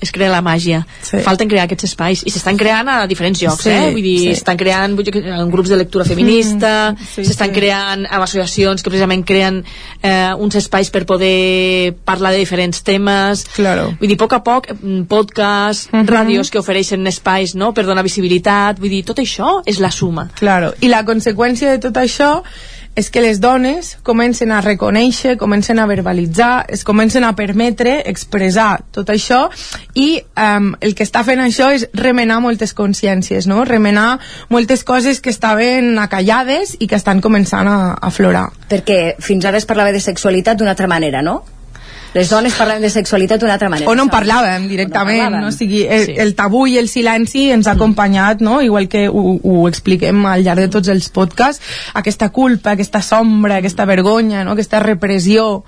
es 0.00 0.12
crea 0.12 0.30
la 0.30 0.40
màgia. 0.42 0.86
Sí. 1.02 1.18
Falten 1.24 1.48
crear 1.48 1.64
aquests 1.66 1.84
espais. 1.84 2.22
I 2.26 2.30
s'estan 2.30 2.56
creant 2.56 2.88
a 2.88 3.06
diferents 3.06 3.40
llocs, 3.42 3.62
Sí, 3.64 3.70
eh? 3.70 3.90
Vull 3.92 4.02
dir, 4.02 4.18
sí. 4.20 4.34
s'estan 4.34 4.56
creant 4.56 4.94
vull 4.94 5.04
dir, 5.04 5.12
que 5.12 5.22
en 5.28 5.50
grups 5.50 5.68
de 5.70 5.76
lectura 5.76 6.04
feminista, 6.04 6.92
Mm, 6.92 7.04
sí, 7.14 7.24
s'estan 7.24 7.48
sí. 7.48 7.54
creant 7.54 8.06
amb 8.10 8.22
associacions 8.22 8.82
que 8.82 8.90
precisament 8.90 9.24
creen 9.26 9.64
eh, 10.02 10.32
uns 10.38 10.54
espais 10.54 10.90
per 10.90 11.04
poder 11.06 11.94
parlar 12.04 12.32
de 12.32 12.38
diferents 12.38 12.82
temes. 12.82 13.44
Claro. 13.56 13.94
Vull 14.00 14.08
dir, 14.08 14.14
a 14.14 14.22
poc 14.24 14.32
a 14.32 14.42
poc, 14.44 14.66
mm, 14.80 15.02
podcasts, 15.08 15.88
Mhm. 15.92 16.06
ràdios 16.08 16.50
que 16.50 16.58
ofereixen 16.58 17.06
espais 17.06 17.54
no? 17.54 17.72
per 17.74 17.84
donar 17.86 18.02
visibilitat. 18.02 18.78
Vull 18.78 18.90
dir, 18.90 19.04
tot 19.04 19.18
això 19.18 19.62
és 19.66 19.78
la 19.80 19.90
suma. 19.90 20.28
Claro. 20.38 20.74
I 20.80 20.88
la 20.88 21.04
conseqüència 21.04 21.70
de 21.70 21.78
tot 21.78 21.94
això 21.96 22.42
és 22.98 23.10
que 23.14 23.22
les 23.22 23.38
dones 23.38 23.92
comencen 24.02 24.50
a 24.50 24.60
reconèixer, 24.64 25.36
comencen 25.38 25.78
a 25.78 25.86
verbalitzar, 25.86 26.66
es 26.68 26.82
comencen 26.84 27.22
a 27.24 27.34
permetre 27.38 28.00
expressar 28.10 28.80
tot 28.94 29.12
això 29.14 29.44
i 29.94 30.08
um, 30.34 30.72
el 30.82 30.96
que 30.98 31.06
està 31.06 31.22
fent 31.26 31.42
això 31.44 31.70
és 31.74 31.86
remenar 31.94 32.40
moltes 32.42 32.74
consciències, 32.74 33.46
no? 33.46 33.62
remenar 33.68 34.18
moltes 34.50 34.82
coses 34.82 35.22
que 35.22 35.30
estaven 35.30 35.94
acallades 36.02 36.74
i 36.80 36.90
que 36.90 36.98
estan 36.98 37.22
començant 37.22 37.70
a, 37.70 37.78
aflorar. 38.10 38.48
Perquè 38.68 39.14
fins 39.22 39.46
ara 39.46 39.62
es 39.62 39.68
parlava 39.68 39.94
de 39.94 40.02
sexualitat 40.02 40.58
d'una 40.58 40.74
altra 40.74 40.90
manera, 40.90 41.22
no? 41.22 41.44
Les 42.14 42.28
dones 42.30 42.54
parlen 42.56 42.80
de 42.82 42.88
sexualitat 42.90 43.40
d'una 43.40 43.52
altra 43.54 43.68
manera. 43.68 43.90
o 43.90 43.94
no 43.94 44.02
en 44.04 44.10
parlàvem 44.10 44.66
directament, 44.68 45.20
O 45.20 45.30
no 45.30 45.36
parlàvem. 45.36 45.40
no? 45.42 45.48
O 45.48 45.52
sigui, 45.52 45.82
el, 45.86 46.06
Sí. 46.06 46.12
sí. 46.14 46.18
el 46.18 46.34
tabú 46.34 46.66
i 46.66 46.78
el 46.78 46.88
silenci 46.88 47.50
ens 47.50 47.66
ha 47.66 47.72
acompanyat, 47.72 48.40
no? 48.40 48.62
igual 48.62 48.88
que 48.88 49.08
ho, 49.08 49.38
ho 49.42 49.68
expliquem 49.68 50.24
al 50.26 50.42
llarg 50.42 50.60
de 50.60 50.68
tots 50.68 50.88
els 50.88 51.08
podcasts, 51.10 51.62
aquesta 51.94 52.30
culpa, 52.30 52.72
aquesta 52.72 53.02
sombra, 53.02 53.56
aquesta 53.56 53.84
vergonya, 53.84 54.42
no? 54.44 54.52
aquesta 54.52 54.80
repressió 54.80 55.64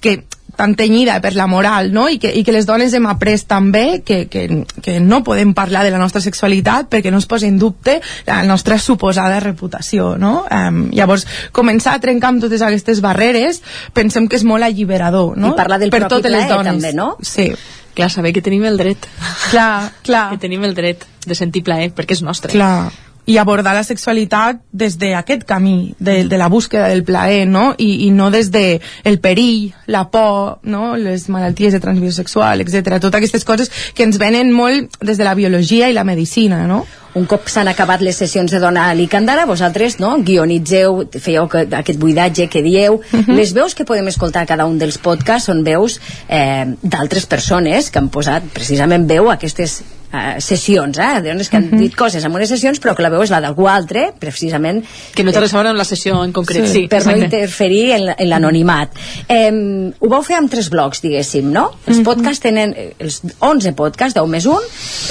que 0.00 0.24
tan 0.56 0.74
tenyida 0.76 1.18
per 1.24 1.34
la 1.34 1.46
moral, 1.46 1.92
no? 1.92 2.08
I 2.12 2.18
que, 2.22 2.30
i 2.32 2.44
que 2.44 2.54
les 2.54 2.66
dones 2.68 2.92
hem 2.94 3.06
après 3.10 3.40
també 3.48 4.02
que, 4.04 4.26
que, 4.30 4.46
que 4.84 4.98
no 5.00 5.22
podem 5.24 5.54
parlar 5.56 5.84
de 5.86 5.92
la 5.94 6.00
nostra 6.00 6.22
sexualitat 6.24 6.90
perquè 6.92 7.10
no 7.10 7.20
es 7.22 7.26
posa 7.26 7.48
en 7.48 7.58
dubte 7.58 7.98
la 8.26 8.42
nostra 8.48 8.78
suposada 8.78 9.40
reputació, 9.40 10.16
no? 10.20 10.44
Um, 10.52 10.84
llavors, 10.92 11.26
començar 11.56 11.96
a 11.96 12.02
trencar 12.02 12.34
amb 12.34 12.44
totes 12.44 12.62
aquestes 12.62 13.00
barreres 13.04 13.62
pensem 13.96 14.28
que 14.28 14.38
és 14.40 14.44
molt 14.48 14.66
alliberador, 14.66 15.36
no? 15.36 15.54
I 15.54 15.58
parlar 15.58 15.80
del 15.82 15.92
per 15.94 16.04
propi 16.04 16.28
les 16.28 16.44
plaer, 16.44 16.50
dones. 16.52 16.72
també, 16.74 16.92
no? 16.96 17.14
Sí. 17.22 17.52
Clar, 17.92 18.08
saber 18.08 18.32
que 18.32 18.40
tenim 18.40 18.64
el 18.64 18.78
dret. 18.80 19.08
Clar, 19.50 19.92
clar. 20.06 20.30
Que 20.32 20.40
tenim 20.40 20.62
el 20.64 20.72
dret 20.74 21.04
de 21.26 21.36
sentir 21.36 21.60
plaer, 21.64 21.90
perquè 21.92 22.16
és 22.16 22.22
nostre. 22.24 22.52
Clar, 22.54 22.88
i 23.24 23.36
abordar 23.38 23.74
la 23.74 23.84
sexualitat 23.86 24.58
des 24.72 24.96
d'aquest 24.98 25.44
camí, 25.46 25.94
de, 25.98 26.24
de 26.26 26.38
la 26.38 26.48
búsqueda 26.48 26.88
del 26.88 27.04
plaer, 27.04 27.46
no? 27.46 27.72
I, 27.78 28.08
i 28.08 28.10
no 28.10 28.30
des 28.34 28.50
de 28.50 28.80
el 29.04 29.20
perill, 29.22 29.72
la 29.86 30.08
por, 30.10 30.58
no? 30.62 30.96
les 30.96 31.28
malalties 31.30 31.72
de 31.72 31.80
transmissió 31.80 32.16
sexual, 32.22 32.60
etc. 32.60 32.98
Totes 32.98 33.20
aquestes 33.20 33.46
coses 33.46 33.70
que 33.94 34.02
ens 34.02 34.18
venen 34.18 34.50
molt 34.50 34.98
des 35.00 35.18
de 35.18 35.24
la 35.24 35.36
biologia 35.38 35.88
i 35.88 35.94
la 35.94 36.04
medicina, 36.04 36.66
no? 36.66 36.82
Un 37.14 37.26
cop 37.28 37.46
s'han 37.52 37.68
acabat 37.68 38.00
les 38.00 38.16
sessions 38.16 38.50
de 38.50 38.58
Dona 38.58 38.86
a 38.88 38.94
Licandara, 38.96 39.44
vosaltres 39.46 39.98
no, 40.00 40.14
guionitzeu, 40.24 41.02
fèieu 41.12 41.46
que, 41.52 41.66
aquest 41.78 42.00
buidatge 42.00 42.48
que 42.48 42.62
dieu. 42.64 43.02
Mhm. 43.12 43.36
Les 43.36 43.52
veus 43.52 43.76
que 43.76 43.84
podem 43.84 44.08
escoltar 44.08 44.42
a 44.42 44.48
cada 44.48 44.66
un 44.66 44.78
dels 44.80 44.98
podcasts 44.98 45.46
són 45.52 45.62
veus 45.62 46.00
eh, 46.28 46.72
d'altres 46.82 47.26
persones 47.26 47.90
que 47.90 48.00
han 48.00 48.08
posat 48.08 48.48
precisament 48.54 49.06
veu 49.06 49.28
a 49.28 49.34
aquestes 49.34 49.82
eh, 50.12 50.40
sessions, 50.40 50.98
eh? 50.98 51.20
de 51.22 51.30
dones 51.32 51.48
que 51.48 51.56
han 51.56 51.70
dit 51.78 51.94
coses 51.96 52.24
en 52.24 52.32
unes 52.34 52.48
sessions 52.48 52.78
però 52.82 52.94
que 52.94 53.02
la 53.02 53.10
veu 53.10 53.22
és 53.24 53.30
la 53.32 53.40
d'algú 53.40 53.66
altre, 53.68 54.12
precisament 54.20 54.82
Que 55.14 55.24
no 55.24 55.32
té 55.32 55.40
res 55.40 55.52
a 55.54 55.56
veure 55.58 55.70
amb 55.72 55.78
la 55.78 55.84
sessió 55.88 56.22
en 56.24 56.32
concret, 56.32 56.66
sí. 56.68 56.86
per 56.88 57.02
no 57.04 57.12
exacte. 57.12 57.24
interferir 57.24 57.92
en, 57.96 58.08
en 58.16 58.28
l'anonimat. 58.28 58.90
Eh, 59.28 59.50
ho 59.98 60.08
vau 60.08 60.22
fer 60.22 60.36
amb 60.38 60.50
tres 60.50 60.68
blocs, 60.70 61.02
diguéssim, 61.02 61.50
no? 61.52 61.70
Els 61.86 61.98
Mhm. 61.98 62.04
podcasts 62.04 62.40
tenen, 62.42 62.74
eh, 62.76 62.94
els 62.98 63.22
11 63.40 63.72
podcasts, 63.74 64.14
10 64.14 64.28
més 64.28 64.46
1, 64.46 64.60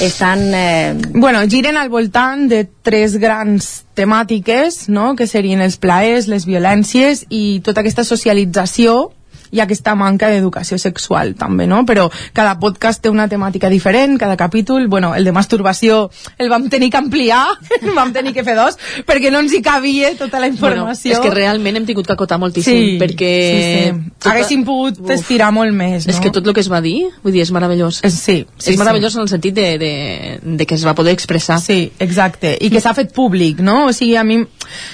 estan... 0.02 0.40
Eh, 0.54 0.96
Bueno, 1.14 1.42
giren 1.50 1.78
al 1.78 1.90
voltant 1.90 2.48
de 2.50 2.68
tres 2.82 3.18
grans 3.18 3.84
temàtiques, 3.96 4.88
no?, 4.90 5.16
que 5.16 5.28
serien 5.28 5.62
els 5.62 5.78
plaers, 5.78 6.28
les 6.28 6.46
violències 6.46 7.26
i 7.30 7.60
tota 7.64 7.82
aquesta 7.82 8.04
socialització 8.08 9.12
i 9.52 9.60
aquesta 9.60 9.96
manca 10.00 10.30
d'educació 10.32 10.80
sexual 10.82 11.36
també, 11.40 11.68
no? 11.68 11.84
Però 11.88 12.08
cada 12.34 12.58
podcast 12.60 13.04
té 13.04 13.12
una 13.12 13.28
temàtica 13.32 13.70
diferent, 13.70 14.18
cada 14.20 14.38
capítol, 14.40 14.88
bueno, 14.88 15.14
el 15.16 15.28
de 15.28 15.34
masturbació 15.36 16.10
el 16.38 16.50
vam 16.50 16.70
tenir 16.70 16.92
que 16.92 16.98
ampliar, 16.98 17.44
el 17.82 17.94
vam 18.00 18.14
tenir 18.16 18.34
que 18.34 18.46
fer 18.48 18.56
dos, 18.56 18.80
perquè 19.08 19.32
no 19.32 19.42
ens 19.44 19.54
hi 19.54 19.62
cabia 19.66 20.14
tota 20.18 20.40
la 20.40 20.50
informació. 20.52 21.12
Bueno, 21.12 21.22
és 21.22 21.26
que 21.26 21.36
realment 21.36 21.82
hem 21.82 21.88
tingut 21.90 22.08
que 22.08 22.16
acotar 22.16 22.40
moltíssim, 22.42 22.72
Sí, 22.72 22.98
perquè... 23.02 23.32
sí, 23.52 23.62
sí. 23.92 24.30
Haguéssim 24.32 24.64
pogut 24.66 25.00
estirar 25.12 25.52
molt 25.56 25.76
més, 25.76 26.06
no? 26.08 26.14
És 26.14 26.20
que 26.24 26.32
tot 26.34 26.46
el 26.48 26.56
que 26.56 26.64
es 26.64 26.72
va 26.72 26.82
dir, 26.84 27.10
vull 27.24 27.36
dir, 27.36 27.44
és 27.46 27.52
meravellós. 27.54 28.02
És, 28.08 28.16
sí, 28.16 28.38
sí, 28.58 28.74
és 28.74 28.80
meravellós 28.80 29.16
sí. 29.16 29.20
en 29.20 29.26
el 29.26 29.32
sentit 29.32 29.56
de, 29.58 29.70
de, 29.82 29.94
de 30.42 30.68
que 30.70 30.78
es 30.78 30.86
va 30.88 30.96
poder 30.98 31.16
expressar. 31.18 31.60
Sí, 31.64 31.92
exacte. 32.00 32.56
I 32.62 32.72
que 32.74 32.82
s'ha 32.84 32.96
fet 32.98 33.14
públic, 33.16 33.60
no? 33.66 33.88
O 33.90 33.96
sigui, 33.96 34.16
a 34.16 34.24
mi, 34.28 34.44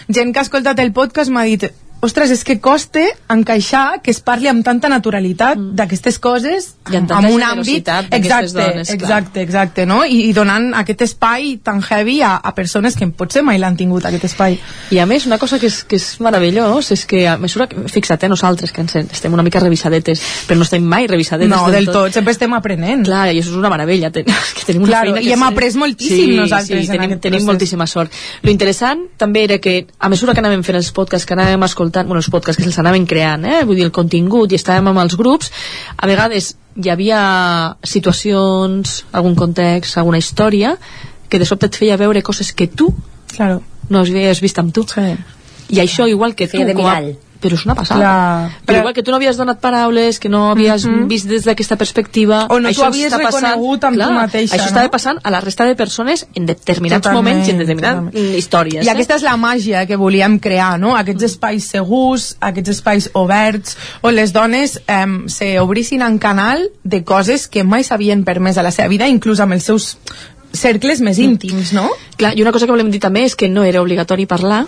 gent 0.09 0.33
que 0.33 0.41
ha 0.41 0.47
escoltat 0.47 0.79
el 0.83 0.93
podcast 0.95 1.33
m'ha 1.33 1.45
dit 1.47 1.69
ostres, 1.99 2.29
és 2.31 2.43
que 2.45 2.59
costa 2.61 3.01
encaixar 3.33 4.01
que 4.03 4.11
es 4.13 4.19
parli 4.21 4.47
amb 4.51 4.63
tanta 4.65 4.89
naturalitat 4.91 5.57
mm. 5.57 5.71
d'aquestes 5.77 6.19
coses 6.21 6.67
I 6.91 6.99
amb 6.99 7.11
en 7.17 7.25
un 7.33 7.41
àmbit 7.43 7.89
exacte, 8.13 8.53
dones, 8.53 8.87
clar. 8.87 8.95
exacte, 8.99 9.41
exacte, 9.41 9.85
no? 9.89 10.03
I, 10.05 10.27
i 10.29 10.33
donant 10.35 10.69
aquest 10.77 11.01
espai 11.07 11.57
tan 11.63 11.81
heavy 11.81 12.19
a, 12.21 12.35
a 12.37 12.53
persones 12.55 12.95
que 12.95 13.07
potser 13.09 13.41
mai 13.43 13.57
l'han 13.59 13.75
tingut 13.79 14.05
aquest 14.05 14.27
espai. 14.29 14.59
I 14.93 14.99
a 15.01 15.07
més, 15.09 15.25
una 15.25 15.39
cosa 15.41 15.57
que 15.59 15.67
és, 15.71 15.81
que 15.89 15.97
és 15.97 16.05
meravellós 16.23 16.91
és 16.93 17.05
que 17.09 17.23
a 17.27 17.33
mesura 17.41 17.67
que, 17.67 17.81
fixa't, 17.91 18.21
eh, 18.23 18.29
nosaltres 18.29 18.71
que 18.71 18.85
ens, 18.85 18.95
estem 19.17 19.33
una 19.33 19.43
mica 19.43 19.59
revisadetes, 19.59 20.21
però 20.47 20.59
no 20.61 20.67
estem 20.69 20.85
mai 20.85 21.09
revisadetes 21.09 21.49
No, 21.49 21.65
del 21.73 21.89
tot, 21.89 22.13
sempre 22.13 22.31
estem 22.37 22.53
aprenent. 22.53 23.03
Clar, 23.09 23.25
i 23.33 23.41
això 23.41 23.51
és 23.55 23.59
una 23.59 23.73
meravella, 23.73 24.11
ten, 24.13 24.29
que 24.55 24.67
tenim 24.69 24.85
una 24.85 24.93
Claro, 24.93 25.15
feina 25.17 25.25
i 25.25 25.31
que 25.31 25.33
hem 25.33 25.43
és- 25.43 25.49
après 25.49 25.75
moltíssim 25.81 26.31
sí, 26.31 26.37
nosaltres 26.37 26.85
sí, 26.85 26.91
en 26.93 27.01
tenim, 27.01 27.17
tenim 27.19 27.39
procés. 27.41 27.49
moltíssima 27.51 27.87
sort. 27.89 28.13
Lo 28.45 28.53
interessant 28.53 29.07
també 29.17 29.43
era 29.49 29.57
que 29.57 29.87
a 29.97 30.13
mesura 30.13 30.37
que 30.37 30.45
anàvem 30.45 30.63
fent 30.63 30.77
els 30.77 30.93
podcasts, 30.93 31.25
que 31.25 31.33
anàvem 31.35 31.63
escoltant, 31.65 31.86
bueno, 31.93 32.21
els 32.21 32.29
podcasts 32.33 32.59
que 32.59 32.67
se'ls 32.67 32.79
anaven 32.81 33.05
creant, 33.09 33.45
eh, 33.45 33.63
vull 33.65 33.79
dir, 33.79 33.87
el 33.87 33.95
contingut, 33.95 34.51
i 34.51 34.59
estàvem 34.59 34.91
amb 34.91 35.03
els 35.03 35.17
grups, 35.19 35.51
a 35.97 36.09
vegades 36.09 36.55
hi 36.77 36.91
havia 36.93 37.21
situacions, 37.83 39.03
algun 39.11 39.35
context, 39.35 39.97
alguna 39.97 40.21
història, 40.21 40.75
que 41.29 41.39
de 41.39 41.45
sobte 41.45 41.67
et 41.67 41.75
feia 41.75 41.97
veure 41.97 42.23
coses 42.23 42.53
que 42.53 42.67
tu 42.67 42.91
claro. 43.33 43.61
no 43.89 44.03
havies 44.03 44.41
vist 44.41 44.59
amb 44.59 44.73
tu. 44.73 44.85
Sí. 44.87 45.15
I 45.69 45.81
això, 45.83 46.07
igual 46.07 46.35
que 46.35 46.47
tu... 46.47 46.57
Feia 46.57 46.69
de 46.69 46.77
com 46.77 46.87
a-. 46.87 47.01
Però 47.39 47.53
és 47.53 47.65
una 47.65 47.75
passada. 47.75 47.99
Clar. 48.01 48.61
Però 48.65 48.79
igual 48.79 48.93
que 48.95 49.03
tu 49.03 49.11
no 49.11 49.17
havies 49.17 49.37
donat 49.37 49.59
paraules, 49.61 50.19
que 50.19 50.29
no 50.29 50.51
havies 50.51 50.85
Mhm. 50.87 51.07
vist 51.07 51.27
des 51.29 51.43
d'aquesta 51.45 51.75
perspectiva... 51.77 52.47
O 52.49 52.59
no 52.59 52.71
t'ho 52.73 52.83
havies 52.85 53.11
reconegut 53.13 53.83
amb 53.83 53.95
tu 53.95 54.01
clar, 54.01 54.11
mateixa, 54.11 54.55
Això 54.55 54.63
no? 54.63 54.67
estava 54.71 54.89
passant 54.89 55.19
a 55.23 55.29
la 55.31 55.39
resta 55.41 55.65
de 55.65 55.75
persones 55.75 56.25
en 56.33 56.45
determinats 56.45 57.03
Totalment, 57.03 57.23
moments 57.35 57.47
i 57.47 57.51
en 57.51 57.57
determinades 57.59 58.03
totalment. 58.13 58.37
històries. 58.39 58.85
I 58.85 58.89
aquesta 58.89 59.15
és 59.15 59.21
la 59.23 59.35
màgia 59.37 59.85
que 59.85 59.95
volíem 59.95 60.39
crear, 60.39 60.79
no? 60.79 60.95
Aquests 60.97 61.23
espais 61.23 61.63
segurs, 61.69 62.35
aquests 62.39 62.69
espais 62.69 63.09
oberts, 63.13 63.77
on 64.01 64.15
les 64.15 64.33
dones 64.33 64.79
eh, 64.87 65.05
se 65.27 65.59
obrissin 65.59 66.01
en 66.01 66.17
canal 66.17 66.69
de 66.83 67.03
coses 67.03 67.47
que 67.47 67.63
mai 67.63 67.83
s'havien 67.83 68.23
permès 68.23 68.57
a 68.57 68.63
la 68.63 68.71
seva 68.71 68.87
vida, 68.87 69.07
inclús 69.07 69.39
amb 69.39 69.53
els 69.53 69.63
seus 69.63 69.97
cercles 70.53 71.01
més 71.01 71.19
íntims, 71.19 71.73
no? 71.73 71.89
Clar, 72.17 72.33
i 72.37 72.41
una 72.41 72.51
cosa 72.51 72.65
que 72.65 72.71
volem 72.71 72.89
dir 72.89 72.99
també 73.03 73.25
és 73.27 73.35
que 73.35 73.49
no 73.49 73.63
era 73.63 73.81
obligatori 73.81 74.25
parlar, 74.25 74.65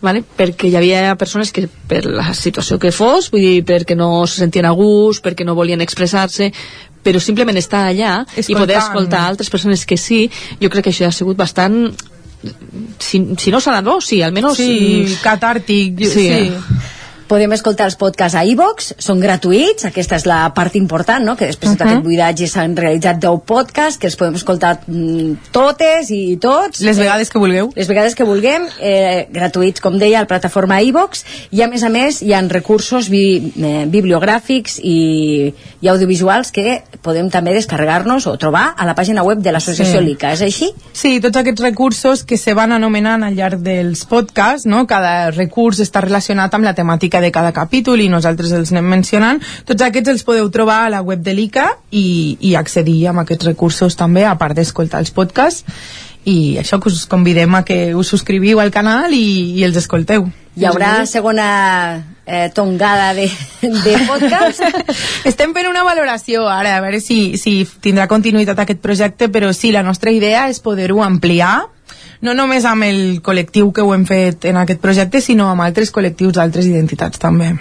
vale? 0.00 0.22
perquè 0.36 0.68
hi 0.70 0.76
havia 0.78 1.14
persones 1.18 1.50
que 1.52 1.66
per 1.88 2.04
la 2.06 2.32
situació 2.34 2.78
que 2.78 2.92
fos, 2.92 3.30
vull 3.32 3.42
dir, 3.42 3.64
perquè 3.66 3.96
no 3.96 4.26
se 4.26 4.40
sentien 4.42 4.66
a 4.68 4.74
gust, 4.76 5.24
perquè 5.24 5.44
no 5.44 5.54
volien 5.58 5.80
expressar-se, 5.82 6.50
però 7.06 7.20
simplement 7.22 7.56
estar 7.58 7.84
allà 7.88 8.20
Escoltant. 8.26 8.50
i 8.50 8.54
poder 8.58 8.76
escoltar 8.78 9.24
altres 9.28 9.50
persones 9.50 9.86
que 9.86 9.96
sí, 9.96 10.26
jo 10.60 10.70
crec 10.70 10.84
que 10.88 10.90
això 10.94 11.06
ha 11.08 11.12
sigut 11.14 11.36
bastant 11.38 11.94
si, 13.00 13.20
si 13.38 13.50
no 13.50 13.60
sanador, 13.60 14.02
sí, 14.04 14.20
almenys 14.22 14.56
Sí, 14.58 15.16
catàrtic, 15.22 15.96
jo- 15.98 16.10
sí. 16.12 16.28
Podem 17.26 17.50
escoltar 17.56 17.88
els 17.90 17.96
podcasts 17.98 18.36
a 18.38 18.44
iVox, 18.46 18.92
són 19.02 19.18
gratuïts, 19.18 19.82
aquesta 19.88 20.14
és 20.20 20.26
la 20.30 20.44
part 20.54 20.76
important, 20.78 21.24
no? 21.26 21.34
que 21.34 21.48
després 21.48 21.72
de 21.72 21.76
tot 21.76 21.86
Mhm. 21.86 21.92
aquest 21.96 22.04
buidatge 22.04 22.46
s'han 22.46 22.76
realitzat 22.76 23.18
10 23.18 23.40
podcasts, 23.44 23.98
que 23.98 24.06
els 24.06 24.14
podem 24.14 24.34
escoltar 24.36 24.78
mm, 24.86 25.50
totes 25.50 26.10
i 26.10 26.36
tots. 26.40 26.80
Les 26.80 26.96
vegades 26.96 27.28
que 27.28 27.38
vulgueu. 27.38 27.72
Les 27.74 27.88
vegades 27.88 28.14
que 28.14 28.22
vulguem, 28.24 28.68
eh, 28.80 29.26
gratuïts, 29.32 29.80
com 29.80 29.98
deia, 29.98 30.18
a 30.18 30.20
la 30.22 30.28
plataforma 30.28 30.80
iVox, 30.82 31.24
i 31.50 31.62
a 31.62 31.66
més 31.68 31.82
a 31.82 31.88
més 31.88 32.22
hi 32.22 32.32
ha 32.32 32.40
recursos 32.46 33.08
bi 33.10 33.52
eh, 33.58 33.86
bibliogràfics 33.90 34.78
i, 34.84 35.52
i 35.82 35.88
audiovisuals 35.88 36.52
que 36.52 36.82
podem 37.02 37.28
també 37.30 37.52
descarregar-nos 37.54 38.26
o 38.28 38.36
trobar 38.38 38.74
a 38.76 38.86
la 38.86 38.94
pàgina 38.94 39.24
web 39.24 39.38
de 39.42 39.50
l'associació 39.50 39.98
Sí. 39.98 40.04
LICA, 40.04 40.32
és 40.32 40.42
així? 40.42 40.70
Sí, 40.92 41.18
tots 41.20 41.36
aquests 41.36 41.60
recursos 41.62 42.22
que 42.22 42.36
se 42.38 42.54
van 42.54 42.70
anomenant 42.72 43.24
al 43.24 43.34
llarg 43.34 43.58
dels 43.66 44.04
podcasts, 44.04 44.64
no? 44.66 44.86
cada 44.86 45.30
recurs 45.32 45.80
està 45.80 46.00
relacionat 46.00 46.54
amb 46.54 46.64
la 46.64 46.74
temàtica 46.74 47.15
de 47.20 47.32
cada 47.34 47.52
capítol 47.56 48.00
i 48.00 48.08
nosaltres 48.12 48.52
els 48.56 48.72
anem 48.74 48.88
mencionant. 48.96 49.42
Tots 49.68 49.86
aquests 49.86 50.14
els 50.14 50.26
podeu 50.26 50.50
trobar 50.50 50.84
a 50.86 50.90
la 50.96 51.02
web 51.04 51.22
de 51.24 51.34
l'ICA 51.36 51.68
i, 51.90 52.36
i 52.40 52.56
accedir 52.56 52.98
a 53.06 53.14
aquests 53.22 53.46
recursos 53.52 53.96
també, 53.96 54.24
a 54.24 54.36
part 54.40 54.56
d'escoltar 54.56 55.04
els 55.04 55.14
podcasts. 55.14 55.64
I 56.26 56.58
això 56.58 56.80
que 56.82 56.90
us 56.90 57.04
convidem 57.06 57.54
a 57.54 57.62
que 57.62 57.94
us 57.94 58.08
subscriviu 58.10 58.58
al 58.58 58.72
canal 58.74 59.14
i, 59.14 59.54
i 59.60 59.62
els 59.62 59.76
escolteu. 59.78 60.26
Hi 60.56 60.64
haurà 60.66 61.04
segona 61.06 61.46
eh, 62.26 62.50
tongada 62.54 63.12
de, 63.14 63.28
de 63.60 63.94
podcast? 64.08 64.64
Estem 65.30 65.54
fent 65.54 65.68
una 65.70 65.84
valoració 65.86 66.48
ara, 66.50 66.74
a 66.78 66.82
veure 66.82 66.98
si, 67.04 67.36
si 67.38 67.60
tindrà 67.84 68.08
continuïtat 68.10 68.58
aquest 68.64 68.82
projecte, 68.82 69.28
però 69.30 69.52
sí, 69.54 69.70
la 69.70 69.84
nostra 69.86 70.10
idea 70.10 70.48
és 70.50 70.58
poder-ho 70.64 71.04
ampliar 71.04 71.68
no 72.24 72.34
només 72.34 72.64
amb 72.64 72.86
el 72.86 73.20
col·lectiu 73.24 73.72
que 73.74 73.84
ho 73.84 73.92
hem 73.94 74.06
fet 74.08 74.46
en 74.50 74.56
aquest 74.60 74.80
projecte, 74.80 75.20
sinó 75.20 75.50
amb 75.50 75.64
altres 75.64 75.92
col·lectius 75.92 76.36
d'altres 76.38 76.68
identitats 76.68 77.20
també. 77.22 77.52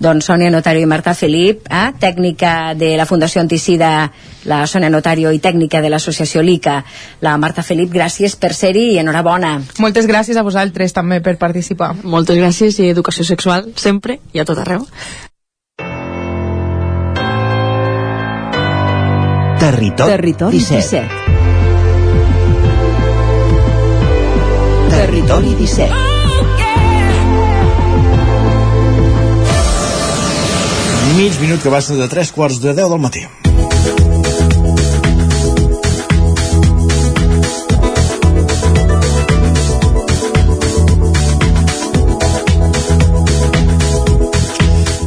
Doncs 0.00 0.30
Sònia 0.30 0.50
Notario 0.50 0.82
i 0.82 0.90
Marta 0.90 1.14
Felip, 1.14 1.66
eh? 1.68 1.86
tècnica 2.00 2.74
de 2.74 2.94
la 2.96 3.06
Fundació 3.06 3.42
Anticida, 3.44 4.10
la 4.50 4.62
Sònia 4.66 4.90
Notario 4.90 5.32
i 5.32 5.40
tècnica 5.42 5.82
de 5.84 5.92
l'associació 5.92 6.42
LICA, 6.42 6.80
la 7.20 7.36
Marta 7.38 7.62
Felip, 7.62 7.92
gràcies 7.92 8.36
per 8.40 8.54
ser-hi 8.56 8.94
i 8.94 9.00
enhorabona. 9.02 9.58
Moltes 9.78 10.08
gràcies 10.10 10.36
a 10.36 10.46
vosaltres 10.46 10.96
també 10.96 11.20
per 11.20 11.36
participar. 11.38 11.94
Moltes 12.02 12.40
gràcies 12.40 12.80
i 12.80 12.90
educació 12.90 13.26
sexual 13.28 13.72
sempre 13.76 14.20
i 14.32 14.40
a 14.40 14.48
tot 14.48 14.62
arreu. 14.64 14.86
Territori, 19.60 20.10
Territori 20.10 20.58
17. 20.58 20.80
17. 20.80 21.29
Territori 25.10 25.56
17. 25.58 25.90
Mig 31.16 31.34
minut 31.40 31.58
que 31.64 31.72
passa 31.72 31.96
de 31.98 32.06
3 32.06 32.30
quarts 32.30 32.60
de 32.62 32.70
10 32.78 32.92
del 32.92 33.02
matí. 33.02 33.24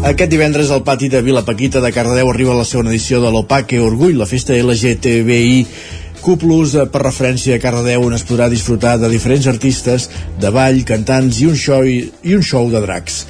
Aquest 0.03 0.27
divendres 0.27 0.67
al 0.67 0.83
pati 0.83 1.07
de 1.07 1.23
Vila 1.23 1.47
Paquita 1.47 1.79
de 1.79 1.95
Cardedeu 1.95 2.27
arriba 2.27 2.59
la 2.59 2.67
segona 2.67 2.91
edició 2.91 3.23
de 3.23 3.31
l'Opaque 3.31 3.79
Orgull, 3.79 4.19
la 4.19 4.27
festa 4.27 4.51
LGTBI 4.51 6.02
Q+, 6.23 6.37
eh, 6.79 6.85
per 6.87 7.03
referència 7.03 7.57
a 7.57 7.61
Cardedeu, 7.61 8.07
on 8.07 8.15
es 8.15 8.23
podrà 8.23 8.49
disfrutar 8.49 8.97
de 9.01 9.09
diferents 9.11 9.47
artistes, 9.51 10.09
de 10.39 10.51
ball, 10.55 10.83
cantants 10.87 11.41
i 11.43 11.49
un 11.51 11.57
show, 11.59 11.83
i 11.83 12.35
un 12.37 12.41
show 12.41 12.69
de 12.71 12.81
dracs. 12.85 13.25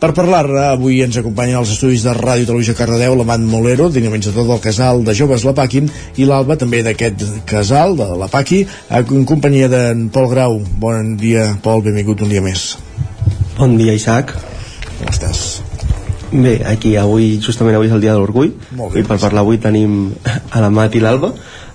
Per 0.00 0.14
parlar-ne, 0.16 0.62
avui 0.72 1.02
ens 1.04 1.18
acompanyen 1.20 1.58
als 1.58 1.74
estudis 1.74 2.06
de 2.06 2.14
Ràdio 2.16 2.46
Televisió 2.48 2.72
Cardedeu 2.78 3.18
l'Amant 3.18 3.44
Molero, 3.44 3.90
dinamitzador 3.92 4.46
del 4.48 4.62
casal 4.64 5.04
de 5.04 5.12
joves 5.12 5.44
La 5.44 5.52
Paquin, 5.52 5.90
i 6.16 6.24
l'Alba, 6.24 6.56
també 6.56 6.80
d'aquest 6.86 7.26
casal, 7.44 7.98
de 8.00 8.06
La 8.16 8.30
Paqui, 8.32 8.62
en 8.88 9.26
companyia 9.28 9.68
d'en 9.68 10.06
Pol 10.08 10.30
Grau. 10.32 10.56
Bon 10.80 11.18
dia, 11.20 11.50
Pol, 11.60 11.84
benvingut 11.84 12.24
un 12.24 12.32
dia 12.32 12.40
més. 12.40 12.70
Bon 13.58 13.76
dia, 13.76 13.92
Isaac. 13.92 14.32
Com 14.96 15.12
estàs? 15.12 15.60
Bé, 16.32 16.60
aquí 16.64 16.94
avui, 16.96 17.34
justament 17.42 17.76
avui 17.76 17.90
és 17.90 17.92
el 17.92 18.00
dia 18.00 18.14
de 18.14 18.20
l'orgull 18.22 18.52
i 18.94 19.02
per 19.02 19.16
parlar 19.18 19.42
avui 19.42 19.58
tenim 19.58 20.12
a 20.22 20.60
la 20.62 20.68
Mat 20.70 20.94
i 20.94 21.02
l'Alba 21.02 21.32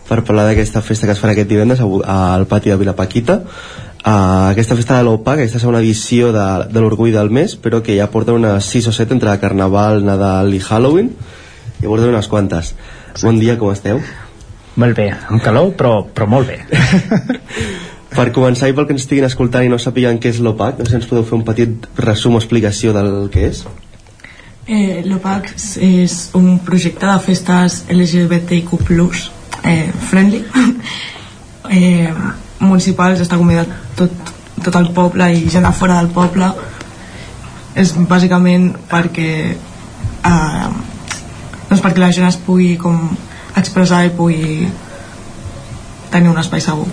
per 0.09 0.21
parlar 0.23 0.45
d'aquesta 0.49 0.83
festa 0.85 1.07
que 1.07 1.15
es 1.15 1.21
farà 1.21 1.33
aquest 1.33 1.49
divendres 1.49 1.81
al 1.81 2.45
pati 2.49 2.71
de 2.71 2.77
Vilapaquita 2.81 3.39
uh, 3.41 4.51
aquesta 4.51 4.77
festa 4.77 4.99
de 4.99 5.07
l'OPA, 5.07 5.33
aquesta 5.33 5.61
segona 5.61 5.81
edició 5.81 6.31
de, 6.35 6.45
de 6.69 6.83
l'orgull 6.83 7.15
del 7.15 7.31
mes 7.33 7.55
però 7.61 7.81
que 7.85 7.97
ja 7.97 8.11
porta 8.11 8.35
unes 8.35 8.69
6 8.75 8.91
o 8.91 8.95
7 8.99 9.17
entre 9.17 9.39
Carnaval, 9.41 10.03
Nadal 10.05 10.53
i 10.53 10.61
Halloween 10.61 11.09
i 11.81 11.87
porta 11.87 12.11
unes 12.11 12.29
quantes 12.31 12.75
bon 13.21 13.39
dia, 13.39 13.57
com 13.57 13.71
esteu? 13.71 14.01
Molt 14.75 14.97
bé, 14.97 15.07
amb 15.31 15.39
calor, 15.39 15.69
però, 15.79 16.01
però 16.11 16.27
molt 16.27 16.49
bé. 16.51 16.57
Per 18.15 18.25
començar 18.35 18.67
i 18.67 18.75
pel 18.75 18.85
que 18.87 18.95
ens 18.95 19.03
estiguin 19.03 19.27
escoltant 19.27 19.65
i 19.67 19.71
no 19.71 19.79
sàpiguen 19.79 20.21
què 20.23 20.31
és 20.31 20.41
l'OPAC, 20.43 20.77
no 20.79 20.85
sé 20.85 20.93
si 20.93 20.99
ens 21.01 21.07
podeu 21.09 21.25
fer 21.27 21.35
un 21.35 21.43
petit 21.47 21.87
resum 21.99 22.37
o 22.37 22.39
explicació 22.39 22.93
del 22.95 23.27
que 23.31 23.49
és? 23.49 23.65
Eh, 24.65 25.03
L'OPAC 25.05 25.51
és 25.83 26.13
un 26.37 26.55
projecte 26.65 27.05
de 27.05 27.17
festes 27.21 27.83
LGBTIQ+, 27.91 28.79
eh, 29.65 29.91
friendly, 30.09 30.43
eh, 31.77 32.13
municipals, 32.61 33.21
està 33.23 33.39
convidat 33.41 33.71
tot, 33.97 34.33
tot 34.61 34.79
el 34.79 34.91
poble 34.95 35.29
i 35.35 35.45
gent 35.51 35.65
de 35.67 35.73
fora 35.75 35.99
del 35.99 36.11
poble. 36.15 36.51
És 37.75 37.91
bàsicament 38.07 38.69
perquè 38.91 39.29
eh, 39.51 40.67
doncs 41.69 41.81
perquè 41.83 41.99
la 41.99 42.13
gent 42.15 42.29
es 42.29 42.39
pugui 42.39 42.75
com 42.79 43.09
expressar 43.59 44.05
i 44.05 44.13
pugui 44.15 44.69
tenir 46.13 46.31
un 46.31 46.39
espai 46.39 46.63
segur. 46.63 46.87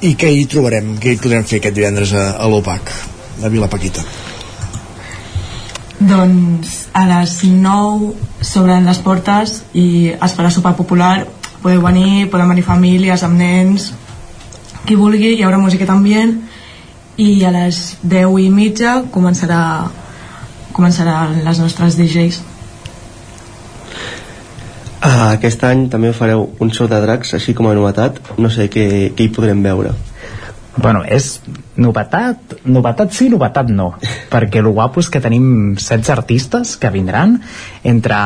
I 0.00 0.14
què 0.16 0.30
hi 0.32 0.46
trobarem? 0.48 0.94
Què 0.96 1.12
hi 1.12 1.20
podrem 1.20 1.44
fer 1.44 1.60
aquest 1.60 1.76
divendres 1.76 2.14
a, 2.16 2.30
a 2.40 2.48
l'OPAC, 2.48 2.92
a 3.44 3.52
Vila 3.52 3.68
Paquita? 3.68 4.04
Doncs 6.00 6.88
a 6.96 7.04
les 7.04 7.34
9 7.44 8.14
s'obren 8.40 8.86
les 8.88 8.98
portes 9.04 9.58
i 9.76 10.14
es 10.16 10.36
farà 10.36 10.48
sopar 10.48 10.72
popular. 10.78 11.26
Podeu 11.60 11.82
venir, 11.84 12.30
poden 12.32 12.48
venir 12.48 12.64
famílies 12.64 13.22
amb 13.26 13.36
nens, 13.36 13.90
qui 14.86 14.96
vulgui, 14.96 15.34
hi 15.36 15.44
haurà 15.44 15.58
música 15.60 15.84
ambient 15.92 16.38
i 17.20 17.44
a 17.44 17.50
les 17.52 17.98
10 18.00 18.38
i 18.40 18.48
mitja 18.48 19.02
començarà 19.12 19.60
començaran 20.72 21.42
les 21.44 21.60
nostres 21.60 21.98
DJs. 21.98 22.40
Uh, 25.00 25.30
aquest 25.34 25.62
any 25.64 25.86
també 25.92 26.12
fareu 26.16 26.46
un 26.60 26.72
show 26.72 26.88
de 26.88 27.00
dracs, 27.00 27.34
així 27.36 27.52
com 27.56 27.68
a 27.68 27.74
novetat. 27.76 28.20
No 28.38 28.48
sé 28.52 28.68
què, 28.72 28.86
què 29.16 29.26
hi 29.26 29.32
podrem 29.36 29.62
veure. 29.64 29.92
Bueno, 30.76 31.00
és 31.02 31.40
novetat, 31.82 32.54
novetat 32.70 33.10
sí, 33.16 33.26
novetat 33.32 33.72
no, 33.74 33.88
perquè 34.30 34.60
el 34.62 34.68
guapo 34.70 35.02
és 35.02 35.08
que 35.10 35.22
tenim 35.22 35.74
16 35.74 36.12
artistes 36.14 36.76
que 36.78 36.92
vindran 36.94 37.40
entre 37.82 38.18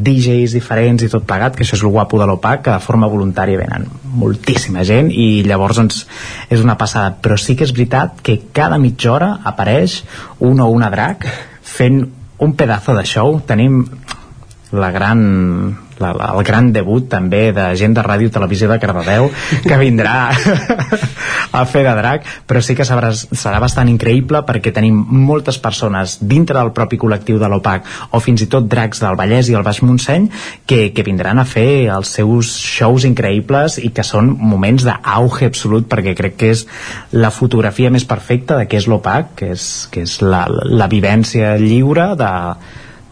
DJs 0.00 0.56
diferents 0.56 1.04
i 1.04 1.10
tot 1.12 1.26
plegat, 1.28 1.56
que 1.56 1.66
això 1.66 1.76
és 1.76 1.84
el 1.84 1.92
guapo 1.92 2.20
de 2.20 2.28
l'OPAC, 2.30 2.64
que 2.64 2.72
de 2.72 2.84
forma 2.84 3.10
voluntària 3.12 3.60
venen 3.60 3.84
moltíssima 4.16 4.86
gent 4.88 5.12
i 5.12 5.44
llavors 5.44 5.82
doncs, 5.82 6.06
és 6.48 6.64
una 6.64 6.78
passada, 6.80 7.12
però 7.12 7.36
sí 7.36 7.58
que 7.58 7.68
és 7.68 7.76
veritat 7.76 8.24
que 8.24 8.40
cada 8.56 8.80
mitja 8.80 9.12
hora 9.12 9.30
apareix 9.52 10.00
un 10.40 10.64
o 10.64 10.70
una 10.72 10.90
drac 10.92 11.28
fent 11.62 12.06
un 12.42 12.56
pedazo 12.56 12.96
de 12.96 13.04
show, 13.06 13.36
tenim 13.46 13.84
la 14.72 14.90
gran, 14.90 15.20
la, 16.00 16.12
el 16.32 16.42
gran 16.46 16.70
debut 16.72 17.08
també 17.10 17.50
de 17.54 17.66
gent 17.78 17.94
de 17.96 18.04
ràdio 18.04 18.30
i 18.30 18.32
televisió 18.32 18.68
de 18.70 18.78
Cardedeu 18.82 19.28
que 19.64 19.78
vindrà 19.80 20.14
a 21.60 21.64
fer 21.68 21.84
de 21.86 21.94
drac 21.98 22.28
però 22.48 22.62
sí 22.64 22.76
que 22.78 22.86
serà, 22.88 23.12
serà 23.12 23.60
bastant 23.62 23.90
increïble 23.92 24.42
perquè 24.48 24.72
tenim 24.74 24.98
moltes 25.26 25.58
persones 25.62 26.18
dintre 26.20 26.58
del 26.58 26.72
propi 26.76 26.98
col·lectiu 27.00 27.40
de 27.42 27.50
l'OPAC 27.50 28.12
o 28.12 28.22
fins 28.24 28.44
i 28.44 28.50
tot 28.52 28.68
dracs 28.70 29.02
del 29.02 29.18
Vallès 29.18 29.50
i 29.50 29.56
el 29.58 29.66
Baix 29.66 29.82
Montseny 29.84 30.28
que, 30.66 30.92
que 30.94 31.06
vindran 31.06 31.42
a 31.42 31.46
fer 31.48 31.88
els 31.92 32.14
seus 32.18 32.54
shows 32.56 33.06
increïbles 33.08 33.78
i 33.82 33.92
que 33.94 34.06
són 34.06 34.32
moments 34.38 34.86
d'auge 34.88 35.50
absolut 35.50 35.88
perquè 35.90 36.16
crec 36.18 36.38
que 36.40 36.52
és 36.54 36.66
la 37.12 37.32
fotografia 37.34 37.90
més 37.92 38.06
perfecta 38.08 38.58
de 38.58 38.68
què 38.68 38.80
és 38.80 38.88
l'OPAC 38.88 39.34
que 39.42 39.52
és, 39.56 39.66
que 39.92 40.06
és 40.06 40.20
la, 40.24 40.46
la 40.48 40.88
vivència 40.90 41.56
lliure 41.60 42.12
de, 42.18 42.32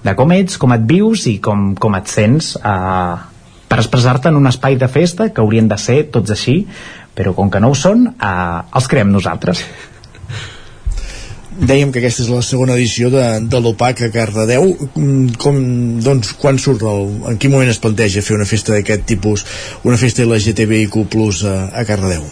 de 0.05 0.15
com 0.17 0.33
ets, 0.33 0.57
com 0.61 0.73
et 0.77 0.87
vius 0.89 1.27
i 1.29 1.37
com, 1.45 1.75
com 1.81 1.97
et 1.99 2.09
sents 2.09 2.55
eh, 2.57 3.15
per 3.71 3.79
expressar-te 3.79 4.31
en 4.33 4.41
un 4.41 4.49
espai 4.51 4.79
de 4.81 4.89
festa 4.89 5.29
que 5.31 5.45
haurien 5.45 5.69
de 5.69 5.79
ser 5.79 6.03
tots 6.15 6.33
així 6.35 6.63
però 7.17 7.35
com 7.37 7.51
que 7.53 7.61
no 7.61 7.73
ho 7.73 7.79
són 7.79 8.09
eh, 8.13 8.61
els 8.77 8.91
creem 8.91 9.13
nosaltres 9.13 9.65
dèiem 11.61 11.93
que 11.93 12.01
aquesta 12.01 12.25
és 12.25 12.31
la 12.33 12.41
segona 12.47 12.77
edició 12.79 13.11
de, 13.13 13.25
de 13.53 13.61
l'OPAC 13.61 14.07
a 14.07 14.11
Cardedeu 14.15 14.71
mm, 14.73 15.37
com, 15.43 15.59
doncs, 16.01 16.33
quan 16.41 16.59
surt 16.63 16.87
el, 16.89 17.11
en 17.33 17.41
quin 17.41 17.53
moment 17.53 17.69
es 17.69 17.83
planteja 17.83 18.25
fer 18.25 18.39
una 18.39 18.49
festa 18.49 18.73
d'aquest 18.73 19.05
tipus 19.11 19.45
una 19.85 20.01
festa 20.01 20.25
LGTBIQ+, 20.25 21.05
a, 21.45 21.57
a 21.77 21.85
Cardedeu? 21.89 22.25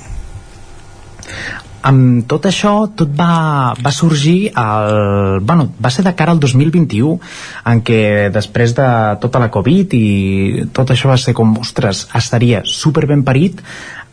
Amb 1.87 2.25
tot 2.31 2.49
això 2.49 2.73
tot 2.97 3.13
va, 3.17 3.75
va 3.79 3.93
sorgir 3.95 4.51
el, 4.51 5.41
bueno, 5.47 5.69
va 5.79 5.91
ser 5.95 6.05
de 6.07 6.15
cara 6.19 6.35
al 6.35 6.41
2021 6.43 7.15
en 7.71 7.83
què 7.87 8.01
després 8.35 8.75
de 8.75 8.89
tota 9.23 9.43
la 9.43 9.51
Covid 9.55 9.95
i 9.95 10.67
tot 10.75 10.91
això 10.91 11.13
va 11.13 11.19
ser 11.21 11.37
com, 11.39 11.55
ostres, 11.63 12.07
estaria 12.19 12.65
super 12.67 13.07
ben 13.07 13.23
parit 13.27 13.63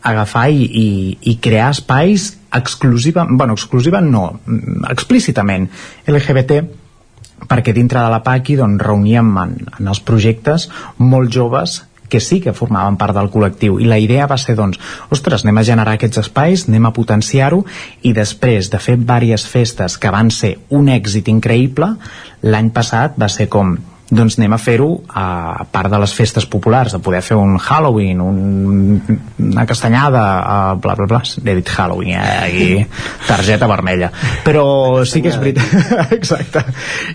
agafar 0.06 0.46
i, 0.54 0.62
i, 0.62 0.88
i 1.32 1.36
crear 1.42 1.72
espais 1.74 2.36
exclusiva, 2.54 3.26
bueno, 3.28 3.56
exclusiva 3.58 4.00
no, 4.00 4.28
explícitament 4.90 5.66
LGBT 6.06 6.62
perquè 7.50 7.74
dintre 7.74 8.00
de 8.00 8.12
la 8.12 8.22
PACI 8.24 8.56
doncs, 8.62 8.80
reuníem 8.86 9.34
en, 9.42 9.58
en 9.80 9.90
els 9.92 10.00
projectes 10.00 10.70
molt 11.02 11.34
joves 11.34 11.82
que 12.08 12.20
sí 12.20 12.40
que 12.40 12.54
formaven 12.56 12.98
part 13.00 13.16
del 13.16 13.30
col·lectiu. 13.32 13.80
I 13.80 13.88
la 13.90 13.98
idea 14.02 14.28
va 14.30 14.38
ser 14.40 14.56
doncs, 14.58 14.78
ostres, 15.10 15.44
anem 15.44 15.58
a 15.62 15.66
generar 15.66 15.96
aquests 15.96 16.22
espais, 16.24 16.68
anem 16.68 16.86
a 16.86 16.94
potenciar-ho 16.96 17.64
i 18.02 18.14
després 18.16 18.70
de 18.72 18.80
fer 18.82 18.96
diverses 19.00 19.46
festes 19.50 19.98
que 19.98 20.12
van 20.14 20.30
ser 20.30 20.56
un 20.70 20.88
èxit 20.92 21.28
increïble 21.32 21.94
l'any 22.46 22.70
passat 22.74 23.16
va 23.18 23.28
ser 23.32 23.48
com 23.52 23.76
doncs 24.10 24.36
anem 24.38 24.54
a 24.54 24.58
fer-ho 24.62 24.88
a 25.10 25.64
part 25.70 25.90
de 25.90 25.98
les 25.98 26.12
festes 26.14 26.46
populars, 26.46 26.94
de 26.94 27.00
poder 27.02 27.22
fer 27.26 27.36
un 27.36 27.56
Halloween, 27.58 28.20
un, 28.22 29.18
una 29.42 29.66
castanyada, 29.66 30.22
uh, 30.22 30.76
bla, 30.78 30.94
bla, 30.94 31.08
bla, 31.10 31.20
he 31.24 31.54
dit 31.58 31.72
Halloween, 31.74 32.20
eh, 32.20 32.50
i 32.54 32.86
targeta 33.26 33.66
vermella. 33.66 34.12
Però 34.46 35.02
sí 35.08 35.22
que 35.24 35.32
és 35.32 35.40
veritat... 35.40 35.74
Exacte. 36.18 36.62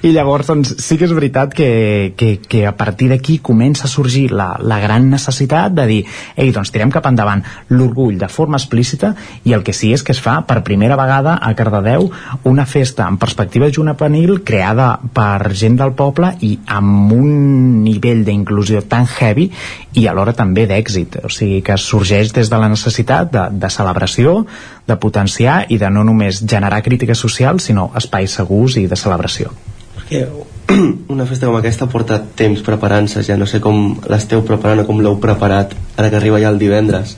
I 0.04 0.12
llavors, 0.12 0.50
doncs, 0.52 0.74
sí 0.84 0.98
que 1.00 1.08
és 1.08 1.16
veritat 1.16 1.56
que, 1.56 2.14
que, 2.20 2.34
que 2.44 2.66
a 2.68 2.76
partir 2.76 3.08
d'aquí 3.14 3.40
comença 3.40 3.88
a 3.88 3.92
sorgir 3.92 4.28
la, 4.36 4.52
la 4.60 4.82
gran 4.84 5.08
necessitat 5.12 5.72
de 5.78 5.88
dir, 5.88 6.02
ei, 6.36 6.52
doncs 6.52 6.74
tirem 6.76 6.92
cap 6.92 7.08
endavant 7.08 7.46
l'orgull 7.72 8.20
de 8.20 8.28
forma 8.32 8.60
explícita 8.60 9.14
i 9.48 9.56
el 9.56 9.64
que 9.64 9.76
sí 9.76 9.94
és 9.96 10.04
que 10.04 10.12
es 10.16 10.20
fa 10.20 10.42
per 10.48 10.60
primera 10.68 11.00
vegada 11.00 11.38
a 11.40 11.54
Cardedeu 11.56 12.10
una 12.52 12.66
festa 12.68 13.08
en 13.08 13.18
perspectiva 13.22 13.72
juvenil 13.72 14.42
creada 14.44 14.98
per 15.14 15.54
gent 15.56 15.80
del 15.80 15.96
poble 15.96 16.34
i 16.44 16.58
amb 16.68 16.81
amb 16.82 17.14
un 17.14 17.84
nivell 17.84 18.24
d'inclusió 18.26 18.82
tan 18.90 19.06
heavy 19.06 19.50
i 19.98 20.08
alhora 20.10 20.34
també 20.38 20.66
d'èxit, 20.70 21.20
o 21.26 21.30
sigui 21.32 21.62
que 21.66 21.78
sorgeix 21.78 22.34
des 22.36 22.50
de 22.50 22.62
la 22.62 22.70
necessitat 22.72 23.32
de, 23.34 23.48
de 23.62 23.70
celebració, 23.70 24.42
de 24.88 24.98
potenciar 24.98 25.66
i 25.70 25.78
de 25.82 25.90
no 25.94 26.06
només 26.08 26.42
generar 26.42 26.82
crítica 26.86 27.16
social, 27.18 27.60
sinó 27.60 27.92
espais 27.98 28.40
segurs 28.42 28.80
i 28.82 28.88
de 28.90 28.98
celebració. 29.00 29.54
Perquè 29.98 30.26
una 31.14 31.28
festa 31.30 31.50
com 31.50 31.60
aquesta 31.60 31.88
porta 31.92 32.20
temps 32.38 32.64
preparant-se, 32.66 33.24
ja 33.28 33.38
no 33.38 33.48
sé 33.50 33.62
com 33.64 34.00
l'esteu 34.10 34.44
preparant 34.48 34.84
o 34.84 34.88
com 34.90 35.02
l'heu 35.04 35.20
preparat 35.22 35.76
ara 35.98 36.10
que 36.10 36.20
arriba 36.20 36.42
ja 36.42 36.50
el 36.50 36.60
divendres. 36.62 37.18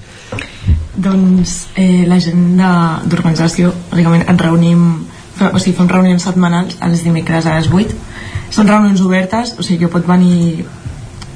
Doncs 0.94 1.58
eh, 1.80 2.06
la 2.10 2.20
gent 2.22 2.60
d'organització, 3.10 3.74
bàsicament 3.92 4.28
ens 4.30 4.42
reunim, 4.42 4.88
o 5.50 5.60
sigui, 5.60 5.78
fem 5.78 5.90
reunions 5.90 6.26
setmanals 6.26 6.78
els 6.86 7.02
dimecres 7.06 7.48
a 7.50 7.58
les 7.58 7.72
8 7.72 8.13
són 8.54 8.70
reunions 8.70 9.02
obertes, 9.02 9.56
o 9.58 9.66
sigui 9.66 9.86
que 9.86 9.92
pot 9.92 10.06
venir 10.08 10.66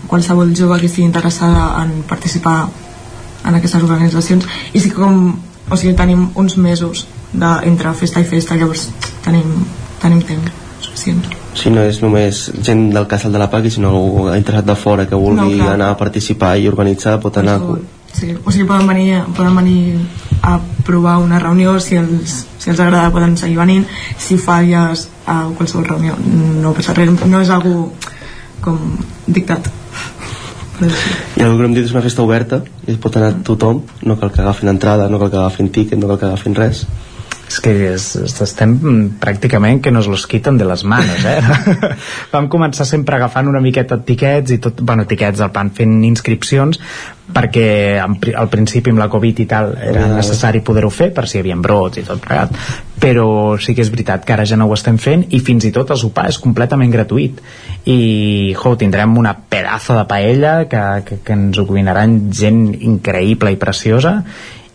qualsevol 0.07 0.53
jove 0.55 0.79
que 0.79 0.87
estigui 0.89 1.07
interessada 1.07 1.81
en 1.81 2.03
participar 2.07 2.67
en 3.47 3.57
aquestes 3.57 3.83
organitzacions. 3.83 4.45
I 4.73 4.79
sí 4.79 4.91
que 4.91 5.01
com, 5.01 5.33
o 5.69 5.79
sigui, 5.79 5.95
tenim 5.97 6.29
uns 6.35 6.57
mesos 6.61 7.07
de, 7.33 7.51
entre 7.67 7.93
festa 7.97 8.21
i 8.21 8.29
festa 8.29 8.55
llavors 8.55 8.87
tenim, 9.25 9.65
tenim 10.01 10.23
temps 10.29 10.63
suficient. 10.85 11.25
Si 11.57 11.73
no 11.73 11.83
és 11.89 11.99
només 12.03 12.47
gent 12.63 12.89
del 12.93 13.07
casal 13.09 13.33
de 13.33 13.41
la 13.41 13.49
PAC 13.49 13.71
sinó 13.73 13.89
algú 13.89 14.27
interessat 14.35 14.67
de 14.67 14.77
fora 14.77 15.07
que 15.09 15.17
vulgui 15.17 15.57
no, 15.57 15.71
anar 15.73 15.91
a 15.93 15.97
participar 15.97 16.55
i 16.61 16.69
organitzar 16.69 17.17
pot 17.23 17.41
anar 17.41 17.57
sí, 18.17 18.33
o 18.43 18.51
sigui, 18.51 18.67
poden 18.69 18.87
venir, 18.89 19.21
poden 19.37 19.55
venir 19.55 19.97
a 20.41 20.57
provar 20.85 21.17
una 21.21 21.39
reunió 21.39 21.77
si 21.83 21.97
els, 21.99 22.43
si 22.57 22.71
els 22.73 22.79
agrada 22.79 23.13
poden 23.13 23.37
seguir 23.37 23.57
venint. 23.61 23.85
Si 24.17 24.37
falles 24.41 25.07
a 25.27 25.43
qualsevol 25.57 25.87
reunió 25.87 26.17
no 26.17 26.73
passa 26.77 26.97
res, 26.97 27.13
no 27.25 27.41
és 27.41 27.53
algo 27.53 27.91
com 28.65 28.79
dictat 29.27 29.69
i 30.77 31.41
el 31.41 31.55
que 31.57 31.65
hem 31.65 31.73
dit 31.73 31.85
és 31.85 31.93
una 31.93 32.03
festa 32.05 32.21
oberta 32.21 32.59
i 32.85 32.95
pot 33.01 33.15
anar 33.17 33.39
tothom, 33.45 33.81
no 34.05 34.17
cal 34.21 34.31
que 34.33 34.43
agafin 34.43 34.69
entrada 34.69 35.07
no 35.09 35.19
cal 35.21 35.31
que 35.33 35.39
agafin 35.39 35.71
tiquet, 35.73 35.97
no 35.97 36.09
cal 36.11 36.19
que 36.21 36.27
agafin 36.29 36.57
res 36.57 36.83
és 37.47 37.59
que 37.63 37.73
és, 37.93 38.05
estem 38.43 38.73
pràcticament 39.21 39.79
que 39.83 39.91
nos 39.91 40.09
los 40.11 40.25
quiten 40.27 40.57
de 40.59 40.65
les 40.67 40.83
manos 40.83 41.23
eh? 41.25 41.37
vam 42.33 42.49
començar 42.51 42.85
sempre 42.87 43.15
agafant 43.15 43.47
una 43.47 43.61
miqueta 43.63 43.99
tiquets 44.03 44.51
i 44.51 44.59
tot, 44.63 44.81
bueno, 44.83 45.07
tiquets 45.07 45.43
al 45.43 45.53
pan 45.55 45.71
fent 45.75 46.01
inscripcions 46.07 46.81
perquè 47.27 47.99
al 47.99 48.49
principi 48.51 48.91
amb 48.91 49.01
la 49.03 49.09
Covid 49.11 49.39
i 49.43 49.45
tal 49.47 49.73
era 49.83 50.05
necessari 50.13 50.61
poder-ho 50.63 50.91
fer 50.91 51.09
per 51.15 51.25
si 51.27 51.37
hi 51.37 51.41
havia 51.43 51.57
brots 51.59 51.99
i 51.99 52.05
tot 52.07 52.21
plegat 52.23 52.53
però 52.97 53.55
sí 53.61 53.75
que 53.75 53.83
és 53.83 53.91
veritat 53.93 54.23
que 54.25 54.35
ara 54.35 54.45
ja 54.47 54.57
no 54.59 54.67
ho 54.67 54.75
estem 54.75 54.99
fent 54.99 55.27
i 55.35 55.41
fins 55.43 55.67
i 55.67 55.73
tot 55.75 55.91
el 55.93 55.99
sopar 56.01 56.27
és 56.31 56.39
completament 56.43 56.91
gratuït 56.91 57.41
i 57.85 57.99
jo, 58.57 58.75
tindrem 58.79 59.17
una 59.19 59.35
pedazo 59.37 59.95
de 59.95 60.05
paella 60.09 60.53
que, 60.71 60.83
que, 61.07 61.19
que 61.23 61.35
ens 61.35 61.59
ho 61.59 61.67
cuinaran 61.67 62.19
gent 62.31 62.63
increïble 62.75 63.53
i 63.53 63.59
preciosa 63.59 64.17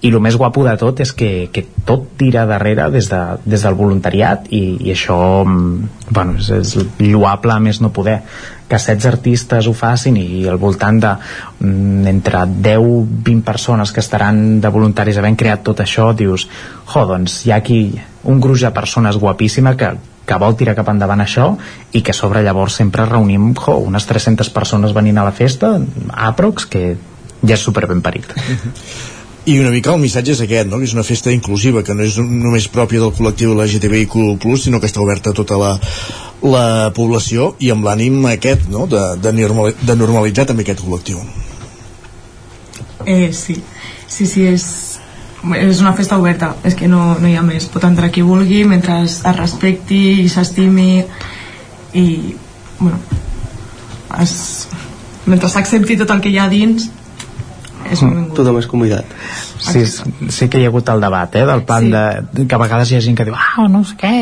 i 0.02 0.10
el 0.10 0.18
més 0.22 0.36
guapo 0.36 0.64
de 0.66 0.74
tot 0.78 0.98
és 1.04 1.12
que, 1.14 1.48
que 1.54 1.62
tot 1.86 2.08
tira 2.18 2.42
darrere 2.50 2.88
des, 2.90 3.06
de, 3.10 3.20
des 3.46 3.62
del 3.62 3.76
voluntariat 3.78 4.48
i, 4.50 4.62
i 4.82 4.90
això 4.94 5.18
mm, 5.46 6.08
bueno, 6.10 6.34
és, 6.40 6.50
és 6.56 6.74
lloable 6.98 7.58
més 7.62 7.78
no 7.80 7.92
poder 7.94 8.18
que 8.66 8.80
16 8.80 9.06
artistes 9.12 9.68
ho 9.70 9.74
facin 9.76 10.16
i 10.18 10.46
al 10.50 10.58
voltant 10.58 10.98
de 11.04 11.12
mm, 11.14 12.06
entre 12.10 12.42
10-20 12.50 13.44
persones 13.46 13.94
que 13.94 14.02
estaran 14.02 14.60
de 14.64 14.74
voluntaris 14.74 15.22
havent 15.22 15.38
creat 15.38 15.62
tot 15.70 15.84
això 15.84 16.10
dius, 16.18 16.48
jo, 16.90 17.06
doncs 17.06 17.44
hi 17.46 17.54
ha 17.54 17.60
aquí 17.62 17.84
un 18.26 18.42
gruix 18.42 18.66
de 18.66 18.74
persones 18.74 19.20
guapíssima 19.22 19.76
que, 19.78 19.94
que 20.26 20.42
vol 20.42 20.58
tirar 20.58 20.74
cap 20.78 20.90
endavant 20.90 21.22
això 21.22 21.52
i 21.94 22.02
que 22.02 22.16
sobre 22.16 22.42
llavors 22.42 22.82
sempre 22.82 23.06
reunim 23.06 23.52
jo, 23.54 23.78
unes 23.86 24.10
300 24.10 24.50
persones 24.50 24.98
venint 24.98 25.22
a 25.22 25.30
la 25.30 25.38
festa 25.38 25.76
aprox 26.32 26.66
que 26.66 26.86
ja 27.42 27.54
és 27.54 27.62
super 27.70 27.86
ben 27.86 28.02
parit 28.02 28.34
I 29.44 29.58
una 29.58 29.72
mica 29.74 29.90
el 29.90 29.98
missatge 29.98 30.36
és 30.36 30.40
aquest, 30.44 30.68
no? 30.70 30.78
que 30.78 30.86
és 30.86 30.92
una 30.94 31.02
festa 31.02 31.32
inclusiva, 31.34 31.82
que 31.82 31.96
no 31.98 32.04
és 32.06 32.14
només 32.22 32.68
pròpia 32.70 33.00
del 33.02 33.10
col·lectiu 33.16 33.56
LGTBIQ+, 33.56 34.38
sinó 34.62 34.78
que 34.78 34.86
està 34.86 35.02
oberta 35.02 35.32
a 35.32 35.34
tota 35.34 35.58
la, 35.58 35.72
la 36.46 36.92
població 36.94 37.48
i 37.58 37.72
amb 37.74 37.88
l'ànim 37.88 38.20
aquest, 38.30 38.68
no? 38.70 38.86
de, 38.86 39.02
de, 39.18 39.32
de 39.82 39.98
normalitzar 39.98 40.46
també 40.46 40.62
aquest 40.62 40.84
col·lectiu. 40.84 41.18
Eh, 43.02 43.32
sí, 43.34 43.58
sí, 44.06 44.28
sí, 44.30 44.46
és, 44.46 44.68
és 45.58 45.82
una 45.82 45.96
festa 45.98 46.20
oberta, 46.22 46.54
és 46.62 46.78
que 46.78 46.86
no, 46.86 47.16
no 47.18 47.26
hi 47.26 47.34
ha 47.34 47.42
més. 47.42 47.66
Pot 47.74 47.90
entrar 47.90 48.12
qui 48.14 48.22
vulgui 48.22 48.62
mentre 48.62 49.00
es 49.02 49.18
respecti 49.34 50.22
i 50.22 50.30
s'estimi 50.30 51.02
i, 51.98 52.06
bueno, 52.78 53.02
es, 54.22 54.34
mentre 55.26 55.50
s'accepti 55.50 55.98
tot 55.98 56.14
el 56.14 56.22
que 56.22 56.30
hi 56.30 56.38
ha 56.38 56.46
dins 56.52 56.92
és 57.90 58.02
benvingut. 58.02 58.34
Tothom 58.36 58.58
és 58.60 58.68
convidat. 58.70 59.16
Sí, 59.62 59.84
sí 59.86 60.48
que 60.50 60.58
hi 60.58 60.66
ha 60.66 60.70
hagut 60.72 60.88
el 60.90 61.00
debat, 61.00 61.34
eh, 61.38 61.44
del 61.46 61.62
plan 61.66 61.84
sí. 61.86 61.92
de, 61.92 62.46
que 62.50 62.56
a 62.56 62.58
vegades 62.58 62.90
hi 62.90 62.96
ha 62.96 63.02
gent 63.04 63.16
que 63.18 63.26
diu, 63.28 63.36
ah, 63.38 63.68
no 63.70 63.84
sé 63.86 63.94
què, 64.00 64.14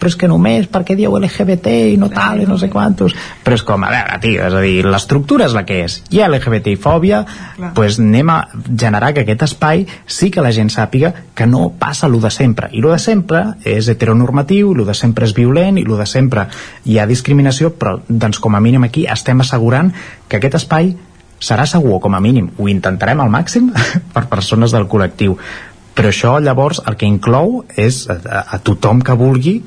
però 0.00 0.08
és 0.08 0.16
que 0.16 0.30
només, 0.30 0.68
per 0.72 0.80
què 0.88 0.96
dieu 0.96 1.12
LGBT 1.18 1.74
i 1.92 1.98
no 2.00 2.08
tal, 2.12 2.40
i 2.40 2.48
no 2.48 2.56
sé 2.60 2.70
quantos, 2.72 3.14
però 3.44 3.58
és 3.58 3.64
com, 3.68 3.84
a 3.84 3.92
veure, 3.92 4.16
tio, 4.24 4.46
és 4.48 4.56
a 4.56 4.62
dir, 4.64 4.86
l'estructura 4.88 5.48
és 5.50 5.56
la 5.56 5.64
que 5.68 5.82
és, 5.84 5.98
hi 6.08 6.22
ha 6.22 6.30
LGBTI-fòbia, 6.30 7.20
doncs 7.58 7.76
pues 7.76 8.00
anem 8.00 8.32
a 8.32 8.38
generar 8.70 9.12
que 9.12 9.26
aquest 9.26 9.44
espai 9.50 9.84
sí 10.06 10.30
que 10.32 10.44
la 10.44 10.54
gent 10.56 10.72
sàpiga 10.72 11.12
que 11.36 11.46
no 11.46 11.68
passa 11.78 12.08
lo 12.08 12.22
de 12.24 12.32
sempre, 12.32 12.72
i 12.72 12.80
lo 12.80 12.94
de 12.94 13.00
sempre 13.02 13.44
és 13.68 13.92
heteronormatiu, 13.92 14.72
lo 14.74 14.88
de 14.88 14.96
sempre 14.96 15.28
és 15.28 15.36
violent, 15.36 15.78
i 15.78 15.84
lo 15.84 16.00
de 16.00 16.08
sempre 16.08 16.48
hi 16.88 16.98
ha 16.98 17.08
discriminació, 17.10 17.74
però 17.76 17.98
doncs 18.08 18.40
com 18.40 18.56
a 18.56 18.64
mínim 18.64 18.88
aquí 18.88 19.06
estem 19.10 19.44
assegurant 19.44 19.92
que 20.28 20.40
aquest 20.40 20.62
espai 20.62 20.94
serà 21.42 21.66
segur, 21.68 21.98
com 22.00 22.14
a 22.14 22.22
mínim, 22.22 22.50
ho 22.58 22.70
intentarem 22.70 23.20
al 23.20 23.30
màxim 23.32 23.70
per 24.14 24.26
persones 24.30 24.74
del 24.74 24.88
col·lectiu. 24.90 25.36
Però 25.92 26.08
això 26.08 26.38
llavors 26.40 26.80
el 26.88 26.96
que 26.96 27.08
inclou 27.08 27.64
és 27.76 28.06
a, 28.08 28.16
a, 28.46 28.60
tothom 28.64 29.02
que 29.04 29.16
vulgui 29.18 29.58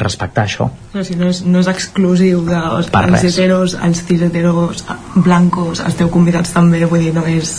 respectar 0.00 0.46
això. 0.46 0.68
No, 0.94 1.02
si 1.04 1.16
no, 1.18 1.28
és, 1.32 1.42
no 1.44 1.60
és 1.60 1.68
exclusiu 1.68 2.44
de, 2.46 2.56
els, 2.78 2.92
els 2.94 3.26
heteros, 3.26 3.74
els 3.88 4.04
cis 4.06 4.22
heteros 4.28 4.84
blancos, 5.16 5.82
esteu 5.84 6.08
convidats 6.12 6.54
també 6.54 6.84
vull 6.86 7.02
dir, 7.02 7.12
no 7.16 7.26
és 7.28 7.56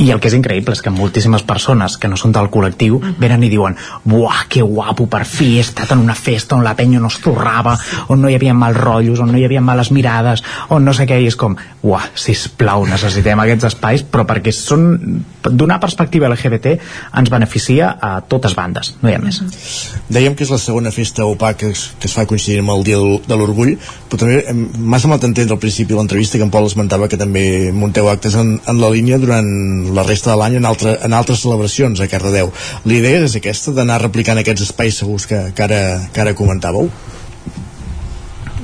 i 0.00 0.08
el 0.10 0.20
que 0.20 0.30
és 0.30 0.36
increïble 0.36 0.72
és 0.72 0.80
que 0.80 0.92
moltíssimes 0.92 1.44
persones 1.46 1.96
que 2.00 2.08
no 2.08 2.16
són 2.20 2.32
del 2.32 2.48
col·lectiu 2.52 2.96
uh 2.96 3.02
-huh. 3.02 3.14
venen 3.20 3.44
i 3.44 3.50
diuen 3.52 3.76
buah, 4.04 4.46
que 4.48 4.62
guapo, 4.62 5.06
per 5.06 5.24
fi 5.24 5.58
he 5.58 5.60
estat 5.60 5.92
en 5.92 5.98
una 5.98 6.14
festa 6.14 6.56
on 6.56 6.64
la 6.64 6.74
penya 6.74 7.00
no 7.00 7.08
es 7.08 7.18
torrava 7.18 7.78
on 8.08 8.20
no 8.22 8.28
hi 8.28 8.34
havia 8.34 8.54
mals 8.54 8.76
rotllos, 8.76 9.20
on 9.20 9.32
no 9.32 9.38
hi 9.38 9.44
havia 9.44 9.60
males 9.60 9.90
mirades 9.90 10.42
on 10.68 10.84
no 10.84 10.92
sé 10.94 11.06
què, 11.06 11.20
i 11.20 11.26
és 11.26 11.36
com 11.36 11.56
buah, 11.82 12.08
sisplau, 12.14 12.86
necessitem 12.86 13.40
aquests 13.40 13.64
espais 13.64 14.02
però 14.02 14.24
perquè 14.24 14.52
són, 14.52 15.24
d'una 15.42 15.78
perspectiva 15.80 16.28
LGBT 16.28 16.78
ens 17.14 17.30
beneficia 17.30 17.96
a 18.00 18.20
totes 18.20 18.54
bandes, 18.54 18.96
no 19.02 19.10
hi 19.10 19.14
ha 19.14 19.18
més 19.18 19.40
uh 19.40 19.46
-huh. 19.46 20.00
Dèiem 20.08 20.34
que 20.34 20.44
és 20.44 20.50
la 20.50 20.58
segona 20.58 20.90
festa 20.90 21.24
OPA 21.24 21.54
que 21.54 21.70
es, 21.70 21.90
que 22.00 22.06
es 22.06 22.14
fa 22.14 22.26
coincidir 22.26 22.60
amb 22.60 22.70
el 22.70 22.84
Dia 22.84 22.96
de 23.26 23.36
l'Orgull 23.36 23.78
però 24.08 24.18
també 24.18 24.44
m'ha 24.78 24.98
semblat 24.98 25.24
entendre 25.24 25.54
al 25.54 25.60
principi 25.60 25.94
l'entrevista 25.94 26.38
que 26.38 26.44
en 26.44 26.50
Pol 26.50 26.66
esmentava 26.66 27.08
que 27.08 27.16
també 27.16 27.70
munteu 27.72 28.08
actes 28.08 28.34
en, 28.34 28.60
en 28.66 28.80
la 28.80 28.90
línia 28.90 29.18
durant 29.18 29.89
la 29.94 30.04
resta 30.06 30.32
de 30.32 30.38
l'any 30.40 30.58
en, 30.60 30.66
altre, 30.68 30.96
en 31.06 31.12
altres 31.16 31.42
celebracions 31.44 32.00
a 32.00 32.08
Cardedeu. 32.10 32.52
L'idea 32.88 33.24
és 33.26 33.36
aquesta 33.38 33.74
d'anar 33.76 34.00
replicant 34.02 34.40
aquests 34.40 34.68
espais 34.68 35.00
segurs 35.02 35.26
que, 35.30 35.40
que, 35.54 35.66
ara, 35.66 35.82
que 36.12 36.24
ara 36.24 36.36
comentàveu? 36.38 36.90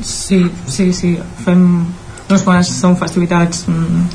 Sí, 0.02 0.44
sí, 0.68 0.92
sí. 0.92 1.16
Fem 1.44 1.62
doncs 2.28 2.42
quan 2.46 2.64
són 2.66 2.96
festivitats 2.98 3.64
mm, 3.70 4.06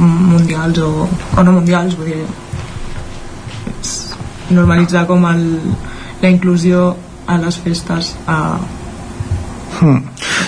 mundials 0.00 0.78
o, 0.86 0.90
o 1.10 1.44
no 1.46 1.56
mundials, 1.56 1.96
vull 1.98 2.12
dir 2.12 2.24
normalitzar 4.50 5.06
com 5.06 5.24
el, 5.30 5.42
la 6.22 6.30
inclusió 6.30 6.94
a 7.30 7.38
les 7.42 7.58
festes 7.62 8.14
a. 8.26 8.58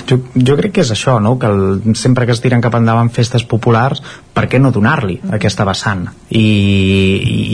Jo, 0.08 0.18
jo 0.34 0.56
crec 0.58 0.74
que 0.76 0.82
és 0.82 0.90
això, 0.92 1.16
no? 1.22 1.36
que 1.40 1.48
el, 1.48 1.94
sempre 1.96 2.26
que 2.26 2.34
es 2.34 2.40
tiren 2.42 2.62
cap 2.64 2.74
endavant 2.76 3.08
festes 3.14 3.44
populars, 3.48 4.02
per 4.34 4.46
què 4.50 4.58
no 4.60 4.72
donar-li 4.74 5.18
aquesta 5.36 5.64
vessant? 5.68 6.04
I, 6.28 6.42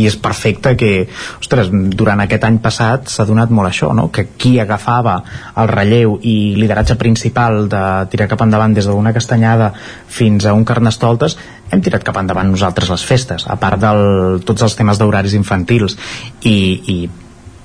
I 0.01 0.07
és 0.09 0.17
perfecte 0.23 0.75
que, 0.79 0.93
ostres, 1.39 1.71
durant 1.71 2.23
aquest 2.25 2.47
any 2.49 2.59
passat 2.65 3.13
s'ha 3.13 3.27
donat 3.29 3.53
molt 3.55 3.71
això, 3.71 3.93
no? 3.95 4.09
que 4.15 4.29
qui 4.41 4.57
agafava 4.63 5.19
el 5.61 5.71
relleu 5.71 6.19
i 6.23 6.57
lideratge 6.59 6.99
principal 6.99 7.67
de 7.71 7.85
tirar 8.11 8.31
cap 8.33 8.43
endavant 8.47 8.75
des 8.75 8.89
d'una 8.89 9.15
castanyada 9.15 9.73
fins 10.09 10.47
a 10.47 10.57
un 10.57 10.67
carnestoltes 10.69 11.39
hem 11.71 11.85
tirat 11.85 12.05
cap 12.07 12.17
endavant 12.17 12.49
nosaltres 12.49 12.91
les 12.91 13.05
festes, 13.05 13.45
a 13.47 13.59
part 13.61 13.81
de 13.83 13.95
tots 14.49 14.65
els 14.65 14.77
temes 14.79 14.99
d'horaris 14.99 15.37
infantils 15.37 15.99
i, 16.49 16.59
i 16.89 16.99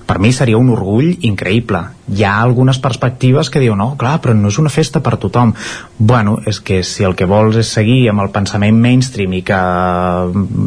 per 0.05 0.19
mi 0.19 0.31
seria 0.35 0.59
un 0.59 0.69
orgull 0.73 1.25
increïble. 1.27 1.81
Hi 2.13 2.25
ha 2.27 2.33
algunes 2.41 2.79
perspectives 2.83 3.49
que 3.49 3.61
diuen, 3.63 3.79
no, 3.79 3.93
clar, 3.99 4.17
però 4.23 4.35
no 4.37 4.51
és 4.51 4.59
una 4.61 4.71
festa 4.73 5.01
per 5.03 5.17
tothom. 5.21 5.53
Bueno, 5.97 6.37
és 6.47 6.59
que 6.59 6.81
si 6.83 7.07
el 7.07 7.15
que 7.15 7.29
vols 7.29 7.59
és 7.61 7.71
seguir 7.79 8.01
amb 8.11 8.25
el 8.25 8.33
pensament 8.35 8.79
mainstream 8.79 9.37
i 9.39 9.43
que 9.47 9.61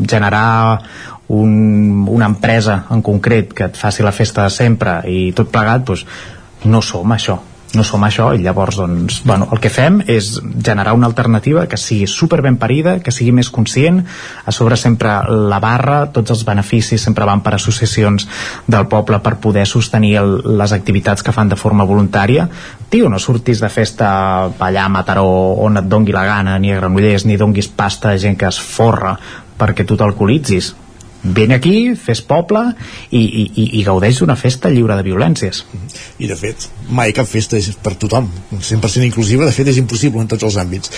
generar 0.09 0.47
un, 1.28 2.07
una 2.09 2.30
empresa 2.30 2.84
en 2.91 3.03
concret 3.03 3.53
que 3.53 3.68
et 3.70 3.76
faci 3.76 4.07
la 4.07 4.14
festa 4.14 4.47
de 4.47 4.55
sempre 4.55 5.01
i 5.11 5.32
tot 5.37 5.53
plegat, 5.53 5.84
doncs 5.87 6.07
no 6.66 6.82
som 6.82 7.12
això 7.12 7.41
no 7.75 7.83
som 7.85 8.05
això 8.07 8.31
i 8.35 8.43
llavors 8.45 8.79
doncs, 8.79 9.19
bueno, 9.27 9.49
el 9.53 9.61
que 9.61 9.71
fem 9.73 9.99
és 10.07 10.37
generar 10.64 10.95
una 10.95 11.09
alternativa 11.11 11.67
que 11.67 11.79
sigui 11.81 12.07
super 12.07 12.41
ben 12.45 12.57
parida, 12.61 12.99
que 13.03 13.12
sigui 13.12 13.35
més 13.35 13.51
conscient. 13.51 14.03
A 14.47 14.55
sobre 14.55 14.79
sempre 14.81 15.19
la 15.51 15.59
barra 15.62 15.99
tots 16.14 16.33
els 16.33 16.45
beneficis 16.47 17.03
sempre 17.03 17.27
van 17.29 17.43
per 17.45 17.57
associacions 17.57 18.29
del 18.67 18.87
poble 18.93 19.21
per 19.25 19.37
poder 19.43 19.67
sostenir 19.67 20.14
el, 20.23 20.37
les 20.59 20.73
activitats 20.73 21.27
que 21.27 21.35
fan 21.35 21.51
de 21.53 21.59
forma 21.61 21.85
voluntària. 21.89 22.49
Tio, 22.89 23.11
no 23.11 23.19
surtis 23.19 23.61
de 23.61 23.73
festa 23.73 24.09
allà 24.47 24.87
a 24.87 24.93
Mataró 24.93 25.27
on 25.67 25.83
et 25.83 25.91
dongui 25.91 26.14
la 26.14 26.27
gana 26.29 26.59
ni 26.62 26.73
a 26.73 26.81
Granollers 26.81 27.27
ni 27.27 27.37
donguis 27.37 27.69
pasta 27.69 28.14
a 28.14 28.19
gent 28.19 28.39
que 28.39 28.49
es 28.49 28.62
forra 28.62 29.17
perquè 29.57 29.87
tu 29.89 29.97
t'alcoholitzis 29.97 30.75
ven 31.35 31.53
aquí, 31.55 31.95
fes 31.99 32.20
poble 32.27 32.62
i, 33.11 33.20
i, 33.20 33.66
i 33.81 33.83
gaudeix 33.87 34.20
d'una 34.20 34.37
festa 34.39 34.70
lliure 34.72 34.97
de 34.99 35.05
violències. 35.07 35.62
I 36.22 36.29
de 36.31 36.37
fet, 36.39 36.68
mai 36.89 37.14
cap 37.16 37.29
festa 37.29 37.59
és 37.59 37.70
per 37.83 37.95
tothom. 38.01 38.29
100% 38.53 39.07
inclusiva, 39.07 39.47
de 39.47 39.55
fet, 39.55 39.68
és 39.72 39.81
impossible 39.81 40.22
en 40.22 40.31
tots 40.31 40.47
els 40.47 40.59
àmbits. 40.61 40.93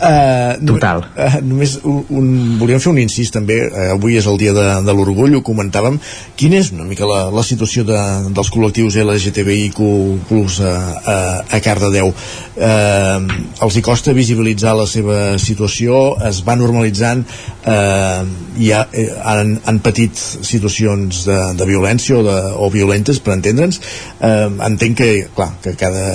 Uh, 0.00 0.56
Total. 0.68 1.04
Uh, 1.14 1.38
només 1.46 1.76
un, 1.84 2.02
un, 2.16 2.30
volíem 2.60 2.82
fer 2.82 2.92
un 2.92 3.00
incís 3.02 3.32
també, 3.34 3.60
uh, 3.68 3.90
avui 3.96 4.18
és 4.20 4.28
el 4.30 4.38
dia 4.40 4.54
de, 4.56 4.66
de 4.86 4.96
l'orgull, 4.96 5.38
ho 5.38 5.44
comentàvem. 5.46 5.98
Quina 6.40 6.60
és 6.60 6.72
una 6.74 6.86
mica 6.88 7.08
la, 7.08 7.22
la 7.34 7.44
situació 7.46 7.84
de, 7.88 7.98
dels 8.36 8.52
col·lectius 8.52 8.98
LGTBIQ 9.00 9.82
plus 10.28 10.60
a, 10.64 10.74
a, 11.00 11.18
a 11.56 11.62
Cardedeu? 11.64 12.12
Uh, 12.60 13.40
els 13.64 13.78
hi 13.78 13.84
costa 13.84 14.16
visibilitzar 14.16 14.76
la 14.78 14.88
seva 14.90 15.20
situació, 15.40 16.00
es 16.28 16.42
va 16.46 16.58
normalitzant, 16.58 17.24
uh, 17.64 18.24
i 18.60 18.72
ha, 18.76 18.84
han, 19.32 19.56
han 19.70 19.80
patit 19.84 20.18
situacions 20.18 21.24
de, 21.28 21.38
de 21.56 21.68
violència 21.68 22.18
o, 22.18 22.24
de, 22.26 22.38
o 22.58 22.70
violentes, 22.74 23.22
per 23.22 23.36
entendre'ns. 23.38 23.80
Eh, 24.18 24.48
entenc 24.66 24.98
que, 25.00 25.10
clar, 25.36 25.52
que 25.62 25.76
cada 25.78 26.08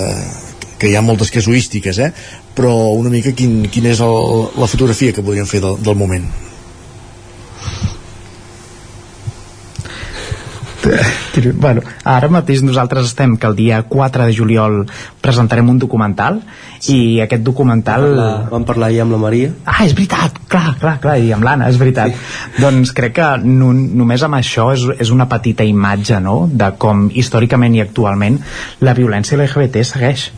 que 0.76 0.92
hi 0.92 0.98
ha 1.00 1.04
moltes 1.06 1.32
casuístiques, 1.32 2.00
eh? 2.04 2.12
però 2.56 2.74
una 2.96 3.12
mica 3.12 3.32
quin, 3.36 3.64
quina 3.72 3.92
és 3.92 4.02
el, 4.04 4.18
la 4.60 4.68
fotografia 4.68 5.16
que 5.16 5.24
podríem 5.24 5.48
fer 5.48 5.64
del, 5.64 5.80
del 5.84 5.98
moment. 6.00 6.28
Bueno, 11.60 11.82
ara 12.04 12.30
mateix 12.32 12.62
nosaltres 12.64 13.10
estem 13.10 13.36
que 13.38 13.48
el 13.48 13.56
dia 13.58 13.82
4 13.90 14.28
de 14.28 14.36
juliol 14.36 14.78
presentarem 15.22 15.70
un 15.70 15.80
documental 15.82 16.42
sí. 16.80 16.96
i 16.96 17.22
aquest 17.26 17.44
documental... 17.44 18.06
Vam 18.06 18.16
parlar, 18.16 18.50
vam 18.52 18.68
parlar 18.70 18.90
ahir 18.92 19.02
amb 19.06 19.16
la 19.16 19.20
Maria. 19.22 19.52
Ah, 19.66 19.84
és 19.86 19.96
veritat, 19.98 20.40
clar, 20.52 20.76
clar, 20.82 20.96
clar, 21.04 21.18
i 21.22 21.34
amb 21.36 21.46
l'Anna, 21.48 21.70
és 21.74 21.80
veritat. 21.82 22.14
Sí. 22.14 22.62
Doncs 22.62 22.94
crec 22.96 23.18
que 23.20 23.30
no, 23.44 23.74
només 23.74 24.24
amb 24.26 24.40
això 24.40 24.72
és, 24.76 24.88
és 25.00 25.14
una 25.16 25.30
petita 25.32 25.68
imatge, 25.68 26.22
no?, 26.24 26.46
de 26.52 26.72
com 26.82 27.08
històricament 27.14 27.76
i 27.78 27.84
actualment 27.84 28.40
la 28.86 28.96
violència 28.98 29.40
LGBT 29.40 29.86
segueix 29.88 30.30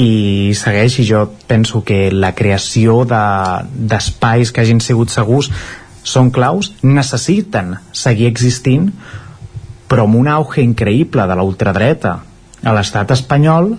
i 0.00 0.52
segueix 0.56 0.98
i 1.02 1.04
jo 1.04 1.26
penso 1.48 1.82
que 1.84 2.06
la 2.12 2.32
creació 2.32 3.02
d'espais 3.04 4.48
de, 4.48 4.54
que 4.54 4.62
hagin 4.62 4.80
sigut 4.80 5.12
segurs 5.12 5.50
són 6.02 6.32
claus, 6.34 6.72
necessiten 6.82 7.76
seguir 7.94 8.30
existint 8.30 8.90
però 9.92 10.06
amb 10.08 10.16
un 10.16 10.30
auge 10.32 10.64
increïble 10.64 11.26
de 11.28 11.36
la 11.36 11.44
ultradreta. 11.44 12.14
A 12.64 12.72
l'estat 12.72 13.10
espanyol 13.12 13.74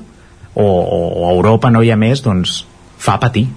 o, 0.54 0.66
o 0.66 1.26
a 1.26 1.32
Europa 1.34 1.72
no 1.74 1.82
hi 1.82 1.90
ha 1.90 1.98
més 1.98 2.22
doncs 2.22 2.60
fa 3.02 3.18
patir 3.18 3.48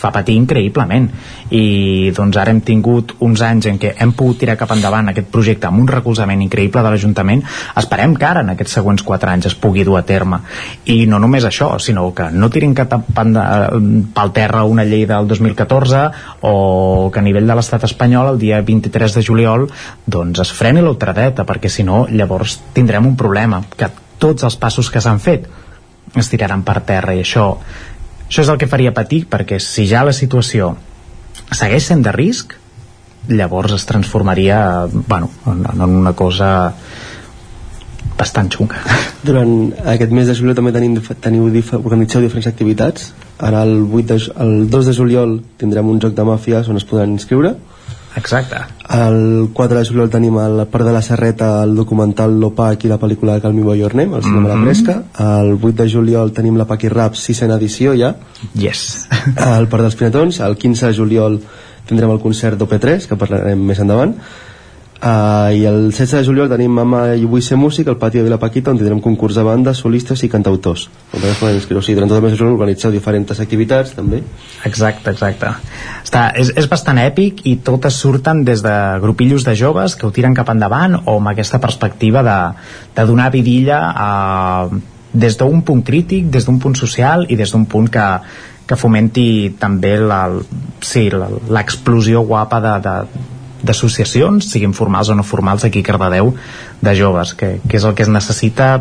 fa 0.00 0.10
patir 0.14 0.36
increïblement. 0.40 1.08
I 1.52 2.12
doncs 2.16 2.38
ara 2.40 2.54
hem 2.54 2.62
tingut 2.64 3.16
uns 3.26 3.42
anys 3.44 3.68
en 3.70 3.78
què 3.80 3.92
hem 4.00 4.14
pogut 4.16 4.40
tirar 4.42 4.56
cap 4.60 4.72
endavant 4.74 5.12
aquest 5.12 5.28
projecte 5.32 5.68
amb 5.68 5.82
un 5.82 5.88
recolzament 5.90 6.42
increïble 6.44 6.82
de 6.82 6.92
l'Ajuntament. 6.94 7.44
Esperem 7.80 8.16
que 8.16 8.28
ara 8.28 8.44
en 8.44 8.54
aquests 8.54 8.78
següents 8.80 9.04
4 9.06 9.34
anys 9.34 9.50
es 9.52 9.58
pugui 9.60 9.84
dur 9.84 9.98
a 9.98 10.04
terme. 10.08 10.40
I 10.86 11.04
no 11.10 11.20
només 11.22 11.44
això, 11.46 11.72
sinó 11.78 12.08
que 12.16 12.30
no 12.32 12.50
tirin 12.50 12.74
cap 12.74 12.94
pel 13.14 14.32
terra 14.34 14.64
una 14.64 14.84
llei 14.84 15.06
del 15.06 15.28
2014 15.28 16.04
o 16.48 17.10
que 17.12 17.20
a 17.20 17.24
nivell 17.24 17.46
de 17.46 17.56
l'estat 17.58 17.84
espanyol 17.88 18.34
el 18.34 18.40
dia 18.40 18.60
23 18.66 19.16
de 19.18 19.24
juliol 19.26 19.66
doncs 20.06 20.42
es 20.44 20.52
freni 20.56 20.82
l'ultradeta 20.84 21.46
perquè 21.46 21.70
si 21.70 21.84
no 21.86 22.06
llavors 22.10 22.58
tindrem 22.74 23.06
un 23.06 23.16
problema 23.16 23.62
que 23.76 23.90
tots 24.20 24.44
els 24.46 24.56
passos 24.60 24.90
que 24.90 25.02
s'han 25.02 25.20
fet 25.20 25.48
es 26.18 26.28
tiraran 26.30 26.64
per 26.66 26.80
terra. 26.86 27.14
I 27.14 27.22
això 27.22 27.46
això 28.30 28.44
és 28.46 28.48
el 28.48 28.58
que 28.62 28.70
faria 28.70 28.94
patir, 28.94 29.24
perquè 29.26 29.58
si 29.58 29.88
ja 29.90 30.04
la 30.06 30.14
situació 30.14 30.76
segueix 31.50 31.88
sent 31.90 32.04
de 32.06 32.12
risc, 32.14 32.54
llavors 33.28 33.74
es 33.74 33.86
transformaria 33.86 34.86
bueno, 34.92 35.30
en, 35.50 35.64
en 35.74 35.96
una 35.98 36.12
cosa 36.14 36.70
bastant 38.20 38.52
xunga. 38.54 38.78
Durant 39.26 39.72
aquest 39.94 40.14
mes 40.14 40.30
de 40.30 40.36
juliol 40.38 40.54
també 40.54 40.72
tenim, 40.76 40.94
teniu 41.24 41.48
organitzeu 41.80 42.22
diferents 42.22 42.46
activitats. 42.46 43.10
Ara 43.42 43.64
el, 43.66 43.82
8 43.88 44.06
de, 44.12 44.18
el 44.46 44.54
2 44.70 44.90
de 44.92 44.94
juliol 44.94 45.36
tindrem 45.58 45.90
un 45.90 46.00
joc 46.00 46.14
de 46.14 46.26
màfies 46.28 46.70
on 46.70 46.78
es 46.78 46.86
podran 46.86 47.16
inscriure 47.16 47.56
Exacte. 48.16 48.56
El 48.90 49.50
4 49.54 49.78
de 49.78 49.84
juliol 49.86 50.10
tenim 50.10 50.36
el 50.42 50.64
Parc 50.66 50.84
de 50.88 50.92
la 50.92 51.02
Serreta, 51.02 51.62
el 51.62 51.76
documental 51.76 52.34
L'Opac 52.40 52.84
i 52.84 52.90
la 52.90 52.98
pel·lícula 52.98 53.36
de 53.36 53.44
Calmi 53.44 53.62
Boyornem, 53.62 54.14
al 54.14 54.22
cinema 54.22 54.40
mm 54.40 54.44
-hmm. 54.44 54.48
La 54.48 54.56
mhm. 54.56 54.64
Fresca. 54.64 55.02
El 55.18 55.58
8 55.62 55.82
de 55.82 55.90
juliol 55.90 56.32
tenim 56.32 56.56
la 56.56 56.66
Paqui 56.66 56.88
Rap, 56.88 57.14
sisena 57.14 57.56
edició 57.56 57.94
ja. 57.94 58.16
Yes. 58.54 59.08
El 59.58 59.68
Parc 59.68 59.82
dels 59.82 59.96
Pinatons. 59.96 60.40
El 60.40 60.56
15 60.56 60.86
de 60.86 60.94
juliol 60.94 61.40
tindrem 61.86 62.10
el 62.10 62.20
concert 62.20 62.58
d'OP3, 62.58 63.06
que 63.06 63.16
parlarem 63.16 63.58
més 63.58 63.78
endavant 63.78 64.14
Uh, 65.00 65.48
I 65.56 65.62
el 65.64 65.78
16 65.88 66.12
de 66.12 66.24
juliol 66.26 66.50
tenim 66.52 66.74
Mama 66.76 67.14
i 67.16 67.24
vull 67.24 67.40
ser 67.40 67.56
músic 67.56 67.86
al 67.88 67.96
pati 67.96 68.18
de 68.18 68.26
Vilapaquita 68.26 68.68
on 68.74 68.76
tindrem 68.76 68.98
concurs 69.00 69.38
de 69.38 69.44
bandes, 69.46 69.78
solistes 69.80 70.20
i 70.26 70.28
cantautors. 70.28 70.90
On 71.14 71.22
també 71.22 71.32
poden 71.38 71.56
inscriure, 71.56 71.80
o 71.80 71.86
sigui, 71.86 71.96
durant 71.96 72.12
tot 72.12 72.18
el 72.18 72.26
mes 72.26 72.34
de 72.34 72.40
juliol 72.42 72.58
organitzeu 72.58 72.92
diferents 72.92 73.40
activitats 73.40 73.94
també. 73.96 74.20
Exacte, 74.68 75.14
exacte. 75.16 75.54
Està, 76.02 76.26
és, 76.36 76.52
és 76.52 76.68
bastant 76.68 77.00
èpic 77.00 77.40
i 77.48 77.56
totes 77.64 77.96
surten 77.96 78.44
des 78.44 78.60
de 78.66 78.76
grupillos 79.00 79.48
de 79.48 79.56
joves 79.56 79.96
que 79.96 80.04
ho 80.04 80.12
tiren 80.12 80.36
cap 80.36 80.52
endavant 80.52 80.98
o 81.00 81.16
amb 81.16 81.32
aquesta 81.32 81.62
perspectiva 81.64 82.20
de, 82.26 82.38
de 83.00 83.08
donar 83.08 83.32
vidilla 83.32 83.80
a, 83.96 84.12
des 85.12 85.40
d'un 85.40 85.64
punt 85.64 85.80
crític, 85.80 86.28
des 86.28 86.44
d'un 86.44 86.60
punt 86.60 86.76
social 86.76 87.24
i 87.32 87.40
des 87.40 87.56
d'un 87.56 87.64
punt 87.64 87.88
que, 87.88 88.06
que 88.68 88.76
fomenti 88.76 89.56
també 89.58 89.96
la, 89.96 90.26
sí, 90.84 91.08
l'explosió 91.08 92.20
guapa 92.28 92.60
de, 92.60 92.78
de, 92.84 92.96
d'associacions, 93.62 94.50
siguin 94.52 94.74
formals 94.76 95.10
o 95.10 95.18
no 95.18 95.26
formals 95.26 95.64
aquí 95.64 95.84
a 95.84 95.90
Cardedeu, 95.90 96.34
de 96.80 96.96
joves 96.96 97.34
que, 97.34 97.58
que 97.68 97.80
és 97.80 97.86
el 97.86 97.94
que 97.94 98.06
es 98.06 98.12
necessita 98.12 98.72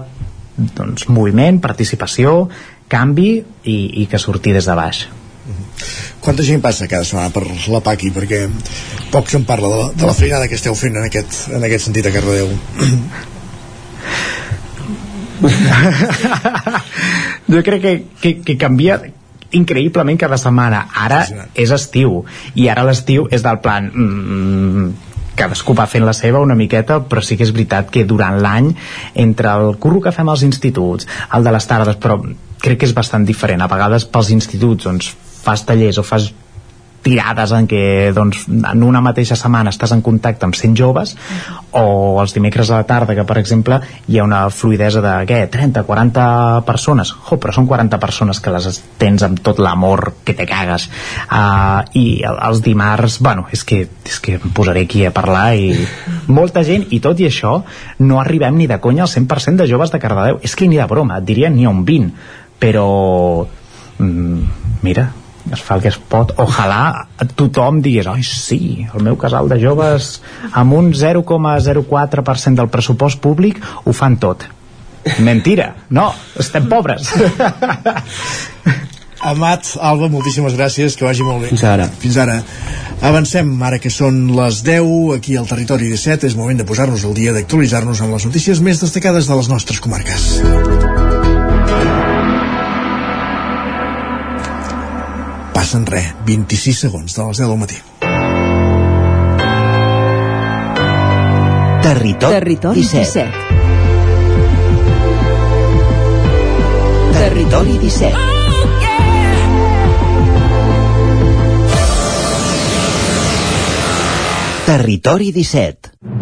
doncs, 0.76 1.08
moviment, 1.08 1.62
participació 1.64 2.50
canvi 2.90 3.32
i, 3.64 3.80
i 4.02 4.10
que 4.10 4.20
surti 4.20 4.52
des 4.56 4.68
de 4.68 4.76
baix 4.76 5.08
Quanta 6.20 6.44
gent 6.44 6.62
passa 6.62 6.88
cada 6.90 7.06
setmana 7.08 7.32
per 7.34 7.46
la 7.72 7.80
PACI? 7.82 8.12
Perquè 8.14 8.40
poc 9.14 9.30
se'n 9.32 9.46
parla 9.48 9.70
de 9.72 9.78
la, 9.80 9.88
de 9.96 10.10
la 10.10 10.16
feinada 10.18 10.50
que 10.52 10.58
esteu 10.60 10.76
fent 10.78 10.98
en 11.00 11.08
aquest, 11.08 11.38
en 11.56 11.66
aquest 11.66 11.88
sentit 11.88 12.10
a 12.10 12.12
Cardedeu. 12.14 12.52
jo 17.54 17.62
crec 17.66 17.82
que, 17.82 17.94
que, 18.20 18.32
que 18.44 18.58
canvia 18.60 19.00
increïblement 19.58 20.20
cada 20.20 20.38
setmana 20.38 20.86
ara 20.94 21.24
és 21.58 21.72
estiu 21.74 22.24
i 22.56 22.68
ara 22.70 22.86
l'estiu 22.86 23.28
és 23.32 23.46
del 23.46 23.62
plan 23.64 23.90
mm, 23.90 24.90
cadascú 25.40 25.74
va 25.78 25.88
fent 25.88 26.04
la 26.06 26.14
seva 26.14 26.42
una 26.44 26.58
miqueta, 26.60 27.00
però 27.08 27.24
sí 27.24 27.38
que 27.40 27.46
és 27.48 27.54
veritat 27.56 27.90
que 27.94 28.04
durant 28.08 28.42
l'any, 28.44 28.74
entre 29.24 29.54
el 29.56 29.78
curro 29.80 30.02
que 30.04 30.12
fem 30.16 30.30
als 30.30 30.44
instituts, 30.44 31.08
el 31.36 31.48
de 31.48 31.54
les 31.56 31.70
tardes, 31.70 31.96
però 32.02 32.20
crec 32.60 32.82
que 32.82 32.90
és 32.90 32.96
bastant 32.96 33.26
diferent. 33.26 33.64
A 33.64 33.72
vegades 33.72 34.06
pels 34.12 34.34
instituts 34.36 34.90
doncs, 34.90 35.14
fas 35.40 35.64
tallers 35.66 36.02
o 36.02 36.04
fas 36.04 36.28
tirades 37.04 37.54
en 37.56 37.68
què 37.70 38.12
doncs, 38.16 38.46
en 38.50 38.84
una 38.84 39.02
mateixa 39.04 39.38
setmana 39.40 39.74
estàs 39.74 39.94
en 39.96 40.04
contacte 40.06 40.48
amb 40.48 40.58
100 40.58 40.76
joves 40.78 41.16
o 41.72 42.20
els 42.22 42.34
dimecres 42.36 42.72
a 42.72 42.82
la 42.82 42.88
tarda 42.90 43.16
que 43.18 43.26
per 43.28 43.38
exemple 43.42 43.80
hi 44.08 44.20
ha 44.20 44.26
una 44.26 44.42
fluidesa 44.50 45.02
de 45.04 45.14
què, 45.30 45.40
30, 45.52 45.84
40 45.88 46.26
persones. 46.68 47.14
Oh, 47.30 47.38
però 47.38 47.54
són 47.56 47.68
40 47.70 48.00
persones 48.02 48.42
que 48.44 48.54
les 48.54 48.82
tens 49.00 49.24
amb 49.26 49.40
tot 49.46 49.62
l'amor 49.64 50.14
que 50.26 50.36
te 50.38 50.48
cagues. 50.50 50.90
Uh, 51.30 51.86
i 52.00 52.06
els 52.26 52.64
dimarts 52.66 53.20
bueno, 53.24 53.48
és 53.54 53.64
que, 53.64 53.86
és 54.06 54.20
que 54.24 54.38
em 54.40 54.54
posaré 54.56 54.84
aquí 54.88 55.06
a 55.06 55.14
parlar 55.16 55.54
i 55.56 55.72
molta 56.28 56.64
gent 56.68 56.88
i 56.96 57.00
tot 57.04 57.20
i 57.20 57.30
això 57.30 57.60
no 58.04 58.20
arribem 58.20 58.58
ni 58.58 58.68
de 58.70 58.80
conya 58.82 59.06
al 59.06 59.12
100% 59.12 59.64
de 59.64 59.70
joves 59.70 59.94
de 59.94 60.02
Cardedeu. 60.02 60.42
És 60.44 60.56
que 60.56 60.68
ni 60.68 60.80
de 60.80 60.90
broma, 60.90 61.20
et 61.20 61.28
diria 61.30 61.50
ni 61.54 61.66
a 61.66 61.74
un 61.74 61.86
20 61.86 62.38
però 62.60 63.48
mm, 63.98 64.42
mira, 64.84 65.08
es 65.54 65.64
fa 65.66 65.78
el 65.78 65.84
que 65.86 65.92
es 65.92 66.00
pot 66.12 66.34
ojalà 66.42 67.08
tothom 67.40 67.82
digués 67.86 68.10
oi 68.12 68.24
sí, 68.26 68.88
el 68.94 69.06
meu 69.06 69.18
casal 69.20 69.50
de 69.52 69.60
joves 69.62 70.20
amb 70.52 70.78
un 70.78 70.94
0,04% 70.94 72.56
del 72.60 72.72
pressupost 72.74 73.22
públic 73.24 73.62
ho 73.84 73.96
fan 73.96 74.20
tot 74.22 74.48
mentira, 75.24 75.74
no, 75.96 76.12
estem 76.40 76.68
pobres 76.70 77.14
Amat, 79.20 79.74
Alba, 79.84 80.08
moltíssimes 80.08 80.54
gràcies, 80.56 80.96
que 80.96 81.04
vagi 81.04 81.26
molt 81.28 81.44
bé. 81.44 81.50
Fins 81.52 81.66
ara. 81.68 81.90
Fins 82.00 82.16
ara. 82.24 82.38
Avancem, 83.10 83.52
ara 83.68 83.80
que 83.84 83.92
són 83.92 84.22
les 84.38 84.62
10, 84.64 84.88
aquí 85.18 85.36
al 85.40 85.50
Territori 85.50 85.92
17, 85.92 86.30
és 86.32 86.38
moment 86.40 86.60
de 86.60 86.68
posar-nos 86.68 87.04
al 87.04 87.18
dia, 87.20 87.36
d'actualitzar-nos 87.36 88.00
amb 88.06 88.16
les 88.16 88.30
notícies 88.32 88.64
més 88.64 88.80
destacades 88.84 89.28
de 89.28 89.42
les 89.42 89.52
nostres 89.52 89.84
comarques. 89.84 90.32
Passen 95.60 95.84
res, 95.84 96.14
26 96.24 96.78
segons 96.86 97.16
de 97.18 97.24
les 97.28 97.40
10 97.42 97.50
del 97.50 97.58
matí. 97.60 97.76
Territori, 101.84 102.34
Territori 102.38 102.80
17. 102.80 103.28
17. 103.28 103.28
Territori 107.20 107.76
17. 107.84 108.16
Territori 114.70 115.32
17. 115.34 116.19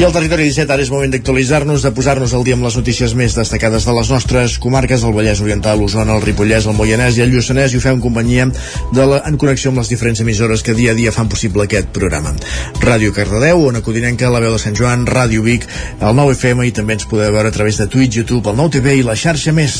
I 0.00 0.04
al 0.06 0.14
territori 0.16 0.46
17 0.48 0.72
ara 0.72 0.80
és 0.80 0.88
moment 0.88 1.10
d'actualitzar-nos, 1.12 1.82
de 1.84 1.90
posar-nos 1.92 2.32
al 2.32 2.44
dia 2.46 2.56
amb 2.56 2.64
les 2.64 2.76
notícies 2.78 3.12
més 3.12 3.34
destacades 3.36 3.84
de 3.84 3.92
les 3.92 4.08
nostres 4.08 4.54
comarques, 4.56 5.02
el 5.04 5.12
Vallès 5.12 5.42
Oriental, 5.44 5.76
l'Osona, 5.76 6.14
el 6.16 6.24
Ripollès, 6.24 6.64
el 6.64 6.78
Moianès 6.78 7.18
i 7.18 7.24
el 7.26 7.34
Lluçanès, 7.34 7.74
i 7.74 7.76
ho 7.76 7.82
fem 7.84 7.98
en 7.98 8.00
companyia 8.00 8.46
de 8.48 9.04
la, 9.04 9.18
en 9.28 9.36
connexió 9.36 9.68
amb 9.68 9.82
les 9.82 9.92
diferents 9.92 10.22
emissores 10.24 10.64
que 10.64 10.72
dia 10.78 10.94
a 10.94 10.96
dia 10.96 11.12
fan 11.12 11.28
possible 11.28 11.66
aquest 11.68 11.92
programa. 11.92 12.32
Ràdio 12.80 13.12
Cardedeu, 13.12 13.60
Ona 13.68 13.84
Codinenca, 13.84 14.32
la 14.32 14.40
veu 14.40 14.56
de 14.56 14.62
Sant 14.62 14.78
Joan, 14.78 15.04
Ràdio 15.04 15.44
Vic, 15.44 15.68
el 16.00 16.16
9 16.16 16.32
FM 16.38 16.64
i 16.70 16.72
també 16.80 16.96
ens 16.96 17.04
podeu 17.04 17.36
veure 17.36 17.52
a 17.52 17.58
través 17.58 17.76
de 17.76 17.84
Twitch, 17.92 18.22
YouTube, 18.22 18.48
el 18.48 18.56
9 18.56 18.78
TV 18.78 19.02
i 19.02 19.04
la 19.04 19.20
xarxa 19.20 19.52
més. 19.52 19.76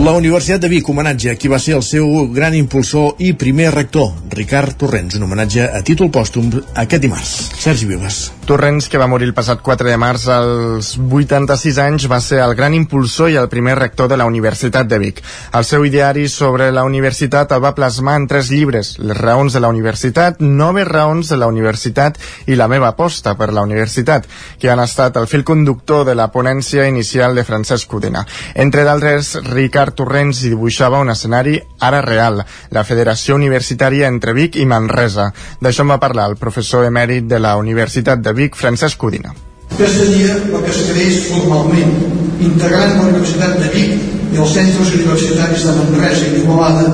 La 0.00 0.12
Universitat 0.16 0.62
de 0.62 0.68
Vic, 0.72 0.86
homenatge 0.88 1.28
a 1.28 1.36
qui 1.36 1.50
va 1.52 1.58
ser 1.60 1.74
el 1.76 1.82
seu 1.84 2.06
gran 2.32 2.54
impulsor 2.56 3.18
i 3.20 3.34
primer 3.36 3.68
rector, 3.74 4.14
Ricard 4.32 4.78
Torrents, 4.80 5.18
un 5.18 5.26
homenatge 5.26 5.66
a 5.76 5.82
títol 5.84 6.08
pòstum 6.08 6.48
aquest 6.80 7.02
dimarts. 7.04 7.32
Sergi 7.60 7.84
Vives. 7.84 8.30
Torrents, 8.48 8.88
que 8.88 8.98
va 8.98 9.06
morir 9.06 9.28
el 9.28 9.34
passat 9.36 9.60
4 9.62 9.90
de 9.90 9.98
març 10.00 10.24
als 10.32 10.94
86 10.96 11.76
anys, 11.84 12.06
va 12.10 12.18
ser 12.24 12.40
el 12.40 12.54
gran 12.56 12.72
impulsor 12.74 13.28
i 13.30 13.36
el 13.36 13.50
primer 13.52 13.76
rector 13.76 14.08
de 14.08 14.16
la 14.16 14.24
Universitat 14.24 14.88
de 14.88 14.98
Vic. 15.02 15.20
El 15.52 15.68
seu 15.68 15.84
ideari 15.84 16.24
sobre 16.32 16.70
la 16.72 16.86
universitat 16.88 17.52
el 17.52 17.60
va 17.62 17.74
plasmar 17.76 18.16
en 18.22 18.26
tres 18.26 18.48
llibres, 18.50 18.94
Les 18.98 19.20
raons 19.20 19.52
de 19.52 19.60
la 19.60 19.68
universitat, 19.68 20.40
Noves 20.40 20.88
raons 20.88 21.28
de 21.28 21.36
la 21.36 21.46
universitat 21.46 22.16
i 22.46 22.56
La 22.56 22.68
meva 22.72 22.88
aposta 22.88 23.36
per 23.36 23.52
la 23.52 23.62
universitat, 23.68 24.24
que 24.58 24.72
han 24.72 24.80
estat 24.80 25.20
el 25.20 25.28
fil 25.28 25.44
conductor 25.44 26.06
de 26.08 26.16
la 26.16 26.32
ponència 26.32 26.88
inicial 26.88 27.36
de 27.36 27.44
Francesc 27.44 27.86
Codina. 27.86 28.24
Entre 28.54 28.88
d'altres, 28.88 29.36
Ricard 29.52 29.89
Torrents 29.96 30.42
hi 30.42 30.52
dibuixava 30.52 31.00
un 31.00 31.10
escenari 31.12 31.58
ara 31.86 32.00
real, 32.04 32.42
la 32.70 32.84
Federació 32.84 33.36
Universitària 33.38 34.08
entre 34.08 34.34
Vic 34.36 34.56
i 34.56 34.66
Manresa. 34.66 35.30
D'això 35.60 35.86
en 35.86 35.94
va 35.94 36.00
parlar 36.02 36.30
el 36.30 36.38
professor 36.40 36.86
emèrit 36.88 37.28
de 37.30 37.38
la 37.42 37.56
Universitat 37.60 38.22
de 38.24 38.34
Vic, 38.36 38.56
Francesc 38.56 38.98
Codina. 39.00 39.34
Aquest 39.70 39.96
seria 39.96 40.34
el 40.36 40.64
que 40.64 40.72
es 40.72 40.80
creix 40.90 41.18
formalment, 41.30 41.92
integrant 42.40 42.96
la 42.96 43.06
Universitat 43.08 43.58
de 43.60 43.70
Vic 43.74 44.08
i 44.30 44.38
els 44.38 44.52
centres 44.54 44.92
universitaris 44.94 45.64
de 45.66 45.74
Manresa 45.78 46.26
i 46.26 46.34
d'Igualada 46.36 46.84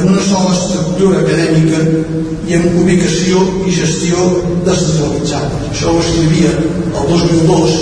en 0.00 0.08
una 0.12 0.22
sola 0.24 0.54
estructura 0.56 1.20
acadèmica 1.24 1.82
i 2.48 2.56
amb 2.56 2.80
ubicació 2.82 3.42
i 3.66 3.74
gestió 3.76 4.30
descentralitzada. 4.68 5.62
Això 5.72 5.92
ho 5.92 6.00
escrivia 6.04 6.54
el 6.56 7.12
2002 7.12 7.78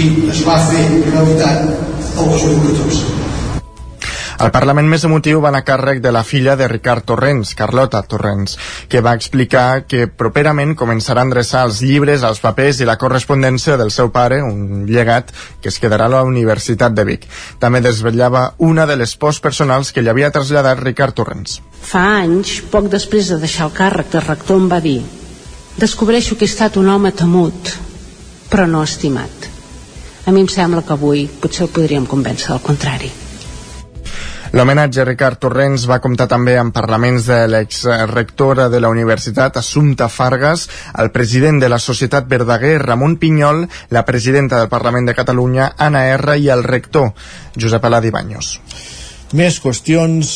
i 0.00 0.04
es 0.34 0.44
va 0.46 0.58
fer 0.70 0.84
realitat 1.12 1.66
el 1.70 2.36
2014. 2.36 3.19
El 4.40 4.48
Parlament 4.54 4.86
més 4.88 5.02
emotiu 5.04 5.42
va 5.44 5.50
anar 5.50 5.60
a 5.60 5.66
càrrec 5.68 5.98
de 6.00 6.10
la 6.16 6.22
filla 6.24 6.54
de 6.56 6.64
Ricard 6.70 7.04
Torrents, 7.04 7.50
Carlota 7.58 8.00
Torrents, 8.08 8.56
que 8.88 9.02
va 9.04 9.12
explicar 9.18 9.82
que 9.84 10.06
properament 10.08 10.72
començarà 10.80 11.20
a 11.20 11.28
endreçar 11.28 11.66
els 11.68 11.82
llibres, 11.84 12.24
els 12.24 12.40
papers 12.40 12.80
i 12.80 12.88
la 12.88 12.96
correspondència 13.02 13.76
del 13.76 13.92
seu 13.92 14.08
pare, 14.14 14.40
un 14.40 14.86
llegat 14.88 15.34
que 15.60 15.68
es 15.68 15.76
quedarà 15.82 16.08
a 16.08 16.14
la 16.16 16.24
Universitat 16.24 16.96
de 16.96 17.04
Vic. 17.04 17.28
També 17.60 17.84
desvetllava 17.84 18.54
una 18.56 18.88
de 18.88 18.96
les 18.96 19.12
pors 19.20 19.44
personals 19.44 19.92
que 19.92 20.00
li 20.00 20.08
havia 20.08 20.32
traslladat 20.32 20.80
Ricard 20.80 21.20
Torrents. 21.20 21.60
Fa 21.84 22.08
anys, 22.24 22.62
poc 22.72 22.88
després 22.88 23.28
de 23.28 23.42
deixar 23.44 23.68
el 23.68 23.76
càrrec 23.76 24.08
de 24.16 24.24
rector, 24.24 24.56
em 24.56 24.72
va 24.72 24.80
dir 24.80 25.02
descobreixo 25.76 26.36
que 26.36 26.48
he 26.48 26.50
estat 26.50 26.80
un 26.80 26.88
home 26.88 27.12
temut, 27.12 27.76
però 28.48 28.64
no 28.66 28.82
estimat. 28.88 29.50
A 30.24 30.32
mi 30.32 30.40
em 30.44 30.48
sembla 30.48 30.80
que 30.80 30.96
avui 30.96 31.26
potser 31.42 31.66
el 31.68 31.74
podríem 31.76 32.08
convèncer 32.08 32.54
del 32.54 32.64
contrari. 32.64 33.12
L'homenatge 34.50 34.98
a 34.98 35.04
Ricard 35.06 35.38
Torrents 35.38 35.84
va 35.86 36.00
comptar 36.02 36.26
també 36.26 36.56
amb 36.58 36.74
parlaments 36.74 37.28
de 37.30 37.36
l'exrectora 37.46 38.66
de 38.68 38.80
la 38.82 38.88
Universitat, 38.90 39.60
Assumpta 39.60 40.08
Fargas, 40.10 40.64
el 40.98 41.12
president 41.14 41.60
de 41.62 41.68
la 41.70 41.78
Societat 41.78 42.26
Verdaguer, 42.26 42.80
Ramon 42.82 43.14
Pinyol, 43.22 43.62
la 43.94 44.02
presidenta 44.08 44.58
del 44.58 44.72
Parlament 44.72 45.06
de 45.06 45.14
Catalunya, 45.14 45.70
Anna 45.78 46.02
R, 46.16 46.34
i 46.42 46.50
el 46.50 46.64
rector, 46.66 47.12
Josep 47.54 47.86
Aladi 47.86 48.10
Baños. 48.10 48.56
Més 49.38 49.60
qüestions 49.62 50.32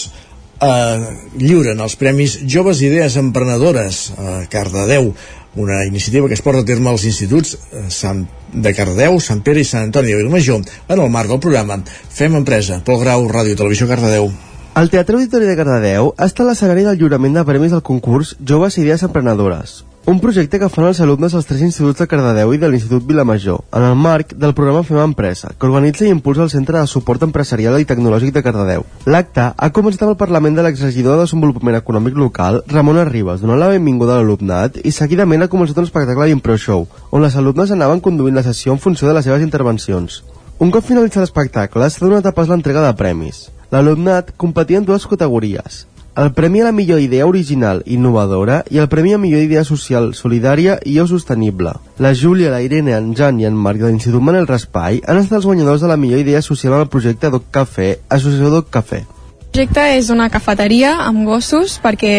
eh, 0.62 0.98
lliuren 1.42 1.82
els 1.82 1.98
Premis 1.98 2.38
Joves 2.46 2.84
Idees 2.86 3.18
Emprenedores 3.18 4.04
a 4.14 4.44
Cardedeu 4.52 5.10
una 5.56 5.84
iniciativa 5.84 6.28
que 6.28 6.34
es 6.34 6.42
porta 6.42 6.62
a 6.62 6.66
terme 6.66 6.90
als 6.90 7.04
instituts 7.06 7.54
eh, 7.54 7.86
Sant 7.90 8.24
de 8.55 8.74
Cardedeu, 8.74 9.18
Sant 9.20 9.42
Pere 9.44 9.61
i 9.61 9.68
Sant 9.68 9.88
Antoni 9.88 10.12
de 10.12 10.18
Vilamajor 10.22 10.62
en 10.88 11.00
el 11.00 11.11
marc 11.11 11.30
del 11.30 11.42
programa 11.42 11.80
Fem 11.84 12.36
Empresa, 12.40 12.80
pel 12.86 13.00
Grau, 13.02 13.28
Ràdio 13.30 13.59
Televisió 13.59 13.88
Cardedeu. 13.90 14.30
El 14.74 14.90
Teatre 14.90 15.18
Auditori 15.18 15.46
de 15.46 15.57
Cardedeu 15.59 16.14
està 16.18 16.42
a 16.42 16.48
l'escenari 16.48 16.86
del 16.86 16.98
lliurament 16.98 17.36
de 17.38 17.44
premis 17.46 17.74
del 17.74 17.84
concurs 17.86 18.34
Joves 18.42 18.78
Idees 18.82 19.05
Emprenedores, 19.07 19.82
un 20.07 20.18
projecte 20.20 20.59
que 20.61 20.68
fan 20.68 20.84
els 20.84 20.98
alumnes 21.00 21.32
dels 21.32 21.46
tres 21.48 21.62
instituts 21.64 22.02
de 22.02 22.07
Cardedeu 22.09 22.50
i 22.52 22.59
de 22.61 22.68
l'Institut 22.68 23.07
Vilamajor, 23.09 23.62
en 23.72 23.84
el 23.86 23.94
marc 23.96 24.34
del 24.36 24.52
programa 24.52 24.82
Fem 24.84 24.98
Empresa, 25.00 25.55
que 25.57 25.64
organitza 25.64 26.05
i 26.05 26.11
impulsa 26.12 26.42
el 26.44 26.50
Centre 26.52 26.76
de 26.76 26.90
Suport 26.90 27.24
Empresarial 27.24 27.78
i 27.80 27.86
Tecnològic 27.88 28.34
de 28.34 28.42
Cardedeu. 28.44 28.84
L'acte 29.09 29.46
ha 29.57 29.70
començat 29.72 30.05
amb 30.05 30.12
el 30.12 30.18
Parlament 30.20 30.59
de 30.59 30.66
l'exregidor 30.66 31.16
de 31.16 31.24
Desenvolupament 31.24 31.78
Econòmic 31.80 32.20
Local, 32.20 32.61
Ramona 32.68 33.07
Ribas, 33.09 33.40
donant 33.40 33.62
la 33.62 33.70
benvinguda 33.72 34.18
a 34.18 34.20
l'alumnat 34.20 34.76
i 34.84 34.92
seguidament 34.92 35.46
ha 35.46 35.50
començat 35.55 35.80
un 35.80 35.88
espectacle 35.88 36.28
d'impro 36.28 36.59
show, 36.61 36.84
on 37.11 37.24
les 37.24 37.40
alumnes 37.40 37.72
anaven 37.72 38.05
conduint 38.05 38.36
la 38.36 38.44
sessió 38.44 38.76
en 38.76 38.84
funció 38.84 39.09
de 39.09 39.16
les 39.16 39.24
seves 39.24 39.46
intervencions. 39.46 40.20
Un 40.61 40.70
cop 40.70 40.84
finalitzat 40.84 41.24
l'espectacle, 41.24 41.88
s'ha 41.88 42.05
donat 42.05 42.28
a 42.28 42.36
pas 42.36 42.52
l'entrega 42.52 42.84
de 42.84 42.92
premis. 43.00 43.46
L'alumnat 43.72 44.36
competia 44.36 44.84
en 44.84 44.84
dues 44.84 45.09
categories. 45.09 45.86
El 46.16 46.32
Premi 46.32 46.60
a 46.60 46.64
la 46.64 46.70
millor 46.70 47.00
idea 47.00 47.26
original 47.26 47.80
innovadora 47.90 48.60
i 48.70 48.78
el 48.78 48.86
Premi 48.88 49.16
a 49.16 49.18
millor 49.18 49.40
idea 49.42 49.64
social 49.66 50.12
solidària 50.14 50.76
i 50.86 51.00
o 51.02 51.06
sostenible. 51.10 51.72
La 51.98 52.12
Júlia, 52.14 52.52
la 52.52 52.60
Irene, 52.62 52.92
en 52.94 53.16
Jan 53.18 53.40
i 53.42 53.48
en 53.48 53.56
Marc 53.58 53.80
de 53.82 53.88
l'Institut 53.88 54.22
Manel 54.22 54.46
Raspai 54.46 55.00
han 55.02 55.18
estat 55.18 55.40
els 55.40 55.48
guanyadors 55.48 55.82
de 55.82 55.88
la 55.90 55.96
millor 55.98 56.20
idea 56.22 56.42
social 56.46 56.76
en 56.76 56.84
el 56.84 56.92
projecte 56.92 57.32
Doc 57.34 57.48
Cafè, 57.50 57.88
Associació 58.14 58.52
Doc 58.52 58.68
Cafè. 58.70 59.00
El 59.00 59.48
projecte 59.58 59.86
és 59.96 60.10
una 60.14 60.28
cafeteria 60.30 60.92
amb 61.02 61.26
gossos 61.26 61.80
perquè 61.82 62.12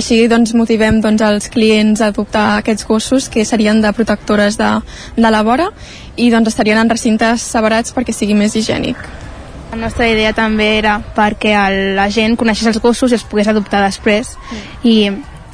així 0.00 0.22
doncs, 0.32 0.54
motivem 0.56 1.02
doncs, 1.04 1.20
els 1.20 1.50
clients 1.52 2.00
a 2.00 2.08
adoptar 2.08 2.46
aquests 2.54 2.88
gossos 2.88 3.28
que 3.28 3.44
serien 3.44 3.84
de 3.84 3.92
protectores 3.92 4.56
de, 4.56 4.70
de 5.18 5.34
la 5.34 5.44
vora 5.44 5.68
i 6.16 6.30
doncs, 6.32 6.48
estarien 6.54 6.80
en 6.80 6.88
recintes 6.88 7.44
separats 7.52 7.92
perquè 7.92 8.16
sigui 8.16 8.32
més 8.32 8.56
higiènic. 8.56 8.96
La 9.72 9.78
nostra 9.78 10.04
idea 10.04 10.34
també 10.36 10.66
era 10.76 10.98
perquè 11.16 11.54
el, 11.56 11.76
la 11.96 12.04
gent 12.12 12.34
coneixés 12.36 12.68
els 12.68 12.76
gossos 12.84 13.08
i 13.08 13.16
els 13.16 13.22
pogués 13.24 13.46
adoptar 13.48 13.78
després 13.80 14.34
mm. 14.36 14.66
i 14.84 14.96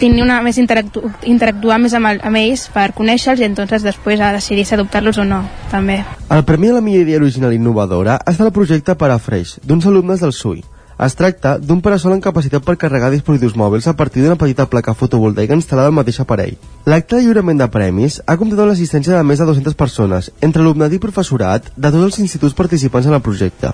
tenir 0.01 0.25
una 0.25 0.41
més 0.43 0.57
interactu 0.59 1.05
interactuar 1.23 1.77
més 1.79 1.95
amb, 1.95 2.11
el, 2.11 2.19
amb 2.27 2.41
ells 2.41 2.64
per 2.75 2.89
conèixer-los 2.99 3.45
i 3.45 3.47
entonces 3.47 3.87
després 3.87 4.19
a 4.19 4.33
decidir 4.35 4.64
si 4.66 4.75
adoptar-los 4.75 5.21
o 5.23 5.27
no, 5.29 5.45
també. 5.71 6.01
El 6.35 6.43
Premi 6.49 6.73
a 6.73 6.81
la 6.81 6.83
millor 6.83 7.07
idea 7.07 7.23
original 7.23 7.55
innovadora 7.55 8.19
ha 8.19 8.35
estat 8.35 8.49
el 8.49 8.57
projecte 8.59 8.99
Parafresh, 8.99 9.61
d'uns 9.62 9.87
alumnes 9.87 10.27
del 10.27 10.35
SUI. 10.35 10.64
Es 11.07 11.14
tracta 11.14 11.53
d'un 11.62 11.79
parasol 11.79 12.16
amb 12.16 12.25
capacitat 12.25 12.64
per 12.66 12.75
carregar 12.75 13.12
dispositius 13.14 13.55
mòbils 13.55 13.87
a 13.87 13.95
partir 13.95 14.25
d'una 14.25 14.35
petita 14.41 14.66
placa 14.66 14.97
fotovoltaica 14.99 15.55
instal·lada 15.55 15.93
al 15.93 15.95
mateix 15.95 16.19
aparell. 16.25 16.57
L'acte 16.91 17.14
de 17.14 17.23
lliurament 17.23 17.62
de 17.62 17.71
premis 17.71 18.19
ha 18.27 18.35
comptat 18.41 18.64
amb 18.64 18.73
l'assistència 18.73 19.14
de 19.14 19.23
més 19.23 19.39
de 19.39 19.47
200 19.47 19.79
persones, 19.79 20.33
entre 20.43 20.66
alumnat 20.66 20.91
i 20.91 20.99
professorat 20.99 21.71
de 21.77 21.93
tots 21.93 22.03
els 22.03 22.19
instituts 22.27 22.59
participants 22.59 23.07
en 23.07 23.14
el 23.14 23.23
projecte. 23.23 23.71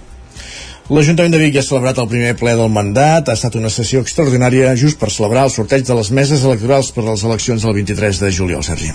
L'Ajuntament 0.92 1.32
de 1.32 1.38
Vic 1.40 1.54
ja 1.56 1.62
ha 1.62 1.64
celebrat 1.64 1.96
el 1.96 2.08
primer 2.10 2.34
ple 2.36 2.52
del 2.58 2.68
mandat. 2.68 3.30
Ha 3.30 3.38
estat 3.38 3.54
una 3.56 3.70
sessió 3.72 4.02
extraordinària 4.04 4.74
just 4.76 4.98
per 5.00 5.08
celebrar 5.08 5.46
el 5.48 5.52
sorteig 5.54 5.86
de 5.88 5.96
les 5.96 6.10
meses 6.12 6.44
electorals 6.44 6.90
per 6.92 7.06
a 7.06 7.06
les 7.06 7.24
eleccions 7.24 7.64
del 7.64 7.72
23 7.78 8.20
de 8.20 8.32
juliol, 8.36 8.60
Sergi. 8.66 8.90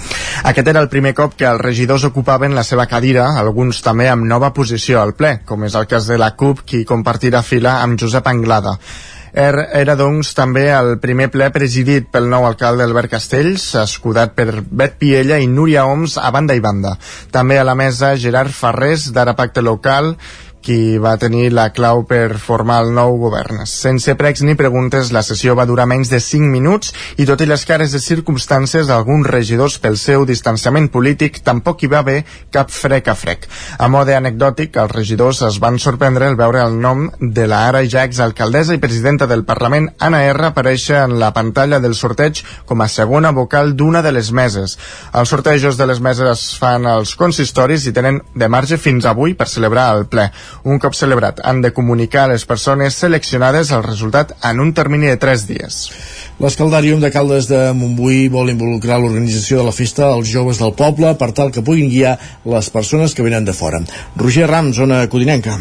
Aquest 0.46 0.70
era 0.70 0.84
el 0.86 0.92
primer 0.94 1.16
cop 1.18 1.34
que 1.34 1.50
els 1.50 1.64
regidors 1.66 2.06
ocupaven 2.06 2.54
la 2.54 2.62
seva 2.68 2.86
cadira, 2.86 3.32
alguns 3.42 3.82
també 3.82 4.06
amb 4.06 4.30
nova 4.30 4.54
posició 4.54 5.02
al 5.02 5.16
ple, 5.18 5.40
com 5.50 5.66
és 5.66 5.74
el 5.74 5.90
cas 5.90 6.06
de 6.06 6.22
la 6.22 6.36
CUP, 6.38 6.62
qui 6.62 6.86
compartirà 6.86 7.42
fila 7.42 7.80
amb 7.82 7.98
Josep 7.98 8.30
Anglada. 8.30 8.78
Er, 9.34 9.54
era, 9.78 9.94
doncs, 9.98 10.32
també 10.34 10.68
el 10.74 10.96
primer 11.02 11.28
ple 11.34 11.50
presidit 11.54 12.08
pel 12.14 12.30
nou 12.30 12.48
alcalde 12.48 12.86
Albert 12.86 13.12
Castells, 13.14 13.66
escudat 13.82 14.34
per 14.38 14.64
Bet 14.66 14.98
Piella 15.02 15.38
i 15.38 15.50
Núria 15.50 15.86
Oms 15.90 16.18
a 16.18 16.32
banda 16.34 16.58
i 16.58 16.62
banda. 16.62 16.96
També 17.34 17.60
a 17.60 17.66
la 17.66 17.78
mesa 17.78 18.16
Gerard 18.18 18.54
Farrés, 18.54 19.10
d'Ara 19.14 19.36
Pacte 19.38 19.62
Local, 19.62 20.16
qui 20.62 20.97
va 21.01 21.16
tenir 21.18 21.49
la 21.53 21.70
clau 21.74 22.03
per 22.07 22.38
formar 22.41 22.82
el 22.84 22.91
nou 22.93 23.18
govern. 23.22 23.64
Sense 23.70 24.14
pregs 24.20 24.43
ni 24.43 24.55
preguntes, 24.60 25.14
la 25.16 25.24
sessió 25.26 25.55
va 25.55 25.68
durar 25.70 25.88
menys 25.89 26.12
de 26.12 26.20
5 26.24 26.49
minuts 26.51 26.93
i 27.18 27.28
tot 27.30 27.41
i 27.41 27.47
les 27.49 27.64
cares 27.66 27.95
de 27.95 28.01
circumstàncies 28.03 28.89
d'alguns 28.89 29.28
regidors 29.28 29.78
pel 29.80 29.97
seu 29.97 30.26
distanciament 30.28 30.89
polític, 30.91 31.41
tampoc 31.45 31.84
hi 31.84 31.91
va 31.91 32.01
haver 32.03 32.20
cap 32.51 32.72
frec 32.74 33.07
a 33.07 33.16
frec. 33.16 33.47
A 33.80 33.88
mode 33.88 34.16
anecdòtic, 34.16 34.76
els 34.78 34.95
regidors 34.95 35.41
es 35.47 35.60
van 35.64 35.80
sorprendre 35.80 36.28
al 36.28 36.38
veure 36.39 36.64
el 36.66 36.80
nom 36.82 37.07
de 37.20 37.47
la 37.47 37.66
ara 37.70 37.84
ja 37.88 38.03
exalcaldessa 38.07 38.76
i 38.76 38.84
presidenta 38.84 39.28
del 39.28 39.45
Parlament, 39.47 39.89
Anna 39.99 40.22
R, 40.28 40.49
aparèixer 40.49 40.99
en 41.05 41.18
la 41.20 41.32
pantalla 41.34 41.80
del 41.80 41.95
sorteig 41.95 42.43
com 42.66 42.82
a 42.82 42.89
segona 42.91 43.32
vocal 43.32 43.76
d'una 43.78 44.03
de 44.05 44.12
les 44.12 44.32
meses. 44.32 44.78
Els 45.14 45.30
sortejos 45.30 45.78
de 45.78 45.88
les 45.88 46.01
meses 46.03 46.28
es 46.30 46.45
fan 46.60 46.88
als 46.88 47.16
consistoris 47.20 47.88
i 47.88 47.93
tenen 47.95 48.22
de 48.36 48.49
marge 48.51 48.78
fins 48.78 49.07
avui 49.10 49.36
per 49.38 49.47
celebrar 49.47 49.89
el 49.95 50.07
ple. 50.12 50.30
Un 50.64 50.80
cop 50.80 50.95
celebrat, 50.97 51.41
han 51.43 51.62
de 51.64 51.74
comunicar 51.74 52.26
a 52.28 52.34
les 52.34 52.45
persones 52.45 52.97
seleccionades 53.00 53.72
el 53.72 53.84
resultat 53.84 54.36
en 54.43 54.60
un 54.60 54.74
termini 54.74 55.12
de 55.12 55.18
3 55.18 55.47
dies. 55.50 55.82
L'Escaldàrium 56.39 57.02
de 57.04 57.12
Caldes 57.12 57.50
de 57.52 57.74
Montbui 57.76 58.30
vol 58.32 58.54
involucrar 58.54 59.00
l'organització 59.00 59.60
de 59.60 59.68
la 59.68 59.76
festa 59.76 60.08
als 60.14 60.32
joves 60.32 60.62
del 60.62 60.76
poble 60.78 61.16
per 61.20 61.34
tal 61.36 61.52
que 61.52 61.66
puguin 61.66 61.91
guiar 61.91 62.18
les 62.45 62.72
persones 62.72 63.16
que 63.16 63.26
venen 63.28 63.45
de 63.45 63.58
fora. 63.58 63.84
Roger 64.16 64.47
Ram, 64.47 64.74
zona 64.74 65.06
codinenca. 65.12 65.60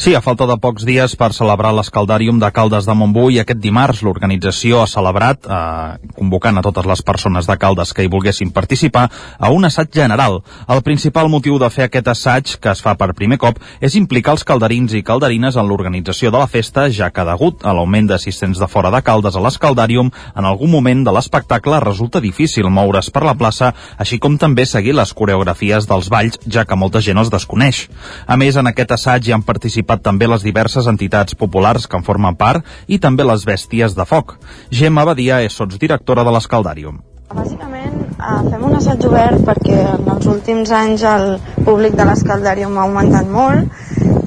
Sí, 0.00 0.14
a 0.14 0.22
falta 0.24 0.46
de 0.48 0.54
pocs 0.56 0.86
dies 0.88 1.12
per 1.20 1.34
celebrar 1.36 1.74
l'escaldàrium 1.76 2.38
de 2.40 2.48
Caldes 2.56 2.86
de 2.88 2.94
Montbui, 2.96 3.36
aquest 3.36 3.58
dimarts 3.60 3.98
l'organització 4.00 4.78
ha 4.80 4.86
celebrat, 4.88 5.44
eh, 5.44 6.08
convocant 6.16 6.56
a 6.56 6.62
totes 6.64 6.86
les 6.88 7.02
persones 7.04 7.44
de 7.44 7.56
Caldes 7.60 7.92
que 7.92 8.06
hi 8.06 8.08
volguessin 8.08 8.48
participar, 8.50 9.10
a 9.38 9.50
un 9.50 9.66
assaig 9.66 9.92
general. 9.92 10.40
El 10.66 10.80
principal 10.80 11.28
motiu 11.28 11.58
de 11.58 11.68
fer 11.68 11.84
aquest 11.84 12.08
assaig, 12.08 12.56
que 12.58 12.70
es 12.70 12.80
fa 12.80 12.94
per 12.94 13.12
primer 13.12 13.36
cop, 13.36 13.58
és 13.78 13.94
implicar 13.94 14.32
els 14.32 14.42
calderins 14.42 14.94
i 14.94 15.02
calderines 15.02 15.56
en 15.56 15.68
l'organització 15.68 16.30
de 16.30 16.38
la 16.38 16.46
festa, 16.46 16.88
ja 16.88 17.10
que 17.10 17.22
degut 17.22 17.60
a 17.62 17.74
l'augment 17.74 18.08
d'assistents 18.08 18.58
de 18.58 18.68
fora 18.68 18.90
de 18.90 19.02
Caldes 19.02 19.36
a 19.36 19.40
l'escaldàrium, 19.40 20.10
en 20.34 20.44
algun 20.46 20.70
moment 20.70 21.04
de 21.04 21.12
l'espectacle 21.12 21.78
resulta 21.78 22.22
difícil 22.22 22.70
moure's 22.70 23.10
per 23.10 23.22
la 23.22 23.34
plaça, 23.34 23.74
així 23.98 24.18
com 24.18 24.38
també 24.38 24.64
seguir 24.64 24.94
les 24.94 25.12
coreografies 25.12 25.84
dels 25.86 26.08
balls, 26.08 26.40
ja 26.46 26.64
que 26.64 26.74
molta 26.74 27.02
gent 27.02 27.18
els 27.18 27.28
desconeix. 27.28 27.90
A 28.26 28.38
més, 28.38 28.56
en 28.56 28.66
aquest 28.66 28.92
assaig 28.92 29.28
hi 29.28 29.32
han 29.32 29.42
participat 29.42 29.89
participat 29.90 30.02
també 30.04 30.26
les 30.28 30.42
diverses 30.42 30.86
entitats 30.86 31.34
populars 31.34 31.86
que 31.86 31.96
en 31.96 32.04
formen 32.04 32.36
part 32.36 32.64
i 32.88 32.98
també 32.98 33.24
les 33.24 33.44
bèsties 33.44 33.94
de 33.94 34.04
foc. 34.04 34.38
Gemma 34.70 35.04
Badia 35.04 35.42
és 35.42 35.52
sotsdirectora 35.52 36.24
de 36.24 36.30
l'Escaldàrium. 36.30 37.00
Bàsicament 37.30 37.94
eh, 38.18 38.50
fem 38.50 38.62
un 38.64 38.76
assaig 38.76 39.04
obert 39.06 39.42
perquè 39.46 39.78
en 39.96 40.08
els 40.10 40.26
últims 40.26 40.70
anys 40.70 41.02
el 41.02 41.38
públic 41.64 41.94
de 41.96 42.04
l'Escaldàrium 42.04 42.76
ha 42.76 42.86
augmentat 42.86 43.26
molt 43.26 43.66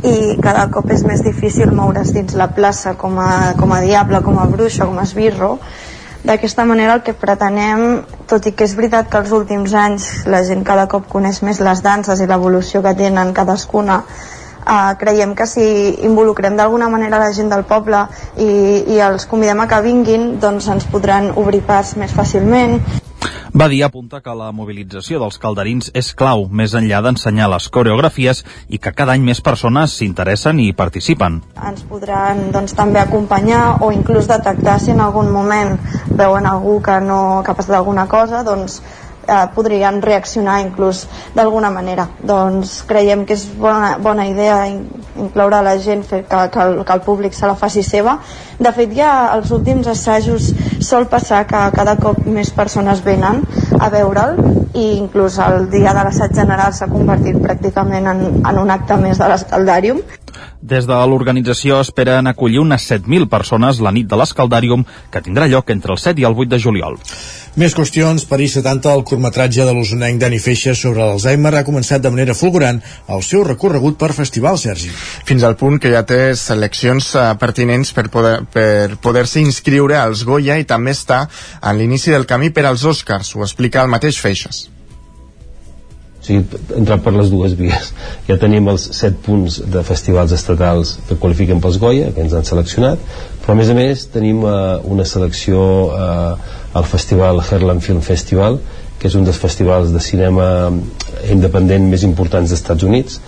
i 0.03 0.37
cada 0.41 0.69
cop 0.71 0.89
és 0.91 1.03
més 1.03 1.23
difícil 1.23 1.71
moure's 1.71 2.13
dins 2.13 2.35
la 2.35 2.49
plaça 2.55 2.95
com 2.95 3.19
a, 3.19 3.53
com 3.59 3.71
a 3.71 3.81
diable, 3.81 4.21
com 4.23 4.39
a 4.39 4.47
bruixa, 4.47 4.85
com 4.85 4.99
a 4.99 5.03
esbirro 5.03 5.57
d'aquesta 6.23 6.63
manera 6.63 6.93
el 6.95 7.01
que 7.03 7.11
pretenem, 7.11 8.05
tot 8.27 8.45
i 8.47 8.53
que 8.55 8.63
és 8.63 8.77
veritat 8.77 9.09
que 9.11 9.19
els 9.19 9.33
últims 9.35 9.73
anys 9.75 10.23
la 10.31 10.39
gent 10.47 10.63
cada 10.63 10.87
cop 10.87 11.09
coneix 11.11 11.41
més 11.43 11.59
les 11.59 11.83
danses 11.83 12.23
i 12.23 12.27
l'evolució 12.29 12.79
que 12.83 12.95
tenen 12.95 13.35
cadascuna 13.35 14.05
Uh, 14.63 14.93
creiem 14.99 15.35
que 15.35 15.47
si 15.49 15.63
involucrem 16.07 16.55
d'alguna 16.55 16.87
manera 16.89 17.19
la 17.19 17.33
gent 17.35 17.49
del 17.51 17.65
poble 17.67 18.05
i, 18.37 18.51
i 18.95 18.99
els 19.03 19.27
convidem 19.27 19.59
a 19.59 19.67
que 19.67 19.81
vinguin 19.83 20.37
doncs 20.39 20.69
ens 20.71 20.87
podran 20.91 21.33
obrir 21.35 21.65
pas 21.67 21.97
més 21.99 22.15
fàcilment 22.15 22.79
va 23.53 23.67
dir 23.69 23.83
apunta 23.85 24.17
que 24.25 24.33
la 24.33 24.47
mobilització 24.49 25.19
dels 25.21 25.35
calderins 25.37 25.91
és 25.99 26.07
clau, 26.17 26.47
més 26.49 26.73
enllà 26.73 27.03
d'ensenyar 27.05 27.45
les 27.51 27.67
coreografies 27.75 28.41
i 28.65 28.79
que 28.81 28.93
cada 28.97 29.13
any 29.13 29.21
més 29.27 29.43
persones 29.45 29.93
s'interessen 29.93 30.57
i 30.63 30.71
participen. 30.73 31.37
Ens 31.69 31.83
podran 31.85 32.47
doncs, 32.55 32.73
també 32.73 33.03
acompanyar 33.03 33.83
o 33.85 33.91
inclús 33.93 34.31
detectar 34.31 34.79
si 34.81 34.95
en 34.95 35.03
algun 35.05 35.29
moment 35.35 35.77
veuen 36.09 36.49
algú 36.49 36.79
que, 36.81 36.97
no, 37.05 37.19
que 37.45 37.53
ha 37.53 37.59
passat 37.59 37.77
alguna 37.77 38.07
cosa, 38.09 38.41
doncs 38.47 38.81
eh, 39.27 39.45
podrien 39.55 40.01
reaccionar 40.01 40.61
inclús 40.61 41.05
d'alguna 41.35 41.71
manera. 41.71 42.07
Doncs 42.23 42.81
creiem 42.87 43.25
que 43.25 43.37
és 43.37 43.45
bona, 43.59 43.97
bona 43.97 44.27
idea 44.27 44.63
incloure 44.67 45.61
la 45.63 45.77
gent, 45.77 46.03
fer 46.07 46.23
que, 46.25 46.41
que, 46.53 46.63
el, 46.63 46.81
que 46.85 46.93
el 46.93 47.03
públic 47.05 47.33
se 47.37 47.47
la 47.47 47.55
faci 47.55 47.83
seva. 47.83 48.17
De 48.59 48.71
fet, 48.75 48.93
ja 48.97 49.11
als 49.33 49.51
últims 49.51 49.87
assajos 49.87 50.51
sol 50.83 51.07
passar 51.11 51.43
que 51.49 51.61
cada 51.75 51.97
cop 52.01 52.25
més 52.25 52.51
persones 52.53 53.03
venen 53.05 53.43
a 53.79 53.89
veure'l 53.93 54.37
i 54.73 54.89
inclús 54.97 55.37
el 55.43 55.69
dia 55.69 55.93
de 55.93 56.03
l'assaig 56.05 56.33
general 56.35 56.73
s'ha 56.73 56.89
convertit 56.89 57.39
pràcticament 57.43 58.09
en, 58.09 58.27
en 58.41 58.61
un 58.65 58.73
acte 58.73 58.97
més 58.97 59.21
de 59.21 59.29
l'escaldàrium. 59.29 60.03
Des 60.61 60.87
de 60.89 60.97
l'organització 61.09 61.79
esperen 61.83 62.27
acollir 62.27 62.61
unes 62.63 62.89
7.000 62.89 63.29
persones 63.31 63.81
la 63.83 63.91
nit 63.91 64.07
de 64.09 64.19
l'Escaldàrium, 64.19 64.85
que 65.11 65.21
tindrà 65.21 65.47
lloc 65.51 65.69
entre 65.73 65.93
el 65.95 66.01
7 66.01 66.21
i 66.21 66.27
el 66.29 66.37
8 66.37 66.51
de 66.55 66.59
juliol. 66.65 66.99
Més 67.59 67.75
qüestions. 67.77 68.23
París 68.25 68.55
70, 68.57 68.89
el 68.89 69.03
curtmetratge 69.05 69.65
de 69.67 69.73
l'usonenc 69.75 70.17
Dani 70.21 70.39
Feixes 70.41 70.79
sobre 70.81 71.03
l'Alzheimer 71.03 71.53
ha 71.59 71.65
començat 71.67 72.01
de 72.01 72.09
manera 72.09 72.33
fulgurant 72.33 72.81
el 73.13 73.21
seu 73.21 73.43
recorregut 73.45 73.99
per 74.01 74.09
festival, 74.17 74.57
Sergi. 74.57 74.89
Fins 75.27 75.45
al 75.45 75.57
punt 75.59 75.77
que 75.77 75.93
ja 75.93 76.01
té 76.07 76.33
seleccions 76.39 77.13
uh, 77.13 77.27
pertinents 77.37 77.93
per 77.93 78.07
poder, 78.09 78.39
per 78.49 78.97
poder-se 79.03 79.43
inscriure 79.45 79.99
als 80.01 80.25
Goya 80.25 80.57
i 80.57 80.65
també 80.65 80.97
està 80.97 81.27
en 81.61 81.77
l'inici 81.77 82.15
del 82.15 82.25
camí 82.25 82.49
per 82.49 82.65
als 82.65 82.87
Oscars, 82.89 83.35
ho 83.35 83.45
explica 83.45 83.85
el 83.85 83.93
mateix 83.93 84.17
Feixes 84.23 84.72
o 86.23 86.25
sigui, 86.25 86.59
entrar 86.79 87.01
per 87.03 87.11
les 87.17 87.29
dues 87.31 87.53
vies 87.59 87.89
ja 88.29 88.37
tenim 88.39 88.69
els 88.71 88.85
set 88.95 89.17
punts 89.25 89.59
de 89.73 89.83
festivals 89.83 90.31
estatals 90.31 90.95
que 91.09 91.17
qualifiquen 91.19 91.59
pels 91.63 91.79
Goya 91.81 92.13
que 92.15 92.23
ens 92.23 92.35
han 92.37 92.47
seleccionat, 92.47 93.01
però 93.43 93.53
a 93.53 93.59
més 93.59 93.69
a 93.69 93.75
més 93.75 94.05
tenim 94.13 94.39
uh, 94.47 94.79
una 94.87 95.03
selecció 95.03 95.59
uh, 95.91 96.53
al 96.73 96.87
festival 96.87 97.43
Herland 97.43 97.83
Film 97.83 97.99
Festival 98.05 98.61
que 98.99 99.09
és 99.11 99.17
un 99.19 99.27
dels 99.27 99.39
festivals 99.41 99.91
de 99.91 99.99
cinema 99.99 100.45
independent 101.33 101.89
més 101.91 102.07
importants 102.07 102.49
dels 102.49 102.61
Estats 102.61 102.87
Units 102.87 103.19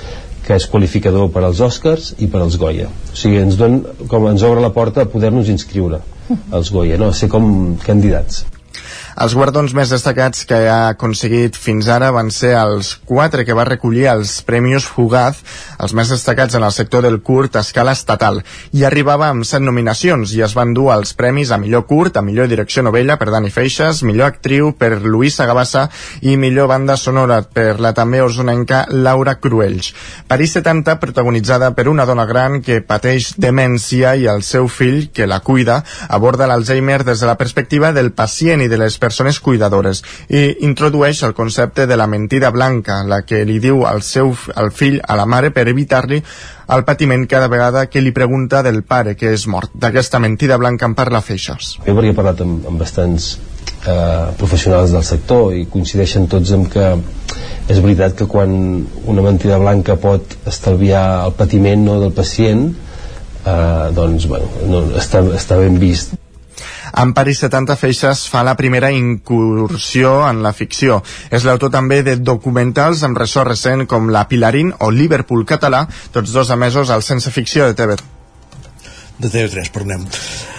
que 0.45 0.55
és 0.55 0.69
qualificador 0.71 1.27
per 1.33 1.43
als 1.43 1.59
Oscars 1.59 2.13
i 2.23 2.29
per 2.31 2.45
als 2.45 2.55
Goya 2.61 2.87
o 2.87 3.17
sigui, 3.17 3.41
ens, 3.43 3.59
don, 3.59 3.81
com 4.07 4.29
ens 4.31 4.45
obre 4.47 4.63
la 4.63 4.71
porta 4.71 5.03
a 5.03 5.11
poder-nos 5.11 5.51
inscriure 5.51 5.99
als 6.55 6.71
Goya, 6.71 6.95
no? 7.01 7.11
a 7.11 7.17
ser 7.17 7.27
com 7.33 7.75
candidats 7.83 8.45
Els 9.15 9.31
guardons 9.31 9.71
més 9.71 9.87
destacats 9.93 10.41
que 10.43 10.57
ha 10.67 10.89
aconseguit 10.91 11.55
fins 11.55 11.87
ara 11.87 12.09
van 12.11 12.27
ser 12.35 12.49
els 12.59 12.89
quatre 13.07 13.45
que 13.47 13.55
va 13.55 13.63
recollir 13.63 14.09
els 14.11 14.41
Premios 14.43 14.83
Fugaz, 14.91 15.37
els 15.79 15.93
més 15.95 16.09
destacats 16.11 16.57
en 16.57 16.65
el 16.67 16.73
sector 16.75 17.05
del 17.05 17.21
curt 17.23 17.55
a 17.55 17.61
escala 17.63 17.93
estatal, 17.95 18.41
i 18.75 18.83
arribava 18.83 19.29
amb 19.31 19.47
set 19.47 19.63
nominacions 19.63 20.33
i 20.35 20.43
es 20.43 20.55
van 20.57 20.73
dur 20.75 20.89
els 20.91 21.15
premis 21.15 21.53
a 21.55 21.59
millor 21.61 21.85
curt, 21.87 22.19
a 22.19 22.23
millor 22.27 22.49
direcció 22.51 22.83
novella 22.83 23.15
per 23.15 23.29
Dani 23.31 23.53
Feixas, 23.55 24.01
millor 24.03 24.33
actriu 24.33 24.73
per 24.75 24.99
Luisa 25.05 25.47
Gabassa 25.47 25.85
i 26.19 26.35
millor 26.35 26.67
banda 26.73 26.99
sonora 26.99 27.39
per 27.47 27.79
la 27.79 27.93
també 27.95 28.19
osonenca 28.19 28.83
Laura 28.91 29.37
Cruells. 29.39 29.93
París 30.27 30.57
70, 30.59 30.97
protagonitzada 30.99 31.71
per 31.71 31.87
una 31.87 32.03
dona 32.03 32.27
gran 32.27 32.59
que 32.59 32.81
pateix 32.83 33.31
demència 33.39 34.17
i 34.19 34.27
el 34.27 34.43
seu 34.43 34.67
fill, 34.67 35.07
que 35.15 35.23
la 35.23 35.39
cuida, 35.39 35.79
aborda 36.09 36.51
l'Alzheimer 36.51 37.05
des 37.07 37.23
de 37.23 37.31
la 37.31 37.39
perspectiva 37.39 37.95
del 37.95 38.11
pacient 38.11 38.59
i 38.59 38.67
de 38.67 38.83
les 38.83 38.99
persones 39.05 39.39
cuidadores 39.39 40.01
i 40.27 40.43
introdueix 40.65 41.21
el 41.27 41.37
concepte 41.37 41.85
de 41.85 41.97
la 41.97 42.09
mentida 42.09 42.49
blanca, 42.51 43.03
la 43.05 43.21
que 43.27 43.43
li 43.45 43.59
diu 43.61 43.85
al 43.85 44.01
seu 44.01 44.33
al 44.55 44.71
fill, 44.73 44.99
a 45.05 45.17
la 45.19 45.29
mare, 45.29 45.53
per 45.53 45.67
evitar-li 45.69 46.21
el 46.75 46.85
patiment 46.85 47.27
cada 47.29 47.49
vegada 47.51 47.85
que 47.91 48.01
li 48.01 48.13
pregunta 48.15 48.63
del 48.65 48.81
pare 48.83 49.13
que 49.15 49.33
és 49.35 49.45
mort. 49.47 49.73
D'aquesta 49.77 50.19
mentida 50.19 50.57
blanca 50.57 50.89
en 50.89 50.95
parla 50.97 51.21
Feixas. 51.21 51.75
Jo 51.85 51.93
perquè 51.93 52.13
he 52.13 52.17
parlat 52.17 52.41
amb, 52.45 52.65
amb 52.71 52.81
bastants 52.81 53.35
eh, 53.85 54.33
professionals 54.39 54.95
del 54.95 55.05
sector 55.05 55.53
i 55.53 55.65
coincideixen 55.69 56.27
tots 56.31 56.55
en 56.57 56.65
que 56.71 56.89
és 57.69 57.81
veritat 57.81 58.17
que 58.17 58.27
quan 58.29 58.51
una 59.05 59.25
mentida 59.25 59.57
blanca 59.61 59.97
pot 60.01 60.37
estalviar 60.49 61.05
el 61.25 61.37
patiment 61.37 61.85
no, 61.85 61.99
del 62.01 62.13
pacient 62.17 62.67
eh, 63.45 63.87
doncs 63.95 64.29
bueno, 64.29 64.51
no, 64.69 64.85
està, 65.01 65.23
està 65.37 65.59
ben 65.61 65.81
vist 65.81 66.15
en 66.93 67.13
Paris 67.17 67.43
70 67.45 67.77
Feixes 67.79 68.25
fa 68.31 68.43
la 68.45 68.55
primera 68.59 68.91
incursió 68.91 70.17
en 70.29 70.41
la 70.45 70.53
ficció. 70.53 71.01
És 71.31 71.45
l'autor 71.47 71.73
també 71.73 72.01
de 72.05 72.17
documentals 72.17 73.03
amb 73.03 73.17
ressò 73.17 73.45
recent 73.47 73.85
com 73.89 74.11
La 74.13 74.27
Pilarín 74.29 74.73
o 74.79 74.91
Liverpool 74.91 75.45
català, 75.45 75.85
tots 76.11 76.35
dos 76.35 76.51
emesos 76.55 76.89
al 76.89 77.03
Sense 77.03 77.31
Ficció 77.31 77.69
de 77.69 77.77
TV. 77.77 77.95
De 79.19 79.29
TV3, 79.31 79.71
perdoneu. 79.71 80.54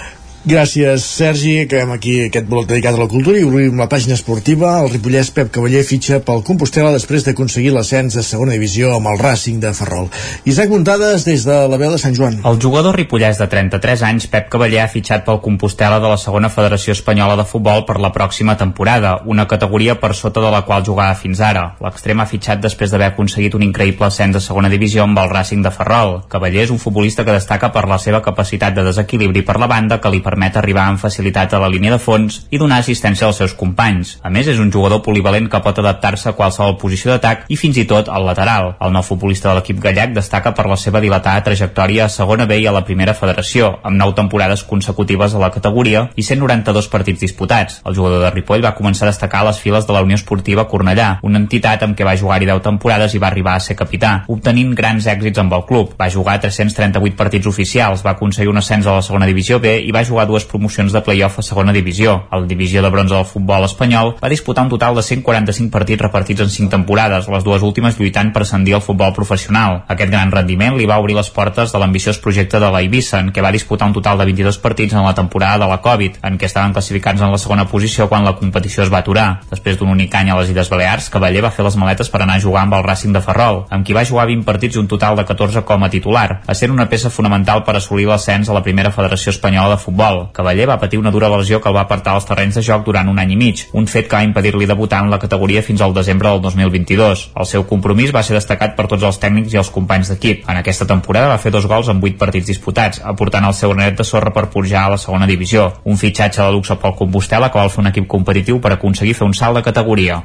Gràcies, 0.46 1.02
Sergi. 1.02 1.64
Acabem 1.64 1.90
aquí 1.90 2.12
aquest 2.22 2.46
bloc 2.46 2.68
dedicat 2.70 2.94
a 2.94 3.00
la 3.00 3.08
cultura 3.10 3.34
i 3.34 3.42
obrim 3.42 3.80
la 3.82 3.88
pàgina 3.90 4.14
esportiva. 4.14 4.76
El 4.78 4.92
ripollès 4.92 5.32
Pep 5.34 5.48
Cavaller 5.50 5.80
fitxa 5.82 6.20
pel 6.22 6.44
Compostela 6.46 6.92
després 6.94 7.24
d'aconseguir 7.26 7.72
l'ascens 7.74 8.14
de 8.14 8.22
segona 8.22 8.54
divisió 8.54 8.92
amb 8.94 9.10
el 9.10 9.18
Racing 9.18 9.58
de 9.64 9.72
Ferrol. 9.74 10.06
Isaac 10.46 10.70
Muntades 10.70 11.24
des 11.26 11.42
de 11.48 11.56
la 11.66 11.80
veu 11.80 11.90
de 11.90 11.98
Sant 11.98 12.14
Joan. 12.14 12.36
El 12.46 12.60
jugador 12.62 12.94
ripollès 12.94 13.40
de 13.42 13.48
33 13.50 14.04
anys, 14.06 14.28
Pep 14.30 14.46
Cavaller, 14.52 14.84
ha 14.84 14.92
fitxat 14.92 15.24
pel 15.26 15.40
Compostela 15.42 15.98
de 15.98 16.12
la 16.12 16.20
segona 16.22 16.52
Federació 16.54 16.94
Espanyola 16.94 17.34
de 17.42 17.48
Futbol 17.50 17.82
per 17.90 17.98
la 17.98 18.12
pròxima 18.14 18.54
temporada, 18.54 19.16
una 19.26 19.48
categoria 19.50 19.98
per 19.98 20.12
sota 20.14 20.46
de 20.46 20.54
la 20.54 20.62
qual 20.62 20.86
jugava 20.86 21.18
fins 21.18 21.42
ara. 21.42 21.72
L'extrem 21.82 22.22
ha 22.22 22.28
fitxat 22.30 22.62
després 22.62 22.94
d'haver 22.94 23.10
aconseguit 23.10 23.58
un 23.58 23.66
increïble 23.66 24.06
ascens 24.06 24.38
a 24.38 24.44
segona 24.46 24.70
divisió 24.70 25.02
amb 25.08 25.18
el 25.24 25.34
Racing 25.34 25.66
de 25.66 25.74
Ferrol. 25.74 26.20
Cavaller 26.30 26.62
és 26.68 26.70
un 26.70 26.78
futbolista 26.78 27.26
que 27.26 27.34
destaca 27.34 27.74
per 27.74 27.88
la 27.90 27.98
seva 27.98 28.22
capacitat 28.22 28.78
de 28.78 28.86
desequilibri 28.92 29.42
per 29.42 29.58
la 29.58 29.66
banda 29.74 29.98
que 29.98 30.14
li 30.14 30.22
permet 30.22 30.35
permet 30.36 30.56
arribar 30.60 30.84
amb 30.90 31.00
facilitat 31.00 31.54
a 31.56 31.60
la 31.62 31.70
línia 31.72 31.94
de 31.94 31.98
fons 32.02 32.42
i 32.52 32.58
donar 32.60 32.82
assistència 32.82 33.24
als 33.26 33.38
seus 33.40 33.54
companys. 33.56 34.18
A 34.20 34.28
més, 34.28 34.46
és 34.52 34.60
un 34.60 34.68
jugador 34.72 35.00
polivalent 35.02 35.48
que 35.48 35.60
pot 35.64 35.78
adaptar-se 35.80 36.28
a 36.28 36.34
qualsevol 36.36 36.76
posició 36.76 37.14
d'atac 37.14 37.46
i 37.48 37.56
fins 37.56 37.78
i 37.80 37.86
tot 37.88 38.10
al 38.12 38.26
lateral. 38.28 38.74
El 38.84 38.92
nou 38.92 39.04
futbolista 39.06 39.48
de 39.48 39.56
l'equip 39.56 39.80
gallec 39.80 40.12
destaca 40.12 40.52
per 40.52 40.66
la 40.68 40.76
seva 40.76 41.00
dilatada 41.00 41.44
trajectòria 41.46 42.04
a 42.04 42.12
segona 42.12 42.44
B 42.44 42.58
i 42.60 42.66
a 42.68 42.74
la 42.74 42.84
primera 42.84 43.14
federació, 43.16 43.78
amb 43.82 43.96
nou 43.96 44.12
temporades 44.12 44.64
consecutives 44.68 45.34
a 45.34 45.40
la 45.40 45.50
categoria 45.54 46.04
i 46.16 46.26
192 46.26 46.90
partits 46.92 47.24
disputats. 47.24 47.80
El 47.86 47.96
jugador 47.96 48.20
de 48.26 48.34
Ripoll 48.34 48.64
va 48.64 48.74
començar 48.76 49.06
a 49.06 49.12
destacar 49.12 49.40
a 49.40 49.48
les 49.48 49.62
files 49.62 49.88
de 49.88 49.96
la 49.96 50.04
Unió 50.04 50.20
Esportiva 50.20 50.66
Cornellà, 50.68 51.08
una 51.22 51.40
entitat 51.40 51.86
amb 51.86 51.96
què 51.96 52.04
va 52.04 52.16
jugar-hi 52.20 52.50
10 52.50 52.62
temporades 52.66 53.16
i 53.16 53.22
va 53.22 53.30
arribar 53.30 53.56
a 53.56 53.64
ser 53.64 53.78
capità, 53.78 54.12
obtenint 54.28 54.74
grans 54.76 55.08
èxits 55.08 55.40
amb 55.40 55.56
el 55.56 55.64
club. 55.64 55.96
Va 55.96 56.10
jugar 56.12 56.36
338 56.44 57.16
partits 57.16 57.48
oficials, 57.48 58.04
va 58.04 58.16
aconseguir 58.16 58.52
un 58.52 58.60
ascens 58.60 58.86
a 58.86 58.98
la 58.98 59.04
segona 59.06 59.28
divisió 59.30 59.60
B 59.62 59.78
i 59.86 59.92
va 59.94 60.04
jugar 60.04 60.15
dues 60.24 60.46
promocions 60.48 60.92
de 60.92 61.02
play-off 61.04 61.38
a 61.38 61.44
segona 61.44 61.74
divisió. 61.76 62.14
La 62.32 62.40
divisió 62.48 62.80
de 62.80 62.90
bronze 62.90 63.14
del 63.14 63.28
futbol 63.28 63.66
espanyol 63.68 64.14
va 64.22 64.32
disputar 64.32 64.64
un 64.64 64.72
total 64.72 64.96
de 64.96 65.02
145 65.04 65.70
partits 65.70 66.00
repartits 66.00 66.40
en 66.40 66.50
5 66.50 66.72
temporades, 66.72 67.28
les 67.28 67.44
dues 67.44 67.62
últimes 67.62 67.98
lluitant 68.00 68.32
per 68.32 68.42
ascendir 68.42 68.74
al 68.74 68.84
futbol 68.86 69.12
professional. 69.12 69.82
Aquest 69.88 70.10
gran 70.10 70.32
rendiment 70.32 70.78
li 70.78 70.86
va 70.88 70.98
obrir 71.02 71.18
les 71.18 71.30
portes 71.30 71.72
de 71.72 71.78
l'ambiciós 71.78 72.18
projecte 72.18 72.56
de 72.62 72.72
la 72.72 72.86
en 72.86 73.32
què 73.34 73.42
va 73.42 73.52
disputar 73.52 73.88
un 73.88 73.94
total 73.94 74.18
de 74.18 74.24
22 74.24 74.58
partits 74.58 74.94
en 74.94 75.04
la 75.04 75.14
temporada 75.14 75.58
de 75.64 75.70
la 75.70 75.80
Covid, 75.82 76.18
en 76.22 76.38
què 76.38 76.46
estaven 76.46 76.72
classificats 76.72 77.20
en 77.20 77.30
la 77.30 77.38
segona 77.38 77.66
posició 77.66 78.08
quan 78.08 78.24
la 78.24 78.36
competició 78.36 78.82
es 78.84 78.92
va 78.92 79.02
aturar. 79.04 79.42
Després 79.50 79.76
d'un 79.76 79.90
únic 79.90 80.14
any 80.14 80.30
a 80.30 80.38
les 80.40 80.50
Illes 80.50 80.70
Balears, 80.70 81.10
Cavaller 81.10 81.42
va 81.44 81.50
fer 81.50 81.64
les 81.66 81.76
maletes 81.76 82.08
per 82.08 82.22
anar 82.22 82.38
a 82.38 82.40
jugar 82.40 82.62
amb 82.62 82.78
el 82.78 82.84
Racing 82.86 83.12
de 83.12 83.20
Ferrol, 83.20 83.64
amb 83.70 83.84
qui 83.84 83.92
va 83.92 84.04
jugar 84.04 84.26
20 84.30 84.46
partits 84.46 84.76
i 84.76 84.80
un 84.80 84.88
total 84.88 85.16
de 85.16 85.26
14 85.26 85.64
com 85.66 85.84
a 85.84 85.90
titular, 85.90 86.40
ser 86.56 86.70
una 86.72 86.88
peça 86.88 87.10
fonamental 87.12 87.62
per 87.66 87.76
assolir 87.76 88.06
l'ascens 88.08 88.48
a 88.48 88.54
la 88.56 88.62
primera 88.64 88.90
Federació 88.94 89.30
Espanyola 89.34 89.74
de 89.74 89.82
Futbol. 89.82 90.05
Cavaller 90.36 90.68
va 90.68 90.78
patir 90.80 90.98
una 91.00 91.10
dura 91.14 91.28
lesió 91.32 91.60
que 91.60 91.68
el 91.70 91.76
va 91.76 91.84
apartar 91.86 92.14
als 92.16 92.26
terrenys 92.28 92.58
de 92.58 92.62
joc 92.62 92.84
durant 92.86 93.08
un 93.08 93.18
any 93.18 93.32
i 93.34 93.38
mig, 93.40 93.64
un 93.72 93.86
fet 93.90 94.08
que 94.08 94.16
va 94.16 94.24
impedir-li 94.26 94.68
debutar 94.68 95.02
en 95.04 95.10
la 95.10 95.18
categoria 95.22 95.62
fins 95.66 95.82
al 95.82 95.94
desembre 95.94 96.30
del 96.30 96.42
2022. 96.44 97.24
El 97.36 97.48
seu 97.50 97.66
compromís 97.68 98.14
va 98.14 98.22
ser 98.26 98.36
destacat 98.36 98.76
per 98.76 98.86
tots 98.90 99.06
els 99.08 99.20
tècnics 99.22 99.54
i 99.54 99.60
els 99.62 99.70
companys 99.74 100.12
d'equip. 100.12 100.44
En 100.50 100.60
aquesta 100.60 100.86
temporada 100.86 101.32
va 101.32 101.40
fer 101.42 101.52
dos 101.54 101.66
gols 101.70 101.90
en 101.92 102.00
vuit 102.00 102.18
partits 102.18 102.50
disputats, 102.52 103.02
aportant 103.04 103.46
el 103.48 103.54
seu 103.54 103.74
net 103.74 103.98
de 103.98 104.06
sorra 104.06 104.32
per 104.34 104.48
pujar 104.52 104.86
a 104.86 104.94
la 104.94 105.00
segona 105.00 105.26
divisió. 105.26 105.68
Un 105.84 105.98
fitxatge 106.00 106.42
de 106.42 106.50
luxe 106.54 106.78
pel 106.80 106.96
Compostela 106.98 107.50
que 107.50 107.60
vol 107.60 107.72
fer 107.72 107.82
un 107.84 107.90
equip 107.92 108.08
competitiu 108.10 108.60
per 108.62 108.74
aconseguir 108.76 109.16
fer 109.18 109.26
un 109.26 109.34
salt 109.34 109.58
de 109.60 109.64
categoria. 109.66 110.22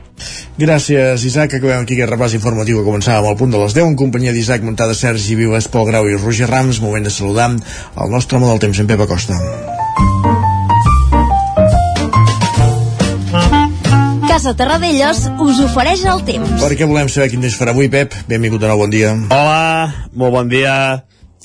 Gràcies, 0.60 1.26
Isaac. 1.28 1.58
Acabem 1.58 1.84
aquí 1.84 1.98
aquest 1.98 2.14
repàs 2.14 2.38
informatiu 2.38 2.80
que 2.80 2.88
començava 2.88 3.22
amb 3.22 3.34
el 3.34 3.40
punt 3.40 3.54
de 3.54 3.62
les 3.62 3.76
10 3.78 3.92
en 3.92 4.00
companyia 4.00 4.36
d'Isaac 4.36 4.66
Montada, 4.68 4.98
Sergi 4.98 5.36
Vives, 5.40 5.70
Pol 5.72 5.88
Grau 5.90 6.10
i 6.10 6.18
Roger 6.20 6.50
Rams. 6.52 6.82
Moment 6.82 7.08
de 7.08 7.14
saludar 7.14 7.52
el 7.52 8.12
nostre 8.12 8.38
home 8.38 8.50
del 8.52 8.66
temps, 8.68 8.80
en 8.80 8.88
Pep 8.88 9.08
Acosta. 9.08 9.71
Casa 14.32 14.56
Terradellos 14.58 15.26
us 15.44 15.60
ofereix 15.62 16.02
el 16.10 16.22
temps. 16.26 16.54
Perquè 16.64 16.88
volem 16.90 17.10
saber 17.12 17.28
quin 17.30 17.44
temps 17.44 17.58
farà 17.60 17.76
avui, 17.76 17.92
Pep. 17.94 18.16
Benvingut 18.30 18.64
de 18.64 18.70
nou, 18.72 18.80
bon 18.80 18.90
dia. 18.90 19.12
Hola, 19.30 20.08
molt 20.18 20.34
bon 20.34 20.50
dia. 20.50 20.76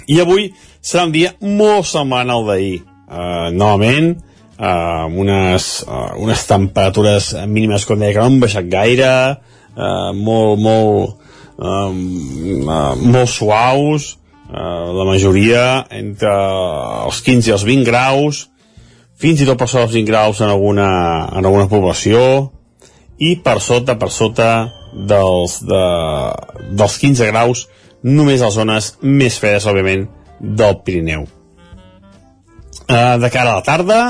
I 0.07 0.21
avui 0.23 0.47
serà 0.81 1.05
un 1.09 1.13
dia 1.13 1.35
molt 1.43 1.89
semblant 1.91 2.31
al 2.33 2.47
d'ahir. 2.47 2.79
Uh, 3.07 3.51
novament, 3.53 4.15
uh, 4.57 5.07
amb 5.07 5.19
unes, 5.27 5.67
uh, 5.85 6.15
unes 6.23 6.47
temperatures 6.49 7.33
mínimes, 7.51 7.85
com 7.85 8.01
deia, 8.01 8.15
que 8.15 8.23
no 8.23 8.31
han 8.31 8.41
baixat 8.43 8.71
gaire, 8.71 9.11
uh, 9.75 10.13
molt, 10.17 10.63
molt, 10.63 11.35
um, 11.59 12.01
uh, 12.65 12.95
molt 13.03 13.35
suaus, 13.35 14.13
uh, 14.15 14.26
la 14.51 15.05
majoria 15.09 15.87
entre 15.91 16.33
els 17.07 17.23
15 17.27 17.51
i 17.51 17.55
els 17.57 17.65
20 17.67 17.87
graus, 17.89 18.45
fins 19.19 19.41
i 19.41 19.49
tot 19.49 19.59
per 19.59 19.69
sota 19.69 19.87
els 19.87 19.97
20 19.97 20.11
graus 20.11 20.43
en 20.45 20.53
alguna, 20.53 20.89
en 21.33 21.45
alguna 21.45 21.69
població, 21.71 22.21
i 23.19 23.37
per 23.41 23.59
sota, 23.65 23.97
per 23.99 24.11
sota 24.13 24.51
dels, 24.93 25.59
de, 25.65 25.85
dels 26.77 26.99
15 27.01 27.31
graus 27.33 27.67
només 28.07 28.43
a 28.43 28.51
les 28.51 28.59
zones 28.59 28.91
més 29.03 29.39
fredes, 29.41 29.67
òbviament, 29.67 30.07
del 30.41 30.79
Pirineu. 30.85 31.27
Eh, 32.87 33.17
de 33.19 33.31
cara 33.33 33.51
a 33.51 33.57
la 33.57 33.65
tarda, 33.67 34.01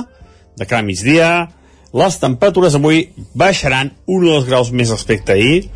de 0.58 0.66
cara 0.66 0.82
a 0.82 0.86
migdia, 0.86 1.30
les 1.96 2.18
temperatures 2.20 2.76
avui 2.76 3.06
baixaran 3.34 3.94
un 4.10 4.26
o 4.28 4.40
graus 4.44 4.72
més 4.74 4.92
respecte 4.92 5.32
a 5.32 5.38
ahir, 5.38 5.70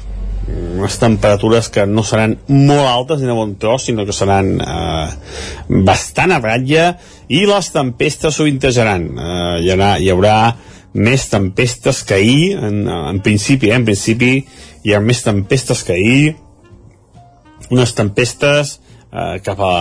unes 0.80 0.96
temperatures 0.98 1.68
que 1.68 1.84
no 1.86 2.02
seran 2.06 2.38
molt 2.48 2.88
altes 2.88 3.20
ni 3.20 3.28
de 3.28 3.36
bon 3.36 3.54
tros, 3.60 3.84
sinó 3.86 4.06
que 4.08 4.16
seran 4.16 4.56
eh, 4.64 5.08
bastant 5.86 6.32
a 6.32 6.40
ratlla 6.40 6.94
i 7.28 7.44
les 7.46 7.70
tempestes 7.74 8.38
sovintejaran. 8.40 9.06
Eh, 9.12 9.54
hi, 9.64 9.72
haurà, 9.74 9.94
hi 10.00 10.10
haurà 10.12 10.36
més 10.92 11.28
tempestes 11.30 12.02
que 12.06 12.16
ahir, 12.18 12.58
en, 12.58 12.82
en 12.88 13.20
principi, 13.22 13.70
eh? 13.70 13.78
en 13.78 13.86
principi 13.86 14.32
hi 14.82 14.94
ha 14.94 15.02
més 15.04 15.22
tempestes 15.22 15.84
que 15.86 15.94
ahir, 15.94 16.34
unes 17.70 17.94
tempestes 17.94 18.78
eh, 19.12 19.38
cap 19.44 19.60
a 19.62 19.72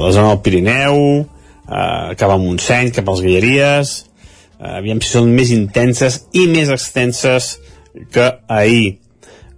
la 0.00 0.12
zona 0.14 0.32
del 0.32 0.42
Pirineu, 0.46 0.98
eh, 1.68 2.14
cap 2.16 2.30
a 2.30 2.40
Montseny, 2.40 2.92
cap 2.94 3.08
als 3.10 3.22
Guilleries, 3.24 3.94
eh, 4.58 4.76
aviam 4.78 5.02
si 5.02 5.12
són 5.12 5.32
més 5.36 5.52
intenses 5.52 6.22
i 6.32 6.46
més 6.48 6.72
extenses 6.72 7.56
que 8.14 8.30
ahir. 8.48 9.03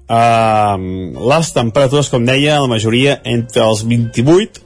Uh, 0.07 0.78
les 1.33 1.51
temperatures, 1.55 2.09
com 2.12 2.24
deia, 2.27 2.61
la 2.62 2.70
majoria 2.70 3.19
entre 3.27 3.65
els 3.66 3.83
28 3.87 4.62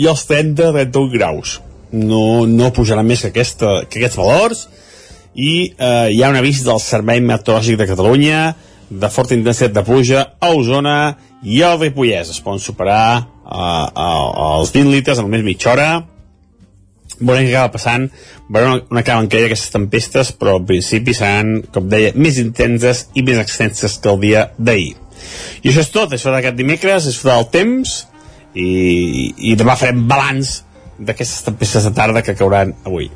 i 0.00 0.08
els 0.10 0.24
30-31 0.26 1.10
graus. 1.14 1.58
No, 1.92 2.46
no 2.46 2.72
pujaran 2.74 3.06
més 3.06 3.22
que, 3.22 3.30
aquesta, 3.32 3.80
que 3.90 4.00
aquests 4.00 4.18
valors, 4.18 4.66
i 5.34 5.70
eh, 5.70 6.10
hi 6.10 6.22
ha 6.22 6.30
un 6.30 6.38
avís 6.40 6.62
del 6.66 6.80
Servei 6.82 7.20
Meteorològic 7.22 7.78
de 7.78 7.86
Catalunya 7.86 8.40
de 8.90 9.10
forta 9.14 9.36
intensitat 9.36 9.74
de 9.76 9.84
pluja 9.86 10.24
a 10.42 10.50
Osona 10.56 11.16
i 11.46 11.62
al 11.62 11.78
Ripollès. 11.78 12.32
Es 12.34 12.40
poden 12.42 12.62
superar 12.62 13.04
eh, 13.18 13.86
els 14.58 14.72
20 14.74 14.90
litres 14.90 15.20
en 15.20 15.28
només 15.28 15.46
mitja 15.46 15.72
hora 15.74 15.90
veurem 17.20 17.46
què 17.46 17.54
acaba 17.54 17.74
passant, 17.76 18.08
veurem 18.48 18.80
on 18.90 19.00
acaben 19.00 19.28
caient 19.30 19.48
aquestes 19.50 19.74
tempestes, 19.74 20.32
però 20.36 20.56
al 20.56 20.66
principi 20.66 21.14
seran, 21.16 21.60
com 21.72 21.88
deia, 21.92 22.12
més 22.16 22.40
intenses 22.42 23.06
i 23.14 23.24
més 23.26 23.40
extenses 23.42 23.98
que 24.00 24.12
el 24.12 24.20
dia 24.24 24.48
d'ahir. 24.58 24.96
I 25.62 25.70
això 25.70 25.84
és 25.84 25.92
tot, 25.92 26.16
això 26.16 26.32
d'aquest 26.32 26.56
dimecres, 26.58 27.06
és 27.10 27.20
tot 27.20 27.32
el 27.36 27.48
temps, 27.52 27.96
i, 28.54 28.68
i 29.52 29.56
demà 29.58 29.76
farem 29.78 30.06
balanç 30.10 30.60
d'aquestes 30.98 31.46
tempestes 31.46 31.86
de 31.86 31.94
tarda 31.96 32.24
que 32.24 32.36
cauran 32.36 32.74
avui. 32.84 33.10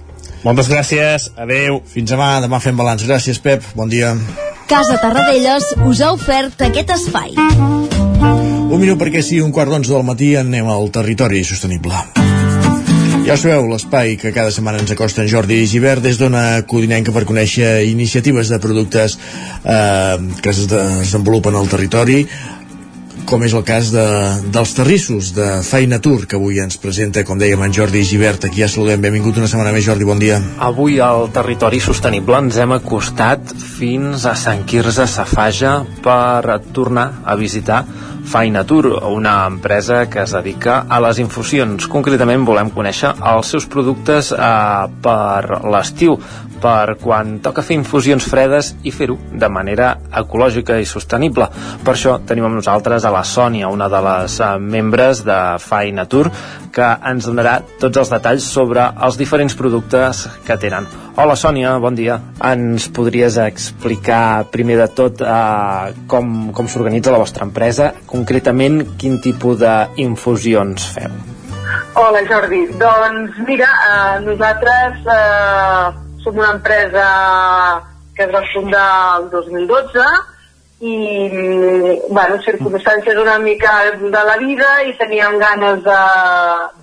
Moltes 0.44 0.68
gràcies, 0.68 1.30
adeu. 1.40 1.80
Fins 1.88 2.10
demà, 2.12 2.36
demà 2.44 2.60
fem 2.60 2.76
balanç. 2.76 3.06
Gràcies, 3.08 3.40
Pep, 3.40 3.64
bon 3.76 3.88
dia. 3.88 4.12
Casa 4.68 4.98
Tarradellas 5.00 5.70
us 5.88 6.02
ha 6.04 6.12
ofert 6.12 6.60
aquest 6.68 6.92
espai. 6.98 7.32
Un 8.74 8.80
minut 8.80 9.00
perquè 9.00 9.24
sí, 9.24 9.40
un 9.40 9.52
quart 9.52 9.72
d'onze 9.72 9.92
del 9.92 10.04
matí 10.04 10.34
anem 10.40 10.68
al 10.68 10.90
territori 10.92 11.44
sostenible. 11.48 12.33
Ja 13.24 13.38
sabeu, 13.40 13.64
l'espai 13.70 14.18
que 14.20 14.34
cada 14.36 14.52
setmana 14.52 14.82
ens 14.82 14.90
acosta 14.92 15.22
en 15.22 15.30
Jordi 15.32 15.62
Givert. 15.64 16.02
Des 16.04 16.18
d'una 16.20 16.60
codinenca 16.68 17.12
per 17.14 17.22
conèixer 17.24 17.86
iniciatives 17.88 18.50
de 18.52 18.58
productes 18.60 19.14
eh, 19.64 20.18
que 20.44 20.52
es 20.52 20.60
desenvolupen 20.68 21.56
al 21.56 21.70
territori 21.72 22.18
com 23.28 23.42
és 23.44 23.54
el 23.56 23.64
cas 23.66 23.90
de, 23.94 24.04
dels 24.54 24.74
terrissos 24.76 25.32
de 25.36 25.46
Feina 25.66 25.98
Tour, 26.04 26.26
que 26.28 26.38
avui 26.38 26.60
ens 26.62 26.78
presenta, 26.80 27.24
com 27.26 27.40
dèiem, 27.40 27.62
en 27.66 27.74
Jordi 27.74 28.04
Givert. 28.06 28.46
Aquí 28.48 28.62
ja 28.62 28.68
saludem. 28.70 29.02
Benvingut 29.04 29.40
una 29.40 29.48
setmana 29.50 29.72
més, 29.74 29.86
Jordi, 29.86 30.06
bon 30.08 30.20
dia. 30.22 30.40
Avui 30.64 31.00
al 31.02 31.28
territori 31.34 31.80
sostenible 31.84 32.38
ens 32.44 32.60
hem 32.60 32.76
acostat 32.76 33.54
fins 33.78 34.26
a 34.28 34.36
Sant 34.38 34.64
Quirze 34.68 35.08
Safaja 35.10 35.78
per 36.04 36.60
tornar 36.76 37.10
a 37.24 37.36
visitar 37.40 37.84
Feina 38.24 38.64
Tour, 38.64 38.86
una 39.04 39.46
empresa 39.46 40.08
que 40.08 40.22
es 40.22 40.32
dedica 40.32 40.78
a 40.88 41.00
les 41.04 41.20
infusions. 41.20 41.86
Concretament 41.92 42.46
volem 42.48 42.72
conèixer 42.72 43.12
els 43.30 43.52
seus 43.52 43.66
productes 43.70 44.32
eh, 44.32 44.86
per 45.04 45.60
l'estiu, 45.68 46.16
per 46.64 46.96
quan 47.00 47.38
toca 47.44 47.62
fer 47.62 47.76
infusions 47.76 48.24
fredes 48.30 48.72
i 48.88 48.92
fer-ho 48.94 49.18
de 49.32 49.50
manera 49.52 49.90
ecològica 50.22 50.78
i 50.80 50.88
sostenible. 50.88 51.50
Per 51.84 51.92
això 51.92 52.16
tenim 52.26 52.48
amb 52.48 52.58
nosaltres 52.62 53.04
a 53.04 53.12
la 53.14 53.22
Sònia, 53.22 53.70
una 53.70 53.86
de 53.92 54.00
les 54.02 54.38
eh, 54.42 54.50
membres 54.58 55.22
de 55.26 55.38
Fai 55.62 55.92
Natur, 55.94 56.26
que 56.74 56.88
ens 57.10 57.28
donarà 57.28 57.60
tots 57.80 58.02
els 58.02 58.10
detalls 58.10 58.46
sobre 58.56 58.88
els 59.06 59.18
diferents 59.20 59.54
productes 59.58 60.24
que 60.46 60.58
tenen. 60.60 60.88
Hola 61.14 61.36
Sònia, 61.38 61.76
bon 61.78 61.94
dia. 61.94 62.18
Ens 62.42 62.88
podries 62.94 63.38
explicar 63.44 64.48
primer 64.50 64.80
de 64.82 64.88
tot 64.98 65.22
eh, 65.22 65.94
com, 66.10 66.50
com 66.56 66.70
s'organitza 66.70 67.14
la 67.14 67.22
vostra 67.22 67.46
empresa, 67.46 67.92
concretament 68.10 68.82
quin 68.98 69.20
tipus 69.22 69.62
d'infusions 69.62 70.90
feu? 70.96 71.14
Hola 71.94 72.24
Jordi, 72.26 72.64
doncs 72.80 73.38
mira, 73.46 73.70
eh, 73.70 74.20
nosaltres 74.26 75.06
eh, 75.06 75.88
som 76.24 76.38
una 76.40 76.54
empresa 76.56 77.08
que 78.14 78.26
es 78.26 78.30
va 78.34 78.42
fundar 78.50 78.88
el 79.20 79.30
2012 79.30 80.33
i, 80.84 80.96
bueno, 82.10 82.40
circumstàncies 82.44 83.20
una 83.20 83.38
mica 83.38 83.72
de 84.00 84.24
la 84.28 84.36
vida 84.40 84.70
i 84.84 84.92
teníem 85.00 85.38
ganes 85.40 85.80
de, 85.86 86.00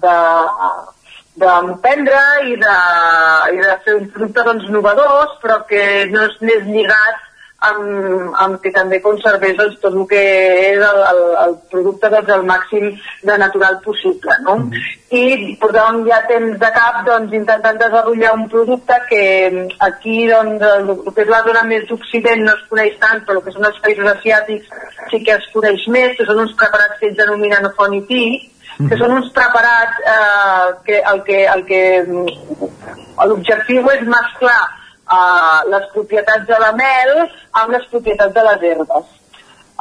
de, 0.05 0.15
d'emprendre 1.43 2.21
i, 2.49 2.55
de, 2.63 2.77
i 3.55 3.59
de 3.65 3.75
fer 3.85 3.97
un 3.99 4.07
producte 4.13 4.47
doncs, 4.47 4.69
novedós 4.73 5.35
però 5.43 5.61
que 5.69 5.83
no 6.13 6.25
és 6.29 6.39
més 6.47 6.65
lligat 6.69 7.27
amb, 7.61 8.33
amb 8.41 8.57
que 8.61 8.71
també 8.73 8.99
conservés 9.03 9.53
doncs, 9.57 9.77
tot 9.83 9.93
el 9.93 10.05
que 10.09 10.21
és 10.71 10.81
el, 10.81 10.99
el, 11.11 11.21
el 11.43 11.55
producte 11.73 12.09
doncs, 12.13 12.31
el 12.35 12.45
màxim 12.47 12.87
de 13.29 13.37
natural 13.41 13.77
possible. 13.85 14.37
No? 14.47 14.57
Mm. 14.63 14.81
I 15.11 15.55
portàvem 15.61 16.01
ja 16.07 16.21
temps 16.29 16.57
de 16.61 16.71
cap 16.77 17.01
doncs, 17.07 17.35
intentant 17.37 17.77
desenvolupar 17.81 18.33
un 18.39 18.47
producte 18.53 18.97
que 19.09 19.23
aquí 19.89 20.17
doncs, 20.31 20.65
el, 20.71 20.89
el 20.95 21.13
que 21.13 21.25
és 21.25 21.33
la 21.35 21.43
zona 21.47 21.63
més 21.69 21.85
d'Occident 21.89 22.45
no 22.47 22.55
es 22.55 22.65
coneix 22.71 22.97
tant, 23.03 23.21
però 23.27 23.39
el 23.39 23.45
que 23.45 23.53
són 23.57 23.69
els 23.69 23.79
països 23.85 24.09
asiàtics 24.15 24.73
sí 25.11 25.21
que 25.25 25.37
es 25.37 25.47
coneix 25.53 25.85
més, 25.93 26.17
que 26.17 26.25
són 26.25 26.41
uns 26.47 26.57
preparats 26.57 26.97
que 26.99 27.11
ells 27.11 27.21
denominen 27.21 27.69
fonití, 27.77 28.25
que 28.81 28.97
són 28.97 29.13
uns 29.19 29.29
preparats 29.35 30.01
eh, 30.09 30.67
que 30.87 31.01
el 31.13 31.25
que, 31.27 31.41
el 31.53 31.65
que 31.67 31.81
l'objectiu 33.29 33.89
és 33.93 34.07
mesclar 34.09 34.61
uh, 35.11 35.63
les 35.71 35.87
propietats 35.95 36.47
de 36.47 36.59
la 36.63 36.71
mel 36.77 37.17
amb 37.23 37.73
les 37.75 37.89
propietats 37.91 38.33
de 38.35 38.45
les 38.47 38.69
herbes. 38.71 39.17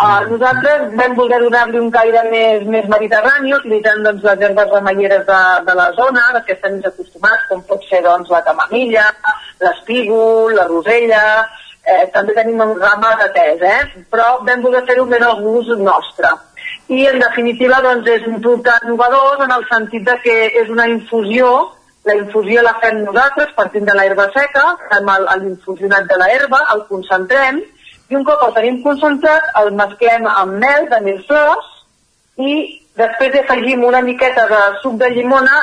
Uh, 0.01 0.23
nosaltres 0.31 0.95
vam 0.97 1.15
voler 1.17 1.39
donar-li 1.43 1.81
un 1.81 1.91
caire 1.93 2.23
més, 2.33 2.63
més 2.75 2.87
mediterrani, 2.89 3.53
utilitzant 3.53 4.05
doncs, 4.07 4.23
les 4.25 4.45
herbes 4.47 4.71
remeieres 4.73 5.27
de, 5.29 5.41
de 5.67 5.75
la 5.77 5.89
zona, 5.99 6.23
les 6.37 6.47
que 6.47 6.57
estem 6.57 6.79
acostumats, 6.91 7.49
com 7.51 7.61
pot 7.69 7.85
ser 7.89 8.01
doncs, 8.07 8.31
la 8.33 8.41
camamilla, 8.47 9.11
l'espígol, 9.61 10.55
la 10.57 10.65
rosella, 10.71 11.25
eh, 11.85 12.07
també 12.15 12.37
tenim 12.39 12.63
un 12.65 12.79
rama 12.81 13.11
de 13.21 13.29
tes, 13.35 13.61
eh? 13.61 14.05
però 14.13 14.39
vam 14.47 14.65
voler 14.65 14.87
fer-ho 14.89 15.05
més 15.11 15.27
al 15.27 15.43
gust 15.45 15.77
nostre. 15.85 16.33
I 16.89 17.05
en 17.11 17.21
definitiva 17.21 17.83
doncs, 17.85 18.09
és 18.09 18.25
un 18.31 18.41
producte 18.41 18.79
innovador 18.87 19.45
en 19.45 19.53
el 19.59 19.69
sentit 19.69 20.09
de 20.09 20.17
que 20.25 20.39
és 20.63 20.73
una 20.73 20.89
infusió 20.89 21.53
la 22.09 22.15
infusió 22.17 22.63
la 22.63 22.77
fem 22.83 23.03
nosaltres 23.05 23.53
partint 23.57 23.85
de 23.89 23.95
l'herba 23.97 24.31
seca, 24.37 24.65
fem 24.93 25.11
l'infusionat 25.43 26.09
de 26.09 26.17
l'herba, 26.23 26.63
el 26.75 26.87
concentrem, 26.89 27.61
i 28.11 28.17
un 28.19 28.25
cop 28.27 28.43
el 28.47 28.55
tenim 28.57 28.81
concentrat 28.83 29.53
el 29.61 29.73
mesclem 29.81 30.27
amb 30.31 30.57
mel 30.63 30.89
de 30.91 31.01
mil 31.05 31.21
flors 31.29 31.69
i 32.41 32.55
després 32.99 33.37
afegim 33.39 33.85
una 33.87 34.01
miqueta 34.03 34.47
de 34.51 34.63
suc 34.83 34.97
de 35.03 35.11
llimona, 35.15 35.61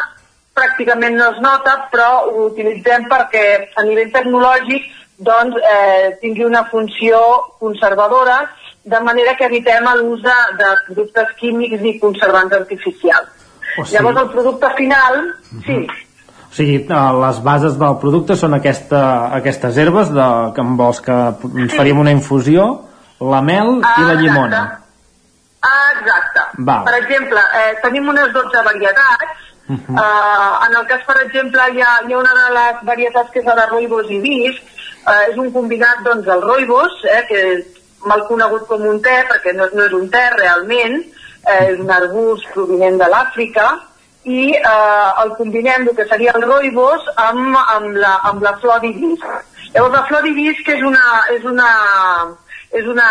pràcticament 0.58 1.18
no 1.18 1.32
es 1.34 1.42
nota, 1.44 1.74
però 1.92 2.08
ho 2.30 2.48
utilitzem 2.48 3.10
perquè 3.12 3.44
a 3.78 3.84
nivell 3.86 4.14
tecnològic 4.14 4.88
doncs, 5.18 5.58
eh, 5.58 6.18
tingui 6.22 6.46
una 6.46 6.64
funció 6.72 7.20
conservadora, 7.60 8.40
de 8.84 9.00
manera 9.04 9.36
que 9.36 9.46
evitem 9.50 9.90
l'ús 10.00 10.22
de, 10.24 10.36
de 10.62 10.74
productes 10.88 11.34
químics 11.42 11.84
i 11.84 11.98
conservants 12.00 12.54
artificials. 12.54 13.34
O 13.78 13.84
sigui... 13.84 13.98
Llavors 13.98 14.22
el 14.22 14.30
producte 14.32 14.70
final, 14.78 15.18
uh 15.26 15.58
-huh. 15.58 15.66
sí, 15.66 16.07
o 16.50 16.54
sigui, 16.56 16.78
eh, 16.88 17.06
les 17.22 17.40
bases 17.44 17.78
del 17.80 17.98
producte 18.02 18.38
són 18.40 18.56
aquesta, 18.58 19.02
aquestes 19.38 19.78
herbes 19.78 20.12
de, 20.16 20.28
que 20.56 20.64
amb 20.64 20.80
vols 20.80 21.02
que 21.04 21.18
ens 21.66 21.76
faríem 21.76 22.00
una 22.04 22.14
infusió, 22.16 22.68
la 23.20 23.42
mel 23.42 23.80
ah, 23.82 23.96
i 24.00 24.08
la 24.08 24.16
llimona. 24.22 24.62
Ah, 25.68 25.90
exacte. 25.98 26.46
Val. 26.70 26.86
Per 26.88 26.96
exemple, 27.02 27.44
eh, 27.62 27.76
tenim 27.84 28.08
unes 28.14 28.32
12 28.34 28.64
varietats. 28.64 29.44
Uh 29.68 29.76
-huh. 29.76 29.96
uh, 30.00 30.66
en 30.66 30.76
el 30.80 30.86
cas, 30.88 31.02
per 31.06 31.18
exemple, 31.26 31.62
hi 31.74 31.82
ha, 31.82 31.94
hi 32.08 32.14
ha 32.14 32.18
una 32.18 32.34
de 32.34 32.54
les 32.58 32.84
varietats 32.84 33.30
que 33.32 33.40
és 33.40 33.46
la 33.46 33.56
de 33.56 33.66
roibos 33.66 34.10
i 34.10 34.20
visc. 34.20 34.64
Uh, 35.08 35.32
és 35.32 35.38
un 35.38 35.52
combinat, 35.52 36.04
doncs, 36.04 36.26
del 36.26 36.42
roibos, 36.42 36.94
eh, 37.04 37.26
que 37.28 37.36
és 37.36 37.66
mal 38.06 38.26
conegut 38.28 38.68
com 38.68 38.82
un 38.82 39.02
te, 39.02 39.26
perquè 39.30 39.54
no, 39.56 39.68
no 39.74 39.84
és 39.84 39.94
un 39.94 40.10
te 40.10 40.30
realment, 40.30 41.04
eh, 41.44 41.72
és 41.72 41.80
un 41.80 41.92
arbust 41.92 42.48
provinent 42.54 42.98
de 42.98 43.08
l'Àfrica, 43.12 43.68
i 44.28 44.42
eh, 44.56 45.10
el 45.24 45.32
combinem 45.38 45.88
el 45.88 45.96
que 45.96 46.06
seria 46.10 46.34
el 46.36 46.44
roibos 46.44 47.08
amb, 47.16 47.56
amb, 47.76 47.96
la, 48.04 48.18
amb 48.32 48.44
la 48.44 48.58
flor 48.60 48.84
d'ibis. 48.84 49.24
Llavors 49.74 49.96
la 49.96 50.04
flor 50.10 50.28
que 50.68 50.76
és 50.76 50.84
una, 50.84 51.06
és 51.38 51.48
una, 51.48 51.72
és 52.76 52.92
una 52.92 53.10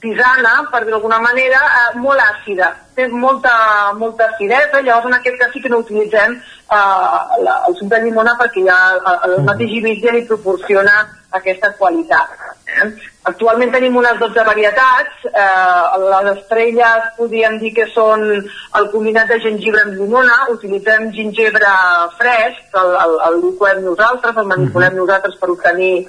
tisana, 0.00 0.54
per 0.70 0.84
dir 0.84 0.92
d'alguna 0.94 1.18
manera, 1.20 1.60
eh, 1.78 1.98
molt 1.98 2.20
àcida. 2.20 2.72
Té 2.94 3.08
molta, 3.08 3.52
molta 3.96 4.28
acidesa, 4.30 4.80
llavors 4.80 5.06
en 5.06 5.18
aquest 5.18 5.38
cas 5.40 5.52
sí 5.52 5.60
que 5.60 5.68
no 5.72 5.82
utilitzem 5.84 6.36
eh, 6.36 7.42
la, 7.44 7.56
el 7.68 7.76
suc 7.76 7.88
de 7.92 8.00
llimona 8.04 8.36
perquè 8.40 8.64
ja 8.66 8.78
el, 8.96 9.18
el 9.30 9.44
mateix 9.48 9.76
ibis 9.80 10.02
ja 10.04 10.14
li 10.14 10.24
proporciona 10.28 10.96
aquesta 11.36 11.72
qualitat. 11.78 12.32
Eh? 12.66 12.88
Actualment 13.26 13.72
tenim 13.74 13.96
unes 13.98 14.18
12 14.20 14.44
varietats, 14.46 15.24
eh, 15.26 15.96
les 16.04 16.30
estrelles 16.36 17.08
podríem 17.16 17.58
dir 17.62 17.72
que 17.74 17.88
són 17.94 18.22
el 18.30 18.90
combinat 18.92 19.32
de 19.32 19.40
gengibre 19.42 19.82
amb 19.82 19.98
llimona, 19.98 20.44
utilitzem 20.54 21.10
gingebre 21.16 21.72
fresc, 22.20 22.68
el, 22.82 22.94
el, 23.06 23.16
el 23.30 23.40
liquem 23.44 23.82
nosaltres, 23.88 24.36
el 24.36 24.52
manipulem 24.52 24.92
mhm. 24.92 24.98
-huh. 24.98 25.06
nosaltres 25.06 25.40
per 25.40 25.50
obtenir 25.50 26.06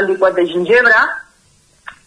el 0.00 0.06
liquat 0.10 0.34
de 0.34 0.46
gingebre, 0.46 0.98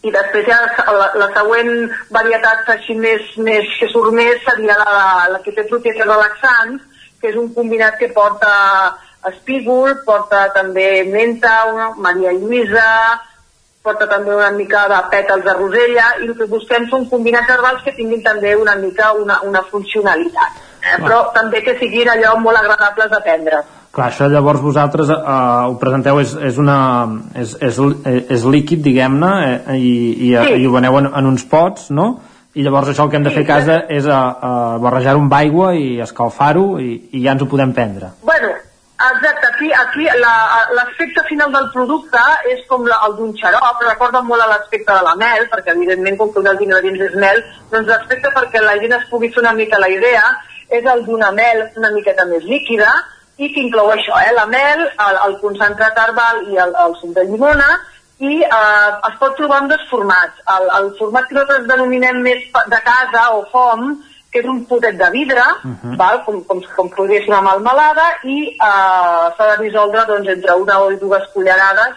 i 0.02 0.10
després 0.14 0.46
ja 0.48 0.58
la, 0.96 1.10
la 1.20 1.28
següent 1.36 1.72
varietat 2.14 2.68
així 2.76 2.96
més, 2.96 3.24
més 3.36 3.68
que 3.80 3.88
surt 3.92 4.14
més 4.16 4.40
seria 4.46 4.78
la, 4.80 4.94
la 5.34 5.40
que 5.44 5.52
té 5.52 5.66
propietats 5.68 6.08
relaxants, 6.08 6.84
que 7.20 7.28
és 7.32 7.36
un 7.36 7.50
combinat 7.52 7.98
que 8.00 8.08
porta 8.16 8.52
espígol, 9.28 9.92
porta 10.06 10.46
també 10.54 11.02
menta, 11.04 11.52
una, 11.68 11.90
Maria 12.00 12.32
Lluïsa, 12.32 12.86
porta 13.82 14.06
també 14.08 14.34
una 14.34 14.50
mica 14.52 14.86
de 14.92 15.00
pètals 15.12 15.44
de 15.44 15.54
rosella 15.56 16.06
i 16.20 16.26
el 16.28 16.34
que 16.36 16.48
busquem 16.48 16.86
són 16.90 17.06
combinats 17.12 17.52
herbals 17.52 17.84
que 17.84 17.94
tinguin 17.96 18.22
també 18.24 18.54
una 18.56 18.74
mica 18.76 19.12
una, 19.16 19.38
una 19.48 19.62
funcionalitat 19.70 20.58
eh? 20.84 20.98
però 21.04 21.22
també 21.36 21.62
que 21.64 21.78
siguin 21.80 22.10
allò 22.12 22.34
molt 22.44 22.60
agradables 22.60 23.12
de 23.14 23.20
prendre 23.24 23.62
Clar, 23.90 24.08
això 24.12 24.28
llavors 24.30 24.60
vosaltres 24.62 25.08
eh, 25.10 25.20
ho 25.66 25.74
presenteu 25.82 26.20
és, 26.22 26.34
és, 26.46 26.58
una, 26.62 26.76
és, 27.34 27.56
és, 27.58 27.78
és 28.30 28.44
líquid, 28.46 28.84
diguem-ne, 28.84 29.30
eh, 29.66 29.78
i, 29.78 29.94
i, 30.30 30.34
sí. 30.36 30.60
i 30.62 30.66
ho 30.68 30.74
veneu 30.76 30.98
en, 31.00 31.10
en 31.20 31.30
uns 31.32 31.46
pots, 31.50 31.90
no? 31.90 32.12
i 32.54 32.64
llavors 32.66 32.88
això 32.90 33.04
el 33.06 33.10
que 33.10 33.18
hem 33.18 33.26
de 33.26 33.30
fer 33.34 33.44
a 33.44 33.48
casa 33.48 33.76
és 33.94 34.06
a, 34.10 34.18
a 34.18 34.50
barrejar-ho 34.82 35.20
amb 35.22 35.34
aigua 35.36 35.68
i 35.78 36.00
escalfar-ho 36.02 36.80
i, 36.82 36.96
i 37.14 37.22
ja 37.22 37.36
ens 37.36 37.44
ho 37.44 37.46
podem 37.50 37.70
prendre. 37.76 38.08
Bueno, 38.26 38.48
exacte, 39.06 39.46
aquí, 39.52 39.68
aquí 39.70 40.08
la- 40.18 40.64
l'aspecte 40.74 41.22
final 41.28 41.52
del 41.54 41.68
producte 41.74 42.22
és 42.50 42.64
com 42.70 42.88
la, 42.90 42.98
el 43.06 43.14
d'un 43.20 43.30
xarop, 43.38 43.84
recorda 43.86 44.22
molt 44.26 44.42
a 44.42 44.48
l'aspecte 44.50 44.90
de 44.90 45.04
la 45.06 45.14
mel, 45.20 45.46
perquè 45.52 45.76
evidentment 45.76 46.18
com 46.18 46.32
que 46.34 46.42
un 46.42 46.50
dels 46.50 46.66
ingredients 46.66 47.06
és 47.06 47.14
mel, 47.22 47.38
doncs 47.70 47.90
l'aspecte 47.90 48.34
perquè 48.34 48.64
la 48.66 48.74
gent 48.82 48.98
es 48.98 49.06
pugui 49.12 49.30
fer 49.30 49.44
una 49.44 49.54
mica 49.54 49.78
la 49.78 49.90
idea 49.94 50.26
és 50.70 50.86
el 50.86 51.06
d'una 51.06 51.30
mel 51.34 51.64
una 51.78 51.94
miqueta 51.94 52.26
més 52.30 52.42
líquida 52.46 52.90
i 53.40 53.48
que 53.54 53.62
inclou 53.64 53.88
això, 53.92 54.18
eh, 54.20 54.34
la 54.36 54.44
mel, 54.50 54.84
el, 55.06 55.18
el 55.26 55.38
concentrat 55.40 55.96
herbal 56.02 56.44
i 56.52 56.60
el, 56.60 56.74
el 56.84 56.96
suc 57.00 57.14
de 57.16 57.24
llimona 57.30 57.68
i 58.20 58.42
eh, 58.44 58.90
es 59.08 59.16
pot 59.20 59.36
trobar 59.38 59.62
en 59.62 59.70
dos 59.72 59.86
formats. 59.88 60.42
El, 60.56 60.68
el 60.78 60.90
format 60.98 61.28
que 61.28 61.38
nosaltres 61.38 61.68
denominem 61.70 62.20
més 62.26 62.44
de 62.74 62.80
casa 62.84 63.30
o 63.38 63.46
home, 63.56 63.94
que 64.30 64.42
és 64.42 64.50
un 64.50 64.60
potet 64.68 64.98
de 65.00 65.08
vidre, 65.14 65.40
uh 65.40 65.72
-huh. 65.72 65.96
val? 66.02 66.20
Com, 66.26 66.44
com, 66.44 66.60
com 66.76 66.90
podria 66.98 67.24
ser 67.24 67.32
una 67.32 67.46
melmelada, 67.48 68.06
i 68.24 68.38
eh, 68.52 69.24
s'ha 69.36 69.50
de 69.50 69.56
dissoldre 69.64 70.04
doncs, 70.12 70.28
entre 70.28 70.54
una 70.54 70.80
o 70.80 70.90
dues 71.00 71.26
cullerades 71.32 71.96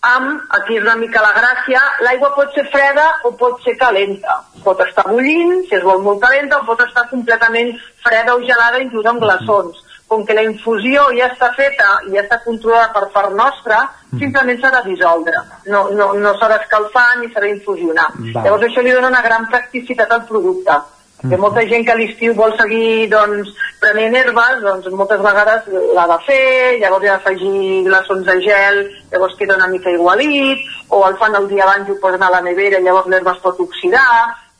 amb, 0.00 0.42
aquí 0.50 0.76
és 0.76 0.82
una 0.82 0.94
mica 0.96 1.22
la 1.22 1.32
gràcia, 1.34 1.80
l'aigua 2.06 2.30
pot 2.34 2.52
ser 2.54 2.64
freda 2.70 3.06
o 3.24 3.32
pot 3.32 3.60
ser 3.64 3.76
calenta. 3.76 4.44
Pot 4.62 4.80
estar 4.80 5.04
bullint, 5.08 5.64
si 5.68 5.74
es 5.74 5.82
vol 5.82 6.02
molt 6.02 6.20
calenta, 6.22 6.58
o 6.58 6.66
pot 6.66 6.80
estar 6.86 7.08
completament 7.10 7.74
freda 8.04 8.36
o 8.36 8.42
gelada, 8.46 8.78
inclús 8.78 9.06
amb 9.06 9.20
glaçons. 9.20 9.82
Com 10.08 10.24
que 10.24 10.34
la 10.36 10.44
infusió 10.46 11.02
ja 11.16 11.26
està 11.28 11.50
feta 11.56 11.88
i 12.08 12.14
ja 12.14 12.22
està 12.22 12.38
controlada 12.44 12.88
per 12.94 13.08
part 13.12 13.34
nostra, 13.36 13.82
simplement 14.16 14.60
s'ha 14.60 14.70
de 14.78 14.84
dissoldre. 14.90 15.42
No, 15.68 15.88
no, 15.92 16.12
no 16.16 16.36
s'ha 16.38 16.48
d'escalfar 16.54 17.08
ni 17.20 17.28
s'ha 17.32 17.44
d'infusionar. 17.44 18.06
Llavors 18.38 18.64
això 18.70 18.84
li 18.84 18.94
dona 18.96 19.12
una 19.12 19.24
gran 19.26 19.44
practicitat 19.52 20.14
al 20.16 20.24
producte. 20.30 20.78
Que 21.18 21.36
molta 21.36 21.64
gent 21.66 21.82
que 21.82 21.90
a 21.90 21.98
l'estiu 21.98 22.34
vol 22.38 22.52
seguir 22.54 23.08
doncs, 23.10 23.50
prenent 23.82 24.14
herbes, 24.14 24.60
doncs 24.62 24.86
moltes 24.94 25.18
vegades 25.18 25.64
l'ha 25.96 26.04
de 26.12 26.18
fer, 26.28 26.78
llavors 26.78 27.04
hi 27.04 27.08
ha 27.10 27.16
d'afegir 27.16 27.62
glaçons 27.88 28.22
de 28.28 28.36
gel, 28.44 28.78
llavors 29.10 29.34
queda 29.40 29.56
una 29.58 29.66
mica 29.72 29.90
igualit, 29.90 30.62
o 30.94 31.02
el 31.08 31.16
fan 31.18 31.34
el 31.34 31.48
dia 31.50 31.64
abans 31.66 31.88
i 31.88 31.96
ho 31.96 31.98
posen 32.00 32.22
a 32.22 32.30
la 32.30 32.44
nevera, 32.46 32.78
llavors 32.78 33.10
l'herba 33.10 33.34
es 33.34 33.42
pot 33.42 33.58
oxidar. 33.66 34.06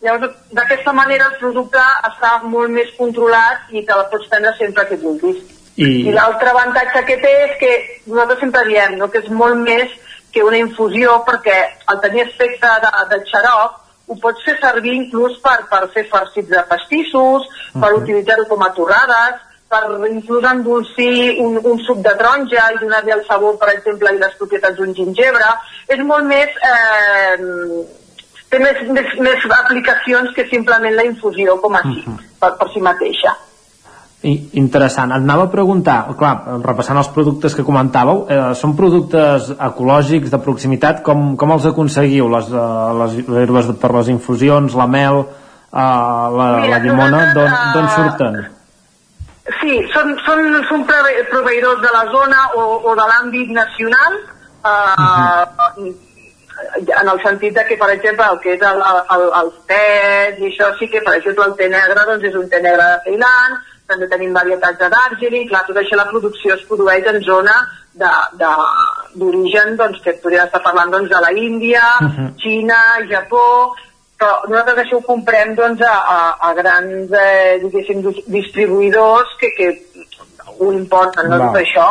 Llavors, 0.04 0.34
d'aquesta 0.54 0.92
manera 0.94 1.26
el 1.32 1.38
producte 1.40 1.82
està 2.06 2.36
molt 2.46 2.70
més 2.70 2.90
controlat 2.98 3.72
i 3.74 3.82
te 3.86 3.96
la 3.98 4.06
pots 4.12 4.28
prendre 4.30 4.52
sempre 4.58 4.86
que 4.86 5.00
vulguis. 5.02 5.40
I, 5.78 5.88
I 6.10 6.14
l'altre 6.14 6.52
avantatge 6.52 7.02
que 7.06 7.16
té 7.22 7.32
és 7.46 7.56
que 7.58 7.72
nosaltres 8.06 8.40
sempre 8.44 8.64
diem 8.66 8.96
no, 8.98 9.10
que 9.10 9.22
és 9.24 9.28
molt 9.30 9.58
més 9.62 9.90
que 10.34 10.44
una 10.46 10.58
infusió 10.58 11.20
perquè 11.26 11.58
al 11.90 12.00
tenir 12.02 12.24
aspecte 12.26 12.70
de, 12.84 12.90
de 13.10 13.20
xarop 13.30 13.84
ho 14.08 14.16
pots 14.22 14.46
fer 14.46 14.56
servir 14.62 14.94
inclús 14.96 15.36
per, 15.44 15.58
per 15.70 15.82
fer 15.92 16.06
farcits 16.08 16.48
de 16.48 16.62
pastissos, 16.70 17.44
per 17.74 17.92
utilitzar-ho 17.98 18.46
com 18.48 18.62
a 18.64 18.70
torrades, 18.76 19.42
per 19.68 19.82
inclús 20.08 20.46
endolcir 20.48 21.36
un, 21.44 21.58
un 21.60 21.82
suc 21.84 22.00
de 22.06 22.14
taronja 22.16 22.70
i 22.72 22.78
donar-li 22.80 23.12
el 23.12 23.26
sabor, 23.26 23.58
per 23.60 23.74
exemple, 23.74 24.14
i 24.14 24.22
les 24.22 24.36
propietats 24.40 24.78
d'un 24.78 24.94
gingebre. 24.96 25.54
És 25.88 26.04
molt 26.08 26.28
més... 26.30 26.56
Eh, 26.72 28.06
té 28.50 28.58
més, 28.62 28.78
més, 28.94 29.10
més 29.20 29.44
aplicacions 29.58 30.32
que 30.36 30.46
simplement 30.50 30.94
la 30.96 31.04
infusió 31.04 31.58
com 31.60 31.76
així, 31.78 32.04
per, 32.40 32.54
per 32.60 32.68
si 32.72 32.80
mateixa. 32.84 33.34
I, 34.26 34.32
interessant. 34.58 35.12
Et 35.14 35.22
anava 35.22 35.44
a 35.46 35.50
preguntar, 35.52 36.00
clar, 36.18 36.32
repassant 36.64 36.98
els 36.98 37.10
productes 37.14 37.54
que 37.54 37.62
comentàveu, 37.62 38.24
eh, 38.26 38.38
són 38.58 38.72
productes 38.74 39.52
ecològics 39.54 40.32
de 40.32 40.40
proximitat, 40.42 41.04
com, 41.06 41.36
com 41.38 41.52
els 41.54 41.68
aconseguiu? 41.70 42.26
Les, 42.32 42.48
eh, 42.50 42.88
les 42.98 43.18
herbes 43.44 43.70
per 43.78 43.92
les 43.94 44.10
infusions, 44.10 44.74
la 44.74 44.88
mel, 44.90 45.20
eh, 45.22 45.78
la, 45.78 46.48
Mira, 46.58 46.72
la 46.72 46.80
llimona, 46.82 47.20
d'on 47.36 47.84
eh, 47.84 47.92
surten? 47.94 48.40
Sí, 49.60 49.78
són, 49.94 50.10
són, 50.26 50.42
són 50.68 50.82
prove- 50.88 51.22
proveïdors 51.30 51.78
de 51.80 51.94
la 51.94 52.02
zona 52.10 52.42
o, 52.58 52.66
o 52.90 52.96
de 52.98 53.06
l'àmbit 53.12 53.54
nacional, 53.54 54.18
eh, 54.66 55.92
en 57.00 57.08
el 57.08 57.22
sentit 57.22 57.54
de 57.54 57.64
que, 57.68 57.76
per 57.80 57.90
exemple, 57.94 58.26
el 58.32 58.38
que 58.42 58.54
és 58.56 58.62
el, 58.66 58.82
el, 59.16 59.24
els 59.40 59.58
tés 59.70 60.38
i 60.42 60.50
això 60.50 60.70
sí 60.78 60.88
que, 60.92 61.02
per 61.06 61.16
exemple, 61.18 61.46
el 61.46 61.56
té 61.58 61.68
negre 61.72 62.06
doncs 62.08 62.28
és 62.30 62.38
un 62.38 62.48
té 62.50 62.62
negre 62.64 62.84
de 62.92 63.00
Ceilan, 63.06 63.58
també 63.88 64.08
tenim 64.10 64.34
varietats 64.36 64.78
de 64.78 64.88
Darjeeling, 64.92 65.48
clar, 65.48 65.64
tot 65.66 65.78
això 65.80 65.96
la 65.96 66.08
producció 66.10 66.54
es 66.54 66.64
produeix 66.68 67.06
en 67.08 67.22
zona 67.24 67.56
d'origen, 67.98 69.76
doncs, 69.76 70.00
que 70.04 70.18
podria 70.22 70.44
estar 70.44 70.62
parlant 70.62 70.92
doncs, 70.92 71.10
de 71.10 71.20
la 71.24 71.32
Índia, 71.32 71.82
Xina, 72.38 72.80
Japó, 73.10 73.74
però 74.18 74.42
nosaltres 74.50 74.84
això 74.84 74.98
ho 74.98 75.06
comprem 75.06 75.54
doncs, 75.54 75.82
a, 75.82 75.96
a, 76.14 76.50
a 76.50 76.54
grans 76.54 77.10
eh, 77.14 77.58
diguéssim, 77.62 78.02
dis- 78.02 78.24
distribuïdors 78.26 79.34
que, 79.40 79.50
que 79.56 79.68
ho 80.60 80.72
importen, 80.72 81.28
no 81.30 81.38
Val. 81.38 81.48
tot 81.48 81.60
això. 81.62 81.86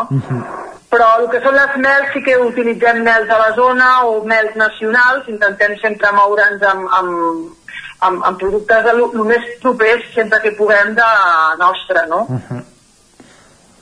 Però 0.89 1.07
el 1.19 1.25
que 1.29 1.41
són 1.43 1.55
les 1.55 1.73
mels 1.83 2.13
sí 2.13 2.21
que 2.23 2.37
utilitzem 2.39 3.01
mels 3.03 3.27
de 3.27 3.37
la 3.41 3.49
zona 3.55 3.87
o 4.07 4.23
mels 4.23 4.55
nacionals, 4.55 5.27
intentem 5.27 5.75
sempre 5.81 6.11
moure'ns 6.15 6.63
amb, 6.63 6.87
amb, 6.99 7.11
amb, 8.07 8.23
amb 8.29 8.39
productes 8.39 8.83
de 8.85 8.93
lo, 8.93 9.09
lo 9.13 9.25
més 9.27 9.43
propers 9.61 10.05
sempre 10.15 10.39
que 10.45 10.51
puguem 10.55 10.93
de 10.95 11.09
nostre, 11.59 12.05
no? 12.07 12.21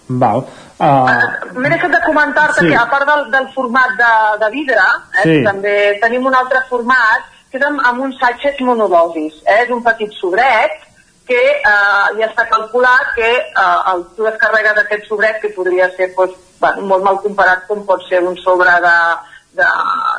Val. 0.08 0.44
Uh, 0.78 1.56
M'he 1.56 1.70
deixat 1.72 1.92
de 1.94 2.02
comentar-te 2.06 2.62
Sí. 2.62 2.70
que 2.70 2.76
a 2.78 2.86
part 2.90 3.06
del, 3.08 3.30
del 3.32 3.48
format 3.54 3.94
de, 3.98 4.12
de 4.44 4.50
vidre, 4.52 4.82
eh, 5.18 5.24
Sí. 5.24 5.44
també 5.44 5.98
tenim 6.02 6.26
un 6.26 6.36
altre 6.36 6.62
format 6.70 7.24
que 7.52 7.58
és 7.58 7.64
amb, 7.66 7.80
amb 7.86 8.02
uns 8.02 8.18
sachets 8.20 8.60
monodosis. 8.62 9.34
Eh? 9.46 9.64
És 9.64 9.70
un 9.72 9.82
petit 9.84 10.12
sobret 10.20 10.72
que 11.28 11.42
eh, 11.42 12.08
ja 12.20 12.28
està 12.30 12.46
calculat 12.50 13.14
que 13.18 13.30
eh, 13.36 13.92
el, 13.92 14.04
tu 14.18 14.28
descarregues 14.28 14.82
aquest 14.82 15.08
sobret 15.10 15.40
que 15.42 15.54
podria 15.56 15.90
ser 15.98 16.12
doncs, 16.16 16.38
bueno, 16.62 16.86
molt 16.92 17.06
mal 17.08 17.22
comparat 17.24 17.66
com 17.70 17.86
pot 17.88 18.04
ser 18.10 18.22
un 18.24 18.38
sobre 18.42 18.76
de, 18.86 18.96
de, 19.60 19.70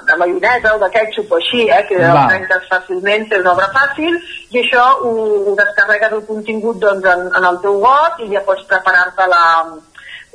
de 0.09 0.17
maionesa 0.21 0.75
o 0.75 0.83
de 0.83 0.91
ketchup 0.91 1.33
o 1.33 1.41
així, 1.41 1.65
eh, 1.71 1.83
que 1.89 1.99
el 2.01 2.21
trenques 2.29 2.69
fàcilment, 2.71 3.29
és 3.31 3.43
una 3.45 3.55
obra 3.55 3.71
fàcil, 3.75 4.19
i 4.51 4.63
això 4.63 4.85
ho, 5.01 5.13
ho 5.51 5.57
descarregues 5.59 6.17
el 6.19 6.25
contingut 6.29 6.81
doncs, 6.83 7.07
en, 7.15 7.29
en 7.31 7.51
el 7.51 7.61
teu 7.65 7.79
got 7.85 8.23
i 8.25 8.31
ja 8.35 8.45
pots 8.47 8.67
preparar-te 8.71 9.29
la, 9.33 9.45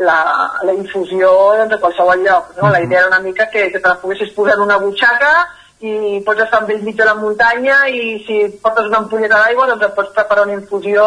la, 0.07 0.19
la 0.67 0.77
infusió 0.77 1.31
doncs, 1.61 1.75
a 1.75 1.81
qualsevol 1.83 2.23
lloc. 2.27 2.53
No? 2.59 2.69
La 2.71 2.83
idea 2.83 3.03
era 3.03 3.11
una 3.11 3.23
mica 3.25 3.49
que, 3.49 3.69
que 3.71 3.79
te 3.79 3.87
la 3.87 3.99
poguessis 4.01 4.31
posar 4.37 4.55
en 4.55 4.69
una 4.69 4.79
butxaca 4.81 5.33
i 5.81 6.21
pots 6.25 6.43
estar 6.45 6.61
amb 6.61 6.69
ell 6.69 6.83
mig 6.85 6.95
de 6.97 7.05
la 7.07 7.15
muntanya 7.17 7.87
i 7.89 8.19
si 8.25 8.39
portes 8.61 8.85
una 8.89 8.99
ampolleta 9.01 9.39
d'aigua 9.41 9.67
doncs 9.71 9.85
et 9.87 9.95
pots 9.97 10.13
preparar 10.15 10.43
una 10.45 10.53
infusió 10.59 11.05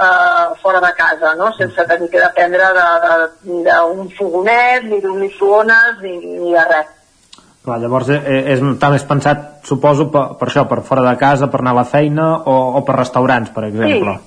eh, 0.00 0.46
fora 0.62 0.80
de 0.84 0.92
casa, 0.96 1.34
no? 1.38 1.52
sense 1.56 1.84
tenir 1.88 2.08
que 2.10 2.20
dependre 2.20 2.64
de- 2.76 3.28
de- 3.50 3.64
d'un 3.64 4.08
fogonet, 4.18 4.84
ni 4.84 5.00
d'un 5.00 5.18
microones, 5.20 6.00
ni, 6.02 6.16
ni 6.18 6.52
de 6.52 6.64
res. 6.68 6.86
clar, 7.64 7.78
llavors 7.80 8.08
eh, 8.08 8.20
és, 8.54 8.60
està 8.60 8.88
més 8.90 9.04
pensat, 9.04 9.46
suposo, 9.68 10.10
per, 10.10 10.36
per 10.40 10.48
això, 10.48 10.66
per 10.68 10.80
fora 10.82 11.02
de 11.10 11.16
casa, 11.20 11.50
per 11.52 11.60
anar 11.60 11.72
a 11.76 11.80
la 11.82 11.84
feina 11.84 12.28
o, 12.48 12.54
o 12.80 12.84
per 12.84 12.96
restaurants, 12.96 13.50
per 13.52 13.64
exemple. 13.68 14.18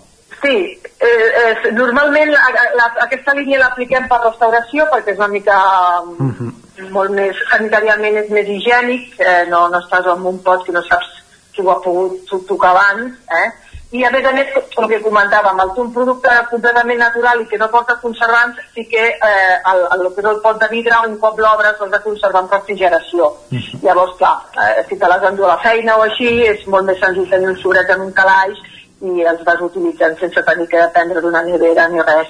Sí, 0.43 0.57
eh, 0.99 1.32
eh, 1.53 1.71
normalment 1.77 2.31
la, 2.33 2.43
la, 2.79 2.87
aquesta 3.05 3.33
línia 3.37 3.59
l'apliquem 3.61 4.07
per 4.11 4.21
restauració 4.23 4.85
perquè 4.91 5.13
és 5.13 5.21
una 5.21 5.31
mica 5.33 5.57
molt 6.91 7.11
més, 7.13 7.37
sanitàriament 7.51 8.17
és 8.23 8.29
més 8.33 8.47
higiènic, 8.49 9.13
eh, 9.21 9.43
no, 9.49 9.67
no 9.69 9.81
estàs 9.83 10.07
en 10.13 10.25
un 10.33 10.39
pot 10.45 10.65
que 10.65 10.73
no 10.75 10.81
saps 10.87 11.11
si 11.53 11.61
ho 11.61 11.69
ha 11.69 11.81
pogut 11.83 12.23
to- 12.29 12.41
tocar 12.49 12.71
abans, 12.73 13.13
eh? 13.29 13.51
I 13.93 14.01
a 14.07 14.09
més 14.09 14.25
a 14.25 14.31
més, 14.33 14.47
el 14.57 14.87
que 14.89 14.97
comentàvem, 15.05 15.59
el 15.61 15.71
un 15.83 15.91
producte 15.93 16.31
completament 16.49 16.97
natural 16.97 17.43
i 17.43 17.45
que 17.45 17.59
no 17.61 17.67
porta 17.69 17.93
conservants, 18.01 18.57
sí 18.73 18.87
que 18.89 19.03
eh, 19.11 19.57
el, 19.71 19.83
el, 19.93 20.07
el 20.07 20.15
que 20.15 20.23
és 20.23 20.29
el 20.31 20.39
pot 20.41 20.57
de 20.57 20.69
vidre, 20.71 20.97
un 21.05 21.19
cop 21.21 21.37
l'obres, 21.37 21.77
l'has 21.77 21.91
de 21.93 21.99
conservar 22.01 22.41
en 22.41 22.49
refrigeració. 22.55 23.27
Llavors, 23.83 24.15
clar, 24.17 24.33
eh, 24.57 24.81
si 24.89 24.97
te 24.97 25.05
l'has 25.11 25.21
d'endur 25.21 25.45
a 25.45 25.51
la 25.53 25.61
feina 25.61 25.99
o 26.01 26.07
així, 26.07 26.31
és 26.41 26.65
molt 26.73 26.89
més 26.89 26.97
senzill 27.05 27.29
tenir 27.29 27.51
un 27.53 27.59
sobret 27.61 27.93
en 27.93 28.01
un 28.07 28.11
calaix 28.17 28.57
i 29.03 29.25
els 29.27 29.41
vas 29.45 29.61
utilitzant 29.65 30.15
sense 30.19 30.43
tenir 30.47 30.67
que 30.71 30.79
dependre 30.79 31.21
d'una 31.21 31.41
nevera 31.45 31.87
ni 31.91 32.01
res. 32.03 32.29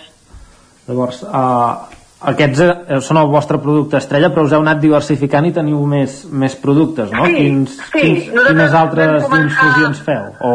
Llavors, 0.87 1.21
uh, 1.23 1.85
aquests 2.33 2.63
eh, 2.63 2.99
són 3.03 3.19
el 3.21 3.29
vostre 3.31 3.59
producte 3.63 3.99
estrella, 3.99 4.31
però 4.33 4.45
us 4.47 4.55
heu 4.55 4.63
anat 4.63 4.81
diversificant 4.83 5.47
i 5.47 5.53
teniu 5.55 5.81
més, 5.89 6.21
més 6.31 6.55
productes, 6.59 7.11
no? 7.11 7.25
Sí, 7.27 7.35
quins, 7.37 7.77
sí, 7.91 7.99
quins, 7.99 8.27
nosaltres 8.33 8.51
quines 8.51 8.77
altres 8.81 9.25
començar- 9.27 9.67
infusions 9.69 10.03
feu? 10.07 10.29
O... 10.49 10.53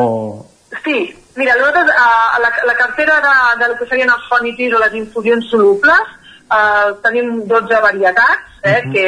Sí, 0.85 0.99
mira, 1.36 1.57
nosaltres 1.61 1.93
a 1.93 2.40
la, 2.43 2.53
la 2.70 2.77
cartera 2.78 3.20
de, 3.24 3.35
de 3.62 3.69
lo 3.73 3.78
que 3.81 3.89
serien 3.90 4.12
els 4.15 4.27
fonitis 4.31 4.74
o 4.74 4.82
les 4.82 4.97
infusions 5.01 5.51
solubles 5.53 6.16
eh, 6.49 6.89
tenim 7.05 7.45
12 7.49 7.81
varietats 7.85 8.61
eh, 8.65 8.81
que 8.93 9.07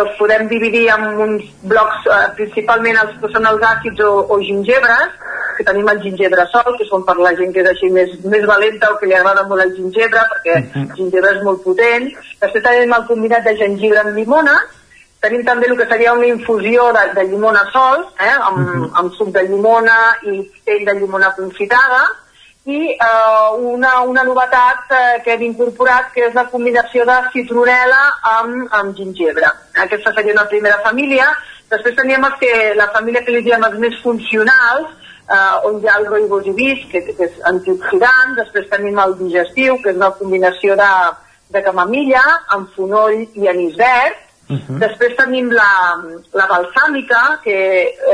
els 0.00 0.16
podem 0.18 0.46
dividir 0.48 0.86
en 0.94 1.06
uns 1.26 1.44
blocs, 1.68 2.06
eh, 2.06 2.28
principalment 2.38 2.98
els 3.02 3.14
que 3.20 3.30
són 3.32 3.46
els 3.50 3.62
àcids 3.68 4.00
o, 4.06 4.12
o 4.32 4.38
gingebres, 4.40 5.16
que 5.56 5.66
tenim 5.68 5.88
el 5.92 6.00
gingebre 6.02 6.46
sol, 6.52 6.76
que 6.78 6.88
són 6.88 7.04
per 7.08 7.16
la 7.20 7.34
gent 7.38 7.52
que 7.52 7.60
és 7.60 7.70
així 7.72 7.90
més, 7.92 8.12
més 8.24 8.46
valenta 8.48 8.92
o 8.92 8.98
que 9.00 9.08
li 9.10 9.16
agrada 9.18 9.44
molt 9.48 9.64
el 9.66 9.74
gingebre, 9.76 10.22
perquè 10.34 10.60
el 10.82 10.92
gingebre 10.96 11.34
és 11.36 11.42
molt 11.48 11.64
potent. 11.64 12.08
Després 12.40 12.64
tenim 12.64 12.94
el 12.96 13.08
combinat 13.10 13.44
de 13.48 13.58
jengibre 13.60 14.04
amb 14.04 14.16
llimona, 14.16 14.60
Tenim 15.22 15.44
també 15.46 15.68
el 15.70 15.76
que 15.78 15.84
seria 15.86 16.12
una 16.16 16.26
infusió 16.26 16.88
de, 16.96 17.02
de 17.14 17.22
llimona 17.28 17.60
sols, 17.70 18.08
eh, 18.18 18.32
amb, 18.48 18.58
uh 18.58 18.72
-huh. 18.72 18.88
amb 18.98 19.12
suc 19.14 19.28
de 19.36 19.44
llimona 19.46 19.98
i 20.26 20.40
pell 20.66 20.84
de 20.88 20.94
llimona 20.98 21.30
confitada, 21.36 22.00
i 22.64 22.94
eh, 22.94 23.56
una, 23.58 24.00
una 24.02 24.22
novetat 24.22 24.92
eh, 24.94 25.22
que 25.24 25.34
hem 25.34 25.42
incorporat 25.48 26.12
que 26.14 26.28
és 26.28 26.34
la 26.34 26.46
combinació 26.50 27.04
de 27.08 27.16
citronela 27.34 28.02
amb, 28.36 28.68
amb 28.70 28.94
gingebre. 28.96 29.50
Aquesta 29.84 30.12
seria 30.14 30.36
una 30.36 30.46
primera 30.50 30.78
família. 30.84 31.26
Després 31.72 31.96
teníem 31.98 32.26
que, 32.38 32.52
la 32.78 32.90
família 32.94 33.24
que 33.24 33.34
li 33.34 33.42
diem 33.42 33.64
els 33.66 33.78
més 33.82 33.98
funcionals, 34.04 34.94
eh, 35.26 35.66
on 35.66 35.80
hi 35.82 35.90
ha 35.90 35.98
el 35.98 36.06
roibos 36.06 36.46
i 36.46 36.54
vis, 36.54 36.86
que, 36.92 37.02
que 37.08 37.26
és 37.26 37.40
antioxidant, 37.50 38.36
després 38.38 38.70
tenim 38.70 39.00
el 39.02 39.16
digestiu, 39.18 39.80
que 39.82 39.90
és 39.90 39.98
una 39.98 40.12
combinació 40.18 40.78
de, 40.78 40.92
de 41.50 41.64
camamilla 41.66 42.22
amb 42.54 42.70
fonoll 42.76 43.24
i 43.34 43.50
anís 43.50 43.74
verd, 43.80 44.22
Uh 44.52 44.58
-huh. 44.58 44.78
Després 44.84 45.16
tenim 45.16 45.50
la, 45.50 45.72
la 46.40 46.46
balsàmica, 46.52 47.40
que 47.44 47.56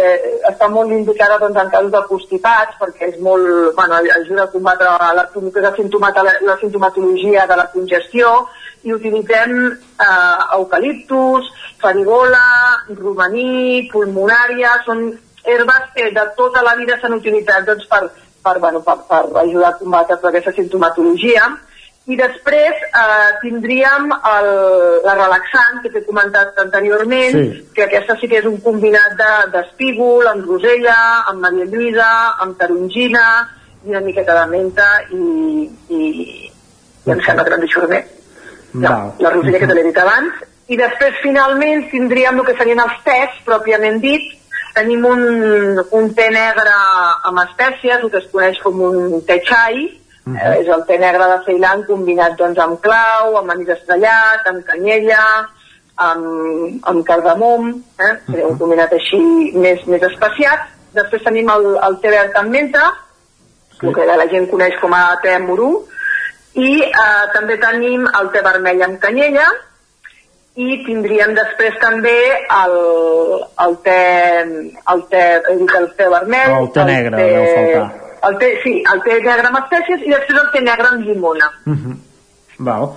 eh, 0.00 0.16
està 0.50 0.68
molt 0.70 0.90
indicada 0.90 1.38
doncs, 1.38 1.58
en 1.60 1.70
casos 1.70 1.90
de 1.90 2.02
constipats, 2.08 2.78
perquè 2.80 3.04
és 3.12 3.18
molt, 3.18 3.74
bueno, 3.74 3.94
ajuda 4.20 4.42
a 4.44 4.52
combatre 4.54 4.86
la, 4.86 5.12
la, 5.18 5.24
la, 5.34 6.28
la 6.50 6.58
sintomatologia 6.60 7.46
de 7.46 7.56
la 7.56 7.70
congestió, 7.74 8.48
i 8.82 8.92
utilitzem 8.92 9.52
eh, 10.06 10.56
eucaliptus, 10.58 11.50
farigola, 11.82 12.44
romaní, 13.00 13.88
pulmonària, 13.92 14.82
són 14.86 15.18
herbes 15.44 15.84
que 15.94 16.10
de 16.14 16.24
tota 16.36 16.62
la 16.62 16.76
vida 16.76 16.98
s'han 17.00 17.18
utilitzat 17.18 17.66
doncs, 17.66 17.86
per, 17.86 18.04
per, 18.44 18.58
bueno, 18.58 18.80
per, 18.80 18.96
per 19.08 19.24
ajudar 19.42 19.68
a 19.68 19.78
combatre 19.78 20.18
aquesta 20.28 20.52
sintomatologia 20.52 21.48
i 22.08 22.16
després 22.16 22.84
eh, 22.88 23.30
tindríem 23.42 24.08
el, 24.16 24.46
la 25.04 25.14
relaxant 25.18 25.82
que 25.82 25.90
t'he 25.92 26.00
comentat 26.06 26.56
anteriorment, 26.62 27.36
sí. 27.36 27.64
que 27.76 27.84
aquesta 27.84 28.16
sí 28.16 28.30
que 28.30 28.40
és 28.40 28.48
un 28.48 28.56
combinat 28.64 29.18
d'espígol, 29.52 30.24
de, 30.24 30.30
amb 30.32 30.48
rosella, 30.48 30.98
amb 31.28 31.44
Maria 31.44 31.68
Lluïsa, 31.68 32.12
amb 32.44 32.56
tarongina, 32.60 33.26
i 33.84 33.92
una 33.92 34.00
miqueta 34.06 34.38
de 34.40 34.46
menta 34.54 34.88
i, 35.12 35.68
i, 35.92 36.00
i 37.04 37.12
em 37.12 37.20
sembla 37.26 37.44
que 37.44 37.60
no 37.60 37.90
més. 37.92 38.16
No, 38.72 38.96
la 39.20 39.30
rosella 39.34 39.60
que 39.60 39.68
te 39.68 39.76
l'he 39.76 39.86
dit 39.90 40.00
abans. 40.00 40.42
I 40.68 40.76
després, 40.80 41.20
finalment, 41.22 41.86
tindríem 41.92 42.40
el 42.40 42.48
que 42.48 42.56
serien 42.56 42.80
els 42.84 42.98
tests, 43.04 43.44
pròpiament 43.44 44.00
dit. 44.00 44.34
Tenim 44.76 45.04
un, 45.08 45.22
un 45.96 46.10
té 46.16 46.28
negre 46.32 46.74
amb 47.28 47.40
espècies, 47.44 48.00
el 48.00 48.10
que 48.12 48.20
es 48.20 48.28
coneix 48.32 48.60
com 48.64 48.80
un 48.88 49.24
té 49.28 49.40
xai, 49.44 49.88
Uh 50.28 50.34
-huh. 50.34 50.52
eh, 50.52 50.60
és 50.60 50.68
el 50.68 50.84
té 50.86 50.98
negre 50.98 51.24
de 51.32 51.38
Ceilan 51.44 51.84
combinat 51.84 52.36
doncs, 52.36 52.58
amb 52.58 52.80
clau, 52.80 53.36
amb 53.36 53.50
anís 53.50 53.68
estrellat, 53.68 54.46
amb 54.46 54.64
canyella, 54.64 55.48
amb, 55.96 56.24
amb 56.82 57.04
cardamom, 57.04 57.82
eh? 57.98 58.12
uh 58.28 58.34
-huh. 58.34 58.50
un 58.50 58.58
combinat 58.58 58.92
així 58.92 59.52
més, 59.54 59.86
més 59.86 60.02
especiat. 60.02 60.60
Després 60.92 61.22
tenim 61.22 61.48
el, 61.48 61.78
el 61.88 62.00
té 62.00 62.10
verd 62.10 62.36
amb 62.36 62.50
menta, 62.50 62.92
sí. 63.80 63.86
el 63.86 63.94
que 63.94 64.04
la 64.06 64.28
gent 64.28 64.50
coneix 64.50 64.74
com 64.80 64.92
a 64.92 65.18
té 65.22 65.38
morú, 65.38 65.86
i 66.54 66.82
eh, 66.82 67.24
també 67.32 67.56
tenim 67.58 68.06
el 68.20 68.30
té 68.30 68.42
vermell 68.42 68.82
amb 68.82 68.98
canyella, 69.00 69.46
i 70.54 70.82
tindríem 70.86 71.34
després 71.34 71.78
també 71.80 72.18
el, 72.62 72.74
el 73.64 73.76
té, 73.82 74.00
el 74.92 75.02
té, 75.10 75.22
el 75.52 75.66
té, 75.66 75.78
el 75.78 75.88
té 75.96 76.08
vermell, 76.08 76.52
el 76.62 76.70
té 76.74 76.84
negre, 76.84 77.16
el 77.16 77.22
té, 77.22 77.32
deu 77.34 77.44
faltar 77.54 78.07
el 78.26 78.38
té, 78.38 78.48
sí, 78.62 78.74
el 78.92 79.02
té 79.04 79.18
negre 79.20 79.48
amb 79.50 79.60
espècies 79.62 80.04
i 80.06 80.14
després 80.14 80.40
el 80.42 80.50
té 80.54 80.60
negre 80.64 80.88
amb 80.88 81.04
llimona. 81.06 81.50
Uh 81.66 81.74
-huh. 81.74 81.96
Val. 82.58 82.88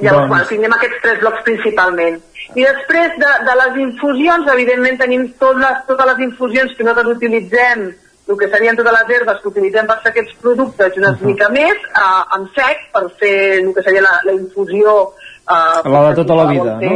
Llavors, 0.00 0.20
doncs... 0.20 0.28
bueno, 0.28 0.46
tinguem 0.48 0.72
aquests 0.72 1.00
tres 1.02 1.18
blocs 1.20 1.42
principalment. 1.44 2.20
I 2.54 2.62
després 2.64 3.16
de, 3.22 3.32
de 3.48 3.54
les 3.62 3.76
infusions, 3.86 4.52
evidentment 4.52 4.98
tenim 4.98 5.26
tot 5.38 5.56
les, 5.56 5.82
totes 5.86 6.06
les 6.12 6.22
infusions 6.28 6.72
que 6.76 6.84
nosaltres 6.84 7.16
utilitzem, 7.16 7.92
el 8.30 8.38
que 8.38 8.48
serien 8.48 8.76
totes 8.76 8.94
les 8.96 9.10
herbes 9.16 9.40
que 9.42 9.48
utilitzem 9.48 9.86
per 9.86 9.98
fer 10.02 10.12
aquests 10.12 10.36
productes 10.42 10.96
i 10.96 11.00
una 11.00 11.10
uh 11.10 11.16
-huh. 11.16 11.26
mica 11.26 11.48
més, 11.48 11.76
eh, 12.02 12.36
en 12.36 12.48
sec, 12.54 12.78
per 12.92 13.04
fer 13.20 13.60
el 13.60 13.74
que 13.74 13.82
seria 13.82 14.02
la, 14.02 14.20
la 14.24 14.32
infusió 14.32 15.12
Uh, 15.48 15.88
la 15.90 16.10
de 16.10 16.14
tota 16.14 16.34
la 16.34 16.44
vida, 16.46 16.76
no? 16.80 16.90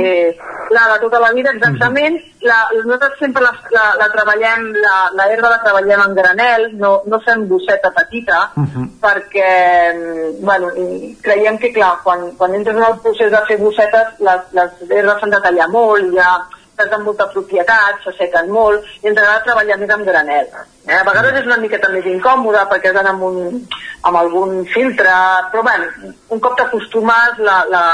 La 0.70 0.84
de 0.92 0.98
tota 1.00 1.20
la 1.20 1.32
vida, 1.32 1.50
exactament. 1.50 2.14
Uh 2.14 2.20
-huh. 2.20 2.46
la, 2.48 2.58
nosaltres 2.84 3.18
sempre 3.18 3.42
la, 3.42 3.52
la, 3.70 3.94
la 3.98 4.08
treballem, 4.12 4.72
la, 4.72 5.10
la 5.14 5.24
herba 5.32 5.50
la 5.50 5.62
treballem 5.62 6.00
en 6.00 6.14
granel, 6.14 6.78
no, 6.78 7.02
no 7.06 7.20
fem 7.20 7.48
bosseta 7.48 7.90
petita, 7.90 8.50
uh 8.56 8.62
-huh. 8.62 8.86
perquè, 9.00 9.52
bueno, 10.40 10.70
creiem 11.20 11.58
que, 11.58 11.72
clar, 11.72 11.98
quan, 12.04 12.36
quan 12.36 12.54
entres 12.54 12.76
en 12.76 12.84
el 12.84 12.98
procés 13.00 13.30
de 13.30 13.40
fer 13.46 13.58
bossetes, 13.58 14.06
les, 14.18 14.40
les 14.52 14.90
herbes 14.90 15.20
s'han 15.20 15.30
de 15.30 15.40
tallar 15.40 15.68
molt, 15.68 16.14
ja 16.14 16.46
tenen 16.76 17.04
molta 17.06 17.26
propietat, 17.30 18.02
s'assequen 18.04 18.50
molt, 18.50 18.84
i 19.02 19.08
ens 19.08 19.18
agrada 19.18 19.44
treballar 19.46 19.78
més 19.78 19.90
amb 19.94 20.06
granel. 20.08 20.46
Eh? 20.86 20.98
A 20.98 21.04
vegades 21.06 21.40
és 21.40 21.46
una 21.46 21.60
miqueta 21.62 21.90
més 21.94 22.06
incòmoda 22.10 22.66
perquè 22.70 22.90
has 22.90 22.96
d'anar 22.98 23.14
amb, 23.14 23.22
un, 23.22 23.66
amb 24.02 24.20
algun 24.20 24.64
filtre, 24.74 25.14
però 25.52 25.62
bé, 25.66 25.76
un 26.34 26.40
cop 26.40 26.56
t'acostumes, 26.58 27.38
la, 27.38 27.60
la, 27.70 27.84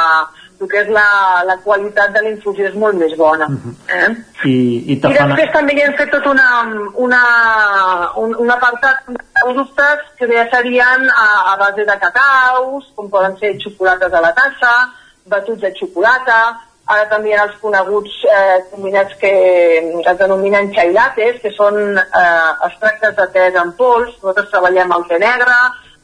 el 0.61 0.69
que 0.69 0.81
és 0.83 0.89
la, 0.93 1.43
la 1.49 1.57
qualitat 1.65 2.13
de 2.13 2.21
la 2.25 2.31
infusió 2.35 2.67
és 2.69 2.77
molt 2.77 2.99
més 3.01 3.15
bona. 3.17 3.47
Uh 3.49 3.57
-huh. 3.65 3.75
eh? 3.97 4.11
I, 4.45 4.53
i, 4.53 4.93
I 4.93 5.01
després 5.01 5.53
també 5.53 5.75
hi 5.75 5.83
hem 5.83 5.97
fet 5.97 6.11
tot 6.11 6.27
una, 6.27 6.49
una, 6.95 7.23
un, 8.17 8.35
un 8.45 8.51
apartat 8.51 8.97
de 9.09 9.19
productes 9.43 9.99
que 10.19 10.27
ja 10.33 10.47
serien 10.53 11.09
a, 11.11 11.29
a 11.53 11.57
base 11.57 11.85
de 11.91 11.97
cacaus, 12.05 12.93
com 12.95 13.09
poden 13.11 13.39
ser 13.39 13.57
xocolates 13.65 14.13
a 14.13 14.21
la 14.21 14.33
tassa, 14.33 14.75
batuts 15.25 15.61
de 15.61 15.73
xocolata, 15.79 16.41
ara 16.87 17.05
també 17.09 17.31
hi 17.31 17.35
ha 17.35 17.45
els 17.45 17.59
coneguts 17.63 18.13
eh, 18.37 18.59
combinats 18.71 19.15
que 19.21 19.33
es 20.11 20.19
denominen 20.19 20.73
xai 20.75 20.93
lattes, 20.93 21.41
que 21.43 21.53
són 21.57 21.77
eh, 21.99 22.51
extractes 22.67 23.17
de 23.17 23.27
tés 23.37 23.55
en 23.55 23.73
pols, 23.79 24.11
nosaltres 24.23 24.51
treballem 24.51 24.93
el 24.97 25.07
té 25.09 25.19
negre, 25.19 25.57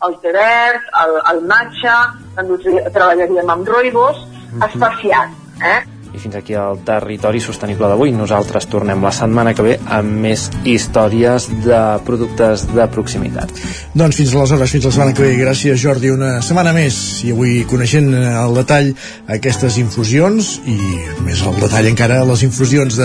el 0.07 0.17
té 0.23 0.33
verd, 0.33 0.89
el, 1.03 1.13
el 1.33 1.43
matxa, 1.51 1.97
també 2.37 2.59
treballaríem 2.95 3.51
amb 3.51 3.69
roibos, 3.69 4.17
espaciat. 4.61 5.29
Eh? 5.61 5.96
I 6.17 6.21
fins 6.21 6.37
aquí 6.39 6.55
el 6.57 6.79
territori 6.81 7.43
sostenible 7.45 7.91
d'avui. 7.91 8.09
Nosaltres 8.17 8.65
tornem 8.73 9.03
la 9.05 9.11
setmana 9.13 9.53
que 9.53 9.65
ve 9.67 9.75
amb 9.93 10.15
més 10.25 10.47
històries 10.65 11.51
de 11.67 11.81
productes 12.07 12.65
de 12.71 12.87
proximitat. 12.89 13.53
Doncs 13.93 14.17
fins 14.17 14.33
aleshores, 14.33 14.73
fins 14.73 14.87
la 14.89 14.93
setmana 14.95 15.13
que 15.13 15.27
ve. 15.27 15.35
Gràcies, 15.37 15.77
Jordi, 15.83 16.09
una 16.15 16.39
setmana 16.41 16.73
més. 16.73 16.97
I 17.29 17.35
avui 17.37 17.59
coneixent 17.69 18.09
al 18.17 18.57
detall 18.57 18.95
aquestes 19.37 19.77
infusions 19.83 20.55
i 20.65 20.79
més 21.27 21.43
al 21.45 21.61
detall 21.61 21.91
encara 21.91 22.23
les 22.25 22.47
infusions 22.49 22.97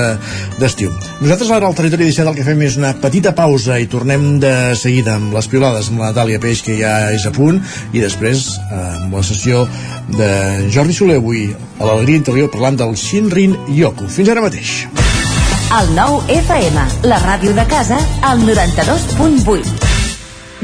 d'estiu. 0.61 0.95
De, 0.95 1.11
Nosaltres 1.25 1.51
ara 1.51 1.67
al 1.67 1.75
Territori 1.75 2.07
17 2.07 2.31
el 2.31 2.39
que 2.39 2.47
fem 2.47 2.63
és 2.63 2.79
una 2.79 2.93
petita 3.01 3.35
pausa 3.35 3.75
i 3.81 3.89
tornem 3.91 4.37
de 4.39 4.53
seguida 4.79 5.17
amb 5.19 5.35
les 5.35 5.51
piolades 5.51 5.91
amb 5.91 5.99
la 5.99 6.13
Natàlia 6.13 6.39
Peix, 6.39 6.63
que 6.63 6.79
ja 6.79 6.95
és 7.11 7.27
a 7.27 7.35
punt, 7.35 7.59
i 7.91 7.99
després 7.99 8.47
amb 8.71 9.19
la 9.19 9.25
sessió 9.27 9.65
de 10.15 10.31
Jordi 10.71 10.95
Soler 10.95 11.19
avui 11.19 11.49
a 11.51 11.87
l'Alegria 11.87 12.21
Interior 12.21 12.51
parlant 12.53 12.79
del 12.79 12.95
Shinrin 13.01 13.57
Yoku. 13.73 14.07
Fins 14.07 14.29
ara 14.29 14.43
mateix. 14.43 14.85
El 15.71 15.93
nou 15.95 16.19
FM, 16.29 16.81
la 17.07 17.17
ràdio 17.23 17.53
de 17.55 17.63
casa, 17.71 17.97
al 18.27 18.43
92.8. 18.43 19.89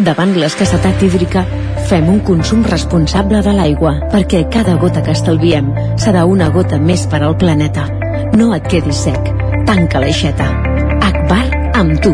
Davant 0.08 0.36
l'escassetat 0.38 1.02
hídrica, 1.08 1.46
fem 1.90 2.10
un 2.12 2.20
consum 2.28 2.66
responsable 2.68 3.40
de 3.46 3.56
l'aigua, 3.56 3.96
perquè 4.12 4.44
cada 4.54 4.76
gota 4.82 5.02
que 5.06 5.16
estalviem 5.16 5.72
serà 5.98 6.28
una 6.28 6.52
gota 6.54 6.78
més 6.78 7.08
per 7.10 7.24
al 7.24 7.38
planeta. 7.40 7.88
No 8.36 8.52
et 8.58 8.68
quedis 8.70 9.08
sec. 9.08 9.34
Tanca 9.66 10.04
l'aixeta. 10.04 10.52
Akbar 11.08 11.44
amb 11.80 11.98
tu. 12.04 12.14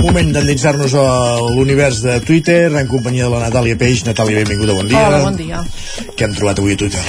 Moment 0.00 0.30
d'endinsar-nos 0.32 0.94
a 0.96 1.06
l'univers 1.52 1.98
de 2.00 2.14
Twitter 2.24 2.70
en 2.72 2.86
companyia 2.88 3.26
de 3.28 3.34
la 3.34 3.42
Natàlia 3.42 3.76
Peix. 3.76 4.00
Natàlia, 4.06 4.40
benvinguda, 4.40 4.76
bon 4.78 4.88
dia. 4.88 5.02
Hola, 5.06 5.18
bon 5.26 5.36
dia. 5.36 5.60
Què 6.16 6.24
hem 6.24 6.36
trobat 6.38 6.62
avui 6.62 6.72
a 6.72 6.80
Twitter? 6.80 7.02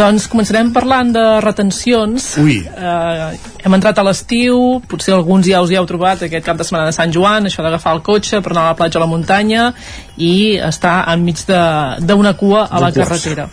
Doncs 0.00 0.30
començarem 0.32 0.70
parlant 0.72 1.12
de 1.12 1.24
retencions. 1.44 2.30
Ui. 2.40 2.62
Eh, 2.64 3.26
hem 3.62 3.74
entrat 3.76 3.98
a 3.98 4.04
l'estiu, 4.06 4.80
potser 4.90 5.14
alguns 5.14 5.46
ja 5.46 5.60
us 5.62 5.70
hi 5.70 5.78
heu 5.78 5.86
trobat 5.86 6.24
aquest 6.26 6.44
cap 6.46 6.58
de 6.58 6.66
setmana 6.66 6.88
de 6.90 6.96
Sant 6.96 7.12
Joan, 7.14 7.46
això 7.46 7.62
d'agafar 7.62 7.94
el 7.96 8.02
cotxe 8.02 8.42
per 8.42 8.52
anar 8.52 8.64
a 8.66 8.72
la 8.72 8.78
platja 8.78 8.98
o 8.98 9.02
a 9.02 9.04
la 9.04 9.10
muntanya 9.10 9.68
i 10.16 10.58
estar 10.58 10.96
enmig 11.12 11.44
d'una 11.46 12.34
cua 12.38 12.66
a 12.66 12.82
la 12.82 12.90
carretera. 12.92 13.48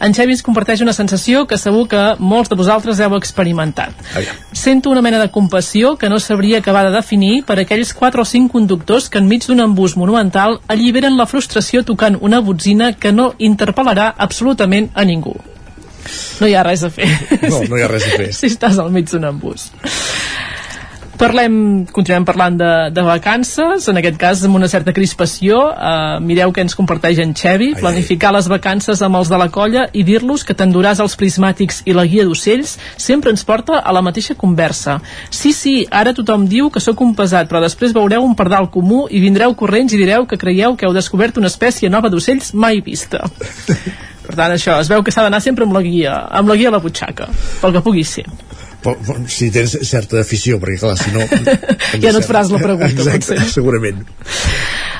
En 0.00 0.14
Xavi 0.14 0.36
ens 0.36 0.44
comparteix 0.46 0.82
una 0.84 0.94
sensació 0.94 1.46
que 1.50 1.58
segur 1.58 1.88
que 1.90 2.02
molts 2.20 2.52
de 2.52 2.58
vosaltres 2.60 3.00
heu 3.02 3.16
experimentat. 3.16 3.96
Sento 4.52 4.92
una 4.92 5.02
mena 5.02 5.18
de 5.18 5.30
compassió 5.34 5.96
que 5.96 6.08
no 6.12 6.20
sabria 6.22 6.60
acabar 6.62 6.84
de 6.86 6.94
definir 6.94 7.42
per 7.48 7.58
aquells 7.58 7.92
4 7.96 8.22
o 8.22 8.28
5 8.28 8.52
conductors 8.52 9.08
que 9.08 9.18
enmig 9.18 9.48
d'un 9.48 9.64
embús 9.64 9.96
monumental 9.96 10.60
alliberen 10.68 11.16
la 11.18 11.26
frustració 11.26 11.82
tocant 11.82 12.18
una 12.20 12.40
botzina 12.40 12.92
que 12.92 13.12
no 13.12 13.32
interpel·larà 13.38 14.12
absolutament 14.16 14.92
a 14.94 15.04
ningú. 15.04 15.34
No 16.40 16.48
hi 16.48 16.54
ha 16.54 16.64
res 16.66 16.84
a 16.86 16.90
fer. 16.94 17.08
No, 17.48 17.62
no 17.68 17.78
hi 17.78 17.84
ha 17.84 17.90
res 17.90 18.06
a 18.06 18.16
fer. 18.16 18.32
si 18.36 18.50
estàs 18.52 18.78
al 18.78 18.92
mig 18.94 19.10
d'un 19.10 19.28
embús. 19.28 19.70
Parlem, 21.18 21.54
continuem 21.90 22.22
parlant 22.22 22.54
de, 22.60 22.68
de 22.94 23.02
vacances, 23.02 23.88
en 23.90 23.98
aquest 23.98 24.18
cas 24.20 24.44
amb 24.46 24.54
una 24.54 24.68
certa 24.70 24.92
crispació. 24.94 25.58
Uh, 25.74 26.20
mireu 26.22 26.52
què 26.54 26.62
ens 26.62 26.76
comparteix 26.78 27.18
en 27.24 27.32
Xevi, 27.34 27.72
planificar 27.80 28.30
les 28.36 28.46
vacances 28.50 29.02
amb 29.02 29.18
els 29.18 29.32
de 29.32 29.40
la 29.40 29.48
colla 29.50 29.88
i 29.90 30.04
dir-los 30.06 30.46
que 30.46 30.54
t'enduràs 30.54 31.02
els 31.02 31.18
prismàtics 31.18 31.82
i 31.90 31.96
la 31.96 32.06
guia 32.06 32.26
d'ocells 32.28 32.76
sempre 33.02 33.34
ens 33.34 33.42
porta 33.48 33.80
a 33.82 33.94
la 33.96 34.02
mateixa 34.06 34.36
conversa. 34.38 35.00
Sí, 35.34 35.50
sí, 35.50 35.74
ara 35.90 36.14
tothom 36.14 36.46
diu 36.46 36.70
que 36.70 36.82
sóc 36.84 37.02
un 37.02 37.16
pesat, 37.18 37.50
però 37.50 37.64
després 37.66 37.96
veureu 37.96 38.22
un 38.22 38.38
pardal 38.38 38.70
comú 38.70 39.08
i 39.10 39.18
vindreu 39.24 39.58
corrents 39.58 39.96
i 39.96 39.98
direu 39.98 40.28
que 40.30 40.38
creieu 40.38 40.78
que 40.78 40.86
heu 40.86 40.94
descobert 40.94 41.42
una 41.42 41.50
espècie 41.50 41.90
nova 41.90 42.14
d'ocells 42.14 42.54
mai 42.54 42.78
vista. 42.78 43.26
Per 44.28 44.36
tant, 44.36 44.52
això, 44.52 44.76
es 44.82 44.90
veu 44.92 45.00
que 45.04 45.12
s'ha 45.14 45.24
d'anar 45.24 45.40
sempre 45.40 45.64
amb 45.64 45.72
la 45.72 45.80
guia, 45.80 46.18
amb 46.36 46.52
la 46.52 46.56
guia 46.60 46.68
a 46.68 46.74
la 46.76 46.82
butxaca, 46.84 47.30
pel 47.62 47.72
que 47.72 47.84
pugui 47.86 48.04
ser. 48.04 48.26
Si 49.28 49.50
tens 49.50 49.74
certa 49.88 50.20
afició, 50.22 50.60
perquè 50.62 50.78
clar, 50.80 50.96
si 51.00 51.10
no... 51.14 51.24
Ja 52.02 52.12
no 52.12 52.20
et 52.20 52.28
faràs 52.28 52.52
la 52.52 52.60
pregunta, 52.62 52.92
Exacte, 52.92 53.34
potser. 53.34 53.50
segurament. 53.50 54.04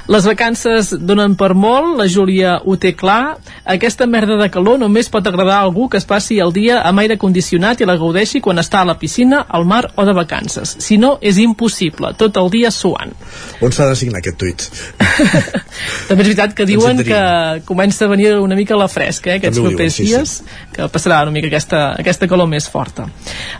Les 0.08 0.24
vacances 0.24 0.94
donen 1.04 1.34
per 1.36 1.50
molt, 1.52 1.98
la 1.98 2.06
Júlia 2.08 2.54
ho 2.64 2.78
té 2.80 2.94
clar. 2.96 3.36
Aquesta 3.68 4.06
merda 4.08 4.38
de 4.40 4.46
calor 4.48 4.78
només 4.80 5.10
pot 5.12 5.26
agradar 5.28 5.58
a 5.58 5.66
algú 5.66 5.90
que 5.92 5.98
es 6.00 6.06
passi 6.08 6.38
el 6.40 6.54
dia 6.56 6.78
amb 6.88 7.02
aire 7.02 7.18
condicionat 7.20 7.82
i 7.82 7.88
la 7.88 7.98
gaudeixi 8.00 8.40
quan 8.40 8.56
està 8.62 8.80
a 8.80 8.88
la 8.88 8.96
piscina, 8.96 9.42
al 9.44 9.66
mar 9.68 9.82
o 10.00 10.06
de 10.08 10.14
vacances. 10.16 10.78
Si 10.80 10.96
no, 10.96 11.18
és 11.20 11.36
impossible, 11.42 12.14
tot 12.16 12.40
el 12.40 12.48
dia 12.54 12.70
suant. 12.72 13.12
On 13.60 13.74
s'ha 13.74 13.90
de 13.90 13.98
signar 14.00 14.22
aquest 14.22 14.40
tuit? 14.40 14.64
També 16.08 16.24
és 16.24 16.30
veritat 16.30 16.56
que 16.56 16.64
diuen 16.64 17.04
que 17.04 17.20
comença 17.68 18.06
a 18.06 18.12
venir 18.14 18.32
una 18.40 18.56
mica 18.56 18.80
la 18.80 18.88
fresca, 18.88 19.34
eh, 19.34 19.42
aquests 19.42 19.60
propers 19.60 20.00
diuen, 20.00 20.08
sí, 20.08 20.08
dies, 20.08 20.67
que 20.78 20.86
passarà 20.94 21.24
una 21.26 21.34
mica 21.34 21.50
aquesta, 21.50 21.80
aquesta 21.98 22.28
calor 22.30 22.46
més 22.50 22.68
forta. 22.70 23.08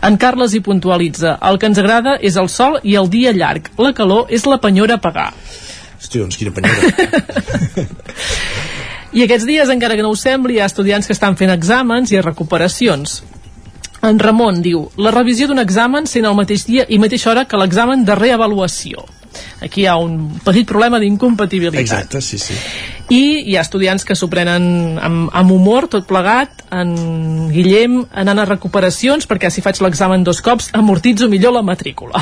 En 0.05 0.15
Carles 0.21 0.55
hi 0.55 0.61
puntualitza, 0.63 1.35
el 1.49 1.59
que 1.59 1.67
ens 1.67 1.81
agrada 1.81 2.15
és 2.23 2.39
el 2.39 2.47
sol 2.51 2.79
i 2.83 2.95
el 2.99 3.11
dia 3.11 3.33
llarg, 3.35 3.67
la 3.77 3.91
calor 3.97 4.31
és 4.31 4.47
la 4.47 4.59
penyora 4.63 4.95
a 4.95 5.03
pagar. 5.03 5.33
Hosti, 5.99 6.21
doncs 6.21 6.39
quina 6.39 6.55
penyora. 6.55 7.87
I 9.19 9.25
aquests 9.25 9.47
dies, 9.49 9.69
encara 9.73 9.97
que 9.97 10.05
no 10.05 10.13
ho 10.13 10.17
sembli, 10.19 10.55
hi 10.55 10.63
ha 10.63 10.69
estudiants 10.69 11.09
que 11.09 11.15
estan 11.17 11.35
fent 11.35 11.51
exàmens 11.51 12.13
i 12.13 12.21
recuperacions. 12.23 13.19
En 14.05 14.19
Ramon 14.21 14.61
diu, 14.63 14.85
la 15.01 15.11
revisió 15.11 15.49
d'un 15.49 15.59
examen 15.59 16.07
sent 16.07 16.27
el 16.29 16.37
mateix 16.37 16.63
dia 16.69 16.85
i 16.87 17.01
mateixa 17.03 17.33
hora 17.33 17.43
que 17.49 17.59
l'examen 17.59 18.05
de 18.07 18.15
reavaluació. 18.15 19.03
Aquí 19.65 19.83
hi 19.83 19.87
ha 19.89 19.97
un 20.01 20.39
petit 20.45 20.67
problema 20.67 20.99
d'incompatibilitat. 21.01 21.81
Exacte, 21.81 22.21
sí, 22.21 22.39
sí. 22.41 22.57
I 23.09 23.21
hi 23.49 23.55
ha 23.57 23.63
estudiants 23.65 24.05
que 24.05 24.15
s'ho 24.17 24.29
prenen 24.29 24.99
amb, 25.01 25.29
amb 25.33 25.55
humor, 25.55 25.89
tot 25.91 26.07
plegat. 26.09 26.65
En 26.75 26.93
Guillem 27.49 28.03
anant 28.13 28.43
a 28.43 28.45
recuperacions 28.45 29.25
perquè 29.29 29.49
si 29.49 29.63
faig 29.65 29.81
l'examen 29.81 30.23
dos 30.23 30.43
cops 30.45 30.69
amortitzo 30.77 31.29
millor 31.31 31.55
la 31.55 31.65
matrícula. 31.65 32.21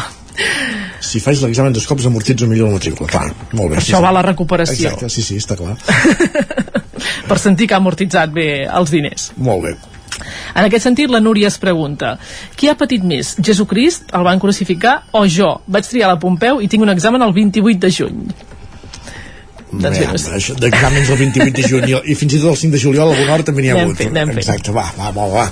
Si 1.03 1.19
faig 1.19 1.41
l'examen 1.43 1.75
dos 1.75 1.87
cops 1.89 2.07
amortitzo 2.07 2.47
millor 2.47 2.71
la 2.71 2.77
matrícula. 2.77 3.09
Clar, 3.11 3.27
molt 3.51 3.73
bé. 3.73 3.75
Per 3.79 3.83
això 3.83 4.01
va 4.03 4.13
la 4.15 4.23
recuperació. 4.25 4.93
Exacte, 4.93 5.11
sí, 5.11 5.25
sí, 5.25 5.41
està 5.41 5.57
clar. 5.59 5.75
per 7.29 7.37
sentir 7.41 7.67
que 7.67 7.75
ha 7.77 7.81
amortitzat 7.83 8.33
bé 8.33 8.49
els 8.65 8.93
diners. 8.93 9.31
molt 9.37 9.67
bé. 9.67 9.77
En 10.53 10.65
aquest 10.65 10.87
sentit, 10.87 11.11
la 11.13 11.21
Núria 11.23 11.51
es 11.51 11.59
pregunta 11.61 12.15
qui 12.57 12.69
ha 12.69 12.77
patit 12.77 13.05
més, 13.05 13.35
Jesucrist, 13.37 14.11
el 14.17 14.25
van 14.27 14.41
crucificar, 14.41 14.99
o 15.13 15.25
jo? 15.29 15.53
Vaig 15.67 15.89
triar 15.89 16.11
la 16.11 16.19
Pompeu 16.21 16.61
i 16.61 16.69
tinc 16.71 16.85
un 16.85 16.93
examen 16.93 17.25
el 17.25 17.35
28 17.35 17.83
de 17.85 17.93
juny. 17.93 18.21
Doncs 19.67 20.53
d'exàmens 20.61 21.09
el 21.11 21.17
28 21.19 21.51
de 21.57 21.63
juny 21.67 21.93
i 22.07 22.15
fins 22.15 22.37
i 22.37 22.39
tot 22.39 22.53
el 22.53 22.59
5 22.59 22.71
de 22.77 22.79
juliol 22.79 23.09
a 23.09 23.15
alguna 23.15 23.33
hora 23.35 23.45
també 23.47 23.65
n'hi 23.65 23.71
ha 23.73 23.81
hagut. 23.81 23.99
fent. 23.99 24.15
Exacte, 24.37 24.71
va, 24.71 24.85
va, 24.95 25.11
va, 25.11 25.25
va. 25.27 25.45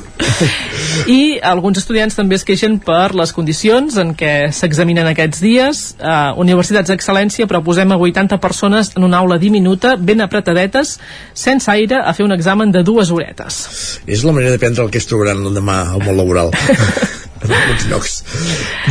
I 1.18 1.38
alguns 1.44 1.82
estudiants 1.82 2.16
també 2.16 2.38
es 2.40 2.46
queixen 2.48 2.78
per 2.84 3.12
les 3.18 3.34
condicions 3.36 3.98
en 4.00 4.14
què 4.16 4.52
s'examinen 4.56 5.10
aquests 5.12 5.44
dies. 5.44 5.84
Uh, 6.00 6.32
universitats 6.42 6.94
d'excel·lència, 6.94 7.50
però 7.52 7.62
posem 7.66 7.92
a 7.92 8.00
80 8.00 8.40
persones 8.44 8.94
en 8.96 9.04
una 9.08 9.20
aula 9.20 9.40
diminuta, 9.42 9.96
ben 10.00 10.24
apretadetes, 10.24 10.96
sense 11.34 11.70
aire, 11.72 12.00
a 12.00 12.16
fer 12.16 12.26
un 12.26 12.36
examen 12.36 12.72
de 12.72 12.86
dues 12.88 13.12
horetes. 13.12 13.60
És 14.08 14.24
la 14.24 14.32
manera 14.32 14.56
de 14.56 14.64
prendre 14.64 14.88
el 14.88 14.94
que 14.94 15.04
es 15.04 15.12
trobaran 15.12 15.44
demà 15.52 15.82
al 15.92 16.04
món 16.08 16.18
laboral. 16.24 16.56
en 17.46 17.54
alguns 17.58 17.86
llocs. 17.92 18.16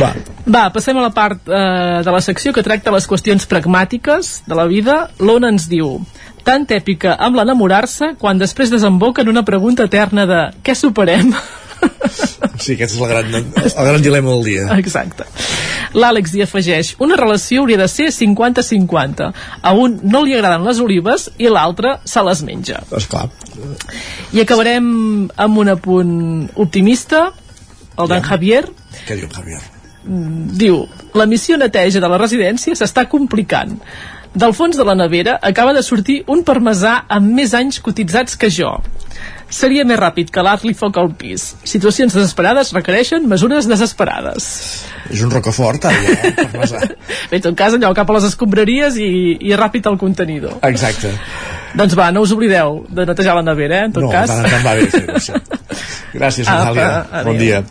Va. 0.01 0.13
Va, 0.45 0.63
passem 0.75 0.97
a 0.97 1.05
la 1.07 1.11
part 1.15 1.49
eh, 1.49 2.01
de 2.05 2.15
la 2.15 2.21
secció 2.23 2.53
que 2.55 2.63
tracta 2.65 2.93
les 2.95 3.07
qüestions 3.09 3.47
pragmàtiques 3.49 4.39
de 4.47 4.57
la 4.57 4.67
vida. 4.71 5.05
L'Ona 5.19 5.51
ens 5.53 5.67
diu 5.71 5.99
tant 6.45 6.67
èpica 6.69 7.15
amb 7.17 7.39
l'enamorar-se 7.39 8.13
quan 8.21 8.41
després 8.41 8.73
desemboca 8.73 9.25
en 9.25 9.31
una 9.33 9.45
pregunta 9.45 9.87
eterna 9.89 10.27
de 10.29 10.41
què 10.65 10.77
superem? 10.77 11.33
Sí, 12.55 12.75
aquest 12.75 12.95
és 12.95 12.99
el 13.01 13.09
gran, 13.09 13.33
el 13.35 13.87
gran 13.87 14.01
dilema 14.01 14.31
del 14.31 14.43
dia. 14.45 14.65
Exacte. 14.79 15.25
L'Àlex 15.95 16.33
hi 16.35 16.43
afegeix 16.45 16.93
una 17.03 17.17
relació 17.19 17.63
hauria 17.63 17.77
de 17.79 17.87
ser 17.91 18.07
50-50. 18.15 19.29
A 19.61 19.73
un 19.79 19.99
no 20.03 20.23
li 20.25 20.35
agraden 20.35 20.65
les 20.67 20.79
olives 20.83 21.29
i 21.37 21.51
l'altre 21.51 21.97
se 22.07 22.23
les 22.25 22.43
menja. 22.47 22.81
Esclar. 22.95 23.27
I 24.33 24.43
acabarem 24.43 24.87
amb 25.45 25.61
un 25.61 25.73
apunt 25.75 26.15
optimista, 26.65 27.27
el 27.97 28.11
d'en 28.11 28.25
Javier. 28.25 28.65
Què 29.07 29.17
diu 29.19 29.31
Javier? 29.31 29.61
Mm, 30.05 30.57
Diu, 30.59 30.83
la 31.17 31.25
missió 31.25 31.57
neteja 31.57 32.01
de 32.01 32.09
la 32.11 32.19
residència 32.21 32.77
s'està 32.77 33.07
complicant. 33.09 33.73
Del 34.35 34.51
fons 34.51 34.75
de 34.75 34.83
la 34.83 34.97
nevera 34.99 35.37
acaba 35.41 35.71
de 35.73 35.81
sortir 35.83 36.17
un 36.27 36.43
parmesà 36.43 37.05
amb 37.07 37.31
més 37.37 37.53
anys 37.55 37.79
cotitzats 37.79 38.35
que 38.35 38.49
jo. 38.51 38.73
Seria 39.47 39.85
més 39.87 39.99
ràpid 40.01 40.31
que 40.33 40.43
l'art 40.43 40.65
li 40.67 40.73
foc 40.75 40.97
al 40.99 41.13
pis. 41.15 41.53
Situacions 41.63 42.13
desesperades 42.17 42.73
requereixen 42.75 43.29
mesures 43.31 43.69
desesperades. 43.69 44.47
És 45.07 45.21
un 45.23 45.31
rocafort, 45.31 45.87
ara, 45.87 46.15
eh? 46.17 46.33
parmesà. 46.41 46.81
Bé, 47.29 47.39
en 47.39 47.45
tot 47.47 47.55
cas, 47.55 47.77
allò 47.77 47.93
cap 47.95 48.11
a 48.11 48.17
les 48.17 48.27
escombraries 48.27 48.99
i, 48.99 49.09
i 49.39 49.55
ràpid 49.55 49.87
al 49.87 49.99
contenidor. 50.01 50.59
Exacte. 50.67 51.13
Doncs 51.75 51.95
va, 51.97 52.09
no 52.15 52.21
us 52.23 52.31
oblideu 52.31 52.85
de 52.89 53.05
netejar 53.05 53.35
la 53.35 53.43
nevera, 53.43 53.81
eh, 53.81 53.85
en 53.89 53.95
tot 53.95 54.05
no, 54.05 54.11
cas. 54.13 54.29
tant 54.31 54.45
en 54.45 54.51
tant 54.53 54.63
va 54.63 54.75
bé 54.79 54.85
fer 54.93 55.03
això. 55.19 55.39
Gràcies, 56.15 56.47
Apa, 56.47 56.71
Natàlia. 56.71 57.23
bon 57.25 57.37
dia. 57.37 57.63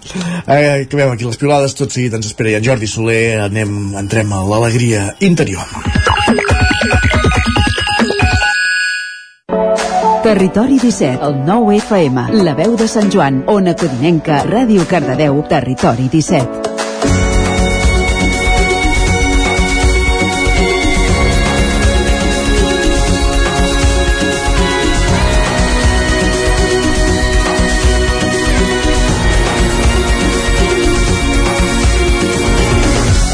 Eh, 0.47 0.85
acabem 0.85 1.14
aquí 1.14 1.24
les 1.24 1.39
piulades, 1.40 1.74
tot 1.78 1.90
seguit 1.94 2.12
ens 2.18 2.26
espera 2.28 2.51
ja 2.52 2.60
en 2.60 2.66
Jordi 2.68 2.86
Soler, 2.90 3.40
anem, 3.47 3.94
entrem 3.97 4.32
a 4.36 4.43
l'alegria 4.44 5.14
interior. 5.20 5.64
Territori 10.24 10.78
17, 10.78 11.18
el 11.24 11.40
9 11.47 11.76
FM, 11.81 12.28
la 12.44 12.55
veu 12.55 12.76
de 12.76 12.89
Sant 12.89 13.10
Joan, 13.12 13.43
Ona 13.47 13.74
Codinenca, 13.76 14.43
Ràdio 14.48 14.86
Cardedeu, 14.89 15.43
Territori 15.48 16.09
17. 16.12 16.73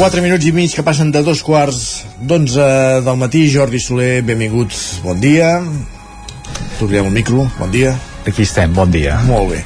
Quatre 0.01 0.23
minuts 0.25 0.47
i 0.49 0.51
mig 0.57 0.73
que 0.73 0.81
passen 0.81 1.11
de 1.13 1.21
dos 1.21 1.43
quarts 1.45 2.07
d'onze 2.25 2.65
del 3.05 3.17
matí. 3.21 3.43
Jordi 3.53 3.77
Soler, 3.85 4.23
benvinguts, 4.25 5.03
bon 5.05 5.19
dia. 5.21 5.59
T'obrirem 6.79 7.11
el 7.11 7.13
micro, 7.13 7.45
bon 7.59 7.69
dia. 7.69 7.91
Aquí 8.25 8.47
estem, 8.49 8.73
bon 8.73 8.89
dia. 8.89 9.19
Molt 9.29 9.51
bé. 9.53 9.59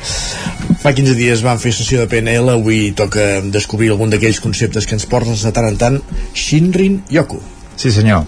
Fa 0.83 0.91
15 0.91 1.15
dies 1.15 1.45
vam 1.47 1.61
fer 1.63 1.71
sessió 1.77 2.01
de 2.03 2.09
PNL, 2.11 2.51
avui 2.51 2.81
toca 2.99 3.45
descobrir 3.55 3.93
algun 3.95 4.11
d'aquells 4.11 4.43
conceptes 4.43 4.91
que 4.91 4.99
ens 4.99 5.07
portes 5.07 5.47
de 5.47 5.55
tant 5.55 5.71
en 5.71 5.79
tant. 5.79 6.01
Shinrin 6.35 7.05
Yoku. 7.15 7.39
Sí, 7.79 7.95
senyor. 7.95 8.27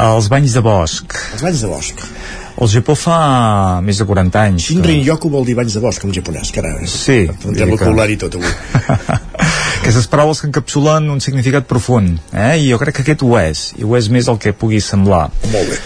Els 0.00 0.30
banys 0.32 0.56
de 0.56 0.64
bosc. 0.64 1.12
Els 1.36 1.44
banys 1.44 1.66
de 1.66 1.74
bosc. 1.74 2.00
El 2.56 2.72
Japó 2.72 2.96
fa 2.96 3.20
més 3.84 4.00
de 4.00 4.08
40 4.08 4.46
anys. 4.46 4.70
Shinrin 4.70 5.04
Yoku 5.04 5.28
vol 5.28 5.44
dir 5.44 5.60
banys 5.60 5.76
de 5.76 5.84
bosc 5.84 6.08
en 6.08 6.16
japonès, 6.16 6.56
que 6.56 6.64
ara 6.64 6.72
Sí. 6.88 7.26
Tindrem 7.44 7.76
vocabulari 7.76 8.16
tot 8.16 8.40
avui. 8.40 8.56
Aquestes 9.86 10.08
paraules 10.10 10.40
que 10.42 10.48
encapsulen 10.48 11.04
un 11.12 11.20
significat 11.22 11.68
profund, 11.70 12.16
eh? 12.34 12.56
i 12.58 12.72
jo 12.72 12.78
crec 12.80 12.96
que 12.96 13.02
aquest 13.04 13.20
ho 13.22 13.36
és, 13.38 13.60
i 13.78 13.84
ho 13.86 13.92
és 13.94 14.08
més 14.10 14.26
del 14.26 14.40
que 14.42 14.50
pugui 14.50 14.80
semblar. 14.82 15.28
Molt 15.52 15.68
bé. 15.70 15.76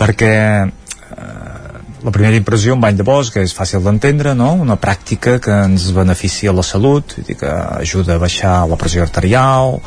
Perquè 0.00 0.30
eh, 0.66 1.76
la 2.02 2.12
primera 2.16 2.34
impressió, 2.34 2.74
un 2.74 2.82
bany 2.82 2.98
de 2.98 3.06
bosc, 3.06 3.36
és 3.38 3.54
fàcil 3.54 3.86
d'entendre, 3.86 4.32
no? 4.34 4.48
Una 4.64 4.74
pràctica 4.82 5.36
que 5.38 5.60
ens 5.68 5.86
beneficia 5.94 6.56
la 6.56 6.64
salut, 6.66 7.14
dir 7.28 7.36
que 7.38 7.52
ajuda 7.76 8.16
a 8.16 8.22
baixar 8.24 8.56
la 8.66 8.80
pressió 8.80 9.06
arterial, 9.06 9.78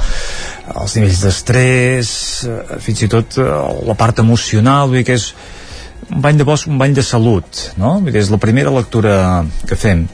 els 0.80 0.96
nivells 0.96 1.20
d'estrès, 1.26 2.14
eh, 2.48 2.80
fins 2.86 3.04
i 3.04 3.12
tot 3.12 3.42
eh, 3.44 3.50
la 3.92 3.98
part 4.00 4.24
emocional, 4.24 4.88
vull 4.88 5.02
dir 5.02 5.10
que 5.12 5.20
és 5.20 5.34
un 6.08 6.24
bany 6.24 6.40
de 6.40 6.48
bosc, 6.48 6.72
un 6.72 6.80
bany 6.80 6.96
de 6.96 7.04
salut, 7.04 7.66
no? 7.76 7.98
Vull 8.00 8.16
dir, 8.16 8.24
és 8.24 8.32
la 8.32 8.40
primera 8.40 8.72
lectura 8.72 9.20
que 9.68 9.76
fem. 9.76 10.08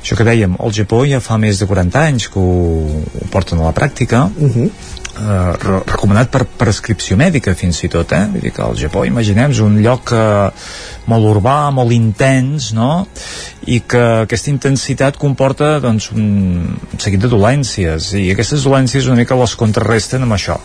Això 0.00 0.16
que 0.16 0.24
dèiem, 0.24 0.54
el 0.62 0.72
Japó 0.72 1.02
ja 1.08 1.20
fa 1.20 1.38
més 1.42 1.58
de 1.58 1.66
40 1.66 2.04
anys 2.10 2.28
que 2.32 2.40
ho, 2.40 3.02
ho 3.02 3.28
porten 3.32 3.58
a 3.60 3.68
la 3.68 3.74
pràctica, 3.74 4.28
Uh 4.38 4.48
-huh. 4.54 4.70
eh, 5.18 5.52
re 5.64 5.80
recomanat 5.86 6.30
per 6.30 6.44
prescripció 6.44 7.16
mèdica 7.16 7.54
fins 7.54 7.82
i 7.84 7.88
tot, 7.88 8.12
eh? 8.12 8.28
Vull 8.32 8.40
dir 8.40 8.52
que 8.52 8.62
al 8.62 8.76
Japó, 8.76 9.04
imaginem, 9.04 9.50
és 9.50 9.60
un 9.60 9.82
lloc 9.82 10.12
eh, 10.12 10.50
molt 11.06 11.24
urbà, 11.24 11.70
molt 11.72 11.92
intens, 11.92 12.72
no? 12.72 13.06
I 13.66 13.80
que 13.80 14.22
aquesta 14.22 14.50
intensitat 14.50 15.16
comporta 15.16 15.80
doncs, 15.80 16.10
un 16.12 16.78
seguit 16.98 17.20
de 17.20 17.28
dolències 17.28 18.12
i 18.14 18.30
aquestes 18.30 18.64
dolències 18.64 19.06
una 19.06 19.16
mica 19.16 19.34
les 19.34 19.54
contrarresten 19.54 20.22
amb 20.22 20.32
això, 20.32 20.56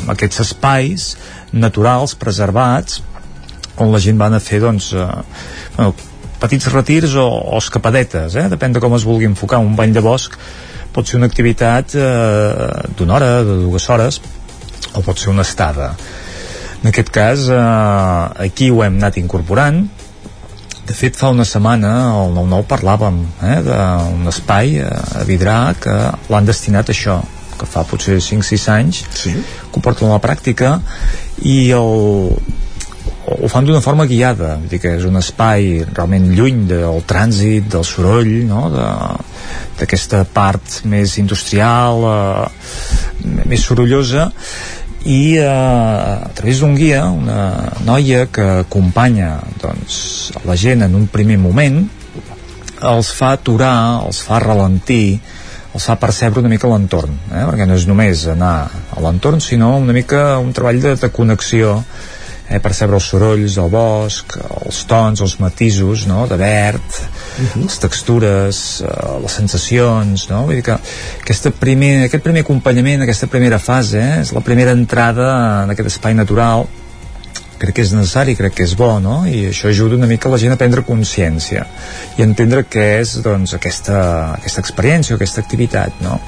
amb 0.00 0.10
aquests 0.10 0.40
espais 0.40 1.16
naturals, 1.52 2.14
preservats, 2.14 3.02
on 3.76 3.92
la 3.92 3.98
gent 3.98 4.18
va 4.20 4.26
anar 4.26 4.36
a 4.36 4.40
fer 4.40 4.60
doncs, 4.60 4.92
eh, 4.92 5.06
bueno, 5.76 5.94
petits 6.40 6.66
retirs 6.72 7.14
o, 7.20 7.26
o 7.28 7.60
escapadetes, 7.60 8.36
eh? 8.36 8.48
depèn 8.52 8.74
de 8.74 8.82
com 8.82 8.96
es 8.96 9.06
vulgui 9.06 9.28
enfocar. 9.28 9.60
Un 9.62 9.76
bany 9.78 9.92
de 9.96 10.02
bosc 10.04 10.36
pot 10.94 11.06
ser 11.06 11.20
una 11.20 11.28
activitat 11.30 11.94
eh, 11.94 12.90
d'una 12.98 13.18
hora, 13.18 13.30
de 13.46 13.60
dues 13.66 13.88
hores, 13.92 14.20
o 14.94 15.04
pot 15.06 15.18
ser 15.20 15.30
una 15.32 15.46
estada. 15.46 15.92
En 16.80 16.88
aquest 16.90 17.10
cas, 17.12 17.48
eh, 17.52 18.44
aquí 18.46 18.70
ho 18.70 18.82
hem 18.84 18.96
anat 18.98 19.20
incorporant. 19.20 19.82
De 20.86 20.96
fet, 20.96 21.14
fa 21.14 21.30
una 21.30 21.44
setmana 21.46 21.92
al 22.10 22.32
9-9 22.34 22.66
parlàvem 22.70 23.20
eh, 23.46 23.58
d'un 23.66 24.32
espai 24.32 24.80
eh, 24.80 24.88
a 25.20 25.26
Vidrà 25.28 25.60
que 25.78 25.98
l'han 26.32 26.48
destinat 26.48 26.90
a 26.90 26.96
això 26.96 27.20
que 27.60 27.68
fa 27.68 27.84
potser 27.84 28.16
5-6 28.24 28.64
anys 28.72 29.02
sí. 29.12 29.34
que 29.36 29.76
ho 29.76 29.84
porten 29.84 30.08
a 30.08 30.14
la 30.14 30.22
pràctica 30.24 30.78
i 31.44 31.68
el, 31.76 32.32
ho 33.38 33.48
fan 33.48 33.66
d'una 33.66 33.82
forma 33.84 34.06
guiada 34.10 34.56
vull 34.58 34.70
dir 34.70 34.80
que 34.82 34.94
és 34.98 35.06
un 35.06 35.18
espai 35.20 35.84
realment 35.92 36.26
lluny 36.34 36.64
del 36.70 37.02
trànsit, 37.06 37.68
del 37.70 37.86
soroll 37.86 38.32
no? 38.48 38.66
d'aquesta 39.78 40.24
part 40.34 40.80
més 40.90 41.16
industrial 41.22 42.04
eh, 42.10 43.38
més 43.46 43.64
sorollosa 43.66 44.30
i 45.06 45.38
eh, 45.38 45.46
a 45.46 46.32
través 46.36 46.60
d'un 46.60 46.74
guia 46.76 47.06
una 47.12 47.70
noia 47.86 48.26
que 48.32 48.48
acompanya 48.66 49.36
doncs, 49.62 50.32
la 50.44 50.58
gent 50.58 50.84
en 50.88 50.98
un 50.98 51.06
primer 51.08 51.38
moment 51.40 51.84
els 52.90 53.12
fa 53.12 53.34
aturar, 53.36 54.02
els 54.06 54.20
fa 54.24 54.40
ralentir 54.42 55.20
els 55.70 55.84
fa 55.86 55.94
percebre 56.02 56.42
una 56.42 56.50
mica 56.50 56.68
l'entorn 56.70 57.14
eh? 57.30 57.44
perquè 57.46 57.68
no 57.68 57.78
és 57.78 57.86
només 57.86 58.26
anar 58.32 58.54
a 58.68 59.04
l'entorn 59.04 59.40
sinó 59.44 59.76
una 59.78 59.94
mica 59.94 60.40
un 60.42 60.50
treball 60.56 60.80
de, 60.82 60.96
de 60.98 61.12
connexió 61.14 61.78
eh, 62.50 62.58
percebre 62.58 62.98
els 62.98 63.06
sorolls 63.12 63.54
del 63.56 63.70
bosc, 63.70 64.34
els 64.66 64.82
tons, 64.90 65.22
els 65.22 65.36
matisos 65.40 66.06
no? 66.10 66.26
de 66.26 66.36
verd, 66.40 66.82
uh 66.82 67.46
-huh. 67.46 67.62
les 67.62 67.78
textures, 67.78 68.82
eh, 68.82 69.20
les 69.22 69.32
sensacions, 69.32 70.28
no? 70.28 70.44
Vull 70.44 70.56
dir 70.56 70.64
que 70.64 70.76
aquesta 71.22 71.50
primer, 71.50 72.04
aquest 72.04 72.22
primer 72.22 72.42
acompanyament, 72.42 73.02
aquesta 73.02 73.26
primera 73.26 73.58
fase, 73.58 73.98
eh, 73.98 74.20
és 74.20 74.32
la 74.32 74.40
primera 74.40 74.72
entrada 74.72 75.62
en 75.64 75.70
aquest 75.70 75.86
espai 75.86 76.14
natural 76.14 76.66
crec 77.60 77.74
que 77.74 77.82
és 77.82 77.92
necessari, 77.92 78.34
crec 78.38 78.54
que 78.54 78.64
és 78.64 78.74
bo, 78.74 78.98
no? 79.04 79.26
I 79.28 79.50
això 79.50 79.68
ajuda 79.68 79.98
una 79.98 80.08
mica 80.08 80.32
la 80.32 80.38
gent 80.40 80.54
a 80.54 80.56
prendre 80.56 80.82
consciència 80.86 81.66
i 82.16 82.22
entendre 82.22 82.64
què 82.64 82.86
és, 83.02 83.18
doncs, 83.22 83.52
aquesta, 83.54 83.98
aquesta 84.38 84.62
experiència 84.64 85.14
o 85.14 85.16
aquesta 85.20 85.40
activitat, 85.44 86.00
no? 86.00 86.20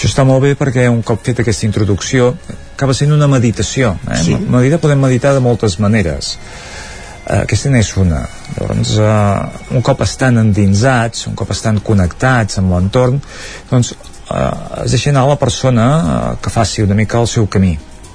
Això 0.00 0.08
està 0.08 0.22
molt 0.24 0.40
bé 0.40 0.54
perquè 0.56 0.86
un 0.88 1.02
cop 1.04 1.20
fet 1.20 1.42
aquesta 1.42 1.66
introducció 1.66 2.30
acaba 2.72 2.94
sent 2.96 3.10
una 3.12 3.26
meditació. 3.28 3.90
Eh? 4.08 4.20
Sí. 4.24 4.36
Meditar 4.48 4.78
podem 4.80 5.02
meditar 5.04 5.34
de 5.36 5.42
moltes 5.44 5.74
maneres. 5.76 6.30
Eh, 7.26 7.42
aquesta 7.42 7.68
n'és 7.68 7.90
una. 8.00 8.22
Llavors, 8.54 8.94
eh, 8.96 9.74
un 9.76 9.82
cop 9.84 10.00
estan 10.00 10.40
endinsats, 10.40 11.26
un 11.28 11.34
cop 11.36 11.52
estan 11.52 11.82
connectats 11.84 12.56
amb 12.62 12.72
l'entorn, 12.72 13.18
doncs 13.68 13.90
eh, 13.92 14.38
es 14.86 14.94
deixa 14.96 15.10
anar 15.12 15.26
la 15.28 15.36
persona 15.36 15.88
eh, 15.98 16.22
que 16.40 16.52
faci 16.54 16.86
una 16.86 16.96
mica 16.96 17.20
el 17.20 17.28
seu 17.28 17.44
camí. 17.52 17.74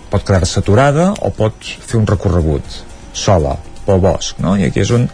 Pot 0.09 0.25
quedar-se 0.25 0.63
aturada 0.63 1.11
o 1.21 1.29
pot 1.37 1.69
fer 1.85 1.99
un 1.99 2.09
recorregut 2.09 2.79
sola 3.13 3.53
pel 3.85 4.01
bosc, 4.01 4.41
no? 4.41 4.55
I 4.57 4.71
aquí 4.71 4.81
és 4.81 4.89
on 4.89 5.05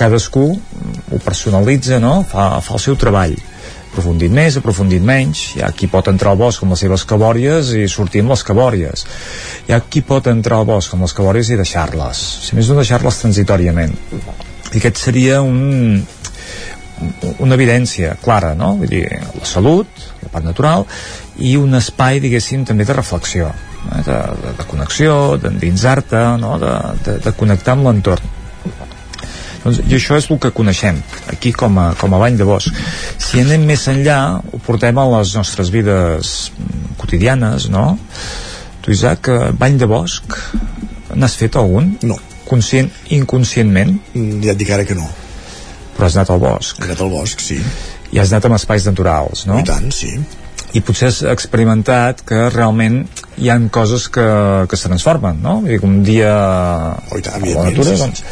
cadascú 0.00 0.46
ho 0.48 1.20
personalitza, 1.20 2.00
no? 2.00 2.22
Fa, 2.24 2.54
fa 2.64 2.80
el 2.80 2.84
seu 2.86 2.96
treball 2.96 3.36
aprofundit 3.96 4.32
més, 4.32 4.58
aprofundit 4.60 5.02
menys 5.02 5.42
hi 5.56 5.64
ha 5.64 5.72
qui 5.72 5.88
pot 5.88 6.10
entrar 6.12 6.34
al 6.34 6.40
bosc 6.40 6.62
amb 6.62 6.76
les 6.76 6.84
seves 6.84 7.06
cabòries 7.08 7.72
i 7.80 7.86
sortir 7.88 8.20
amb 8.24 8.34
les 8.34 8.44
cabòries 8.44 9.06
hi 9.66 9.72
ha 9.72 9.80
qui 9.88 10.04
pot 10.04 10.28
entrar 10.32 10.60
al 10.60 10.68
bosc 10.68 10.92
amb 10.92 11.08
les 11.08 11.16
cabòries 11.16 11.50
i 11.50 11.56
deixar-les 11.56 12.20
si 12.46 12.58
més 12.58 12.68
no 12.68 12.76
deixar-les 12.78 13.22
transitòriament 13.24 13.96
i 13.96 14.76
aquest 14.76 15.00
seria 15.00 15.40
un 15.40 16.04
una 17.44 17.56
evidència 17.56 18.14
clara, 18.22 18.54
no? 18.56 18.70
Vull 18.80 18.88
dir, 18.88 19.04
la 19.36 19.48
salut, 19.48 20.04
la 20.22 20.30
part 20.32 20.46
natural, 20.46 20.86
i 21.44 21.56
un 21.60 21.76
espai, 21.76 22.20
diguéssim, 22.24 22.64
també 22.68 22.86
de 22.88 22.96
reflexió, 22.96 23.50
eh? 23.50 24.00
de, 24.06 24.16
de, 24.44 24.54
de 24.56 24.66
connexió, 24.70 25.18
d'endinsar-te, 25.42 26.22
no? 26.40 26.56
de, 26.62 26.72
de, 27.04 27.18
de 27.26 27.34
connectar 27.36 27.76
amb 27.76 27.90
l'entorn. 27.90 28.35
Doncs, 29.66 29.80
I 29.90 29.96
això 29.98 30.14
és 30.20 30.28
el 30.30 30.38
que 30.42 30.52
coneixem 30.54 31.00
aquí 31.32 31.50
com 31.50 31.78
a, 31.82 31.88
com 31.98 32.14
a 32.14 32.20
bany 32.22 32.36
de 32.38 32.46
bosc. 32.46 32.76
Si 33.18 33.42
anem 33.42 33.64
més 33.66 33.82
enllà, 33.90 34.18
ho 34.38 34.60
portem 34.62 34.98
a 35.02 35.06
les 35.16 35.34
nostres 35.34 35.72
vides 35.74 36.36
quotidianes, 37.00 37.66
no? 37.74 37.88
Tu, 38.84 38.94
Isaac, 38.94 39.32
eh, 39.34 39.50
bany 39.58 39.80
de 39.82 39.90
bosc, 39.90 40.38
n'has 41.18 41.34
fet 41.40 41.58
algun? 41.58 41.96
No. 42.06 42.20
Conscient, 42.46 42.92
inconscientment? 43.16 43.96
Mm, 44.14 44.38
Ja 44.46 44.54
et 44.54 44.62
dic 44.62 44.70
ara 44.70 44.86
que 44.86 44.94
no. 44.94 45.08
Però 45.96 46.06
has 46.06 46.14
anat 46.14 46.30
al 46.30 46.42
bosc. 46.44 46.78
He 46.78 46.86
anat 46.86 47.02
al 47.02 47.10
bosc, 47.10 47.42
sí. 47.42 47.58
I 48.14 48.22
has 48.22 48.30
anat 48.30 48.46
amb 48.46 48.60
espais 48.60 48.86
naturals, 48.86 49.48
no? 49.50 49.58
I 49.58 49.66
tant, 49.66 49.90
sí. 49.90 50.14
i 50.76 50.82
potser 50.84 51.08
has 51.08 51.22
experimentat 51.30 52.22
que 52.26 52.46
realment 52.52 53.02
hi 53.40 53.50
han 53.52 53.68
coses 53.72 54.06
que, 54.12 54.26
que 54.68 54.78
se 54.78 54.90
transformen, 54.90 55.38
no? 55.42 55.58
Vull 55.64 55.72
dir 55.72 55.82
un 55.88 56.00
dia 56.06 56.32
oh, 57.00 57.20
tant, 57.22 57.42
a 57.42 57.52
la 57.54 57.66
natura, 57.70 57.96
doncs, 58.02 58.22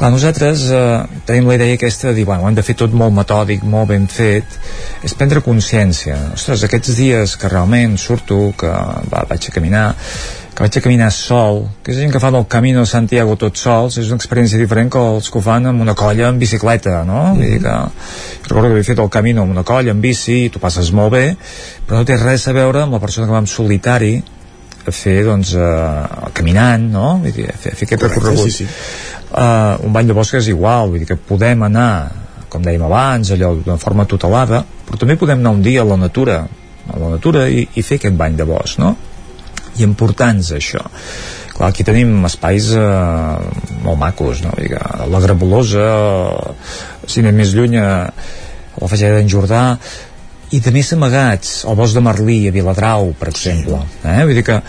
clar, 0.00 0.10
nosaltres 0.14 0.64
eh, 0.72 1.20
tenim 1.28 1.48
la 1.50 1.58
idea 1.58 1.76
aquesta 1.76 2.08
de 2.08 2.14
dir, 2.16 2.24
bueno, 2.24 2.44
ho 2.44 2.48
hem 2.48 2.56
de 2.56 2.64
fer 2.64 2.76
tot 2.80 2.94
molt 2.96 3.12
metòdic, 3.12 3.64
molt 3.68 3.90
ben 3.92 4.06
fet, 4.08 4.56
és 5.04 5.14
prendre 5.16 5.42
consciència. 5.44 6.16
Ostres, 6.36 6.64
aquests 6.64 6.96
dies 6.96 7.36
que 7.36 7.50
realment 7.52 7.98
surto, 8.00 8.46
que 8.56 8.70
va, 9.12 9.26
vaig 9.28 9.50
a 9.50 9.52
caminar, 9.52 9.84
que 10.56 10.64
vaig 10.64 10.78
a 10.80 10.82
caminar 10.86 11.10
sol, 11.12 11.66
que 11.84 11.92
és 11.92 12.00
gent 12.00 12.14
que 12.14 12.22
fa 12.22 12.32
del 12.32 12.48
Camino 12.48 12.86
de 12.86 12.88
Santiago 12.88 13.36
tot 13.40 13.60
sols, 13.60 14.00
és 14.00 14.08
una 14.08 14.16
experiència 14.20 14.60
diferent 14.60 14.88
que 14.92 15.04
els 15.12 15.28
que 15.28 15.40
ho 15.40 15.44
fan 15.44 15.68
amb 15.68 15.84
una 15.84 15.96
colla 15.98 16.32
en 16.32 16.40
bicicleta, 16.40 17.04
no? 17.04 17.20
Mm 17.20 17.30
-hmm. 17.30 17.36
Vull 17.36 17.50
dir 17.50 17.60
que, 17.60 18.48
recordo 18.48 18.68
que 18.68 18.72
havia 18.72 18.90
fet 18.90 18.98
el 18.98 19.10
Camino 19.10 19.42
amb 19.42 19.52
una 19.52 19.64
colla, 19.64 19.90
en 19.90 20.00
bici, 20.00 20.44
i 20.46 20.50
tu 20.50 20.58
passes 20.58 20.92
molt 20.92 21.12
bé, 21.12 21.36
però 21.86 22.00
no 22.00 22.04
té 22.04 22.16
res 22.16 22.48
a 22.48 22.52
veure 22.52 22.82
amb 22.82 22.92
la 22.92 23.00
persona 23.00 23.26
que 23.26 23.32
va 23.32 23.38
en 23.38 23.46
solitari 23.46 24.22
a 24.86 24.90
fer, 24.90 25.24
doncs, 25.24 25.54
eh, 25.54 26.30
caminant, 26.32 26.90
no? 26.90 27.18
Vull 27.18 27.32
dir, 27.32 27.50
a 27.50 27.56
fer, 27.56 27.72
a 27.72 27.76
fer 27.76 27.86
aquest 27.86 28.02
Correcte, 28.02 28.20
recorregut. 28.20 28.50
sí, 28.50 28.64
sí. 28.64 29.19
Uh, 29.30 29.78
un 29.86 29.92
bany 29.94 30.08
de 30.10 30.16
bosc 30.16 30.34
és 30.40 30.48
igual, 30.50 30.90
vull 30.90 31.02
dir 31.02 31.06
que 31.06 31.16
podem 31.16 31.62
anar, 31.68 32.10
com 32.50 32.64
dèiem 32.64 32.82
abans, 32.82 33.30
allò 33.30 33.52
d'una 33.54 33.78
forma 33.78 34.08
tutelada, 34.10 34.64
però 34.88 34.98
també 34.98 35.14
podem 35.20 35.38
anar 35.38 35.54
un 35.54 35.62
dia 35.62 35.84
a 35.84 35.86
la 35.86 36.00
natura, 36.00 36.40
a 36.90 36.98
la 36.98 37.12
natura 37.14 37.46
i, 37.46 37.62
i 37.78 37.86
fer 37.86 38.00
aquest 38.00 38.18
bany 38.18 38.34
de 38.40 38.48
bosc, 38.48 38.80
no? 38.82 38.96
i 39.78 39.84
importants 39.86 40.52
això 40.56 40.82
clar, 41.54 41.70
aquí 41.70 41.84
tenim 41.86 42.24
espais 42.28 42.70
eh, 42.76 43.50
molt 43.84 44.00
macos 44.00 44.42
no? 44.44 44.52
Vull 44.54 44.66
dir 44.66 44.74
que 44.74 45.10
la 45.12 45.22
Grabolosa 45.24 45.88
si 47.06 47.22
anem 47.22 47.42
més 47.42 47.54
lluny 47.56 47.78
a 47.80 47.90
la 48.80 48.88
Fageda 48.90 49.18
d'en 49.18 49.30
Jordà 49.30 49.64
i 50.50 50.60
de 50.62 50.72
més 50.74 50.90
amagats 50.96 51.60
al 51.68 51.78
bosc 51.78 51.96
de 51.96 52.02
Merlí 52.04 52.40
a 52.48 52.54
Viladrau 52.54 53.12
per 53.18 53.30
exemple 53.32 53.82
eh? 54.02 54.22
vull 54.24 54.36
dir 54.38 54.46
que 54.46 54.60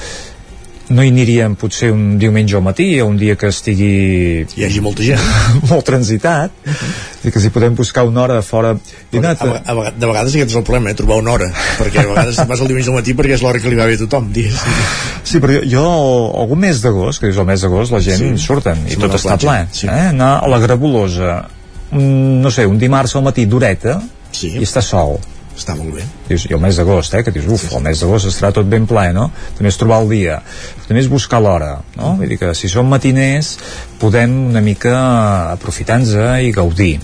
no 0.91 1.03
hi 1.05 1.09
aniríem 1.11 1.53
potser 1.59 1.89
un 1.95 2.17
diumenge 2.21 2.55
al 2.57 2.63
matí 2.65 2.87
o 3.01 3.07
un 3.07 3.17
dia 3.17 3.35
que 3.39 3.47
estigui 3.51 3.89
hi 4.57 4.65
hagi 4.67 4.81
molta 4.83 5.03
gent 5.05 5.21
molt 5.71 5.85
transitat 5.87 6.51
i 7.25 7.31
que 7.31 7.39
si 7.43 7.51
podem 7.53 7.75
buscar 7.77 8.03
una 8.09 8.23
hora 8.25 8.39
fora 8.41 8.73
Però, 9.11 9.23
a, 9.31 9.35
a, 9.65 9.75
vega- 9.77 9.93
de 9.95 10.09
vegades 10.09 10.35
aquest 10.35 10.51
és 10.53 10.57
el 10.59 10.65
problema, 10.67 10.91
eh? 10.91 10.97
trobar 10.99 11.19
una 11.21 11.33
hora 11.37 11.49
perquè 11.79 12.03
a 12.03 12.07
vegades 12.11 12.39
vas 12.51 12.61
al 12.63 12.69
diumenge 12.71 12.89
al 12.93 12.97
matí 12.99 13.15
perquè 13.17 13.35
és 13.37 13.43
l'hora 13.45 13.61
que 13.63 13.69
li 13.71 13.79
va 13.79 13.87
bé 13.89 13.97
a 13.99 14.01
tothom 14.03 14.29
diguéssim. 14.33 14.79
Sí, 15.23 15.39
però 15.43 15.59
jo, 15.59 15.65
jo 15.69 15.83
algun 16.41 16.59
mes 16.65 16.81
d'agost, 16.83 17.21
que 17.21 17.29
és 17.31 17.37
el 17.37 17.45
mes 17.47 17.61
d'agost, 17.61 17.93
la 17.93 17.99
gent 18.03 18.19
Sí. 18.21 18.31
sí. 18.35 18.45
surten 18.45 18.81
i 18.89 18.97
tot 18.99 19.13
a 19.13 19.19
està 19.21 19.37
ple. 19.41 19.59
sí. 19.71 19.87
Eh? 19.87 20.07
Anar 20.11 20.31
a 20.43 20.49
la 20.51 20.59
Grabolosa, 20.63 21.35
un, 21.93 22.41
no 22.41 22.51
sé, 22.51 22.65
un 22.65 22.79
dimarts 22.81 23.15
al 23.15 23.23
matí 23.27 23.45
d'horeta 23.45 23.99
sí. 24.31 24.55
i 24.57 24.63
està 24.65 24.81
sol. 24.85 25.19
Està 25.61 25.75
molt 25.77 25.93
bé. 25.93 26.01
Dius, 26.25 26.47
I 26.49 26.55
el 26.57 26.61
mes 26.63 26.77
d'agost, 26.79 27.13
eh, 27.13 27.21
que 27.21 27.33
dius, 27.35 27.45
uf, 27.53 27.67
el 27.77 27.83
mes 27.85 27.99
d'agost 28.01 28.31
estarà 28.31 28.49
tot 28.55 28.69
ben 28.69 28.87
ple, 28.89 29.03
no? 29.13 29.27
També 29.57 29.69
és 29.69 29.77
trobar 29.77 29.99
el 30.01 30.09
dia, 30.09 30.39
també 30.87 31.03
és 31.03 31.09
buscar 31.11 31.41
l'hora, 31.43 31.75
no? 31.99 32.15
Vull 32.17 32.33
dir 32.33 32.39
que 32.41 32.49
si 32.57 32.69
som 32.71 32.89
matiners 32.89 33.53
podem 34.01 34.33
una 34.49 34.63
mica 34.65 34.95
aprofitar-nos 35.51 36.15
i 36.41 36.49
gaudir 36.55 36.95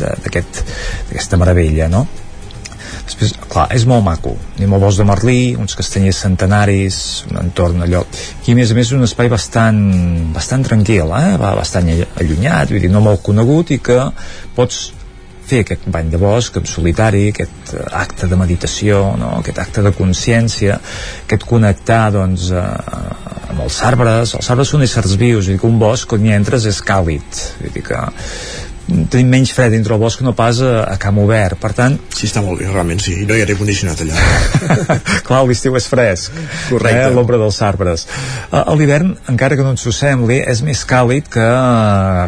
d'aquesta 0.00 1.36
meravella, 1.42 1.90
no? 1.92 2.06
Després, 3.02 3.34
clar, 3.50 3.66
és 3.74 3.84
molt 3.88 4.04
maco. 4.06 4.32
Anem 4.56 4.72
al 4.76 4.82
bosc 4.86 5.02
de 5.02 5.06
Merlí, 5.08 5.38
uns 5.58 5.76
castanyers 5.76 6.22
centenaris, 6.24 6.96
un 7.28 7.42
entorn 7.42 7.84
allò... 7.84 8.00
Aquí, 8.38 8.54
a 8.54 8.56
més 8.56 8.72
a 8.72 8.78
més, 8.78 8.88
és 8.88 8.96
un 8.96 9.04
espai 9.04 9.28
bastant, 9.32 9.82
bastant 10.32 10.64
tranquil, 10.70 11.12
eh? 11.18 11.36
Va 11.42 11.52
bastant 11.58 11.90
allunyat, 11.92 12.72
vull 12.72 12.80
dir, 12.86 12.92
no 12.94 13.04
molt 13.04 13.24
conegut 13.26 13.74
i 13.74 13.82
que 13.84 13.98
pots 14.56 14.92
fer 15.52 15.62
aquest 15.66 15.88
bany 15.92 16.10
de 16.12 16.20
bosc 16.20 16.56
en 16.60 16.68
solitari, 16.68 17.26
aquest 17.32 17.74
eh, 17.76 17.84
acte 18.02 18.28
de 18.30 18.38
meditació, 18.40 19.02
no? 19.20 19.34
aquest 19.40 19.60
acte 19.62 19.84
de 19.84 19.92
consciència, 19.96 20.78
aquest 21.26 21.46
connectar 21.48 22.04
doncs, 22.16 22.48
eh, 22.56 22.64
amb 23.52 23.64
els 23.66 23.80
arbres. 23.84 24.36
Els 24.38 24.50
arbres 24.54 24.72
són 24.72 24.86
éssers 24.86 25.16
vius, 25.20 25.50
dir 25.50 25.60
que 25.60 25.68
un 25.68 25.78
bosc, 25.82 26.08
quan 26.10 26.24
hi 26.24 26.34
entres, 26.36 26.68
és 26.70 26.80
càlid. 26.86 27.42
Vull 27.60 27.76
dir 27.76 27.84
que 27.90 28.00
tenim 29.10 29.28
menys 29.30 29.52
fred 29.54 29.72
dintre 29.72 29.94
el 29.94 30.00
bosc 30.00 30.18
que 30.20 30.24
no 30.26 30.34
pas 30.36 30.60
a, 30.60 30.84
a 30.90 30.96
camp 31.00 31.18
obert. 31.22 31.58
Per 31.62 31.72
tant, 31.76 31.98
Sí, 32.12 32.26
està 32.28 32.42
molt 32.44 32.60
bé, 32.60 32.68
realment, 32.70 33.00
sí. 33.02 33.14
No 33.26 33.34
hi 33.34 33.40
ha 33.42 33.46
aire 33.46 33.56
condicionat 33.58 34.00
allà. 34.04 34.14
clar, 35.26 35.42
l'estiu 35.48 35.76
és 35.78 35.86
fresc 35.90 36.32
Correcte. 36.68 37.06
eh, 37.06 37.10
l'ombra 37.14 37.38
dels 37.40 37.60
arbres 37.62 38.06
a 38.52 38.74
l'hivern, 38.76 39.14
encara 39.32 39.56
que 39.56 39.64
no 39.64 39.72
ens 39.74 39.86
ho 39.86 39.92
sembli 39.94 40.40
és 40.46 40.62
més 40.66 40.84
càlid 40.88 41.28
que, 41.32 41.46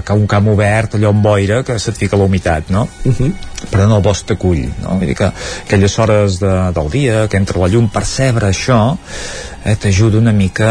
que 0.07 0.17
un 0.19 0.27
camp 0.31 0.49
obert 0.53 0.97
allò 0.99 1.13
amb 1.15 1.25
boira 1.25 1.63
que 1.67 1.79
se't 1.79 1.99
fica 2.01 2.19
la 2.19 2.29
humitat 2.29 2.71
no? 2.75 2.89
Uh 3.05 3.13
-huh. 3.13 3.33
però 3.71 3.87
no 3.89 3.97
el 3.99 4.03
bosc 4.03 4.27
t'acull 4.27 4.65
no? 4.83 4.99
Vull 4.99 5.07
dir 5.07 5.17
que 5.17 5.31
aquelles 5.67 5.99
hores 5.99 6.39
de, 6.41 6.55
del 6.75 6.91
dia 6.91 7.29
que 7.29 7.37
entra 7.37 7.61
la 7.61 7.69
llum, 7.69 7.89
percebre 7.89 8.49
això 8.49 8.97
eh, 9.65 9.77
t'ajuda 9.77 10.19
una 10.19 10.33
mica 10.33 10.71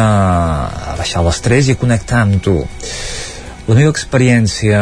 a 0.91 0.95
baixar 0.97 1.23
l'estrès 1.23 1.67
i 1.67 1.71
a 1.71 1.75
connectar 1.75 2.21
amb 2.21 2.41
tu 2.41 2.65
la 3.67 3.75
meva 3.75 3.89
experiència 3.89 4.79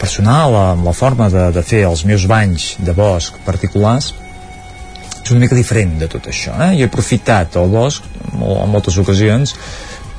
personal 0.00 0.56
amb 0.56 0.88
la 0.88 0.96
forma 0.96 1.28
de, 1.32 1.50
de 1.54 1.62
fer 1.66 1.84
els 1.88 2.04
meus 2.08 2.26
banys 2.30 2.72
de 2.80 2.94
bosc 2.96 3.36
particulars 3.46 4.14
és 5.20 5.30
una 5.30 5.44
mica 5.44 5.58
diferent 5.58 5.98
de 6.00 6.08
tot 6.10 6.30
això 6.32 6.56
eh? 6.56 6.72
jo 6.78 6.86
he 6.86 6.90
aprofitat 6.90 7.60
el 7.60 7.70
bosc 7.72 8.06
en 8.32 8.72
moltes 8.72 8.96
ocasions 9.02 9.54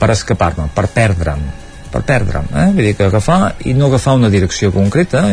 per 0.02 0.12
escapar-me, 0.14 0.70
per 0.76 0.88
perdre'm 0.94 1.44
per 1.92 2.04
perdre'm, 2.08 2.50
eh? 2.56 2.68
vull 2.76 2.88
dir 2.90 2.96
que 2.98 3.08
agafar 3.10 3.56
i 3.68 3.76
no 3.78 3.92
agafar 3.92 4.18
una 4.20 4.32
direcció 4.34 4.72
concreta 4.76 5.26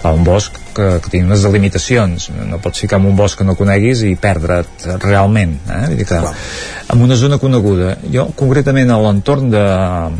Clar, 0.00 0.12
un 0.14 0.24
bosc 0.24 0.56
que, 0.74 0.86
que 1.02 1.10
té 1.12 1.20
unes 1.22 1.44
delimitacions. 1.44 2.28
No 2.48 2.58
pots 2.62 2.82
ficar 2.84 3.00
en 3.00 3.08
un 3.10 3.16
bosc 3.18 3.38
que 3.38 3.46
no 3.46 3.54
coneguis 3.58 4.02
i 4.06 4.14
perdre't 4.20 4.86
realment 5.02 5.56
eh? 5.66 5.80
vull 5.90 5.98
dir 6.00 6.06
que 6.08 6.20
en 6.22 7.04
una 7.06 7.18
zona 7.18 7.38
coneguda. 7.42 7.96
Jo 8.14 8.28
concretament 8.38 8.90
a 8.92 8.98
l'entorn 9.02 9.50
de, 9.52 9.64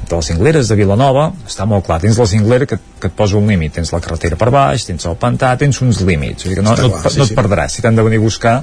de 0.08 0.18
les 0.18 0.30
cingleres 0.32 0.70
de 0.70 0.78
Vilanova 0.78 1.28
està 1.46 1.66
molt 1.68 1.86
clar, 1.86 2.00
tens 2.02 2.20
la 2.20 2.28
cinglera 2.30 2.68
que, 2.68 2.78
que 2.98 3.10
et 3.10 3.16
posa 3.18 3.38
un 3.40 3.50
límit. 3.50 3.76
Tens 3.78 3.94
la 3.94 4.02
carretera 4.04 4.38
per 4.40 4.50
baix, 4.54 4.86
tens 4.88 5.08
el 5.10 5.18
pantà 5.20 5.54
tens 5.60 5.82
uns 5.84 6.02
límits, 6.06 6.46
vull 6.46 6.54
dir 6.54 6.60
que 6.60 6.66
no, 6.66 6.76
no, 6.76 6.92
clar, 6.96 7.06
et, 7.12 7.18
no 7.20 7.28
et 7.28 7.38
perdràs. 7.38 7.76
Si 7.76 7.84
t'han 7.84 7.98
de 7.98 8.06
venir 8.06 8.22
a 8.22 8.26
buscar 8.26 8.58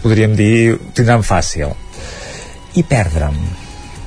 podríem 0.00 0.36
dir, 0.36 0.78
tindran 0.96 1.26
fàcil. 1.26 1.74
I 2.78 2.86
perdre'm. 2.86 3.42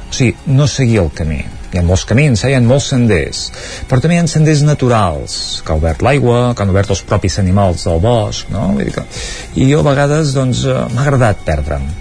O 0.08 0.14
sigui, 0.14 0.34
no 0.56 0.70
seguir 0.70 1.04
el 1.04 1.12
camí 1.14 1.44
hi 1.78 1.82
ha 1.82 1.88
molts 1.88 2.06
camins, 2.10 2.44
eh? 2.44 2.54
hi 2.54 2.58
ha 2.58 2.62
molts 2.64 2.92
senders 2.94 3.44
però 3.90 4.02
també 4.04 4.18
hi 4.18 4.24
ha 4.24 4.30
senders 4.32 4.64
naturals 4.68 5.36
que 5.66 5.74
ha 5.74 5.80
obert 5.82 6.06
l'aigua, 6.06 6.54
que 6.54 6.66
han 6.66 6.74
obert 6.74 6.94
els 6.94 7.04
propis 7.08 7.40
animals 7.44 7.88
del 7.90 8.02
bosc 8.04 8.54
no? 8.54 8.70
Vull 8.74 8.88
dir 8.88 8.96
que... 8.96 9.06
i 9.60 9.70
jo 9.72 9.84
a 9.84 9.90
vegades 9.92 10.34
doncs 10.38 10.66
eh, 10.68 10.80
m'ha 10.94 11.06
agradat 11.08 11.46
perdre'm 11.48 11.92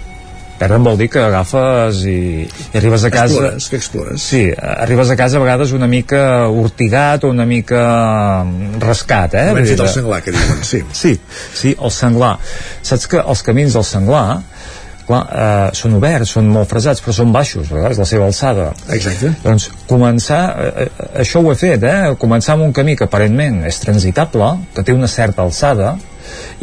perdre'm 0.63 0.85
vol 0.85 0.97
dir 0.99 1.09
que 1.11 1.21
agafes 1.21 2.03
i, 2.07 2.45
i 2.45 2.77
arribes 2.79 3.03
a 3.03 3.11
casa 3.13 3.33
Explores, 3.33 3.67
que 3.69 3.79
explores. 3.79 4.23
Sí, 4.23 4.41
arribes 4.55 5.11
a 5.11 5.17
casa 5.19 5.39
a 5.39 5.43
vegades 5.43 5.73
una 5.75 5.89
mica 5.91 6.21
ortigat 6.47 7.25
o 7.25 7.31
una 7.33 7.45
mica 7.49 7.83
mm, 8.45 8.79
rascat, 8.83 9.35
eh? 9.39 9.45
Hem 9.51 9.61
fet 9.67 9.83
el 9.83 9.91
senglar, 9.91 10.21
que 10.23 10.35
diuen, 10.35 10.63
sí. 10.67 10.83
Sí, 10.95 11.13
sí, 11.59 11.75
el 11.75 11.93
senglar. 11.93 12.37
Saps 12.85 13.09
que 13.11 13.23
els 13.23 13.43
camins 13.45 13.75
del 13.75 13.87
senglar 13.87 14.27
clar, 15.07 15.21
eh, 15.27 15.67
són 15.77 15.97
oberts, 15.97 16.35
són 16.37 16.49
molt 16.53 16.71
fresats, 16.71 17.03
però 17.03 17.15
són 17.15 17.33
baixos, 17.35 17.69
vegades, 17.71 17.99
la 18.01 18.07
seva 18.09 18.29
alçada. 18.29 18.71
Exacte. 18.95 19.33
Doncs 19.43 19.69
començar, 19.89 20.41
eh, 20.59 20.87
eh, 20.87 21.09
això 21.25 21.43
ho 21.43 21.51
he 21.51 21.59
fet, 21.59 21.83
eh? 21.83 22.15
començar 22.19 22.55
amb 22.55 22.67
un 22.69 22.73
camí 22.73 22.95
que 22.95 23.07
aparentment 23.09 23.63
és 23.69 23.79
transitable, 23.83 24.49
que 24.73 24.83
té 24.83 24.95
una 24.95 25.11
certa 25.11 25.43
alçada, 25.43 25.95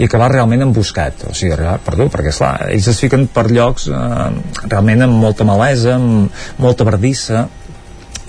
i 0.00 0.06
acabar 0.06 0.30
realment 0.32 0.62
emboscat 0.64 1.26
o 1.28 1.34
sigui, 1.36 1.52
perdó, 1.84 2.06
perquè 2.08 2.32
esclar, 2.32 2.54
ells 2.72 2.88
es 2.88 3.00
fiquen 3.02 3.26
per 3.30 3.44
llocs 3.52 3.90
eh, 3.92 4.28
realment 4.64 5.04
amb 5.06 5.20
molta 5.20 5.44
malesa, 5.44 5.98
amb 5.98 6.62
molta 6.64 6.86
verdissa 6.88 7.46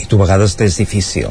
i 0.02 0.07
tu 0.10 0.19
a 0.19 0.26
vegades 0.26 0.57
és 0.65 0.78
difícil 0.82 1.30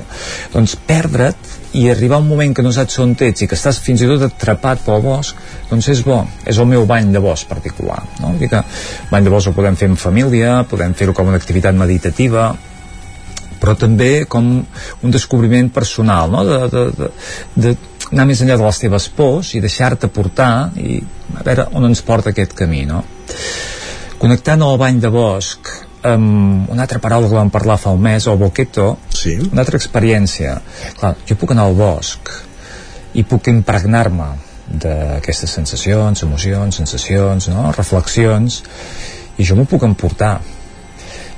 doncs 0.54 0.76
perdre't 0.88 1.58
i 1.78 1.86
arribar 1.90 2.18
a 2.18 2.24
un 2.24 2.28
moment 2.28 2.54
que 2.54 2.64
no 2.66 2.72
saps 2.74 2.98
on 3.02 3.12
ets 3.14 3.44
i 3.44 3.48
que 3.50 3.58
estàs 3.58 3.78
fins 3.82 4.02
i 4.02 4.08
tot 4.10 4.24
atrapat 4.26 4.82
pel 4.86 5.02
bosc 5.04 5.38
doncs 5.70 5.90
és 5.92 6.02
bo, 6.06 6.22
és 6.46 6.58
el 6.58 6.66
meu 6.70 6.86
bany 6.86 7.12
de 7.14 7.22
bosc 7.22 7.46
particular 7.50 8.00
no? 8.18 8.32
Vull 8.32 8.40
dir 8.42 8.50
que 8.50 8.64
bany 9.12 9.26
de 9.26 9.34
bosc 9.34 9.50
ho 9.50 9.54
podem 9.56 9.78
fer 9.78 9.90
en 9.90 10.00
família 10.00 10.64
podem 10.70 10.96
fer-ho 10.98 11.14
com 11.14 11.30
una 11.30 11.38
activitat 11.38 11.76
meditativa 11.78 12.50
però 13.60 13.76
també 13.76 14.24
com 14.28 14.50
un 15.04 15.14
descobriment 15.14 15.68
personal 15.70 16.32
no? 16.32 16.44
de, 16.48 16.58
de, 16.72 16.84
de, 16.96 17.10
de 17.54 17.76
anar 18.10 18.26
més 18.26 18.40
enllà 18.42 18.56
de 18.58 18.66
les 18.66 18.82
teves 18.82 19.06
pors 19.14 19.52
i 19.54 19.62
deixar-te 19.62 20.10
portar 20.10 20.70
i 20.80 20.98
a 21.36 21.44
veure 21.46 21.68
on 21.78 21.86
ens 21.90 22.02
porta 22.02 22.32
aquest 22.32 22.56
camí 22.58 22.82
no? 22.88 23.04
connectant 24.18 24.66
el 24.66 24.80
bany 24.80 24.98
de 25.02 25.12
bosc 25.14 25.70
amb 26.06 26.70
una 26.70 26.82
altra 26.86 27.00
paraula 27.02 27.28
que 27.28 27.36
vam 27.36 27.50
parlar 27.52 27.78
fa 27.80 27.92
un 27.94 28.02
mes, 28.02 28.26
el 28.26 28.38
boqueto, 28.40 28.92
sí. 29.14 29.36
una 29.50 29.64
altra 29.64 29.80
experiència. 29.80 30.56
Clar, 31.00 31.14
jo 31.28 31.36
puc 31.40 31.52
anar 31.54 31.68
al 31.68 31.76
bosc 31.78 32.32
i 33.18 33.24
puc 33.26 33.50
impregnar-me 33.50 34.30
d'aquestes 34.70 35.50
sensacions, 35.50 36.22
emocions, 36.22 36.78
sensacions, 36.82 37.50
no? 37.50 37.70
reflexions, 37.74 38.62
i 39.36 39.46
jo 39.46 39.58
m'ho 39.58 39.66
puc 39.68 39.84
emportar. 39.88 40.38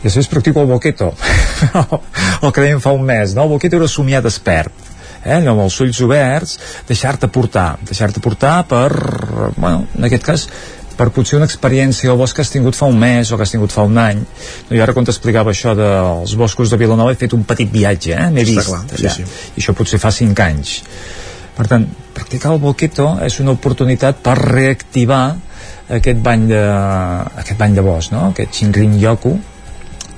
I 0.03 0.05
després 0.05 0.29
practico 0.29 0.63
el 0.63 0.69
boqueto, 0.69 1.13
el 2.43 2.51
que 2.53 2.65
dèiem 2.65 2.83
fa 2.83 2.93
un 2.93 3.07
mes, 3.09 3.37
no? 3.37 3.47
el 3.47 3.55
boqueto 3.55 3.79
era 3.79 3.89
somiar 3.89 4.23
despert, 4.25 4.75
eh, 5.23 5.37
allò 5.37 5.55
amb 5.55 5.65
els 5.65 5.79
ulls 5.85 6.01
oberts, 6.05 6.59
deixar-te 6.89 7.31
portar, 7.33 7.77
deixar-te 7.89 8.21
portar 8.21 8.57
per, 8.69 8.91
bueno, 9.57 9.87
en 9.97 10.09
aquest 10.11 10.27
cas, 10.27 10.47
per 11.03 11.11
potser 11.11 11.41
una 11.41 11.49
experiència 11.51 12.13
al 12.13 12.19
bosc 12.21 12.37
que 12.39 12.45
has 12.45 12.53
tingut 12.53 12.79
fa 12.79 12.87
un 12.87 12.99
mes 13.01 13.33
o 13.33 13.39
que 13.39 13.43
has 13.43 13.51
tingut 13.51 13.75
fa 13.75 13.83
un 13.89 13.99
any. 13.99 14.21
No, 14.69 14.77
I 14.77 14.83
ara 14.85 14.95
quan 14.95 15.09
t'explicava 15.09 15.51
això 15.51 15.75
dels 15.75 16.37
boscos 16.39 16.71
de 16.71 16.79
Vilanova 16.79 17.11
he 17.11 17.19
fet 17.19 17.35
un 17.35 17.43
petit 17.49 17.73
viatge, 17.73 18.15
eh? 18.15 18.29
m'he 18.31 18.45
vist 18.47 18.69
clar, 18.69 18.85
allà. 18.87 19.11
sí, 19.11 19.25
sí. 19.25 19.41
I 19.57 19.65
això 19.65 19.75
potser 19.75 19.99
fa 19.99 20.13
5 20.15 20.45
anys. 20.47 20.77
Per 21.57 21.67
tant, 21.69 21.89
practicar 22.15 22.53
el 22.55 22.63
boqueto 22.63 23.09
és 23.27 23.41
una 23.43 23.57
oportunitat 23.57 24.23
per 24.23 24.37
reactivar 24.39 25.25
aquest 25.99 26.23
bany 26.23 26.47
de, 26.53 26.63
aquest 27.43 27.59
bany 27.59 27.75
de 27.77 27.85
bosc, 27.85 28.15
no? 28.15 28.29
aquest 28.31 28.61
Shinrin 28.61 28.95
Yoku, 29.03 29.35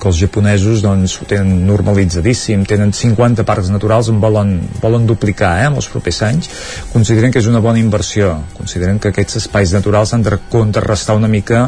que 0.05 0.11
els 0.11 0.19
japonesos 0.21 0.83
doncs, 0.85 1.15
ho 1.17 1.25
tenen 1.25 1.63
normalitzadíssim, 1.65 2.61
tenen 2.69 2.91
50 2.93 3.41
parcs 3.47 3.71
naturals 3.73 4.11
en 4.13 4.19
volen, 4.21 4.51
volen 4.83 5.07
duplicar 5.09 5.55
eh, 5.63 5.65
en 5.71 5.79
els 5.81 5.89
propers 5.89 6.21
anys, 6.27 6.49
consideren 6.93 7.33
que 7.33 7.41
és 7.41 7.49
una 7.49 7.63
bona 7.65 7.81
inversió, 7.81 8.35
consideren 8.53 9.01
que 9.01 9.09
aquests 9.09 9.39
espais 9.41 9.73
naturals 9.73 10.13
han 10.13 10.21
de 10.27 10.37
contrarrestar 10.53 11.17
una 11.17 11.27
mica 11.31 11.65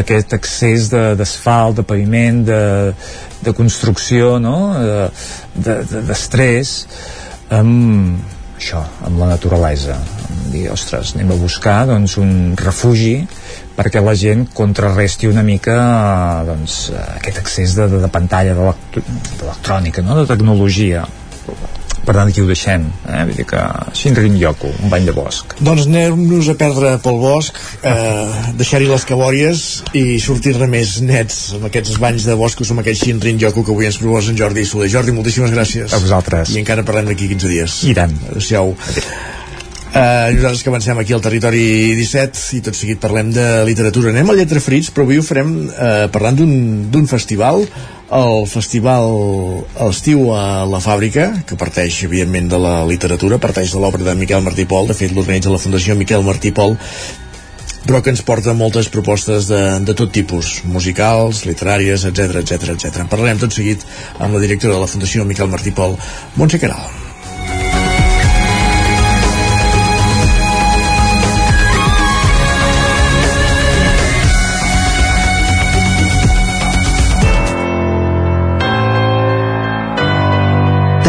aquest 0.00 0.32
excés 0.40 0.88
d'asfalt, 0.90 1.76
de, 1.76 1.82
de 1.82 1.88
paviment, 1.92 2.40
de, 2.48 2.60
de 3.44 3.52
construcció, 3.60 4.38
no? 4.40 4.56
de- 4.80 5.08
de- 5.60 5.80
de- 5.92 6.04
d'estrès, 6.08 6.76
de, 6.88 7.56
amb 7.60 8.39
això, 8.60 8.82
amb 9.08 9.18
la 9.22 9.30
naturalesa, 9.32 9.96
dir, 10.52 10.66
ostres, 10.72 11.14
anem 11.16 11.32
a 11.32 11.38
buscar 11.40 11.78
doncs, 11.88 12.18
un 12.20 12.54
refugi 12.60 13.16
perquè 13.76 14.02
la 14.04 14.14
gent 14.18 14.44
contrarresti 14.56 15.30
una 15.30 15.44
mica 15.46 15.76
eh, 15.80 16.46
doncs, 16.50 16.80
eh, 16.92 17.04
aquest 17.16 17.40
excés 17.40 17.76
de, 17.78 17.88
de, 17.88 18.02
de 18.04 18.10
pantalla 18.12 18.56
d'elect- 18.58 19.00
d'electrònica, 19.40 20.04
no? 20.04 20.18
de 20.20 20.26
tecnologia. 20.28 21.06
Per 22.10 22.16
tant, 22.16 22.26
aquí 22.32 22.42
ho 22.42 22.46
deixem. 22.48 22.88
Eh? 23.06 23.20
Vull 23.28 23.36
dir 23.38 23.44
que 23.46 23.58
Shinrin 23.94 24.34
Yoku, 24.34 24.66
un 24.82 24.90
bany 24.90 25.04
de 25.06 25.12
bosc. 25.14 25.52
Doncs 25.62 25.84
anem-nos 25.86 26.48
a 26.50 26.56
perdre 26.58 26.96
pel 27.04 27.20
bosc, 27.22 27.60
eh, 27.86 28.48
deixar-hi 28.58 28.88
les 28.90 29.06
cabòries 29.06 29.62
i 29.94 30.18
sortir-ne 30.18 30.66
més 30.72 30.96
nets 31.06 31.38
amb 31.54 31.68
aquests 31.70 32.00
banys 32.02 32.26
de 32.26 32.34
boscos, 32.40 32.74
amb 32.74 32.82
aquest 32.82 33.06
Shinrin 33.06 33.38
Yoku 33.38 33.62
que 33.62 33.70
avui 33.70 33.86
ens 33.86 34.00
proposa 34.02 34.34
en 34.34 34.42
Jordi 34.42 34.66
Soler. 34.66 34.90
Jordi, 34.90 35.14
moltíssimes 35.14 35.54
gràcies. 35.54 35.94
A 35.94 36.02
vosaltres. 36.02 36.50
I 36.50 36.64
encara 36.64 36.82
parlem 36.82 37.12
d'aquí 37.12 37.30
15 37.30 37.54
dies. 37.54 37.84
I 37.86 37.94
tant. 37.94 38.18
Adéu-siau. 38.32 38.74
Uh, 39.90 40.30
nosaltres 40.36 40.62
que 40.62 40.70
avancem 40.70 40.98
aquí 41.02 41.10
al 41.16 41.22
territori 41.24 41.96
17 41.98 42.38
i 42.54 42.60
tot 42.62 42.76
seguit 42.78 43.00
parlem 43.02 43.32
de 43.34 43.46
literatura 43.66 44.12
anem 44.12 44.28
a 44.30 44.36
Lletra 44.38 44.60
Frits 44.62 44.92
però 44.94 45.02
avui 45.02 45.18
ho 45.18 45.24
farem 45.26 45.48
uh, 45.66 46.04
parlant 46.14 46.38
d'un- 46.38 47.08
festival 47.10 47.64
el 48.14 48.46
festival 48.46 49.08
a 49.74 49.88
l'estiu 49.88 50.30
a 50.30 50.62
la 50.70 50.78
fàbrica 50.84 51.42
que 51.42 51.58
parteix 51.58 52.04
evidentment 52.06 52.52
de 52.54 52.62
la 52.62 52.76
literatura 52.86 53.40
parteix 53.42 53.74
de 53.74 53.82
l'obra 53.82 54.06
de 54.06 54.14
Miquel 54.14 54.46
Martí 54.46 54.68
Pol 54.70 54.86
de 54.86 54.94
fet 54.94 55.10
l'organitza 55.10 55.50
la 55.50 55.58
Fundació 55.58 55.98
Miquel 55.98 56.22
Martí 56.22 56.54
Pol 56.54 56.78
però 57.82 57.98
que 57.98 58.14
ens 58.14 58.22
porta 58.22 58.54
moltes 58.54 58.94
propostes 58.94 59.50
de, 59.50 59.60
de 59.82 59.98
tot 59.98 60.14
tipus, 60.14 60.60
musicals, 60.70 61.42
literàries, 61.50 62.06
etc 62.06 62.44
etc 62.44 62.76
etc. 62.78 63.04
Parlarem 63.10 63.42
tot 63.42 63.58
seguit 63.58 63.82
amb 64.20 64.38
la 64.38 64.46
directora 64.46 64.78
de 64.78 64.84
la 64.86 64.90
Fundació 64.94 65.26
Miquel 65.26 65.50
Martí 65.50 65.74
Pol, 65.74 65.98
Montse 66.38 66.62
Caral. 66.62 67.09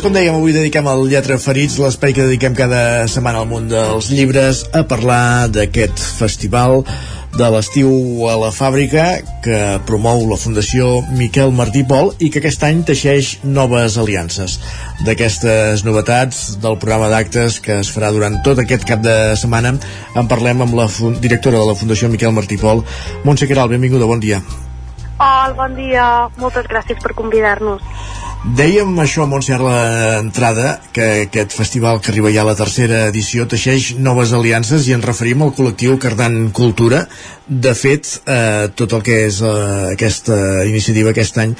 Doncs 0.00 0.08
com 0.08 0.14
dèiem, 0.16 0.32
avui 0.38 0.54
dediquem 0.56 0.86
al 0.88 1.02
Lletra 1.12 1.36
Ferits, 1.36 1.74
l'espai 1.76 2.14
que 2.16 2.24
dediquem 2.24 2.54
cada 2.56 3.04
setmana 3.12 3.42
al 3.42 3.48
món 3.50 3.66
dels 3.68 4.06
llibres, 4.08 4.62
a 4.72 4.80
parlar 4.88 5.50
d'aquest 5.52 6.00
festival 6.16 6.80
de 7.34 7.48
l'estiu 7.52 7.90
a 8.32 8.38
la 8.40 8.48
fàbrica 8.48 9.04
que 9.44 9.58
promou 9.84 10.24
la 10.30 10.38
Fundació 10.40 11.02
Miquel 11.18 11.52
Martí 11.52 11.82
Pol 11.84 12.14
i 12.16 12.30
que 12.32 12.40
aquest 12.40 12.64
any 12.64 12.80
teixeix 12.88 13.34
noves 13.44 13.98
aliances. 14.00 14.56
D'aquestes 15.04 15.84
novetats 15.84 16.56
del 16.64 16.80
programa 16.80 17.12
d'actes 17.12 17.60
que 17.60 17.82
es 17.84 17.92
farà 17.92 18.08
durant 18.16 18.40
tot 18.40 18.64
aquest 18.64 18.88
cap 18.88 19.04
de 19.04 19.18
setmana 19.36 19.74
en 20.16 20.32
parlem 20.32 20.64
amb 20.64 20.80
la 20.80 20.88
directora 21.20 21.60
de 21.60 21.68
la 21.74 21.76
Fundació 21.76 22.08
Miquel 22.08 22.32
Martí 22.32 22.56
Pol, 22.56 22.80
Montse 23.28 23.52
Caral, 23.52 23.68
benvinguda, 23.76 24.08
bon 24.08 24.24
dia. 24.24 24.40
Hola, 25.20 25.52
bon 25.52 25.76
dia. 25.76 26.08
Moltes 26.40 26.64
gràcies 26.72 27.04
per 27.04 27.12
convidar-nos. 27.12 27.84
Dèiem 28.40 28.94
això, 29.02 29.26
Montse, 29.28 29.52
a 29.52 29.58
l'entrada, 29.60 30.78
que 30.96 31.26
aquest 31.26 31.52
festival 31.52 31.98
que 32.00 32.08
arriba 32.08 32.30
ja 32.32 32.40
a 32.40 32.48
la 32.48 32.54
tercera 32.56 33.02
edició 33.10 33.44
teixeix 33.44 33.90
noves 34.00 34.32
aliances 34.32 34.86
i 34.88 34.94
ens 34.96 35.04
referim 35.04 35.44
al 35.44 35.52
col·lectiu 35.52 35.98
Cardan 36.00 36.48
Cultura. 36.56 37.02
De 37.44 37.74
fet, 37.76 38.14
eh, 38.24 38.70
tot 38.80 38.96
el 38.96 39.04
que 39.04 39.18
és 39.26 39.42
eh, 39.44 39.52
aquesta 39.90 40.64
iniciativa 40.64 41.12
aquest 41.12 41.36
any 41.44 41.52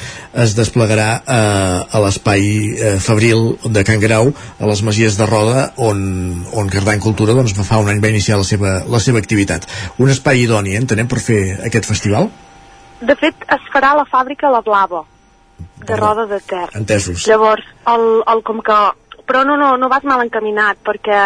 es 0.47 0.57
desplegarà 0.57 1.11
eh, 1.21 1.85
a 1.85 2.03
l'espai 2.07 2.49
eh, 2.49 2.97
Fabril 2.97 3.59
de 3.69 3.85
Can 3.85 4.01
Grau, 4.01 4.33
a 4.33 4.73
les 4.73 4.81
Masies 4.81 5.21
de 5.21 5.29
Roda, 5.29 5.69
on, 5.77 6.01
on 6.57 6.73
Cardan 6.73 7.05
Cultura 7.05 7.37
doncs, 7.37 7.53
fa 7.61 7.85
un 7.85 7.93
any 7.93 8.01
va 8.01 8.17
iniciar 8.17 8.41
la 8.41 8.49
seva, 8.55 8.79
la 8.89 9.05
seva 9.05 9.21
activitat. 9.21 9.69
Un 10.01 10.17
espai 10.17 10.47
idoni, 10.49 10.79
eh, 10.79 10.81
entenem, 10.81 11.13
per 11.13 11.21
fer 11.21 11.43
aquest 11.61 11.93
festival? 11.93 12.33
De 13.05 13.21
fet, 13.21 13.51
es 13.53 13.73
farà 13.77 13.93
a 13.93 14.01
la 14.01 14.09
fàbrica 14.09 14.49
La 14.49 14.65
Blava, 14.65 15.05
de 15.87 15.97
Roda 15.97 16.27
de 16.27 16.41
Ter. 16.41 16.69
Entesos. 16.75 17.27
Llavors, 17.29 17.67
el, 17.87 18.07
el, 18.27 18.45
com 18.47 18.63
que... 18.65 18.79
Però 19.31 19.45
no, 19.47 19.57
no, 19.57 19.77
no 19.79 19.89
vas 19.91 20.05
mal 20.05 20.25
encaminat, 20.25 20.81
perquè 20.83 21.21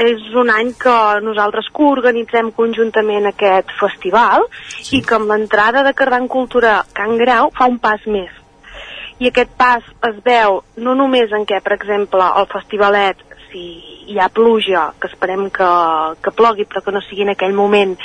és 0.00 0.22
un 0.34 0.50
any 0.50 0.72
que 0.80 0.94
nosaltres 1.22 1.68
coorganitzem 1.76 2.50
conjuntament 2.56 3.28
aquest 3.30 3.70
festival 3.78 4.48
sí. 4.64 4.98
i 4.98 5.02
que 5.06 5.18
amb 5.18 5.30
l'entrada 5.30 5.84
de 5.86 5.92
Cardan 5.94 6.26
Cultura 6.26 6.80
Can 6.96 7.14
Grau 7.20 7.52
fa 7.54 7.68
un 7.70 7.78
pas 7.78 8.02
més. 8.10 8.32
I 9.22 9.30
aquest 9.30 9.52
pas 9.60 9.84
es 10.08 10.16
veu 10.24 10.62
no 10.82 10.96
només 10.98 11.30
en 11.36 11.44
què, 11.46 11.60
per 11.62 11.76
exemple, 11.76 12.24
el 12.40 12.48
festivalet, 12.50 13.20
si 13.52 13.83
hi 14.08 14.18
ha 14.20 14.28
pluja, 14.32 14.90
que 15.00 15.08
esperem 15.10 15.48
que, 15.54 15.70
que 16.22 16.34
plogui 16.36 16.66
però 16.68 16.84
que 16.84 16.94
no 16.94 17.02
sigui 17.04 17.24
en 17.26 17.34
aquell 17.34 17.54
moment, 17.56 17.96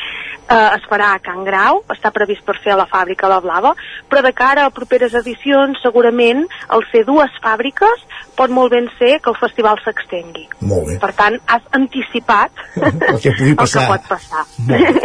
eh, 0.49 0.69
es 0.75 0.85
farà 0.89 1.13
a 1.13 1.21
Can 1.23 1.43
Grau, 1.47 1.83
està 1.93 2.11
previst 2.15 2.43
per 2.45 2.57
fer 2.63 2.73
a 2.73 2.79
la 2.79 2.87
fàbrica 2.89 3.29
La 3.31 3.39
Blava, 3.43 3.75
però 4.09 4.23
de 4.25 4.33
cara 4.35 4.65
a 4.65 4.73
properes 4.73 5.15
edicions 5.17 5.79
segurament 5.83 6.45
al 6.67 6.85
ser 6.91 7.05
dues 7.07 7.33
fàbriques 7.43 8.05
pot 8.39 8.51
molt 8.55 8.71
ben 8.73 8.87
ser 8.97 9.17
que 9.19 9.31
el 9.31 9.37
festival 9.39 9.79
s'extengui. 9.83 10.47
Molt 10.69 10.87
bé. 10.87 10.97
Per 11.01 11.11
tant, 11.17 11.37
has 11.47 11.65
anticipat 11.75 12.63
El 12.79 13.19
que 13.21 13.33
pugui 13.35 13.51
el 13.51 13.57
que 13.57 13.61
passar. 13.63 13.87
pot 13.91 14.07
passar. 14.09 14.45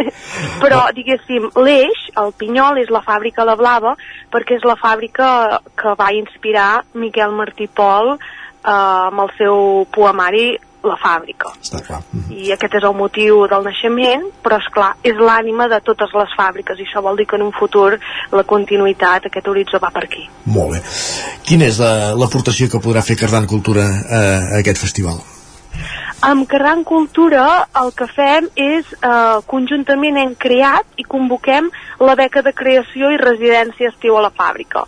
Però, 0.63 0.85
diguéssim, 0.95 1.49
l'Eix, 1.59 2.07
el 2.21 2.31
Pinyol, 2.39 2.79
és 2.83 2.91
la 2.93 3.03
fàbrica 3.05 3.45
La 3.47 3.57
Blava 3.59 3.95
perquè 4.33 4.57
és 4.59 4.65
la 4.67 4.77
fàbrica 4.79 5.59
que 5.77 5.93
va 5.99 6.11
inspirar 6.15 6.85
Miquel 6.95 7.35
Martí 7.35 7.67
Pol 7.67 8.15
eh, 8.15 8.71
amb 8.71 9.25
el 9.25 9.33
seu 9.37 9.85
poemari 9.95 10.55
La 10.85 10.95
fàbrica. 11.01 11.49
Està 11.63 11.79
clar. 11.81 11.97
I 12.29 12.51
aquest 12.53 12.75
és 12.77 12.83
el 12.85 12.93
motiu 12.93 13.39
del 13.49 13.63
naixement, 13.65 14.27
però, 14.45 14.59
és 14.61 14.67
clar 14.73 14.91
és 15.01 15.17
l'ànima 15.17 15.65
de 15.71 15.79
totes 15.81 16.11
les 16.13 16.29
fàbriques, 16.37 16.77
i 16.77 16.85
això 16.85 17.01
vol 17.01 17.17
dir 17.17 17.25
que 17.25 17.39
en 17.39 17.41
un 17.47 17.51
futur 17.57 17.97
la 18.31 18.43
continuïtat, 18.43 19.25
aquest 19.25 19.47
horitzó 19.47 19.79
va 19.81 19.89
per 19.95 20.03
aquí. 20.05 20.27
Molt 20.45 20.75
bé. 20.75 20.81
Quina 21.47 21.65
és 21.65 21.79
la- 21.81 22.13
l'aportació 22.13 22.69
que 22.69 22.77
podrà 22.83 23.01
fer 23.01 23.17
Cardan 23.17 23.47
Cultura 23.47 23.81
a, 23.85 24.21
a 24.55 24.59
aquest 24.59 24.77
festival? 24.77 25.17
Amb 26.21 26.47
Carran 26.47 26.83
Cultura 26.87 27.67
el 27.81 27.91
que 27.93 28.05
fem 28.07 28.47
és, 28.55 28.85
eh, 29.03 29.41
conjuntament 29.45 30.17
hem 30.17 30.35
creat 30.39 30.85
i 30.97 31.03
convoquem 31.03 31.67
la 31.99 32.15
beca 32.15 32.41
de 32.41 32.53
creació 32.53 33.11
i 33.11 33.17
residència 33.17 33.89
Estiu 33.89 34.15
a 34.17 34.21
la 34.21 34.31
Fàbrica. 34.31 34.85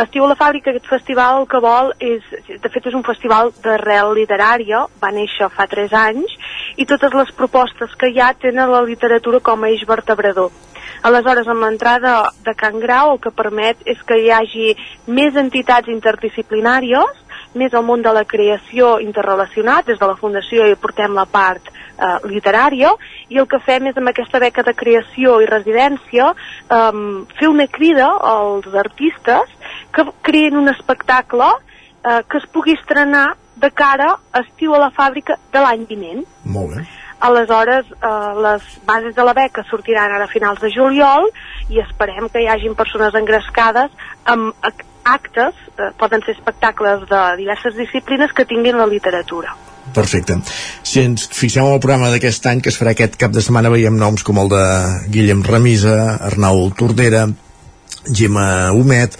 Estiu 0.00 0.24
a 0.24 0.30
la 0.30 0.36
Fàbrica, 0.38 0.70
aquest 0.70 0.86
festival 0.88 1.42
el 1.42 1.46
que 1.50 1.58
vol 1.60 1.90
és, 2.00 2.24
de 2.48 2.68
fet 2.72 2.86
és 2.88 2.94
un 2.96 3.02
festival 3.04 3.50
d'arrel 3.60 4.14
literària, 4.16 4.86
va 5.02 5.10
néixer 5.12 5.50
fa 5.52 5.66
3 5.68 5.92
anys, 5.92 6.36
i 6.80 6.86
totes 6.88 7.12
les 7.18 7.32
propostes 7.36 7.92
que 8.00 8.08
hi 8.08 8.20
ha 8.20 8.30
tenen 8.32 8.72
la 8.72 8.80
literatura 8.86 9.42
com 9.44 9.60
a 9.60 9.68
eix 9.68 9.84
vertebrador. 9.90 10.48
Aleshores, 11.04 11.48
amb 11.48 11.66
l'entrada 11.66 12.14
de 12.46 12.54
Can 12.56 12.80
Grau 12.80 13.12
el 13.12 13.20
que 13.20 13.34
permet 13.42 13.84
és 13.84 14.00
que 14.08 14.16
hi 14.22 14.32
hagi 14.32 14.72
més 15.18 15.36
entitats 15.36 15.92
interdisciplinàries, 15.92 17.20
més 17.60 17.74
al 17.74 17.84
món 17.84 18.00
de 18.00 18.14
la 18.16 18.24
creació 18.24 18.96
interrelacionat, 19.04 19.84
des 19.90 20.00
de 20.00 20.08
la 20.08 20.16
Fundació 20.16 20.64
hi 20.64 20.80
portem 20.80 21.12
la 21.18 21.28
part 21.28 21.68
eh, 22.00 22.18
literària, 22.24 22.90
i 23.28 23.38
el 23.38 23.46
que 23.46 23.60
fem 23.60 23.86
és 23.90 23.96
amb 24.00 24.08
aquesta 24.08 24.40
beca 24.40 24.62
de 24.66 24.74
creació 24.74 25.40
i 25.40 25.46
residència 25.50 26.32
eh, 26.32 27.02
fer 27.38 27.48
una 27.52 27.66
crida 27.68 28.08
als 28.32 28.66
artistes 28.74 29.52
que 29.92 30.06
creïn 30.22 30.56
un 30.56 30.68
espectacle 30.72 31.50
eh, 32.04 32.22
que 32.28 32.38
es 32.38 32.46
pugui 32.52 32.72
estrenar 32.78 33.34
de 33.60 33.68
cara 33.70 34.14
a 34.32 34.40
estiu 34.40 34.72
a 34.74 34.78
la 34.80 34.90
fàbrica 34.90 35.36
de 35.52 35.60
l'any 35.60 35.84
vinent. 35.88 36.24
Molt 36.48 36.76
bé. 36.78 36.84
Aleshores, 37.20 37.84
eh, 37.92 38.34
les 38.40 38.62
bases 38.88 39.14
de 39.14 39.24
la 39.28 39.34
beca 39.36 39.62
sortiran 39.68 40.08
ara 40.16 40.24
a 40.24 40.32
finals 40.32 40.60
de 40.62 40.70
juliol 40.72 41.28
i 41.68 41.78
esperem 41.82 42.30
que 42.32 42.40
hi 42.40 42.48
hagin 42.48 42.74
persones 42.74 43.12
engrescades 43.14 43.92
amb 44.24 44.54
ac- 44.64 44.86
actes, 45.04 45.52
eh, 45.76 45.90
poden 46.00 46.22
ser 46.24 46.32
espectacles 46.38 47.04
de 47.10 47.20
diverses 47.36 47.76
disciplines 47.76 48.32
que 48.32 48.46
tinguin 48.48 48.78
la 48.80 48.86
literatura. 48.86 49.52
Perfecte. 49.94 50.38
Si 50.86 51.02
ens 51.02 51.26
fixem 51.34 51.64
en 51.66 51.74
el 51.74 51.82
programa 51.82 52.10
d'aquest 52.12 52.46
any 52.46 52.62
que 52.62 52.70
es 52.70 52.78
farà 52.78 52.94
aquest 52.94 53.16
cap 53.20 53.34
de 53.34 53.42
setmana 53.42 53.72
veiem 53.72 53.96
noms 53.98 54.24
com 54.26 54.38
el 54.42 54.50
de 54.52 54.64
Guillem 55.10 55.42
Remisa, 55.46 55.96
Arnau 56.30 56.68
Tordera, 56.78 57.26
Gemma 58.06 58.72
Humet, 58.72 59.16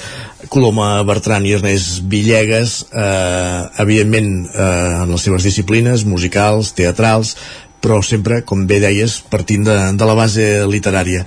Coloma 0.48 1.02
Bertran 1.04 1.44
i 1.46 1.54
Ernest 1.56 2.04
Villegas, 2.10 2.86
eh, 2.92 3.62
evidentment 3.82 4.30
eh, 4.48 5.02
en 5.02 5.12
les 5.12 5.26
seves 5.26 5.44
disciplines, 5.44 6.06
musicals, 6.08 6.72
teatrals, 6.78 7.34
però 7.80 8.00
sempre, 8.04 8.42
com 8.44 8.66
bé 8.68 8.80
deies, 8.80 9.20
partint 9.32 9.66
de, 9.68 9.76
de 9.96 10.08
la 10.08 10.16
base 10.16 10.46
literària. 10.68 11.26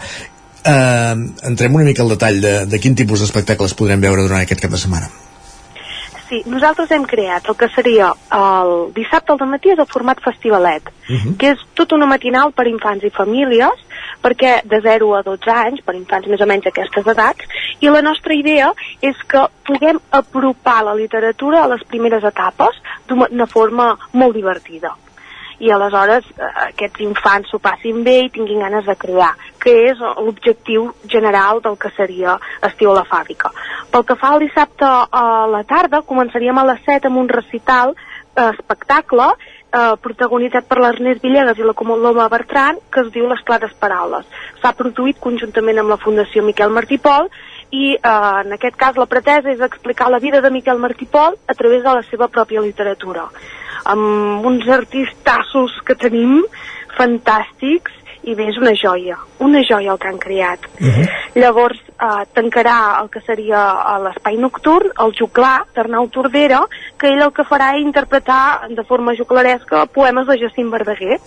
Eh, 0.64 1.16
entrem 1.50 1.76
una 1.76 1.86
mica 1.86 2.04
al 2.06 2.16
detall 2.16 2.42
de, 2.42 2.56
de 2.70 2.82
quin 2.82 2.96
tipus 2.98 3.22
d'espectacles 3.22 3.78
podrem 3.78 4.02
veure 4.02 4.26
durant 4.26 4.42
aquest 4.42 4.64
cap 4.64 4.74
de 4.74 4.82
setmana. 4.82 5.12
Sí, 6.34 6.42
nosaltres 6.50 6.90
hem 6.90 7.04
creat 7.06 7.46
el 7.52 7.56
que 7.60 7.68
seria 7.76 8.08
el 8.34 8.72
dissabte 8.96 9.36
al 9.36 9.50
matí 9.52 9.70
és 9.70 9.78
el 9.78 9.86
format 9.86 10.18
festivalet, 10.26 10.90
Mhm. 11.08 11.36
que 11.38 11.52
és 11.52 11.60
tota 11.76 11.94
una 11.94 12.08
matinal 12.08 12.52
per 12.54 12.66
infants 12.66 13.04
i 13.04 13.12
famílies, 13.12 13.78
perquè 14.24 14.64
de 14.64 14.82
0 14.82 15.14
a 15.16 15.22
12 15.22 15.52
anys, 15.52 15.84
per 15.84 15.94
infants 15.94 16.28
més 16.28 16.42
o 16.42 16.48
menys 16.48 16.66
aquestes 16.66 17.06
edats, 17.06 17.46
i 17.82 17.88
la 17.88 18.02
nostra 18.02 18.34
idea 18.34 18.74
és 19.00 19.16
que 19.28 19.46
puguem 19.64 20.00
apropar 20.10 20.84
la 20.84 20.96
literatura 20.96 21.64
a 21.64 21.68
les 21.68 21.84
primeres 21.84 22.24
etapes 22.24 22.82
d'una 23.08 23.46
forma 23.46 23.96
molt 24.14 24.34
divertida 24.34 24.96
i 25.60 25.72
aleshores 25.72 26.26
eh, 26.38 26.52
aquests 26.70 27.00
infants 27.00 27.50
s'ho 27.50 27.60
passin 27.60 28.04
bé 28.04 28.20
i 28.26 28.30
tinguin 28.30 28.60
ganes 28.60 28.86
de 28.86 28.96
crear, 28.96 29.36
que 29.64 29.74
és 29.90 30.00
l'objectiu 30.04 30.90
general 31.08 31.62
del 31.64 31.78
que 31.80 31.92
seria 31.96 32.38
Estiu 32.68 32.92
a 32.92 33.00
la 33.00 33.06
fàbrica. 33.08 33.52
Pel 33.92 34.06
que 34.08 34.18
fa 34.20 34.34
al 34.34 34.44
dissabte 34.44 34.88
a 34.88 35.26
la 35.48 35.64
tarda, 35.68 36.04
començaríem 36.08 36.60
a 36.60 36.68
les 36.74 36.84
7 36.88 37.08
amb 37.10 37.22
un 37.24 37.32
recital 37.32 37.96
eh, 37.96 38.50
espectacle 38.50 39.30
eh, 39.32 39.96
protagonitzat 40.04 40.68
per 40.68 40.82
l'Ernest 40.82 41.24
Villegas 41.24 41.60
i 41.60 41.68
la 41.68 41.78
Coloma 41.78 42.28
Bertran, 42.34 42.82
que 42.92 43.06
es 43.06 43.12
diu 43.16 43.30
Les 43.32 43.42
clares 43.48 43.74
paraules. 43.80 44.28
S'ha 44.62 44.76
produït 44.78 45.20
conjuntament 45.24 45.80
amb 45.80 45.96
la 45.96 46.02
Fundació 46.04 46.44
Miquel 46.44 46.76
Martí 46.76 47.00
Pol 47.00 47.32
i 47.72 47.96
eh, 47.96 48.00
en 48.44 48.56
aquest 48.60 48.78
cas 48.78 49.00
la 49.00 49.10
pretesa 49.10 49.52
és 49.54 49.64
explicar 49.64 50.12
la 50.12 50.20
vida 50.20 50.42
de 50.42 50.52
Miquel 50.52 50.80
Martí 50.80 51.08
Pol 51.08 51.40
a 51.48 51.56
través 51.56 51.84
de 51.84 52.00
la 52.02 52.04
seva 52.12 52.28
pròpia 52.28 52.62
literatura 52.62 53.30
amb 53.84 54.46
uns 54.48 54.68
artistassos 54.72 55.76
que 55.88 55.96
tenim 56.00 56.44
fantàstics 56.98 58.03
i 58.24 58.36
bé, 58.36 58.48
és 58.52 58.58
una 58.60 58.72
joia, 58.78 59.18
una 59.44 59.62
joia 59.68 59.92
el 59.94 60.00
que 60.00 60.08
han 60.08 60.20
creat. 60.22 60.68
Llavors 61.36 61.80
eh, 61.92 62.24
tancarà 62.36 62.78
el 63.02 63.10
que 63.12 63.22
seria 63.26 63.64
a 63.84 63.98
l'espai 64.04 64.38
nocturn, 64.40 64.94
el 65.04 65.16
Juclar, 65.18 65.66
d'Arnau 65.76 66.08
Tordera, 66.14 66.62
que 67.00 67.12
ell 67.12 67.24
el 67.26 67.34
que 67.36 67.48
farà 67.50 67.74
és 67.78 67.84
interpretar 67.84 68.70
de 68.70 68.86
forma 68.88 69.16
juclaresca 69.20 69.86
poemes 69.92 70.30
de 70.30 70.40
Jacint 70.46 70.72
Verdaguer. 70.72 71.20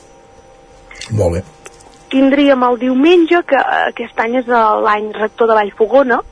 Molt 1.12 1.36
bé. 1.36 1.44
Tindríem 2.10 2.62
el 2.62 2.78
diumenge, 2.80 3.42
que 3.50 3.60
eh, 3.60 3.82
aquest 3.90 4.24
any 4.24 4.40
és 4.40 4.48
eh, 4.48 4.64
l'any 4.86 5.12
rector 5.18 5.50
de 5.50 5.58
Vallfogona, 5.58 6.22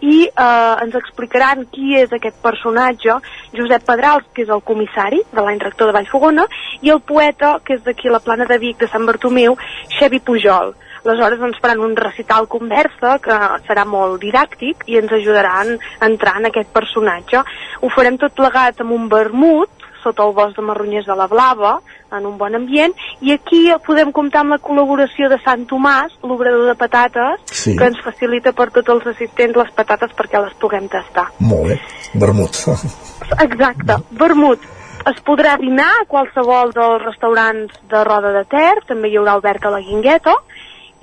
i 0.00 0.16
eh, 0.26 0.74
ens 0.84 0.96
explicaran 0.98 1.64
qui 1.72 1.96
és 1.98 2.12
aquest 2.12 2.36
personatge, 2.44 3.18
Josep 3.56 3.86
Pedrals, 3.88 4.26
que 4.34 4.44
és 4.44 4.52
el 4.52 4.64
comissari 4.66 5.22
de 5.32 5.44
l'any 5.44 5.60
rector 5.62 5.90
de 5.90 5.96
Vallfogona, 5.96 6.46
i 6.82 6.92
el 6.92 7.00
poeta, 7.00 7.56
que 7.64 7.78
és 7.78 7.84
d'aquí 7.86 8.12
la 8.12 8.20
plana 8.20 8.48
de 8.48 8.58
Vic, 8.62 8.78
de 8.80 8.90
Sant 8.92 9.06
Bartomeu, 9.08 9.56
Xevi 9.98 10.20
Pujol. 10.20 10.74
Aleshores 11.06 11.42
ens 11.46 11.58
faran 11.62 11.84
un 11.86 11.94
recital 11.94 12.48
conversa 12.50 13.16
que 13.22 13.36
serà 13.68 13.84
molt 13.86 14.18
didàctic 14.24 14.82
i 14.90 14.98
ens 14.98 15.12
ajudaran 15.14 15.76
a 15.76 16.08
entrar 16.08 16.40
en 16.40 16.48
aquest 16.48 16.72
personatge. 16.74 17.44
Ho 17.80 17.90
farem 17.94 18.18
tot 18.18 18.34
plegat 18.34 18.82
amb 18.82 18.96
un 18.96 19.06
vermut, 19.12 19.70
sota 20.02 20.26
el 20.26 20.34
bosc 20.34 20.58
de 20.58 20.64
Marronyers 20.66 21.06
de 21.06 21.14
la 21.18 21.28
Blava, 21.30 21.76
en 22.12 22.26
un 22.26 22.36
bon 22.38 22.54
ambient, 22.54 22.94
i 23.20 23.32
aquí 23.32 23.70
podem 23.86 24.12
comptar 24.12 24.44
amb 24.44 24.56
la 24.56 24.60
col·laboració 24.62 25.28
de 25.32 25.38
Sant 25.44 25.66
Tomàs, 25.66 26.14
l'obrador 26.22 26.66
de 26.70 26.74
patates, 26.78 27.40
Sí. 27.50 27.76
que 27.76 27.84
ens 27.84 27.98
facilita 28.04 28.52
per 28.52 28.70
tots 28.70 28.88
els 28.88 29.06
assistents 29.06 29.56
les 29.56 29.70
patates 29.72 30.10
perquè 30.16 30.40
les 30.42 30.54
puguem 30.54 30.88
tastar. 30.88 31.30
Molt 31.40 31.68
bé. 31.68 31.80
Vermut. 32.14 32.56
Exacte, 33.46 34.00
vermut. 34.10 34.60
Es 35.06 35.20
podrà 35.22 35.56
dinar 35.60 35.86
a 36.00 36.06
qualsevol 36.10 36.72
dels 36.74 37.02
restaurants 37.04 37.72
de 37.90 38.04
Roda 38.04 38.32
de 38.34 38.44
Ter, 38.50 38.72
també 38.88 39.08
hi 39.08 39.16
haurà 39.20 39.36
Albert 39.36 39.66
a 39.66 39.70
la 39.70 39.80
Guingueta, 39.80 40.34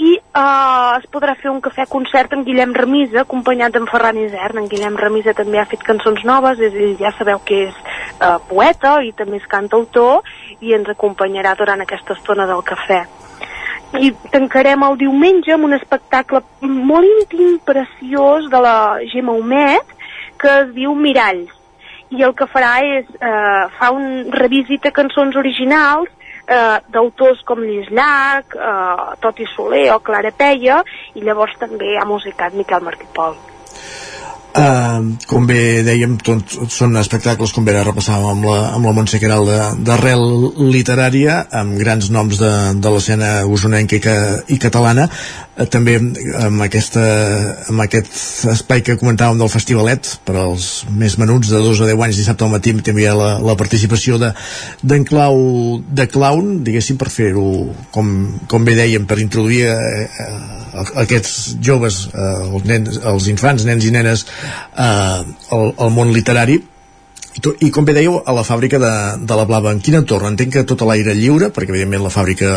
i 0.02 0.14
eh, 0.18 0.98
es 0.98 1.06
podrà 1.14 1.36
fer 1.40 1.52
un 1.52 1.62
cafè 1.62 1.86
concert 1.90 2.34
amb 2.34 2.48
Guillem 2.48 2.74
Remisa, 2.76 3.22
acompanyat 3.22 3.76
d'en 3.76 3.88
Ferran 3.90 4.18
Isern. 4.18 4.64
En 4.64 4.70
Guillem 4.72 4.98
Remisa 5.00 5.36
també 5.38 5.62
ha 5.62 5.68
fet 5.70 5.84
cançons 5.86 6.24
noves, 6.26 6.60
és, 6.60 6.74
ell 6.74 6.96
ja 7.00 7.14
sabeu 7.18 7.42
que 7.46 7.68
és 7.68 7.82
eh, 8.20 8.38
poeta 8.50 8.98
i 9.06 9.14
també 9.18 9.42
és 9.42 9.50
cantautor, 9.50 10.24
i 10.62 10.74
ens 10.78 10.90
acompanyarà 10.90 11.56
durant 11.60 11.84
aquesta 11.84 12.18
estona 12.18 12.48
del 12.50 12.64
cafè. 12.66 13.04
I 14.02 14.10
tancarem 14.34 14.82
el 14.88 14.98
diumenge 14.98 15.54
amb 15.54 15.68
un 15.68 15.78
espectacle 15.78 16.42
molt 16.64 17.06
íntim, 17.06 17.60
preciós, 17.66 18.50
de 18.50 18.62
la 18.66 18.78
Gemma 19.12 19.38
Humet, 19.38 19.94
que 20.42 20.56
es 20.64 20.74
diu 20.74 20.96
Miralls 20.98 21.60
i 22.14 22.22
el 22.22 22.34
que 22.38 22.46
farà 22.50 22.76
és 22.86 23.08
eh, 23.18 23.64
fa 23.78 23.90
un 23.94 24.30
revisita 24.34 24.92
cançons 24.94 25.38
originals 25.40 26.12
eh, 26.48 26.78
d'autors 26.94 27.42
com 27.48 27.64
Lluís 27.64 27.90
Llach, 27.92 28.56
eh, 28.58 29.16
Toti 29.22 29.48
Soler 29.56 29.90
o 29.96 30.00
Clara 30.04 30.32
Peia 30.32 30.84
i 31.16 31.24
llavors 31.26 31.58
també 31.60 31.98
ha 31.98 32.06
musicat 32.06 32.56
Miquel 32.58 32.86
Martí 32.86 33.10
Pol. 33.16 33.36
Uh, 34.54 35.16
com 35.26 35.48
bé 35.50 35.82
dèiem, 35.82 36.12
tot, 36.22 36.52
són 36.70 36.94
espectacles, 37.00 37.50
com 37.56 37.66
bé 37.66 37.74
ara 37.74 37.88
repassàvem 37.88 38.36
amb 38.36 38.46
la, 38.46 38.58
amb 38.76 38.86
la 38.86 38.92
Montse 38.94 39.18
Queralt 39.18 39.50
d'arrel 39.82 40.22
literària, 40.70 41.40
amb 41.58 41.74
grans 41.82 42.12
noms 42.14 42.38
de, 42.38 42.52
de 42.78 42.92
l'escena 42.94 43.32
usonenca 43.50 43.98
i, 43.98 44.04
i 44.54 44.60
catalana. 44.62 45.08
Eh, 45.58 45.68
també 45.70 45.98
amb, 46.00 46.62
aquesta, 46.66 47.04
amb 47.72 47.84
aquest 47.86 48.12
espai 48.54 48.84
que 48.86 48.98
comentàvem 49.00 49.42
del 49.42 49.52
festivalet 49.52 50.10
per 50.28 50.36
als 50.42 50.68
més 50.90 51.18
menuts 51.22 51.52
de 51.54 51.62
2 51.64 51.84
a 51.84 51.90
10 51.92 52.04
anys 52.08 52.22
dissabte 52.22 52.48
al 52.48 52.54
matí 52.54 52.74
també 52.82 53.06
hi 53.06 53.10
ha 53.12 53.16
la, 53.18 53.30
la 53.44 53.58
participació 53.60 54.20
d'en 54.20 55.08
Clau 55.10 55.40
de 55.88 56.08
Clown 56.10 56.64
diguéssim 56.66 57.00
per 57.00 57.12
fer-ho 57.14 57.48
com, 57.96 58.12
com 58.50 58.68
bé 58.68 58.78
dèiem 58.80 59.08
per 59.10 59.22
introduir 59.24 59.64
eh, 59.70 60.04
eh, 60.08 60.36
aquests 61.06 61.56
joves 61.62 62.08
eh, 62.14 62.36
els, 62.50 62.68
nens, 62.70 63.02
els 63.14 63.32
infants, 63.32 63.66
nens 63.70 63.86
i 63.86 63.94
nenes 63.94 64.26
eh, 64.26 64.86
al, 65.54 65.74
al 65.78 65.94
món 65.94 66.14
literari 66.16 66.62
i 67.34 67.70
com 67.74 67.86
bé 67.86 67.96
dèieu, 67.98 68.20
a 68.22 68.34
la 68.36 68.44
fàbrica 68.46 68.78
de, 68.82 68.92
de 69.26 69.38
la 69.38 69.46
Blava, 69.50 69.72
en 69.74 69.80
quin 69.82 69.98
entorn? 69.98 70.30
Entenc 70.34 70.54
que 70.54 70.64
tot 70.70 70.84
a 70.84 70.88
l'aire 70.90 71.16
lliure, 71.18 71.50
perquè 71.54 71.74
evidentment 71.74 72.04
la 72.06 72.12
fàbrica 72.14 72.52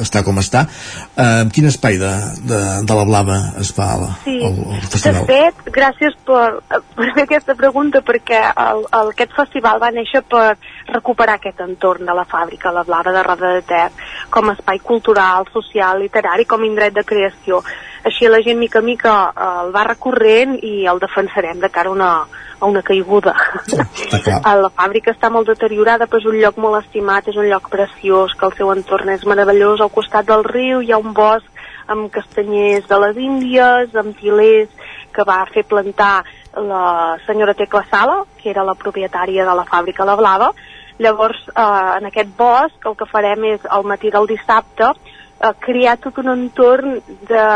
està 0.00 0.22
com 0.24 0.40
està. 0.40 0.64
Eh, 1.12 1.26
en 1.44 1.52
quin 1.52 1.68
espai 1.68 1.98
de, 2.00 2.12
de, 2.48 2.60
de 2.88 2.96
la 2.96 3.04
Blava 3.08 3.38
es 3.60 3.72
fa 3.76 3.90
la, 4.00 4.08
sí. 4.24 4.38
el, 4.38 4.62
el 4.78 4.86
festival? 4.86 5.26
De 5.28 5.34
fet, 5.34 5.68
gràcies 5.74 6.16
per, 6.28 6.46
per 6.70 7.10
fer 7.18 7.26
aquesta 7.26 7.56
pregunta, 7.58 8.02
perquè 8.06 8.40
el, 8.48 8.84
el, 8.86 9.12
aquest 9.12 9.36
festival 9.36 9.82
va 9.82 9.92
néixer 9.92 10.24
per 10.24 10.46
recuperar 10.88 11.36
aquest 11.36 11.60
entorn 11.66 12.08
de 12.08 12.16
la 12.16 12.24
fàbrica, 12.28 12.72
la 12.72 12.86
Blava 12.88 13.12
de 13.12 13.26
Roda 13.26 13.52
de 13.58 13.66
Ter, 13.68 13.86
com 14.32 14.48
a 14.48 14.56
espai 14.56 14.80
cultural, 14.80 15.50
social, 15.52 16.00
literari, 16.00 16.48
com 16.48 16.64
indret 16.64 16.96
de 16.96 17.04
creació. 17.04 17.60
Així 18.06 18.28
la 18.30 18.40
gent 18.44 18.58
mica 18.60 18.78
a 18.78 18.84
mica 18.86 19.14
eh, 19.30 19.48
el 19.64 19.72
va 19.74 19.86
recorrent 19.88 20.56
i 20.62 20.86
el 20.86 21.00
defensarem 21.02 21.58
de 21.60 21.70
cara 21.74 21.90
a 21.90 21.92
una, 21.92 22.10
a 22.60 22.66
una 22.66 22.82
caiguda. 22.82 23.34
la 24.62 24.70
fàbrica 24.70 25.14
està 25.14 25.30
molt 25.30 25.50
deteriorada, 25.50 26.06
però 26.06 26.22
és 26.22 26.28
un 26.30 26.38
lloc 26.38 26.58
molt 26.62 26.84
estimat, 26.84 27.28
és 27.28 27.36
un 27.36 27.48
lloc 27.50 27.70
preciós, 27.72 28.34
que 28.38 28.46
el 28.46 28.56
seu 28.58 28.72
entorn 28.74 29.14
és 29.14 29.26
meravellós. 29.26 29.82
Al 29.82 29.94
costat 29.94 30.28
del 30.28 30.46
riu 30.46 30.82
hi 30.82 30.92
ha 30.92 31.02
un 31.02 31.14
bosc 31.16 31.46
amb 31.88 32.10
castanyers 32.12 32.86
de 32.88 32.98
les 33.04 33.16
Índies, 33.16 33.94
amb 33.96 34.16
tilers, 34.18 34.68
que 35.14 35.24
va 35.26 35.40
fer 35.52 35.64
plantar 35.66 36.22
la 36.54 37.18
senyora 37.26 37.54
Tecla 37.54 37.84
Sala, 37.90 38.22
que 38.38 38.50
era 38.50 38.64
la 38.64 38.76
propietària 38.78 39.46
de 39.48 39.54
la 39.56 39.64
fàbrica 39.66 40.06
La 40.06 40.16
Blava. 40.16 40.52
Llavors, 40.98 41.40
eh, 41.48 41.62
en 41.98 42.06
aquest 42.06 42.30
bosc, 42.36 42.86
el 42.86 42.96
que 42.98 43.06
farem 43.06 43.44
és, 43.54 43.64
al 43.70 43.84
matí 43.84 44.10
del 44.10 44.26
dissabte, 44.26 44.92
eh, 45.40 45.54
crear 45.60 45.96
tot 45.98 46.18
un 46.18 46.32
entorn 46.34 46.98
de, 47.30 47.46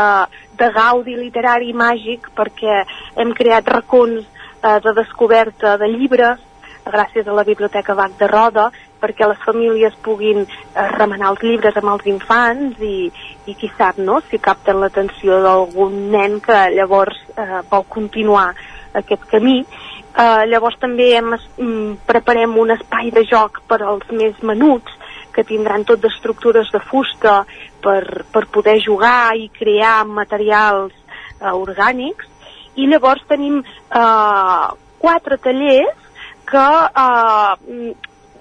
de 0.59 0.71
gaudi 0.75 1.17
literari 1.19 1.71
i 1.71 1.77
màgic 1.77 2.31
perquè 2.35 2.83
hem 3.19 3.35
creat 3.37 3.67
racons 3.67 4.23
eh, 4.23 4.79
de 4.83 4.95
descoberta 4.97 5.77
de 5.77 5.91
llibres 5.91 6.41
gràcies 6.83 7.27
a 7.27 7.35
la 7.35 7.45
Biblioteca 7.47 7.95
Bac 7.95 8.17
de 8.19 8.27
Roda 8.27 8.69
perquè 9.03 9.27
les 9.27 9.39
famílies 9.43 9.95
puguin 10.03 10.43
eh, 10.43 10.87
remenar 10.97 11.33
els 11.33 11.43
llibres 11.43 11.77
amb 11.79 11.93
els 11.95 12.07
infants 12.11 12.79
i, 12.83 13.09
i 13.47 13.55
qui 13.59 13.71
sap 13.77 13.99
no, 13.99 14.19
si 14.29 14.39
capten 14.39 14.79
l'atenció 14.79 15.41
d'algun 15.43 15.97
nen 16.13 16.39
que 16.43 16.59
llavors 16.75 17.19
eh, 17.35 17.61
vol 17.71 17.87
continuar 17.91 18.51
aquest 18.93 19.25
camí. 19.31 19.61
Eh, 19.63 20.43
llavors 20.47 20.77
també 20.79 21.09
hem, 21.17 21.33
mm, 21.33 21.95
preparem 22.07 22.55
un 22.61 22.75
espai 22.77 23.11
de 23.15 23.25
joc 23.27 23.63
per 23.67 23.81
als 23.81 24.11
més 24.11 24.39
menuts 24.43 24.99
que 25.33 25.45
tindran 25.47 25.85
tot 25.87 26.01
d'estructures 26.03 26.69
de 26.73 26.81
fusta 26.83 27.41
per, 27.83 28.23
per 28.31 28.45
poder 28.53 28.77
jugar 28.83 29.35
i 29.35 29.49
crear 29.53 30.03
materials 30.05 30.93
eh, 30.93 31.51
orgànics. 31.51 32.29
I 32.75 32.87
llavors 32.89 33.25
tenim 33.29 33.59
eh, 33.61 34.67
quatre 35.03 35.37
tallers 35.37 36.09
que 36.49 36.67
eh, 37.03 37.93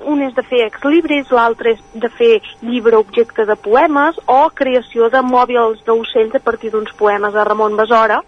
un 0.02 0.22
és 0.26 0.34
de 0.34 0.42
fer 0.42 0.64
exlibris, 0.66 1.30
l'altre 1.30 1.76
és 1.76 1.82
de 1.94 2.10
fer 2.18 2.32
llibre 2.62 2.98
objecte 2.98 3.46
de 3.46 3.56
poemes 3.56 4.18
o 4.26 4.40
creació 4.54 5.08
de 5.12 5.22
mòbils 5.22 5.84
d'ocells 5.86 6.34
a 6.34 6.42
partir 6.42 6.72
d'uns 6.72 6.92
poemes 6.98 7.34
de 7.34 7.44
Ramon 7.48 7.76
Besora 7.78 8.20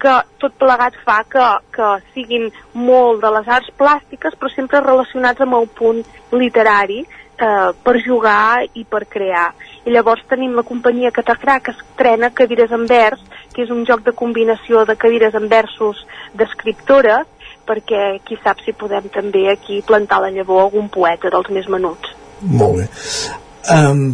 que 0.00 0.14
tot 0.42 0.56
plegat 0.60 0.96
fa 1.06 1.20
que, 1.30 1.44
que 1.74 1.90
siguin 2.14 2.48
molt 2.74 3.22
de 3.22 3.30
les 3.36 3.50
arts 3.56 3.70
plàstiques 3.78 4.34
però 4.40 4.50
sempre 4.52 4.82
relacionats 4.82 5.44
amb 5.44 5.56
el 5.60 5.68
punt 5.78 6.02
literari 6.34 7.04
eh, 7.38 7.70
per 7.84 7.96
jugar 8.02 8.64
i 8.74 8.84
per 8.84 9.04
crear. 9.10 9.52
I 9.84 9.92
llavors 9.92 10.24
tenim 10.30 10.54
la 10.56 10.64
companyia 10.66 11.12
Catacrà 11.14 11.60
que 11.60 11.74
estrena 11.74 12.32
Cadires 12.34 12.72
en 12.72 12.86
vers, 12.90 13.20
que 13.54 13.62
és 13.64 13.70
un 13.70 13.84
joc 13.86 14.04
de 14.06 14.14
combinació 14.16 14.84
de 14.88 14.96
cadires 14.96 15.34
en 15.38 15.48
versos 15.48 16.00
d'escriptores, 16.34 17.26
perquè 17.64 18.18
qui 18.24 18.36
sap 18.42 18.60
si 18.64 18.74
podem 18.76 19.08
també 19.12 19.46
aquí 19.52 19.80
plantar 19.86 20.20
la 20.24 20.32
llavor 20.34 20.66
algun 20.66 20.90
poeta 20.92 21.30
dels 21.32 21.50
més 21.54 21.68
menuts. 21.70 22.16
Molt 22.42 22.82
bé. 22.82 22.88
Um, 23.72 24.08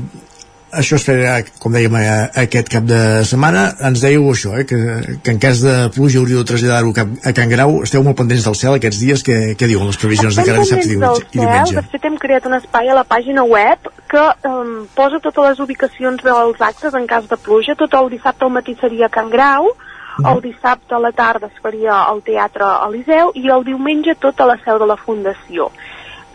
això 0.72 0.96
es 0.96 1.04
farà, 1.06 1.40
com 1.62 1.74
dèiem, 1.74 1.96
aquest 2.42 2.70
cap 2.72 2.86
de 2.86 3.00
setmana. 3.28 3.66
Ens 3.88 4.02
dèieu 4.02 4.26
això, 4.30 4.54
eh, 4.58 4.64
que, 4.68 4.78
que 5.24 5.34
en 5.34 5.40
cas 5.42 5.62
de 5.64 5.74
pluja 5.94 6.20
hauríeu 6.20 6.42
de 6.42 6.48
traslladar-ho 6.50 6.94
a 6.94 7.32
Can 7.36 7.52
Grau. 7.52 7.80
Esteu 7.86 8.04
molt 8.06 8.18
pendents 8.20 8.46
del 8.46 8.58
cel 8.58 8.78
aquests 8.78 9.02
dies. 9.02 9.24
Què, 9.26 9.38
què 9.58 9.68
diuen 9.70 9.90
les 9.90 10.00
previsions 10.00 10.34
Estem 10.34 10.44
de 10.44 10.50
cara 10.50 10.62
a 10.62 10.66
dissabte 10.66 10.88
i 10.88 11.40
diumenge? 11.40 11.76
De 11.78 11.86
fet, 11.92 12.08
hem 12.08 12.18
creat 12.22 12.48
un 12.50 12.58
espai 12.58 12.90
a 12.90 12.98
la 12.98 13.06
pàgina 13.08 13.44
web 13.46 13.90
que 14.10 14.26
um, 14.48 14.74
posa 14.96 15.22
totes 15.22 15.52
les 15.52 15.62
ubicacions 15.66 16.22
dels 16.24 16.66
actes 16.70 16.96
en 16.98 17.06
cas 17.10 17.30
de 17.30 17.38
pluja. 17.38 17.78
Tot 17.78 17.94
el 18.00 18.10
dissabte 18.14 18.46
al 18.46 18.54
matí 18.54 18.76
seria 18.80 19.08
a 19.10 19.14
Can 19.14 19.30
Grau, 19.32 19.72
el 20.20 20.40
dissabte 20.42 20.94
a 20.94 20.98
la 21.00 21.12
tarda 21.16 21.48
es 21.48 21.60
faria 21.62 22.02
al 22.02 22.20
Teatre 22.26 22.66
Eliseu 22.88 23.30
i 23.38 23.48
el 23.48 23.64
diumenge 23.64 24.16
tot 24.20 24.40
a 24.40 24.48
la 24.50 24.58
seu 24.64 24.78
de 24.82 24.88
la 24.90 24.98
Fundació. 25.00 25.70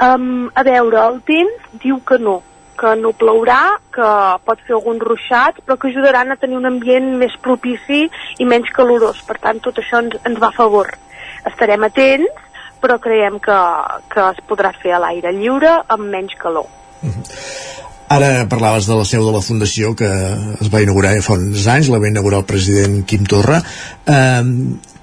Um, 0.02 0.49
a 0.56 0.64
veure, 0.66 1.03
el 1.06 1.22
temps 1.28 1.68
diu 1.84 1.99
que 2.07 2.18
no, 2.20 2.40
que 2.80 2.95
no 2.99 3.14
plourà, 3.18 3.77
que 3.95 4.10
pot 4.45 4.61
fer 4.68 4.76
algun 4.77 4.99
ruixat, 5.02 5.61
però 5.65 5.77
que 5.80 5.89
ajudaran 5.91 6.31
a 6.31 6.39
tenir 6.41 6.60
un 6.60 6.69
ambient 6.69 7.14
més 7.22 7.35
propici 7.41 8.06
i 8.39 8.47
menys 8.47 8.72
calorós. 8.76 9.22
Per 9.27 9.38
tant, 9.41 9.61
tot 9.64 9.80
això 9.81 10.03
ens, 10.03 10.18
ens 10.27 10.41
va 10.41 10.52
a 10.52 10.57
favor. 10.57 10.91
Estarem 11.47 11.88
atents, 11.88 12.43
però 12.81 12.99
creiem 13.02 13.39
que, 13.41 13.60
que 14.11 14.30
es 14.35 14.41
podrà 14.49 14.73
fer 14.81 14.93
a 14.95 15.02
l'aire 15.02 15.34
lliure 15.34 15.80
amb 15.88 16.11
menys 16.11 16.35
calor. 16.41 16.68
Ara 18.07 18.45
parlaves 18.45 18.86
de 18.86 18.94
la 18.94 19.06
seu 19.06 19.23
de 19.26 19.32
la 19.34 19.41
Fundació 19.41 19.95
que 19.98 20.07
es 20.61 20.69
va 20.69 20.82
inaugurar 20.84 21.15
fa 21.26 21.40
uns 21.40 21.65
anys, 21.72 21.90
la 21.90 21.98
va 22.02 22.11
inaugurar 22.11 22.44
el 22.44 22.45
president 22.45 22.99
Quim 23.10 23.26
Torra. 23.26 23.64
Eh, 24.06 24.44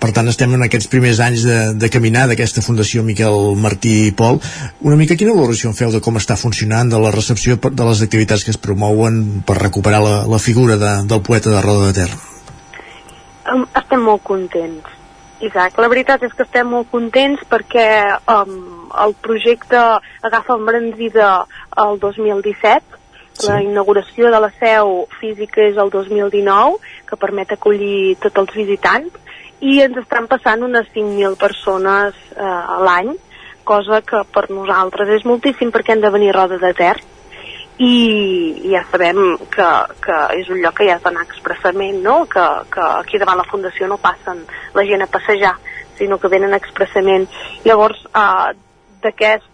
per 0.02 0.10
tant, 0.14 0.30
estem 0.30 0.54
en 0.54 0.62
aquests 0.66 0.88
primers 0.90 1.18
anys 1.22 1.42
de, 1.46 1.58
de 1.78 1.90
caminar 1.90 2.28
d'aquesta 2.30 2.62
Fundació 2.62 3.02
Miquel 3.06 3.56
Martí 3.58 3.92
i 4.06 4.14
Pol. 4.18 4.38
Una 4.86 4.98
mica 4.98 5.18
quina 5.18 5.34
valoració 5.34 5.70
en 5.70 5.78
feu 5.78 5.90
de 5.94 6.02
com 6.02 6.18
està 6.18 6.38
funcionant, 6.38 6.90
de 6.90 7.02
la 7.02 7.10
recepció 7.14 7.58
de 7.58 7.90
les 7.90 8.02
activitats 8.06 8.46
que 8.46 8.54
es 8.54 8.58
promouen 8.58 9.44
per 9.46 9.58
recuperar 9.58 10.02
la, 10.02 10.16
la 10.30 10.42
figura 10.42 10.78
de, 10.78 10.94
del 11.10 11.22
poeta 11.26 11.50
de 11.50 11.62
Roda 11.62 11.90
de 11.90 12.00
Ter? 12.00 12.10
Um, 13.50 13.66
estem 13.78 14.02
molt 14.06 14.22
contents. 14.26 15.01
Isaac, 15.42 15.78
la 15.82 15.90
veritat 15.90 16.22
és 16.22 16.32
que 16.36 16.44
estem 16.46 16.68
molt 16.70 16.90
contents 16.92 17.42
perquè 17.50 17.86
um, 18.30 18.56
el 19.04 19.14
projecte 19.24 19.80
agafa 20.22 20.56
embranzida 20.58 21.30
el 21.84 21.98
2017 22.02 23.00
sí. 23.32 23.48
la 23.48 23.60
inauguració 23.64 24.30
de 24.30 24.40
la 24.44 24.52
seu 24.60 25.06
física 25.20 25.64
és 25.64 25.80
el 25.80 25.90
2019 25.90 26.78
que 27.08 27.20
permet 27.20 27.54
acollir 27.56 28.16
tots 28.22 28.44
els 28.44 28.54
visitants 28.60 29.18
i 29.62 29.80
ens 29.82 29.98
estan 30.02 30.28
passant 30.30 30.64
unes 30.66 30.88
5.000 30.94 31.38
persones 31.38 32.18
eh, 32.36 32.42
a 32.42 32.78
l'any 32.82 33.14
cosa 33.64 34.02
que 34.02 34.24
per 34.34 34.48
nosaltres 34.50 35.10
és 35.18 35.26
moltíssim 35.28 35.70
perquè 35.74 35.94
han 35.94 36.02
de 36.02 36.10
venir 36.10 36.32
a 36.32 36.38
Roda 36.40 36.58
de 36.62 36.72
Ter 36.74 36.96
i 37.78 38.70
ja 38.70 38.82
sabem 38.90 39.38
que, 39.50 39.68
que 40.04 40.18
és 40.38 40.50
un 40.52 40.60
lloc 40.60 40.76
que 40.78 40.88
ja 40.88 40.98
has 40.98 41.04
d'anar 41.04 41.24
expressament, 41.24 42.02
no? 42.04 42.22
Que, 42.30 42.44
que 42.72 42.88
aquí 43.00 43.20
davant 43.20 43.40
la 43.40 43.48
Fundació 43.48 43.88
no 43.88 44.00
passen 44.02 44.44
la 44.76 44.84
gent 44.88 45.02
a 45.02 45.10
passejar, 45.10 45.54
sinó 45.98 46.18
que 46.20 46.30
venen 46.32 46.54
expressament. 46.54 47.28
Llavors, 47.64 48.04
eh, 48.12 48.52
d'aquests 49.02 49.48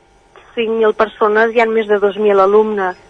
5.000 0.57 0.97
persones 0.99 1.55
hi 1.55 1.63
han 1.63 1.75
més 1.75 1.87
de 1.87 2.01
2.000 2.03 2.43
alumnes. 2.43 3.05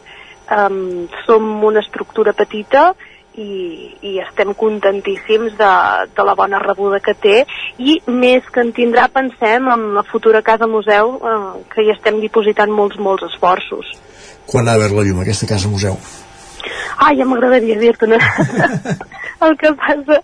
Um, 0.49 1.11
som 1.27 1.45
una 1.69 1.83
estructura 1.85 2.33
petita 2.33 2.95
i, 3.37 3.91
i 4.01 4.15
estem 4.23 4.55
contentíssims 4.57 5.59
de, 5.59 5.73
de 6.17 6.25
la 6.25 6.35
bona 6.39 6.57
rebuda 6.63 7.03
que 7.05 7.13
té 7.13 7.43
i 7.77 7.99
més 8.09 8.49
que 8.49 8.65
en 8.65 8.73
tindrà 8.73 9.11
pensem 9.13 9.69
en 9.69 9.85
la 9.99 10.07
futura 10.09 10.41
casa 10.47 10.67
museu 10.67 11.19
eh, 11.21 11.37
que 11.75 11.85
hi 11.85 11.93
estem 11.93 12.23
dipositant 12.25 12.73
molts, 12.73 12.97
molts 12.97 13.29
esforços 13.29 13.93
quan 14.49 14.69
ha 14.69 14.75
de 14.75 14.87
veure 14.87 14.97
la 14.97 15.07
llum 15.07 15.21
aquesta 15.23 15.49
casa 15.51 15.69
museu? 15.69 15.99
Ah, 16.99 17.13
ja 17.15 17.27
m'agradaria 17.29 17.79
dir-te 17.79 18.09
una... 18.09 18.19
el 19.47 19.57
que 19.61 19.71
passa 19.79 20.19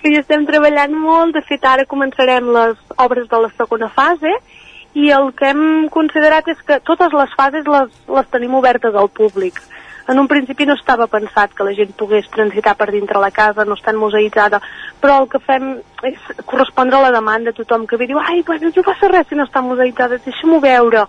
que 0.00 0.12
hi 0.12 0.18
estem 0.20 0.44
treballant 0.46 0.94
molt, 0.94 1.34
de 1.34 1.42
fet 1.48 1.64
ara 1.66 1.88
començarem 1.90 2.52
les 2.54 2.76
obres 3.02 3.26
de 3.30 3.40
la 3.42 3.50
segona 3.56 3.88
fase 3.96 4.30
i 4.94 5.10
el 5.14 5.32
que 5.38 5.50
hem 5.50 5.88
considerat 5.90 6.48
és 6.52 6.60
que 6.66 6.78
totes 6.86 7.14
les 7.14 7.34
fases 7.38 7.66
les, 7.66 7.90
les 8.16 8.30
tenim 8.30 8.54
obertes 8.58 8.94
al 8.94 9.10
públic. 9.10 9.58
En 10.10 10.18
un 10.18 10.26
principi 10.26 10.66
no 10.66 10.74
estava 10.74 11.06
pensat 11.10 11.52
que 11.54 11.66
la 11.66 11.74
gent 11.76 11.92
pogués 11.98 12.26
transitar 12.34 12.74
per 12.78 12.88
dintre 12.90 13.20
la 13.22 13.30
casa, 13.30 13.66
no 13.66 13.76
estan 13.78 13.98
museïtzada, 14.00 14.58
però 15.02 15.20
el 15.22 15.28
que 15.30 15.38
fem 15.44 15.68
és 16.08 16.30
correspondre 16.50 16.98
a 16.98 17.04
la 17.04 17.12
demanda, 17.14 17.54
tothom 17.54 17.86
que 17.86 17.98
ve 18.00 18.08
diu, 18.10 18.18
ai, 18.18 18.42
bueno, 18.46 18.72
no 18.74 18.86
passa 18.86 19.10
res 19.12 19.28
si 19.30 19.38
no 19.38 19.46
està 19.46 19.62
museïtzada, 19.62 20.18
deixa-m'ho 20.24 20.58
veure 20.64 21.06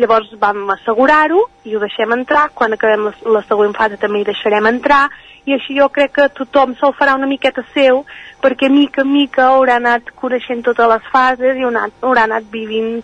Llavors 0.00 0.30
vam 0.40 0.70
assegurar-ho 0.72 1.42
i 1.68 1.76
ho 1.76 1.80
deixem 1.82 2.12
entrar, 2.16 2.48
quan 2.56 2.72
acabem 2.72 3.10
la, 3.34 3.42
següent 3.48 3.74
fase 3.76 3.98
també 4.00 4.22
hi 4.22 4.28
deixarem 4.30 4.68
entrar, 4.70 5.04
i 5.44 5.56
així 5.56 5.76
jo 5.76 5.88
crec 5.92 6.14
que 6.16 6.28
tothom 6.38 6.76
se'l 6.78 6.94
farà 6.96 7.16
una 7.18 7.28
miqueta 7.28 7.64
seu, 7.74 8.04
perquè 8.42 8.70
mica 8.72 9.02
en 9.02 9.12
mica 9.12 9.50
haurà 9.50 9.76
anat 9.80 10.14
coneixent 10.16 10.62
totes 10.64 10.88
les 10.94 11.10
fases 11.12 11.58
i 11.58 11.66
haurà 11.66 12.24
anat 12.24 12.48
vivint 12.50 13.02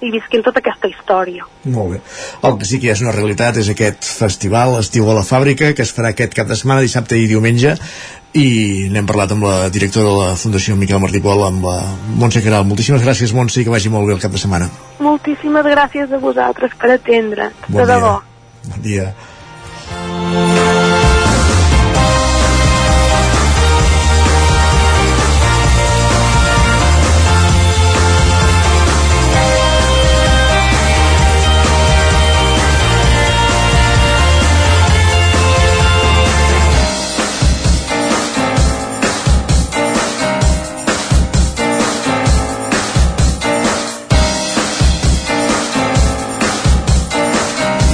i 0.00 0.10
visquent 0.14 0.44
tota 0.46 0.62
aquesta 0.62 0.88
història. 0.90 1.46
Molt 1.64 1.96
bé. 1.96 2.00
El 2.46 2.58
que 2.58 2.68
sí 2.68 2.78
que 2.82 2.92
és 2.92 3.02
una 3.02 3.14
realitat 3.14 3.58
és 3.58 3.70
aquest 3.72 4.06
festival 4.06 4.76
Estiu 4.78 5.08
a 5.10 5.16
la 5.16 5.24
Fàbrica, 5.26 5.72
que 5.74 5.82
es 5.82 5.92
farà 5.94 6.12
aquest 6.14 6.36
cap 6.38 6.48
de 6.50 6.58
setmana, 6.58 6.84
dissabte 6.84 7.18
i 7.18 7.26
diumenge, 7.30 7.74
i 8.38 8.88
n'hem 8.92 9.08
parlat 9.08 9.32
amb 9.34 9.46
la 9.48 9.56
directora 9.74 10.06
de 10.06 10.16
la 10.18 10.36
Fundació 10.38 10.76
Miquel 10.76 11.00
Martí 11.02 11.22
Pol, 11.24 11.42
amb 11.46 11.64
la 11.66 11.78
Montse 12.20 12.42
Caral. 12.44 12.66
Moltíssimes 12.68 13.02
gràcies, 13.02 13.32
Montse, 13.34 13.62
i 13.62 13.66
que 13.66 13.74
vagi 13.74 13.90
molt 13.92 14.06
bé 14.06 14.14
el 14.18 14.22
cap 14.22 14.34
de 14.34 14.42
setmana. 14.42 14.68
Moltíssimes 15.02 15.66
gràcies 15.66 16.12
a 16.12 16.22
vosaltres 16.22 16.76
per 16.78 16.92
atendre. 16.98 17.50
Bon 17.66 17.82
de 17.82 17.86
dia. 17.86 17.94
debò. 17.96 18.14
Bon 18.68 18.84
dia. 18.84 19.10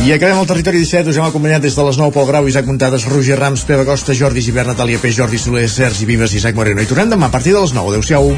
I 0.04 0.12
acabem 0.12 0.36
el 0.36 0.44
territori 0.44 0.82
17, 0.82 1.08
us 1.08 1.16
hem 1.16 1.24
acompanyat 1.24 1.62
des 1.64 1.72
de 1.72 1.84
les 1.86 1.96
9 1.96 2.12
Pol 2.12 2.26
Grau, 2.28 2.44
Isaac 2.44 2.66
Muntades, 2.68 3.06
Roger 3.08 3.38
Rams, 3.38 3.62
Pere 3.64 3.86
Costa, 3.88 4.12
Jordi 4.12 4.42
Givert, 4.44 4.68
Natàlia 4.68 5.00
Peix, 5.00 5.14
Jordi 5.16 5.38
Soler, 5.40 5.64
Sergi 5.72 6.04
Vives 6.04 6.34
i 6.34 6.42
Isaac 6.42 6.58
Moreno. 6.58 6.84
I 6.84 6.90
tornem 6.90 7.14
demà 7.14 7.30
a 7.30 7.32
partir 7.32 7.54
de 7.54 7.62
les 7.62 7.72
9. 7.72 7.88
Adéu-siau. 7.94 8.28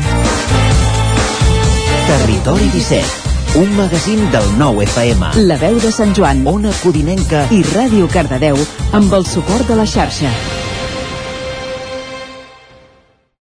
Territori 2.06 2.70
17, 2.70 3.58
un 3.64 3.74
magazín 3.74 4.22
del 4.30 4.46
nou 4.60 4.78
FM. 4.84 5.32
La 5.50 5.58
veu 5.58 5.80
de 5.82 5.90
Sant 5.90 6.14
Joan, 6.14 6.46
Ona 6.46 6.70
Codinenca 6.84 7.48
i 7.50 7.64
Ràdio 7.72 8.06
Cardedeu 8.14 8.62
amb 8.94 9.18
el 9.18 9.26
suport 9.26 9.66
de 9.66 9.82
la 9.82 9.90
xarxa. 9.90 10.30